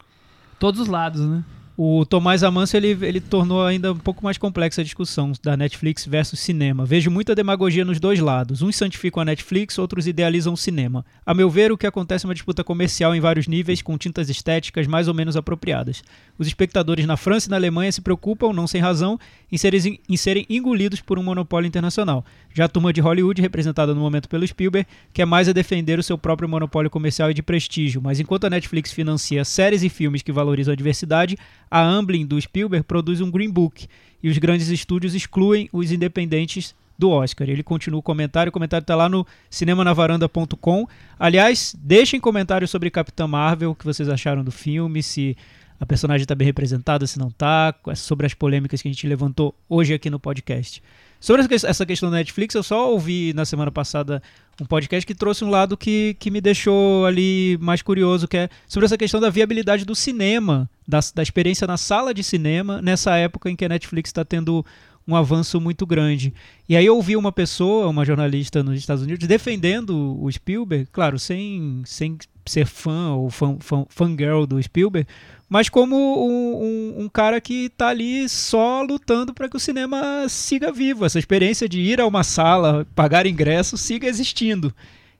todos 0.59 0.81
os 0.81 0.89
lados, 0.89 1.21
né? 1.21 1.45
O 1.79 2.07
Tomás 2.07 2.43
Amâncio 2.43 2.79
ele, 2.79 2.97
ele 3.03 3.21
tornou 3.21 3.63
ainda 3.63 3.93
um 3.93 3.99
pouco 3.99 4.25
mais 4.25 4.39
complexa 4.39 4.81
a 4.81 4.85
discussão 4.85 5.33
da 5.43 5.59
Netflix 5.59 6.07
versus 6.07 6.41
cinema. 6.41 6.87
Vejo 6.87 7.11
muita 7.11 7.35
demagogia 7.35 7.85
nos 7.85 8.01
dois 8.01 8.19
lados. 8.19 8.63
Uns 8.63 8.77
santificam 8.77 9.21
a 9.21 9.27
Netflix, 9.27 9.79
outros 9.79 10.07
idealizam 10.07 10.55
o 10.55 10.57
cinema. 10.57 11.05
A 11.27 11.35
meu 11.35 11.51
ver, 11.51 11.71
o 11.71 11.77
que 11.77 11.87
acontece 11.87 12.25
é 12.25 12.29
uma 12.29 12.35
disputa 12.35 12.65
comercial 12.65 13.15
em 13.15 13.21
vários 13.21 13.47
níveis, 13.47 13.83
com 13.83 13.99
tintas 13.99 14.31
estéticas 14.31 14.87
mais 14.87 15.07
ou 15.07 15.13
menos 15.13 15.37
apropriadas. 15.37 16.03
Os 16.39 16.47
espectadores 16.47 17.05
na 17.05 17.19
França 17.19 17.49
e 17.49 17.51
na 17.51 17.57
Alemanha 17.57 17.93
se 17.93 18.01
preocupam, 18.01 18.55
não 18.55 18.67
sem 18.67 18.81
razão, 18.81 19.21
em 19.53 19.59
serem, 19.59 20.01
em 20.09 20.17
serem 20.17 20.47
engolidos 20.49 21.03
por 21.03 21.19
um 21.19 21.23
monopólio 21.23 21.69
internacional. 21.69 22.25
Já 22.55 22.65
a 22.65 22.69
turma 22.69 22.91
de 22.91 23.03
Hollywood, 23.03 23.43
representada 23.43 23.95
no 23.95 24.01
momento 24.01 24.31
pelo 24.31 24.47
Spielberg, 24.47 24.89
quer 25.13 25.27
mais 25.27 25.47
a 25.47 25.53
defender 25.53 25.99
o 25.99 26.03
seu 26.03 26.17
próprio 26.17 26.49
monopólio 26.49 26.91
comercial 26.91 27.31
e 27.31 27.35
de 27.35 27.43
prestígio. 27.43 28.01
Mas 28.01 28.19
enquanto 28.19 28.45
a 28.45 28.51
Netflix 28.51 28.93
financia 28.93 29.45
séries 29.45 29.83
e 29.83 29.91
filmes 29.91 30.23
que 30.23 30.33
valorizam 30.33 30.73
a 30.73 30.77
diversidade, 30.77 31.37
a 31.71 31.83
Amblin 31.83 32.27
do 32.27 32.41
Spielberg 32.41 32.85
produz 32.85 33.21
um 33.21 33.31
Green 33.31 33.51
Book 33.51 33.87
e 34.23 34.29
os 34.29 34.39
grandes 34.39 34.69
estúdios 34.69 35.15
excluem 35.15 35.69
os 35.73 35.93
independentes 35.93 36.75
do 36.99 37.11
Oscar. 37.11 37.49
Ele 37.49 37.63
continua 37.63 38.01
o 38.01 38.03
comentário, 38.03 38.51
o 38.51 38.53
comentário 38.53 38.83
está 38.83 38.95
lá 38.95 39.09
no 39.09 39.27
cinemanavaranda.com. 39.51 40.89
Aliás, 41.19 41.75
deixem 41.79 42.19
comentários 42.19 42.71
sobre 42.71 42.91
Capitã 42.91 43.27
Marvel, 43.27 43.71
o 43.71 43.75
que 43.75 43.85
vocês 43.85 44.09
acharam 44.09 44.43
do 44.43 44.51
filme, 44.51 45.03
se 45.03 45.37
a 45.79 45.85
personagem 45.85 46.23
está 46.23 46.35
bem 46.35 46.47
representada, 46.47 47.07
se 47.07 47.19
não 47.19 47.29
está, 47.29 47.75
sobre 47.95 48.27
as 48.27 48.35
polêmicas 48.35 48.81
que 48.81 48.89
a 48.89 48.93
gente 48.93 49.07
levantou 49.07 49.55
hoje 49.69 49.93
aqui 49.93 50.09
no 50.09 50.19
podcast. 50.19 50.83
Sobre 51.21 51.47
essa 51.51 51.87
questão 51.87 52.11
da 52.11 52.19
Netflix, 52.19 52.55
eu 52.55 52.63
só 52.63 52.91
ouvi 52.91 53.33
na 53.35 53.45
semana 53.45 53.71
passada 53.71 54.23
um 54.61 54.65
podcast 54.65 55.07
que 55.07 55.15
trouxe 55.15 55.45
um 55.45 55.51
lado 55.51 55.77
que, 55.77 56.15
que 56.19 56.31
me 56.31 56.41
deixou 56.41 57.05
ali 57.07 57.59
mais 57.61 57.83
curioso, 57.83 58.29
que 58.29 58.37
é 58.37 58.49
sobre 58.69 58.87
essa 58.87 58.99
questão 58.99 59.21
da 59.21 59.31
viabilidade 59.31 59.85
do 59.85 59.95
cinema, 59.95 60.69
da, 60.87 61.01
da 61.15 61.23
experiência 61.23 61.67
na 61.67 61.77
sala 61.77 62.13
de 62.15 62.23
cinema, 62.23 62.81
nessa 62.81 63.17
época 63.17 63.51
em 63.51 63.57
que 63.57 63.65
a 63.65 63.69
Netflix 63.69 64.11
está 64.11 64.25
tendo 64.25 64.65
um 65.07 65.15
avanço 65.15 65.61
muito 65.61 65.87
grande. 65.87 66.35
E 66.69 66.77
aí 66.77 66.85
eu 66.85 66.97
ouvi 66.97 67.17
uma 67.17 67.31
pessoa, 67.31 67.89
uma 67.89 68.05
jornalista 68.05 68.63
nos 68.63 68.79
Estados 68.79 69.05
Unidos, 69.05 69.27
defendendo 69.27 70.21
o 70.21 70.31
Spielberg, 70.31 70.89
claro, 70.91 71.19
sem, 71.19 71.83
sem 71.85 72.19
ser 72.45 72.67
fã 72.67 73.13
ou 73.13 73.31
fã, 73.31 73.57
fã, 73.61 73.87
fangirl 73.89 74.45
do 74.47 74.61
Spielberg, 74.61 75.09
mas 75.49 75.69
como 75.69 75.97
um, 75.97 76.63
um, 76.63 77.05
um 77.05 77.09
cara 77.09 77.41
que 77.41 77.67
está 77.67 77.89
ali 77.89 78.29
só 78.29 78.83
lutando 78.83 79.33
para 79.33 79.49
que 79.49 79.57
o 79.57 79.61
cinema 79.61 80.29
siga 80.29 80.73
vivo, 80.73 81.05
essa 81.05 81.19
experiência 81.19 81.69
de 81.69 81.81
ir 81.81 82.01
a 82.01 82.07
uma 82.07 82.25
sala, 82.25 82.87
pagar 82.95 83.27
ingresso, 83.27 83.77
siga 83.77 84.09
existindo. 84.09 84.75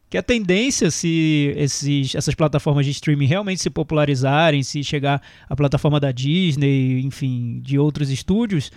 Que 0.09 0.19
a 0.19 0.23
tendência, 0.23 0.91
se 0.91 1.53
esses, 1.57 2.15
essas 2.15 2.35
plataformas 2.35 2.85
de 2.85 2.93
streaming 2.93 3.27
realmente 3.27 3.61
se 3.61 3.71
popularizarem, 3.71 4.63
se 4.63 4.83
chegar 4.85 5.21
à 5.49 5.57
plataforma 5.57 5.99
da 5.99 6.13
Disney, 6.13 7.01
enfim, 7.01 7.61
de 7.61 7.79
outros 7.79 8.09
estúdios, 8.11 8.71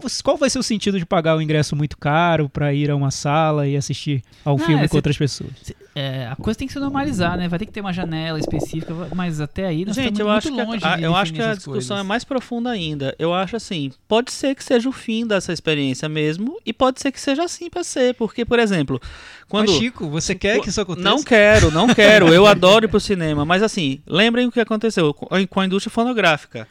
qual, 0.00 0.02
qual 0.22 0.36
vai 0.36 0.50
ser 0.50 0.58
o 0.58 0.62
sentido 0.62 0.98
de 0.98 1.06
pagar 1.06 1.36
um 1.36 1.40
ingresso 1.40 1.76
muito 1.76 1.96
caro 1.96 2.48
para 2.48 2.72
ir 2.74 2.90
a 2.90 2.96
uma 2.96 3.10
sala 3.10 3.66
e 3.68 3.76
assistir 3.76 4.22
ao 4.44 4.56
Não, 4.58 4.64
filme 4.64 4.82
é, 4.84 4.88
com 4.88 4.92
cê- 4.92 4.96
outras 4.96 5.16
pessoas? 5.16 5.50
É, 5.94 6.26
a 6.26 6.34
coisa 6.34 6.58
tem 6.58 6.66
que 6.66 6.72
se 6.72 6.80
normalizar, 6.80 7.36
né? 7.38 7.46
Vai 7.48 7.58
ter 7.58 7.66
que 7.66 7.72
ter 7.72 7.80
uma 7.80 7.92
janela 7.92 8.38
específica, 8.38 8.92
mas 9.14 9.40
até 9.40 9.66
aí 9.66 9.84
nós 9.84 9.94
Gente, 9.94 10.12
estamos 10.20 10.44
eu 10.46 10.62
muito 10.64 10.74
acho, 10.74 10.80
que 10.82 10.86
a, 10.86 10.96
de 10.96 11.02
eu 11.04 11.14
acho 11.14 11.32
que 11.32 11.40
a 11.42 11.54
discussão 11.54 11.72
coisas. 11.72 11.98
é 11.98 12.02
mais 12.02 12.24
profunda 12.24 12.70
ainda. 12.70 13.14
Eu 13.18 13.32
acho 13.32 13.54
assim, 13.54 13.92
pode 14.08 14.32
ser 14.32 14.54
que 14.56 14.64
seja 14.64 14.88
o 14.88 14.92
fim 14.92 15.24
dessa 15.24 15.52
experiência 15.52 16.08
mesmo, 16.08 16.58
e 16.66 16.72
pode 16.72 17.00
ser 17.00 17.12
que 17.12 17.20
seja 17.20 17.44
assim 17.44 17.70
pra 17.70 17.84
ser. 17.84 18.14
Porque, 18.14 18.44
por 18.44 18.58
exemplo, 18.58 19.00
quando. 19.48 19.68
Mas, 19.70 19.78
Chico, 19.78 20.08
você 20.10 20.34
quer 20.34 20.60
que 20.60 20.68
isso 20.68 20.80
aconteça? 20.80 21.08
Não 21.08 21.22
quero, 21.22 21.70
não 21.70 21.86
quero. 21.94 22.26
Eu 22.34 22.44
adoro 22.46 22.86
ir 22.86 22.88
pro 22.88 22.98
cinema. 22.98 23.44
Mas 23.44 23.62
assim, 23.62 24.00
lembrem 24.04 24.46
o 24.46 24.50
que 24.52 24.58
aconteceu 24.60 25.14
com 25.14 25.32
a 25.32 25.46
com 25.46 25.60
a 25.60 25.66
indústria 25.66 25.92
fonográfica. 25.92 26.66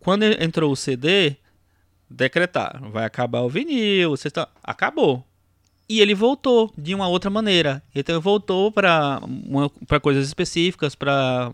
Quando 0.00 0.24
entrou 0.24 0.72
o 0.72 0.76
CD, 0.76 1.36
decretaram, 2.10 2.90
vai 2.90 3.04
acabar 3.04 3.40
o 3.42 3.48
vinil, 3.48 4.10
você 4.10 4.28
está... 4.28 4.48
acabou. 4.62 5.24
E 5.88 6.00
ele 6.00 6.14
voltou 6.14 6.72
de 6.78 6.94
uma 6.94 7.08
outra 7.08 7.28
maneira. 7.30 7.82
Então 7.94 8.14
ele 8.14 8.22
voltou 8.22 8.72
para 8.72 9.20
para 9.86 10.00
coisas 10.00 10.26
específicas, 10.26 10.94
para 10.94 11.52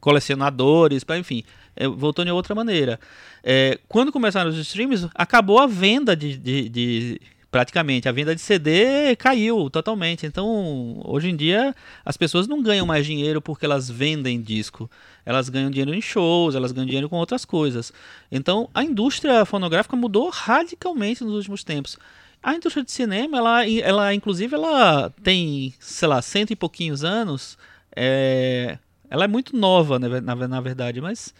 colecionadores, 0.00 1.04
para 1.04 1.18
enfim, 1.18 1.44
é, 1.76 1.86
voltou 1.86 2.24
de 2.24 2.30
outra 2.30 2.54
maneira. 2.54 2.98
É, 3.44 3.78
quando 3.88 4.10
começaram 4.12 4.50
os 4.50 4.58
streams, 4.58 5.08
acabou 5.14 5.58
a 5.58 5.66
venda 5.66 6.16
de, 6.16 6.36
de, 6.36 6.68
de- 6.68 7.20
praticamente 7.50 8.08
a 8.08 8.12
venda 8.12 8.34
de 8.34 8.40
CD 8.40 9.16
caiu 9.16 9.68
totalmente. 9.68 10.26
Então 10.26 11.00
hoje 11.04 11.28
em 11.28 11.36
dia 11.36 11.74
as 12.04 12.16
pessoas 12.16 12.46
não 12.46 12.62
ganham 12.62 12.86
mais 12.86 13.04
dinheiro 13.04 13.40
porque 13.42 13.64
elas 13.64 13.90
vendem 13.90 14.40
disco. 14.40 14.90
Elas 15.24 15.48
ganham 15.48 15.70
dinheiro 15.70 15.94
em 15.94 16.00
shows, 16.00 16.54
elas 16.54 16.72
ganham 16.72 16.86
dinheiro 16.86 17.08
com 17.08 17.16
outras 17.16 17.44
coisas. 17.44 17.92
Então 18.30 18.68
a 18.72 18.84
indústria 18.84 19.44
fonográfica 19.44 19.96
mudou 19.96 20.30
radicalmente 20.30 21.24
nos 21.24 21.34
últimos 21.34 21.64
tempos. 21.64 21.98
A 22.42 22.54
indústria 22.54 22.84
de 22.84 22.90
cinema, 22.90 23.36
ela, 23.36 23.68
ela 23.68 24.14
inclusive, 24.14 24.54
ela 24.54 25.10
tem, 25.22 25.74
sei 25.78 26.08
lá, 26.08 26.22
cento 26.22 26.52
e 26.52 26.56
pouquinhos 26.56 27.04
anos. 27.04 27.58
É, 27.94 28.78
ela 29.10 29.24
é 29.24 29.28
muito 29.28 29.54
nova, 29.56 29.98
né, 29.98 30.20
na, 30.20 30.34
na 30.34 30.60
verdade, 30.60 31.00
mas 31.00 31.34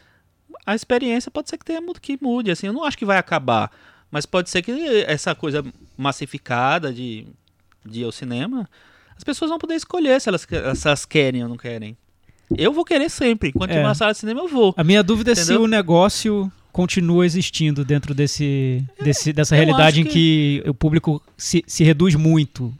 a 0.66 0.74
experiência 0.74 1.30
pode 1.30 1.48
ser 1.48 1.56
que 1.56 1.64
tenha 1.64 1.80
que 2.00 2.18
mude. 2.20 2.50
Assim, 2.50 2.66
eu 2.66 2.72
não 2.72 2.84
acho 2.84 2.98
que 2.98 3.04
vai 3.04 3.16
acabar, 3.16 3.70
mas 4.10 4.26
pode 4.26 4.50
ser 4.50 4.62
que 4.62 4.72
essa 5.06 5.34
coisa 5.34 5.64
massificada 5.96 6.92
de, 6.92 7.26
de 7.84 8.00
ir 8.00 8.04
ao 8.04 8.12
cinema, 8.12 8.68
as 9.16 9.22
pessoas 9.24 9.48
vão 9.50 9.58
poder 9.58 9.74
escolher 9.74 10.20
se 10.20 10.28
elas, 10.28 10.44
que- 10.44 10.74
se 10.74 10.86
elas 10.88 11.04
querem 11.04 11.42
ou 11.42 11.48
não 11.48 11.56
querem. 11.56 11.96
Eu 12.56 12.72
vou 12.72 12.84
querer 12.84 13.08
sempre. 13.08 13.50
Enquanto 13.50 13.70
É. 13.70 13.80
uma 13.80 13.94
sala 13.94 14.12
de 14.12 14.18
cinema, 14.18 14.40
eu 14.40 14.48
vou. 14.48 14.74
A 14.76 14.82
minha 14.82 15.02
dúvida 15.02 15.30
é 15.32 15.34
se 15.34 15.42
Entendeu? 15.42 15.62
o 15.62 15.66
negócio 15.68 16.50
continua 16.72 17.24
existindo 17.24 17.84
dentro 17.84 18.12
desse, 18.14 18.84
desse- 19.00 19.32
dessa 19.32 19.54
eu 19.54 19.58
realidade 19.64 20.00
em 20.00 20.04
acho 20.04 20.12
que 20.12 20.62
o 20.66 20.74
público 20.74 21.22
se, 21.36 21.62
se 21.66 21.84
reduz 21.84 22.14
muito. 22.16 22.74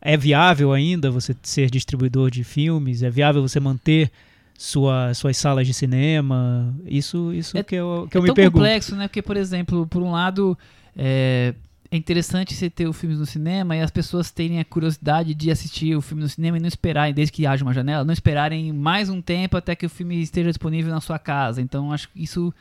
É 0.00 0.16
viável 0.16 0.72
ainda 0.72 1.10
você 1.10 1.34
ser 1.42 1.70
distribuidor 1.70 2.30
de 2.30 2.44
filmes? 2.44 3.02
É 3.02 3.08
viável 3.08 3.40
você 3.40 3.58
manter 3.58 4.10
sua, 4.56 5.12
suas 5.14 5.36
salas 5.36 5.66
de 5.66 5.74
cinema? 5.74 6.74
Isso, 6.86 7.32
isso 7.32 7.56
É- 7.58 7.62
que 7.62 7.74
eu, 7.74 8.06
que 8.10 8.16
é 8.16 8.18
eu 8.18 8.22
me 8.22 8.28
tão 8.28 8.34
pergunto. 8.34 8.58
complexo, 8.58 8.96
né? 8.96 9.08
Porque, 9.08 9.22
por 9.22 9.36
exemplo, 9.36 9.86
por 9.86 10.02
um 10.02 10.10
lado, 10.12 10.56
é, 10.96 11.54
é 11.90 11.96
interessante 11.96 12.54
você 12.54 12.70
ter 12.70 12.86
o 12.86 12.92
filme 12.92 13.14
no 13.16 13.26
cinema 13.26 13.76
e 13.76 13.80
as 13.80 13.90
pessoas 13.90 14.30
terem 14.30 14.58
a 14.60 14.64
curiosidade 14.64 15.34
de 15.34 15.50
assistir 15.50 15.94
o 15.96 16.00
filme 16.00 16.22
no 16.22 16.28
cinema 16.28 16.56
e 16.56 16.60
não 16.60 16.68
esperarem, 16.68 17.12
desde 17.14 17.32
que 17.32 17.46
haja 17.46 17.64
uma 17.64 17.74
janela, 17.74 18.04
não 18.04 18.12
esperarem 18.12 18.72
mais 18.72 19.08
um 19.08 19.20
tempo 19.20 19.56
até 19.56 19.74
que 19.76 19.86
o 19.86 19.90
filme 19.90 20.20
esteja 20.22 20.48
disponível 20.50 20.92
na 20.92 21.00
sua 21.00 21.18
casa. 21.18 21.60
Então, 21.60 21.92
acho 21.92 22.08
que 22.10 22.22
isso 22.22 22.52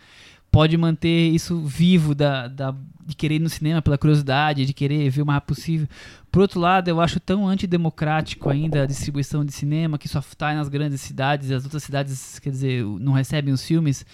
pode 0.53 0.77
manter 0.77 1.29
isso 1.31 1.59
vivo 1.61 2.13
da, 2.13 2.47
da- 2.47 2.75
de 3.05 3.15
querer 3.15 3.35
ir 3.35 3.39
no 3.39 3.49
cinema 3.49 3.81
pela 3.81 3.97
curiosidade, 3.97 4.65
de 4.67 4.71
querer 4.71 5.09
ver 5.09 5.23
o 5.23 5.25
mais 5.25 5.43
possível. 5.43 5.87
Por 6.31 6.43
outro 6.43 6.59
lado, 6.59 6.87
eu 6.87 7.01
acho 7.01 7.19
tão 7.19 7.47
antidemocrático 7.47 8.49
ainda 8.49 8.83
a 8.83 8.85
distribuição 8.85 9.43
de 9.43 9.51
cinema 9.51 9.97
que 9.97 10.07
só 10.07 10.19
está 10.19 10.53
nas 10.53 10.69
grandes 10.69 11.01
cidades 11.01 11.49
e 11.49 11.53
as 11.55 11.63
outras 11.63 11.83
cidades, 11.83 12.37
quer 12.37 12.51
dizer, 12.51 12.83
não 12.85 13.11
recebem 13.13 13.51
os 13.51 13.65
filmes. 13.65 14.05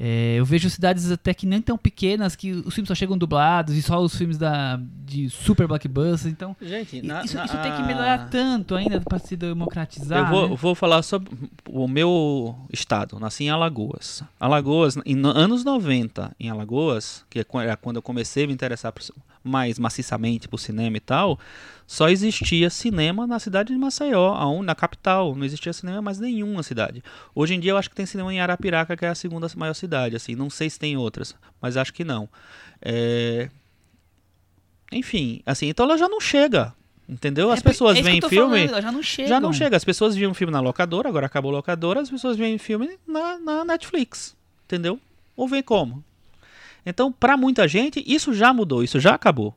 É, 0.00 0.36
eu 0.36 0.44
vejo 0.44 0.70
cidades 0.70 1.10
até 1.10 1.34
que 1.34 1.44
nem 1.44 1.60
tão 1.60 1.76
pequenas 1.76 2.36
que 2.36 2.52
os 2.52 2.72
filmes 2.72 2.86
só 2.88 2.94
chegam 2.94 3.18
dublados 3.18 3.74
e 3.74 3.82
só 3.82 4.00
os 4.00 4.14
filmes 4.14 4.38
da, 4.38 4.78
de 5.04 5.28
super 5.28 5.66
blockbusters. 5.66 6.26
Então, 6.26 6.54
Gente, 6.62 7.02
na- 7.02 7.24
isso, 7.24 7.34
na- 7.36 7.44
isso 7.44 7.58
tem 7.58 7.74
que 7.74 7.82
melhorar 7.82 8.28
tanto 8.30 8.76
ainda 8.76 9.00
para 9.00 9.18
se 9.18 9.36
democratizar. 9.36 10.18
Eu 10.20 10.26
vou, 10.26 10.48
né? 10.50 10.56
vou 10.56 10.74
falar 10.74 11.02
sobre 11.02 11.30
o 11.68 11.88
meu 11.88 12.54
estado. 12.72 13.18
Nasci 13.18 13.44
em 13.44 13.50
Alagoas. 13.50 14.22
Alagoas, 14.38 14.96
em 15.04 15.16
no- 15.16 15.30
anos 15.30 15.64
90, 15.64 16.30
em 16.38 16.48
Alagoas, 16.48 17.24
que 17.28 17.40
é 17.40 17.44
era 17.54 17.76
quando 17.76 17.96
eu 17.96 18.02
comecei 18.02 18.44
a 18.44 18.46
me 18.46 18.52
interessar 18.52 18.92
por- 18.92 19.02
mais 19.48 19.78
maciçamente 19.78 20.46
por 20.48 20.58
cinema 20.58 20.96
e 20.96 21.00
tal, 21.00 21.38
só 21.86 22.08
existia 22.08 22.68
cinema 22.70 23.26
na 23.26 23.38
cidade 23.38 23.72
de 23.72 23.78
Maceió, 23.78 24.62
na 24.62 24.74
capital. 24.74 25.34
Não 25.34 25.44
existia 25.44 25.72
cinema 25.72 26.00
mais 26.02 26.18
nenhum 26.20 26.54
na 26.54 26.62
cidade. 26.62 27.02
Hoje 27.34 27.54
em 27.54 27.60
dia 27.60 27.72
eu 27.72 27.76
acho 27.76 27.88
que 27.90 27.96
tem 27.96 28.06
cinema 28.06 28.32
em 28.32 28.40
Arapiraca, 28.40 28.96
que 28.96 29.04
é 29.04 29.08
a 29.08 29.14
segunda 29.14 29.48
maior 29.56 29.74
cidade. 29.74 30.14
Assim, 30.14 30.34
não 30.34 30.50
sei 30.50 30.68
se 30.70 30.78
tem 30.78 30.96
outras, 30.96 31.34
mas 31.60 31.76
acho 31.76 31.92
que 31.92 32.04
não. 32.04 32.28
É, 32.82 33.48
Enfim, 34.92 35.42
assim, 35.44 35.66
então 35.68 35.84
ela 35.86 35.98
já 35.98 36.08
não 36.08 36.20
chega. 36.20 36.74
Entendeu? 37.08 37.50
As 37.50 37.60
É 37.60 37.62
pessoas 37.62 37.96
é 37.98 38.02
veem 38.02 38.20
filme. 38.20 38.66
falando, 38.68 38.82
já 38.82 38.92
não 38.92 39.02
chegam. 39.02 39.28
Já 39.30 39.40
não 39.40 39.50
chega. 39.52 39.76
As 39.76 39.84
pessoas 39.84 40.14
viam 40.14 40.34
filme 40.34 40.52
na 40.52 40.60
locadora, 40.60 41.08
agora 41.08 41.24
acabou 41.24 41.50
a 41.52 41.54
locadora, 41.56 42.02
as 42.02 42.10
pessoas 42.10 42.36
veem 42.36 42.58
filme 42.58 42.98
na, 43.06 43.38
na 43.38 43.64
Netflix. 43.64 44.36
Entendeu? 44.66 45.00
Ou 45.34 45.48
vem 45.48 45.62
como? 45.62 46.04
Então, 46.86 47.12
pra 47.12 47.36
muita 47.36 47.66
gente, 47.68 48.02
isso 48.06 48.32
já 48.32 48.52
mudou, 48.52 48.82
isso 48.82 48.98
já 49.00 49.14
acabou. 49.14 49.54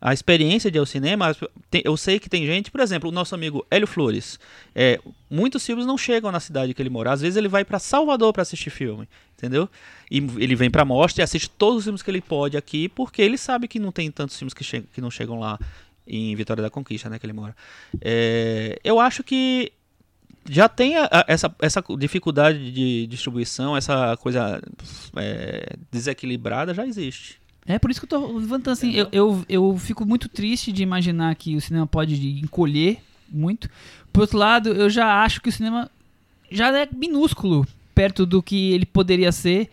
A 0.00 0.12
experiência 0.12 0.68
de 0.68 0.78
ir 0.78 0.80
ao 0.80 0.86
cinema, 0.86 1.32
eu 1.84 1.96
sei 1.96 2.18
que 2.18 2.28
tem 2.28 2.44
gente, 2.44 2.72
por 2.72 2.80
exemplo, 2.80 3.08
o 3.08 3.12
nosso 3.12 3.36
amigo 3.36 3.64
Hélio 3.70 3.86
Flores. 3.86 4.36
É, 4.74 4.98
muitos 5.30 5.64
filmes 5.64 5.86
não 5.86 5.96
chegam 5.96 6.32
na 6.32 6.40
cidade 6.40 6.74
que 6.74 6.82
ele 6.82 6.90
mora. 6.90 7.12
Às 7.12 7.20
vezes 7.20 7.36
ele 7.36 7.46
vai 7.46 7.64
pra 7.64 7.78
Salvador 7.78 8.32
pra 8.32 8.42
assistir 8.42 8.70
filme, 8.70 9.08
entendeu? 9.38 9.68
E 10.10 10.16
ele 10.38 10.56
vem 10.56 10.68
pra 10.68 10.84
mostra 10.84 11.22
e 11.22 11.24
assiste 11.24 11.48
todos 11.48 11.78
os 11.78 11.84
filmes 11.84 12.02
que 12.02 12.10
ele 12.10 12.20
pode 12.20 12.56
aqui, 12.56 12.88
porque 12.88 13.22
ele 13.22 13.38
sabe 13.38 13.68
que 13.68 13.78
não 13.78 13.92
tem 13.92 14.10
tantos 14.10 14.36
filmes 14.36 14.52
que, 14.52 14.64
che- 14.64 14.82
que 14.92 15.00
não 15.00 15.08
chegam 15.10 15.38
lá 15.38 15.56
em 16.04 16.34
Vitória 16.34 16.60
da 16.60 16.68
Conquista, 16.68 17.08
né, 17.08 17.16
que 17.16 17.24
ele 17.24 17.32
mora. 17.32 17.54
É, 18.00 18.80
eu 18.82 18.98
acho 18.98 19.22
que 19.22 19.70
já 20.48 20.68
tem 20.68 20.96
a- 20.96 21.08
a- 21.10 21.24
essa, 21.28 21.54
essa 21.60 21.82
dificuldade 21.98 22.70
de 22.72 23.06
distribuição, 23.06 23.76
essa 23.76 24.16
coisa 24.16 24.60
é, 25.16 25.76
desequilibrada, 25.90 26.74
já 26.74 26.86
existe. 26.86 27.40
É 27.66 27.78
por 27.78 27.90
isso 27.90 28.00
que 28.00 28.12
eu 28.12 28.20
tô 28.20 28.38
levantando 28.38 28.72
assim. 28.72 28.92
Eu, 28.92 29.08
eu, 29.12 29.44
eu 29.48 29.78
fico 29.78 30.04
muito 30.04 30.28
triste 30.28 30.72
de 30.72 30.82
imaginar 30.82 31.34
que 31.36 31.54
o 31.54 31.60
cinema 31.60 31.86
pode 31.86 32.14
encolher 32.40 32.98
muito. 33.28 33.70
Por 34.12 34.22
outro 34.22 34.36
lado, 34.36 34.70
eu 34.70 34.90
já 34.90 35.22
acho 35.22 35.40
que 35.40 35.48
o 35.48 35.52
cinema 35.52 35.88
já 36.50 36.76
é 36.76 36.88
minúsculo 36.92 37.66
perto 37.94 38.26
do 38.26 38.42
que 38.42 38.72
ele 38.72 38.84
poderia 38.84 39.30
ser, 39.30 39.70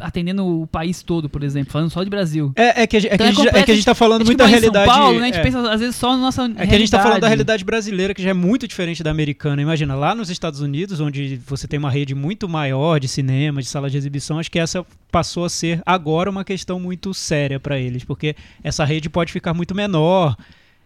atendendo 0.00 0.44
o 0.62 0.66
país 0.66 1.02
todo, 1.02 1.28
por 1.28 1.42
exemplo, 1.42 1.72
falando 1.72 1.90
só 1.90 2.02
de 2.04 2.10
Brasil. 2.10 2.52
É, 2.56 2.82
é 2.82 2.86
que, 2.86 2.96
a 2.96 3.00
gente- 3.00 3.12
é 3.12 3.16
que 3.18 3.22
Então 3.22 3.26
a 3.26 3.30
é 3.30 3.32
gente, 3.34 3.40
é 3.40 3.42
que 3.42 3.48
a 3.48 3.60
completo- 3.60 3.74
gente 3.76 3.84
tá 3.84 3.94
falando 3.94 4.22
A 4.22 4.24
gente 4.24 4.28
muito 4.28 4.38
da 4.38 4.44
mora 4.44 4.56
em 4.56 4.60
realidade. 4.60 4.90
São 4.90 4.94
Paulo, 5.02 5.18
né? 5.18 5.22
A 5.22 5.26
gente 5.26 5.38
é. 5.38 5.42
pensa 5.42 5.70
às 5.70 5.80
vezes 5.80 5.96
só 5.96 6.10
na 6.12 6.18
nossa 6.18 6.44
É 6.56 6.66
que 6.66 6.74
a 6.74 6.78
gente 6.78 6.90
tá 6.90 6.98
falando 6.98 7.20
da 7.20 7.26
realidade. 7.28 7.28
realidade 7.28 7.64
brasileira, 7.64 8.14
que 8.14 8.22
já 8.22 8.30
é 8.30 8.34
muito 8.34 8.66
diferente 8.68 9.02
da 9.02 9.10
americana. 9.10 9.60
Imagina, 9.62 9.94
lá 9.94 10.14
nos 10.14 10.30
Estados 10.30 10.60
Unidos, 10.60 11.00
onde 11.00 11.40
você 11.46 11.66
tem 11.68 11.78
uma 11.78 11.90
rede 11.90 12.14
muito 12.14 12.48
maior 12.48 12.98
de 12.98 13.08
cinema, 13.08 13.60
de 13.60 13.68
sala 13.68 13.88
de 13.90 13.96
exibição, 13.96 14.38
acho 14.38 14.50
que 14.50 14.58
essa 14.58 14.84
passou 15.10 15.44
a 15.44 15.48
ser 15.48 15.80
agora 15.86 16.28
uma 16.30 16.44
questão 16.44 16.78
muito 16.78 17.12
séria 17.14 17.58
para 17.58 17.78
eles, 17.78 18.04
porque 18.04 18.36
essa 18.62 18.84
rede 18.84 19.08
pode 19.08 19.32
ficar 19.32 19.54
muito 19.54 19.74
menor. 19.74 20.36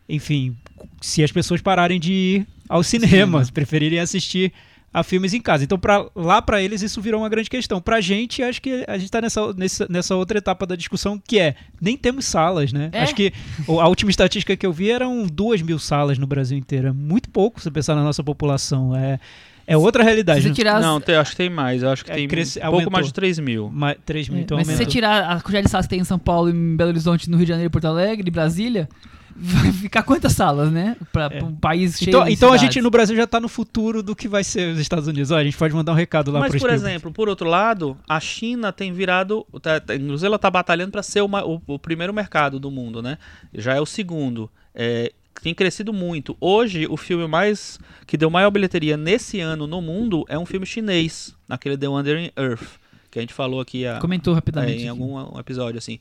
Enfim, 0.09 0.57
se 1.01 1.23
as 1.23 1.31
pessoas 1.33 1.61
pararem 1.61 1.99
de 2.01 2.13
ir 2.13 2.47
ao 2.69 2.83
cinema, 2.83 3.45
se 3.45 3.53
preferirem 3.53 3.99
assistir 3.99 4.53
a 4.93 5.02
filmes 5.02 5.32
em 5.32 5.40
casa. 5.40 5.64
Então, 5.64 5.78
pra, 5.78 6.06
lá 6.14 6.43
para 6.43 6.62
eles, 6.62 6.82
isso 6.82 7.01
virou 7.01 7.20
uma 7.20 7.28
grande 7.28 7.48
questão. 7.48 7.81
Pra 7.81 8.01
gente, 8.01 8.43
acho 8.43 8.60
que 8.60 8.85
a 8.86 8.98
gente 8.98 9.10
tá 9.10 9.20
nessa, 9.20 9.52
nessa, 9.55 9.86
nessa 9.89 10.16
outra 10.16 10.39
etapa 10.39 10.66
da 10.66 10.77
discussão, 10.77 11.19
que 11.19 11.39
é, 11.39 11.55
nem 11.81 11.97
temos 11.97 12.27
salas, 12.27 12.73
né? 12.73 12.90
É. 12.93 13.02
Acho 13.02 13.14
que 13.14 13.32
a 13.69 13.89
última 13.89 14.10
estatística 14.10 14.56
que 14.56 14.66
eu 14.66 14.73
vi 14.73 14.90
eram 14.90 15.27
duas 15.27 15.62
mil 15.62 15.78
salas 15.78 16.19
no 16.19 16.27
Brasil 16.27 16.59
inteiro. 16.59 16.89
É 16.89 16.93
muito 16.93 17.31
pouco 17.31 17.60
se 17.60 17.70
pensar 17.70 17.94
na 17.94 18.02
nossa 18.02 18.23
população. 18.23 18.94
É, 18.94 19.19
é 19.67 19.77
outra 19.77 20.03
Se 20.03 20.07
realidade. 20.09 20.43
você 20.43 20.51
tirar 20.51 20.77
as- 20.77 20.85
Não, 20.85 21.01
tem- 21.01 21.15
acho 21.17 21.31
que 21.33 21.37
tem 21.37 21.51
mais. 21.51 21.83
Eu 21.83 21.91
acho 21.91 22.05
que 22.05 22.11
É, 22.11 22.15
tem 22.15 22.29
cresce- 22.29 22.59
pouco 22.61 22.75
aumentou. 22.75 22.93
mais 22.93 23.07
de 23.07 23.13
3 23.13 23.39
mil. 23.39 23.71
Ma- 23.71 23.95
3 23.95 24.29
mil, 24.29 24.41
então 24.41 24.57
Mas 24.59 24.67
se 24.67 24.73
você 24.73 24.83
aumentou. 24.83 24.93
tirar 24.93 25.31
a 25.31 25.41
quantidade 25.41 25.65
de 25.67 25.71
salas 25.71 25.87
que 25.87 25.91
tem 25.91 26.01
em 26.01 26.05
São 26.05 26.19
Paulo, 26.19 26.51
em 26.51 26.77
Belo 26.77 26.91
Horizonte, 26.91 27.29
no 27.31 27.37
Rio 27.37 27.47
de 27.47 27.51
Janeiro, 27.53 27.71
Porto 27.71 27.87
Alegre, 27.87 28.31
Brasília, 28.31 28.89
vai 29.35 29.73
ficar 29.73 30.03
quantas 30.03 30.33
salas, 30.35 30.71
né? 30.71 30.95
Pra, 31.11 31.31
É. 31.33 31.43
um 31.43 31.55
país 31.55 31.97
cheio 31.99 32.11
Então, 32.11 32.25
de 32.25 32.33
então 32.33 32.53
a 32.53 32.57
gente 32.59 32.81
no 32.83 32.91
Brasil 32.91 33.17
já 33.17 33.27
tá 33.27 33.41
no 33.41 33.49
futuro 33.49 34.03
do 34.03 34.15
que 34.15 34.29
vai 34.29 34.45
ser 34.45 34.73
os 34.75 34.79
Estados 34.79 35.09
Unidos. 35.09 35.31
Ó, 35.31 35.37
a 35.39 35.45
gente 35.45 35.57
pode 35.57 35.75
mandar 35.75 35.93
um 35.93 35.95
recado 35.97 36.31
lá 36.31 36.41
Mas, 36.41 36.51
pro 36.51 36.61
por 36.61 36.67
Spielberg. 36.69 36.91
exemplo, 36.95 37.11
por 37.13 37.29
outro 37.31 37.49
lado, 37.49 37.97
a 38.09 38.21
China 38.21 38.71
tem 38.73 38.93
virado. 38.93 39.47
Tá, 39.63 39.81
tá- 39.81 39.95
inclusive, 39.95 40.27
ela 40.27 40.37
está 40.37 40.51
batalhando 40.51 40.93
para 40.93 41.03
ser 41.03 41.23
uma- 41.23 41.45
o, 41.47 41.61
o 41.67 41.79
primeiro 41.79 42.13
mercado 42.13 42.61
do 42.61 42.71
mundo, 42.71 43.01
né? 43.01 43.17
Já 43.55 43.75
é 43.75 43.81
o 43.81 43.87
segundo. 43.87 44.51
É, 44.75 45.13
tem 45.41 45.55
crescido 45.55 45.93
muito. 45.93 46.37
Hoje, 46.41 46.87
o 46.89 46.97
filme 46.97 47.27
mais 47.27 47.79
que 48.07 48.17
deu 48.17 48.29
maior 48.31 48.51
bilheteria 48.51 48.97
nesse 48.97 49.41
ano 49.41 49.67
no 49.67 49.81
mundo 49.81 50.25
é 50.29 50.39
um 50.39 50.47
filme 50.47 50.67
chinês, 50.67 51.35
aquele 51.49 51.77
The 51.77 51.89
Wandering 51.89 52.31
Earth, 52.37 52.79
que 53.11 53.19
a 53.19 53.23
gente 53.23 53.35
falou 53.35 53.61
aqui 53.61 53.87
a, 53.87 53.99
Comentou 53.99 54.33
é, 54.33 54.37
rapidamente. 54.37 54.75
em 54.75 54.89
aqui. 54.89 54.89
algum 54.89 55.17
um 55.17 55.39
episódio 55.39 55.79
assim. 55.79 55.99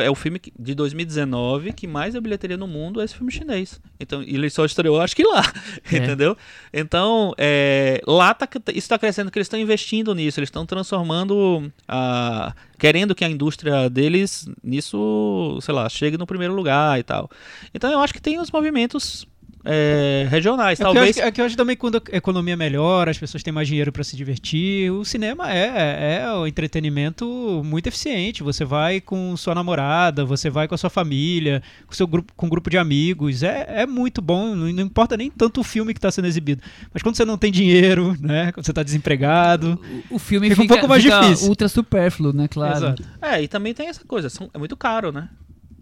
É 0.00 0.10
o 0.10 0.14
filme 0.14 0.40
de 0.58 0.74
2019 0.74 1.72
que 1.72 1.86
mais 1.86 2.12
deu 2.12 2.22
bilheteria 2.22 2.56
no 2.56 2.66
mundo 2.66 3.00
é 3.00 3.04
esse 3.04 3.14
filme 3.14 3.30
chinês. 3.30 3.80
Então, 4.00 4.22
ele 4.22 4.50
só 4.50 4.64
estreou, 4.64 5.00
acho 5.00 5.14
que 5.14 5.22
lá, 5.22 5.42
É. 5.92 5.96
entendeu? 5.96 6.36
Então, 6.72 7.32
é, 7.38 8.00
lá 8.06 8.34
tá, 8.34 8.48
isso 8.68 8.78
está 8.78 8.98
crescendo, 8.98 9.30
que 9.30 9.38
eles 9.38 9.46
estão 9.46 9.58
investindo 9.60 10.14
nisso, 10.14 10.40
eles 10.40 10.48
estão 10.48 10.66
transformando, 10.66 11.70
a, 11.86 12.54
querendo 12.78 13.14
que 13.14 13.24
a 13.24 13.28
indústria 13.28 13.88
deles 13.88 14.48
nisso, 14.62 15.58
sei 15.62 15.74
lá, 15.74 15.88
chegue 15.88 16.18
no 16.18 16.26
primeiro 16.26 16.54
lugar 16.54 16.98
e 16.98 17.02
tal. 17.02 17.30
Então, 17.72 17.90
eu 17.90 18.00
acho 18.00 18.12
que 18.12 18.20
tem 18.20 18.40
os 18.40 18.50
movimentos 18.50 19.26
é, 19.66 20.26
regionais, 20.30 20.78
É 20.80 20.82
talvez. 20.84 21.04
acho, 21.10 21.14
que- 21.14 21.20
é 21.20 21.30
que 21.32 21.40
eu 21.40 21.44
acho 21.44 21.56
também 21.56 21.76
quando 21.76 21.96
a 21.96 22.16
economia 22.16 22.56
melhora, 22.56 23.10
as 23.10 23.18
pessoas 23.18 23.42
têm 23.42 23.52
mais 23.52 23.66
dinheiro 23.68 23.90
para 23.92 24.04
se 24.04 24.16
divertir. 24.16 24.90
O 24.92 25.04
cinema 25.04 25.52
é, 25.52 26.20
é 26.22 26.32
o 26.32 26.46
entretenimento 26.46 27.62
muito 27.64 27.86
eficiente. 27.88 28.42
Você 28.42 28.64
vai 28.64 29.00
com 29.00 29.36
sua 29.36 29.54
namorada, 29.54 30.24
você 30.24 30.48
vai 30.48 30.68
com 30.68 30.74
a 30.74 30.78
sua 30.78 30.88
família, 30.90 31.62
com 31.86 31.92
seu 31.94 32.06
grupo, 32.06 32.32
com 32.36 32.46
um 32.46 32.48
grupo 32.48 32.70
de 32.70 32.78
amigos. 32.78 33.42
É, 33.42 33.82
é 33.82 33.86
muito 33.86 34.22
bom. 34.22 34.54
Não, 34.54 34.72
não 34.72 34.82
importa 34.84 35.16
nem 35.16 35.30
tanto 35.30 35.60
o 35.60 35.64
filme 35.64 35.92
que 35.92 35.98
está 35.98 36.10
sendo 36.10 36.26
exibido. 36.28 36.62
Mas 36.94 37.02
quando 37.02 37.16
você 37.16 37.24
não 37.24 37.36
tem 37.36 37.50
dinheiro, 37.52 38.16
né? 38.20 38.52
Quando 38.52 38.64
você 38.64 38.70
está 38.72 38.82
desempregado. 38.82 39.80
O, 40.10 40.16
o 40.16 40.18
filme 40.18 40.48
Fica 40.50 40.62
fica, 40.62 40.74
um 40.74 40.76
pouco 40.78 40.88
mais 40.88 41.02
fica 41.02 41.20
difícil. 41.20 41.48
ultra 41.48 41.68
supérfluo, 41.68 42.32
né? 42.32 42.46
Claro. 42.48 42.76
Exato. 42.76 43.02
É, 43.20 43.42
e 43.42 43.48
também 43.48 43.74
tem 43.74 43.88
essa 43.88 44.04
coisa, 44.04 44.28
são- 44.28 44.48
é 44.54 44.58
muito 44.58 44.76
caro, 44.76 45.10
né? 45.12 45.28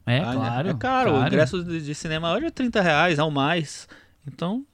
É, 0.07 0.19
Ah, 0.21 0.27
né? 0.27 0.33
claro. 0.35 0.69
É 0.69 0.75
caro. 0.75 1.15
O 1.15 1.27
ingresso 1.27 1.63
de, 1.65 1.95
cinema 1.95 2.33
hoje 2.33 2.47
é 2.47 2.51
30 2.51 2.81
reais 2.83 3.19
ao 3.19 3.31
mais. 3.31 3.89
Então, 4.27 4.65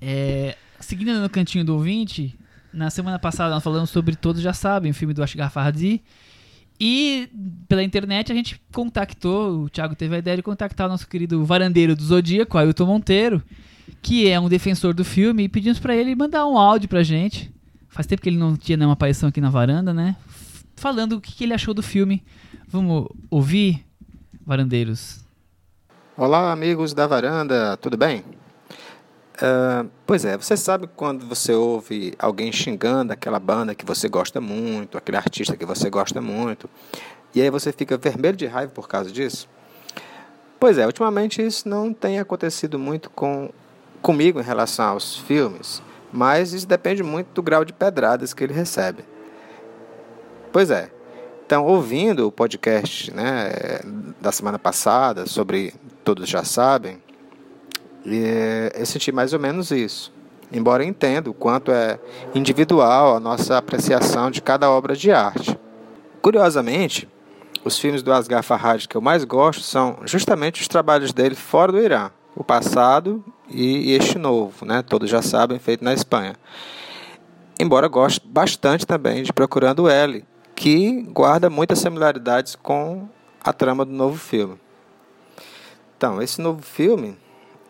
É, 0.00 0.56
seguindo 0.78 1.12
no 1.20 1.28
cantinho 1.28 1.64
do 1.64 1.74
ouvinte, 1.74 2.38
na 2.72 2.90
semana 2.90 3.18
passada 3.18 3.52
nós 3.54 3.62
falamos 3.62 3.90
sobre 3.90 4.14
Todos 4.14 4.40
Já 4.40 4.52
Sabem, 4.52 4.90
o 4.92 4.94
filme 4.94 5.12
do 5.14 5.22
Ashgar 5.22 5.50
Farhadi. 5.50 6.02
E 6.78 7.28
pela 7.68 7.82
internet 7.82 8.32
a 8.32 8.34
gente 8.34 8.60
contactou, 8.72 9.64
o 9.64 9.68
Thiago 9.70 9.94
teve 9.94 10.14
a 10.14 10.18
ideia 10.18 10.36
de 10.36 10.42
contactar 10.42 10.86
o 10.86 10.90
nosso 10.90 11.06
querido 11.08 11.44
varandeiro 11.44 11.94
do 11.94 12.02
Zodíaco, 12.02 12.56
Ailton 12.56 12.86
Monteiro, 12.86 13.42
que 14.00 14.28
é 14.28 14.40
um 14.40 14.48
defensor 14.48 14.94
do 14.94 15.04
filme, 15.04 15.44
e 15.44 15.48
pedimos 15.48 15.78
pra 15.78 15.94
ele 15.94 16.14
mandar 16.14 16.46
um 16.46 16.56
áudio 16.56 16.88
pra 16.88 17.02
gente. 17.02 17.52
Faz 17.88 18.06
tempo 18.06 18.22
que 18.22 18.28
ele 18.30 18.38
não 18.38 18.56
tinha 18.56 18.76
nenhuma 18.78 18.94
aparição 18.94 19.28
aqui 19.28 19.40
na 19.40 19.50
varanda, 19.50 19.92
né? 19.92 20.16
Falando 20.76 21.14
o 21.16 21.20
que 21.20 21.32
que 21.32 21.44
ele 21.44 21.52
achou 21.52 21.74
do 21.74 21.82
filme. 21.82 22.22
Vamos 22.68 23.08
ouvir, 23.28 23.84
varandeiros? 24.50 25.20
Olá, 26.16 26.50
amigos 26.50 26.92
da 26.92 27.06
varanda, 27.06 27.76
tudo 27.76 27.96
bem? 27.96 28.24
Ah, 29.40 29.86
pois 30.04 30.24
é, 30.24 30.36
você 30.36 30.56
sabe 30.56 30.88
quando 30.88 31.24
você 31.24 31.54
ouve 31.54 32.14
alguém 32.18 32.50
xingando 32.50 33.12
aquela 33.12 33.38
banda 33.38 33.76
que 33.76 33.86
você 33.86 34.08
gosta 34.08 34.40
muito, 34.40 34.98
aquele 34.98 35.16
artista 35.16 35.56
que 35.56 35.64
você 35.64 35.88
gosta 35.88 36.20
muito, 36.20 36.68
e 37.32 37.40
aí 37.40 37.48
você 37.48 37.70
fica 37.70 37.96
vermelho 37.96 38.36
de 38.36 38.46
raiva 38.46 38.72
por 38.72 38.88
causa 38.88 39.12
disso? 39.12 39.48
Pois 40.58 40.78
é, 40.78 40.84
ultimamente 40.84 41.40
isso 41.40 41.68
não 41.68 41.94
tem 41.94 42.18
acontecido 42.18 42.76
muito 42.76 43.08
com 43.08 43.50
comigo 44.02 44.40
em 44.40 44.44
relação 44.44 44.86
aos 44.86 45.16
filmes, 45.16 45.80
mas 46.12 46.52
isso 46.52 46.66
depende 46.66 47.04
muito 47.04 47.28
do 47.34 47.42
grau 47.42 47.64
de 47.64 47.72
pedradas 47.72 48.34
que 48.34 48.42
ele 48.42 48.52
recebe. 48.52 49.04
Pois 50.52 50.72
é. 50.72 50.90
Então, 51.50 51.66
ouvindo 51.66 52.28
o 52.28 52.30
podcast 52.30 53.12
né, 53.12 53.80
da 54.20 54.30
semana 54.30 54.56
passada 54.56 55.26
sobre 55.26 55.74
Todos 56.04 56.28
Já 56.28 56.44
Sabem, 56.44 57.02
eh, 58.06 58.72
eu 58.72 58.86
senti 58.86 59.10
mais 59.10 59.32
ou 59.32 59.40
menos 59.40 59.72
isso. 59.72 60.12
Embora 60.52 60.84
entenda 60.84 61.28
o 61.28 61.34
quanto 61.34 61.72
é 61.72 61.98
individual 62.36 63.16
a 63.16 63.18
nossa 63.18 63.58
apreciação 63.58 64.30
de 64.30 64.40
cada 64.40 64.70
obra 64.70 64.94
de 64.94 65.10
arte. 65.10 65.58
Curiosamente, 66.22 67.08
os 67.64 67.76
filmes 67.76 68.00
do 68.00 68.12
Asghar 68.12 68.44
Farhadi 68.44 68.86
que 68.86 68.96
eu 68.96 69.00
mais 69.00 69.24
gosto 69.24 69.64
são 69.64 69.98
justamente 70.04 70.60
os 70.60 70.68
trabalhos 70.68 71.12
dele 71.12 71.34
fora 71.34 71.72
do 71.72 71.80
Irã, 71.80 72.12
o 72.36 72.44
passado 72.44 73.24
e 73.48 73.90
este 73.90 74.18
novo, 74.18 74.64
né? 74.64 74.82
Todos 74.82 75.10
já 75.10 75.20
sabem, 75.20 75.58
feito 75.58 75.82
na 75.84 75.92
Espanha. 75.94 76.36
embora 77.58 77.88
goste 77.88 78.20
bastante 78.24 78.86
também 78.86 79.24
de 79.24 79.32
Procurando 79.32 79.88
L, 79.88 80.24
que 80.60 81.00
guarda 81.04 81.48
muitas 81.48 81.78
similaridades 81.78 82.54
com 82.54 83.08
a 83.42 83.50
trama 83.50 83.82
do 83.82 83.92
novo 83.92 84.18
filme. 84.18 84.60
Então, 85.96 86.20
esse 86.20 86.38
novo 86.38 86.60
filme 86.60 87.16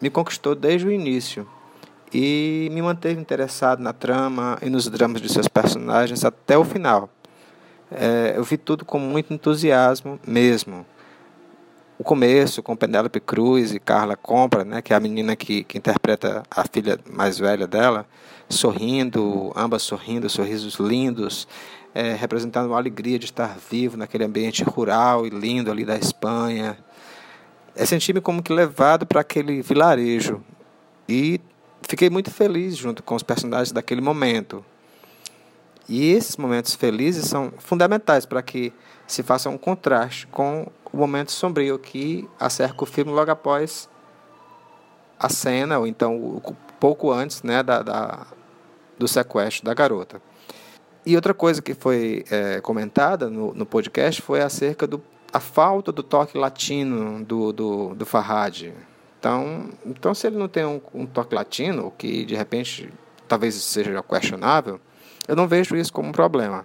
me 0.01 0.11
conquistou 0.11 0.57
desde 0.57 0.89
o 0.89 0.91
início 0.91 1.47
e 2.13 2.69
me 2.73 2.83
manteve 2.83 3.21
interessado 3.21 3.81
na 3.81 3.93
trama 3.93 4.59
e 4.61 4.69
nos 4.69 4.89
dramas 4.89 5.23
de 5.23 5.29
seus 5.29 5.47
personagens 5.47 6.25
até 6.25 6.59
o 6.59 6.65
final. 6.65 7.09
É, 7.93 8.35
eu 8.35 8.43
vi 8.43 8.57
tudo 8.57 8.85
com 8.85 8.99
muito 8.99 9.33
entusiasmo 9.33 10.19
mesmo. 10.27 10.85
O 11.97 12.03
começo 12.03 12.61
com 12.61 12.75
Penélope 12.75 13.21
Cruz 13.21 13.73
e 13.73 13.79
Carla 13.79 14.17
Compra, 14.17 14.65
né, 14.65 14.83
que 14.83 14.93
é 14.93 14.97
a 14.97 15.01
menina 15.01 15.37
que, 15.37 15.63
que 15.63 15.79
interpreta 15.79 16.43
a 16.51 16.65
filha 16.67 16.99
mais 17.09 17.39
velha 17.39 17.69
dela, 17.69 18.05
sorrindo, 18.49 19.53
ambas 19.55 19.83
sorrindo, 19.83 20.29
sorrisos 20.29 20.75
lindos, 20.75 21.47
é, 21.95 22.15
representando 22.15 22.67
uma 22.67 22.77
alegria 22.77 23.19
de 23.19 23.27
estar 23.27 23.59
vivo 23.71 23.97
naquele 23.97 24.25
ambiente 24.25 24.63
rural 24.63 25.27
e 25.27 25.31
lindo 25.31 25.71
ali 25.71 25.85
da 25.85 25.97
Espanha. 25.97 26.79
É 27.75 27.85
sentir-me 27.85 28.21
como 28.21 28.43
que 28.43 28.53
levado 28.53 29.07
para 29.07 29.21
aquele 29.21 29.63
vilarejo 29.63 30.43
e 31.09 31.41
fiquei 31.83 32.11
muito 32.11 32.31
feliz 32.31 32.77
junto 32.77 33.03
com 33.03 33.15
os 33.15 33.23
personagens 33.23 33.73
daquele 33.73 34.01
momento. 34.01 34.65
E 35.89 36.13
esses 36.13 36.37
momentos 36.37 36.75
felizes 36.75 37.27
são 37.27 37.53
fundamentais 37.59 38.25
para 38.25 38.43
que 38.43 38.73
se 39.07 39.23
faça 39.25 39.51
um 39.51 39.59
contraste 39.59 40.27
com 40.29 40.71
o 40.93 40.97
momento 40.97 41.33
sombrio 41.33 41.79
que 41.79 42.29
acerca 42.39 42.85
o 42.85 42.87
filme 42.87 43.11
logo 43.11 43.31
após 43.31 43.89
a 45.19 45.29
cena, 45.29 45.79
ou 45.79 45.87
então 45.87 46.41
pouco 46.79 47.11
antes 47.11 47.43
né, 47.43 47.63
da, 47.63 47.83
da 47.83 48.27
do 48.97 49.09
sequestro 49.09 49.65
da 49.65 49.75
garota. 49.75 50.23
E 51.05 51.17
outra 51.17 51.33
coisa 51.33 51.63
que 51.63 51.75
foi 51.75 52.25
é, 52.31 52.61
comentada 52.61 53.31
no, 53.31 53.55
no 53.55 53.65
podcast 53.65 54.21
foi 54.21 54.43
acerca 54.43 54.87
do 54.87 55.03
a 55.33 55.41
falta 55.41 55.93
do 55.93 56.03
toque 56.03 56.37
latino 56.37 57.25
do, 57.25 57.53
do, 57.53 57.95
do 57.95 58.05
Farhad. 58.05 58.73
Então, 59.19 59.69
então, 59.85 60.15
se 60.15 60.27
ele 60.27 60.37
não 60.37 60.49
tem 60.49 60.65
um, 60.65 60.81
um 60.95 61.07
toque 61.07 61.35
latino, 61.35 61.87
o 61.87 61.91
que 61.91 62.25
de 62.25 62.35
repente 62.35 62.93
talvez 63.29 63.55
seja 63.55 64.03
questionável, 64.03 64.81
eu 65.29 65.37
não 65.37 65.47
vejo 65.47 65.77
isso 65.77 65.93
como 65.93 66.09
um 66.09 66.13
problema. 66.13 66.65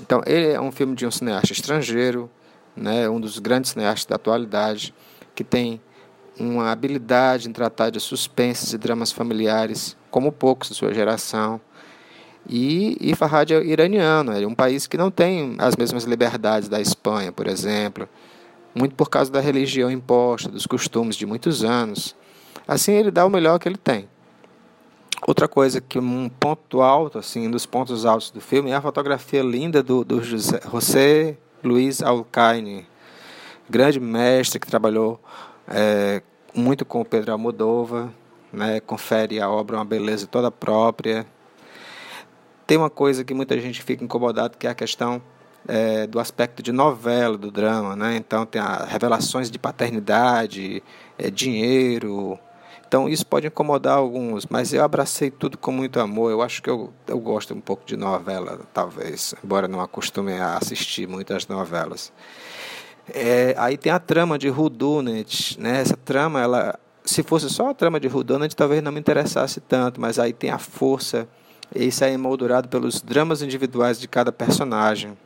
Então, 0.00 0.22
ele 0.24 0.52
é 0.52 0.60
um 0.60 0.72
filme 0.72 0.94
de 0.94 1.06
um 1.06 1.10
cineasta 1.10 1.52
estrangeiro, 1.52 2.30
né, 2.74 3.08
um 3.08 3.20
dos 3.20 3.38
grandes 3.38 3.72
cineastas 3.72 4.06
da 4.06 4.16
atualidade, 4.16 4.94
que 5.34 5.44
tem 5.44 5.80
uma 6.38 6.70
habilidade 6.70 7.48
em 7.48 7.52
tratar 7.52 7.90
de 7.90 8.00
suspenses 8.00 8.72
e 8.72 8.78
dramas 8.78 9.12
familiares 9.12 9.96
como 10.10 10.32
poucos 10.32 10.68
de 10.68 10.74
sua 10.74 10.94
geração. 10.94 11.60
E, 12.52 12.96
e 13.00 13.14
Farhad 13.14 13.52
é 13.52 13.64
iraniano, 13.64 14.32
é 14.32 14.44
um 14.44 14.56
país 14.56 14.88
que 14.88 14.96
não 14.96 15.08
tem 15.08 15.54
as 15.60 15.76
mesmas 15.76 16.02
liberdades 16.02 16.68
da 16.68 16.80
Espanha, 16.80 17.30
por 17.30 17.46
exemplo, 17.46 18.08
muito 18.74 18.96
por 18.96 19.08
causa 19.08 19.30
da 19.30 19.38
religião 19.38 19.88
imposta, 19.88 20.48
dos 20.48 20.66
costumes 20.66 21.14
de 21.14 21.24
muitos 21.24 21.62
anos. 21.62 22.16
Assim, 22.66 22.90
ele 22.92 23.12
dá 23.12 23.24
o 23.24 23.30
melhor 23.30 23.60
que 23.60 23.68
ele 23.68 23.76
tem. 23.76 24.08
Outra 25.24 25.46
coisa 25.46 25.80
que 25.80 25.96
um 25.96 26.28
ponto 26.28 26.82
alto, 26.82 27.18
assim, 27.18 27.46
um 27.46 27.52
dos 27.52 27.66
pontos 27.66 28.04
altos 28.04 28.32
do 28.32 28.40
filme 28.40 28.70
é 28.70 28.74
a 28.74 28.82
fotografia 28.82 29.42
linda 29.44 29.80
do, 29.80 30.04
do 30.04 30.20
José, 30.20 30.60
José 30.72 31.36
Luiz 31.62 32.02
Alcaine, 32.02 32.84
grande 33.68 34.00
mestre 34.00 34.58
que 34.58 34.66
trabalhou 34.66 35.20
é, 35.68 36.20
muito 36.52 36.84
com 36.84 37.00
o 37.00 37.04
Pedro 37.04 37.30
Almodóvar, 37.30 38.08
né, 38.52 38.80
confere 38.80 39.40
a 39.40 39.48
obra 39.48 39.76
uma 39.76 39.84
beleza 39.84 40.26
toda 40.26 40.50
própria. 40.50 41.24
Tem 42.70 42.78
uma 42.78 42.88
coisa 42.88 43.24
que 43.24 43.34
muita 43.34 43.58
gente 43.58 43.82
fica 43.82 44.04
incomodado, 44.04 44.56
que 44.56 44.64
é 44.64 44.70
a 44.70 44.74
questão 44.76 45.20
é, 45.66 46.06
do 46.06 46.20
aspecto 46.20 46.62
de 46.62 46.70
novela 46.70 47.36
do 47.36 47.50
drama, 47.50 47.96
né? 47.96 48.14
Então 48.14 48.46
tem 48.46 48.62
revelações 48.86 49.50
de 49.50 49.58
paternidade, 49.58 50.80
é, 51.18 51.28
dinheiro. 51.32 52.38
Então 52.86 53.08
isso 53.08 53.26
pode 53.26 53.48
incomodar 53.48 53.96
alguns, 53.98 54.46
mas 54.46 54.72
eu 54.72 54.84
abracei 54.84 55.32
tudo 55.32 55.58
com 55.58 55.72
muito 55.72 55.98
amor. 55.98 56.30
Eu 56.30 56.42
acho 56.42 56.62
que 56.62 56.70
eu, 56.70 56.92
eu 57.08 57.18
gosto 57.18 57.52
um 57.54 57.60
pouco 57.60 57.84
de 57.84 57.96
novela, 57.96 58.60
talvez, 58.72 59.34
embora 59.42 59.66
não 59.66 59.80
acostume 59.80 60.34
a 60.34 60.56
assistir 60.56 61.08
muitas 61.08 61.48
novelas. 61.48 62.12
É, 63.12 63.52
aí 63.58 63.76
tem 63.76 63.90
a 63.90 63.98
trama 63.98 64.38
de 64.38 64.48
Rudunet, 64.48 65.58
né? 65.58 65.80
Essa 65.80 65.96
trama, 65.96 66.40
ela, 66.40 66.78
se 67.04 67.24
fosse 67.24 67.50
só 67.50 67.70
a 67.70 67.74
trama 67.74 67.98
de 67.98 68.06
Rudunet, 68.06 68.54
talvez 68.54 68.80
não 68.80 68.92
me 68.92 69.00
interessasse 69.00 69.60
tanto, 69.60 70.00
mas 70.00 70.20
aí 70.20 70.32
tem 70.32 70.50
a 70.50 70.58
força 70.58 71.26
isso 71.74 72.02
é 72.04 72.12
emoldurado 72.12 72.68
pelos 72.68 73.00
dramas 73.00 73.42
individuais 73.42 74.00
de 74.00 74.08
cada 74.08 74.32
personagem. 74.32 75.16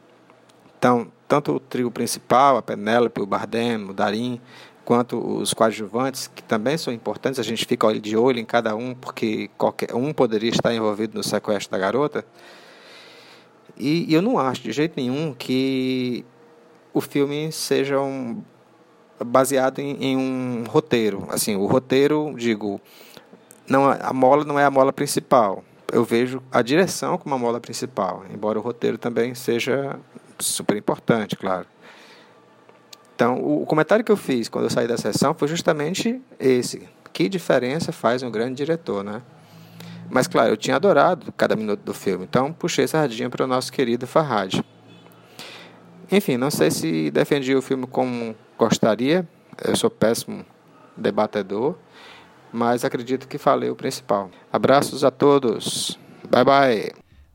Então, 0.79 1.11
tanto 1.27 1.53
o 1.53 1.61
trio 1.61 1.91
principal, 1.91 2.59
a 2.59 2.63
Penélope, 2.63 3.21
o 3.21 3.27
Bardem, 3.27 3.89
o 3.89 3.95
Darim, 3.95 4.39
quanto 4.85 5.19
os 5.19 5.55
coadjuvantes, 5.55 6.31
que 6.35 6.43
também 6.43 6.77
são 6.77 6.93
importantes, 6.93 7.41
a 7.41 7.43
gente 7.43 7.65
fica 7.65 7.99
de 7.99 8.17
olho 8.17 8.39
em 8.39 8.45
cada 8.45 8.77
um, 8.77 8.95
porque 8.95 9.49
qualquer 9.57 9.95
um 9.95 10.13
poderia 10.13 10.51
estar 10.51 10.75
envolvido 10.75 11.17
no 11.17 11.23
sequestro 11.23 11.71
da 11.71 11.79
garota. 11.79 12.25
E, 13.79 14.11
e 14.11 14.15
eu 14.15 14.21
não 14.21 14.39
acho 14.39 14.63
de 14.63 14.73
jeito 14.73 14.93
nenhum 14.97 15.33
que 15.33 16.25
o 16.93 17.01
filme 17.01 17.51
seja 17.51 17.99
um, 17.99 18.43
baseado 19.25 19.79
em, 19.79 19.97
em, 20.05 20.17
um 20.19 20.65
roteiro. 20.69 21.27
Assim, 21.31 21.57
o 21.57 21.65
roteiro, 21.65 22.35
digo, 22.37 22.79
não 23.67 23.91
a 23.91 24.13
mola 24.13 24.45
não 24.45 24.59
é 24.59 24.65
a 24.67 24.71
mola 24.71 24.93
principal 24.93 25.65
eu 25.95 26.05
vejo 26.05 26.43
a 26.51 26.61
direção 26.61 27.17
como 27.17 27.37
a 27.37 27.39
mola 27.39 27.61
principal, 27.61 28.25
embora 28.29 28.59
o 28.59 28.63
roteiro 28.63 28.99
também 28.99 29.33
seja 29.33 29.97
super 30.41 30.77
importante, 30.77 31.37
claro. 31.37 31.69
Então, 33.15 33.37
o 33.37 33.65
comentário 33.65 34.05
que 34.05 34.11
eu 34.11 34.17
fiz 34.17 34.49
quando 34.49 34.65
eu 34.65 34.71
saí 34.71 34.89
da 34.89 34.99
sessão 34.99 35.33
foi 35.35 35.47
justamente 35.47 36.21
esse. 36.41 36.89
Que 37.13 37.29
diferença 37.29 37.93
faz 37.93 38.25
um 38.25 38.31
grande 38.31 38.57
diretor, 38.57 39.05
né? 39.05 39.23
Mas, 40.11 40.27
claro, 40.27 40.51
eu 40.51 40.57
tinha 40.57 40.75
adorado 40.75 41.33
cada 41.33 41.55
minuto 41.55 41.83
do 41.83 41.95
filme, 41.95 42.25
então 42.25 42.53
puxei 42.53 42.89
sardinha 42.89 43.31
para 43.31 43.45
o 43.45 43.47
nosso 43.47 43.73
querido 43.73 44.05
Farhad. 44.05 44.65
Enfim, 46.11 46.37
não 46.37 46.51
sei 46.51 46.73
se 46.73 47.09
defendi 47.13 47.55
o 47.55 47.63
filme 47.63 47.87
como 47.87 48.35
gostaria, 48.59 49.27
eu 49.65 49.77
sou 49.77 49.89
péssimo 49.89 50.45
debatedor, 50.97 51.77
mas 52.55 52.85
acredito 52.85 53.27
que 53.27 53.37
falei 53.37 53.69
o 53.69 53.75
principal. 53.75 54.31
Abraços 54.53 55.03
a 55.03 55.11
todos. 55.11 55.99
Bye 56.31 56.45
bye. 56.45 56.93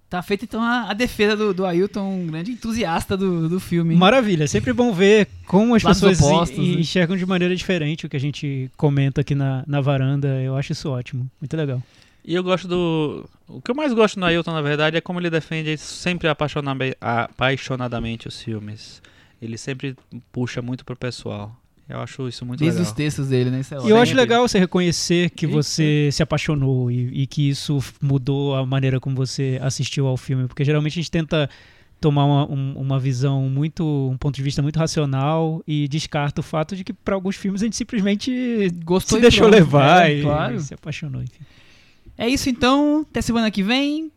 Tá 0.10 0.24
feita 0.24 0.46
então 0.46 0.64
a, 0.64 0.90
a, 0.90 0.94
defesa 0.94 1.36
do, 1.36 1.54
do 1.54 1.66
Ailton, 1.66 2.02
um 2.02 2.28
grande 2.28 2.52
entusiasta 2.52 3.16
do, 3.16 3.48
do 3.48 3.60
filme. 3.60 3.96
Maravilha, 3.96 4.46
é 4.46 4.48
sempre 4.48 4.74
bom 4.74 4.92
ver 4.92 5.28
como 5.46 5.76
as 5.76 5.84
Lados 5.84 6.02
pessoas 6.02 6.22
opostos, 6.22 6.58
né? 6.58 6.80
enxergam 6.80 7.16
de 7.16 7.26
maneira 7.26 7.56
diferente 7.56 8.08
o 8.08 8.10
que 8.10 8.18
a 8.18 8.20
gente 8.20 8.72
comenta 8.76 9.22
aqui 9.22 9.36
na, 9.36 9.64
na 9.68 9.82
varanda. 9.82 10.42
Eu 10.42 10.56
acho 10.56 10.72
isso 10.72 10.90
ótimo, 10.90 11.30
muito 11.40 11.56
legal. 11.56 11.84
E 12.26 12.34
eu 12.34 12.42
gosto 12.42 12.68
do. 12.68 13.30
O 13.48 13.62
que 13.62 13.70
eu 13.70 13.76
mais 13.76 13.94
gosto 13.94 14.20
no 14.20 14.26
Ailton, 14.26 14.52
na 14.52 14.62
verdade, 14.62 14.98
é 14.98 15.02
como 15.02 15.20
ele 15.20 15.30
defende 15.30 15.78
sempre 15.78 16.28
apaixonadamente 16.28 18.28
os 18.28 18.42
filmes. 18.42 19.02
Ele 19.42 19.58
sempre 19.58 19.96
puxa 20.32 20.62
muito 20.62 20.84
pro 20.84 20.96
pessoal. 20.96 21.56
Eu 21.90 22.00
acho 22.02 22.28
isso 22.28 22.46
muito 22.46 22.60
Desde 22.60 22.78
legal. 22.78 22.92
os 22.92 22.96
textos 22.96 23.30
dele, 23.30 23.50
né? 23.50 23.62
Isso 23.62 23.74
é 23.74 23.78
e 23.80 23.90
eu 23.90 23.98
acho 23.98 24.16
legal 24.16 24.48
você 24.48 24.60
reconhecer 24.60 25.32
que 25.32 25.48
você 25.48 26.10
se 26.12 26.22
apaixonou 26.22 26.92
e, 26.92 27.24
e, 27.24 27.28
que 27.28 27.50
isso 27.50 27.84
mudou 28.00 28.56
a 28.56 28.64
maneira 28.64 29.00
como 29.00 29.16
você 29.16 29.60
assistiu 29.60 30.06
ao 30.06 30.16
filme. 30.16 30.48
Porque 30.48 30.64
geralmente 30.64 30.94
a 30.94 31.02
gente 31.02 31.10
tenta 31.10 31.50
tomar 32.00 32.26
uma, 32.26 32.52
um, 32.52 32.74
uma 32.78 33.00
visão 33.00 33.50
muito, 33.50 33.84
um 34.12 34.18
ponto 34.18 34.36
de 34.36 34.44
vista 34.44 34.62
muito 34.62 34.78
racional 34.78 35.64
e 35.68 35.88
descarta 35.88 36.42
o 36.42 36.44
fato 36.44 36.76
de 36.76 36.84
que 36.84 36.94
para 36.94 37.16
alguns 37.16 37.36
filmes 37.36 37.62
a 37.62 37.66
gente 37.66 37.76
simplesmente 37.76 38.70
Gostou 38.86 39.18
se 39.18 39.22
deixou 39.24 39.50
pronto. 39.50 39.56
levar 39.56 40.10
é, 40.10 40.18
e, 40.18 40.22
claro. 40.22 40.56
e 40.56 40.60
se 40.60 40.74
apaixonou. 40.76 41.24
Enfim. 41.24 41.44
É 42.16 42.28
isso 42.28 42.50
então, 42.50 43.06
até 43.10 43.22
semana 43.22 43.50
que 43.50 43.64
vem. 43.64 44.12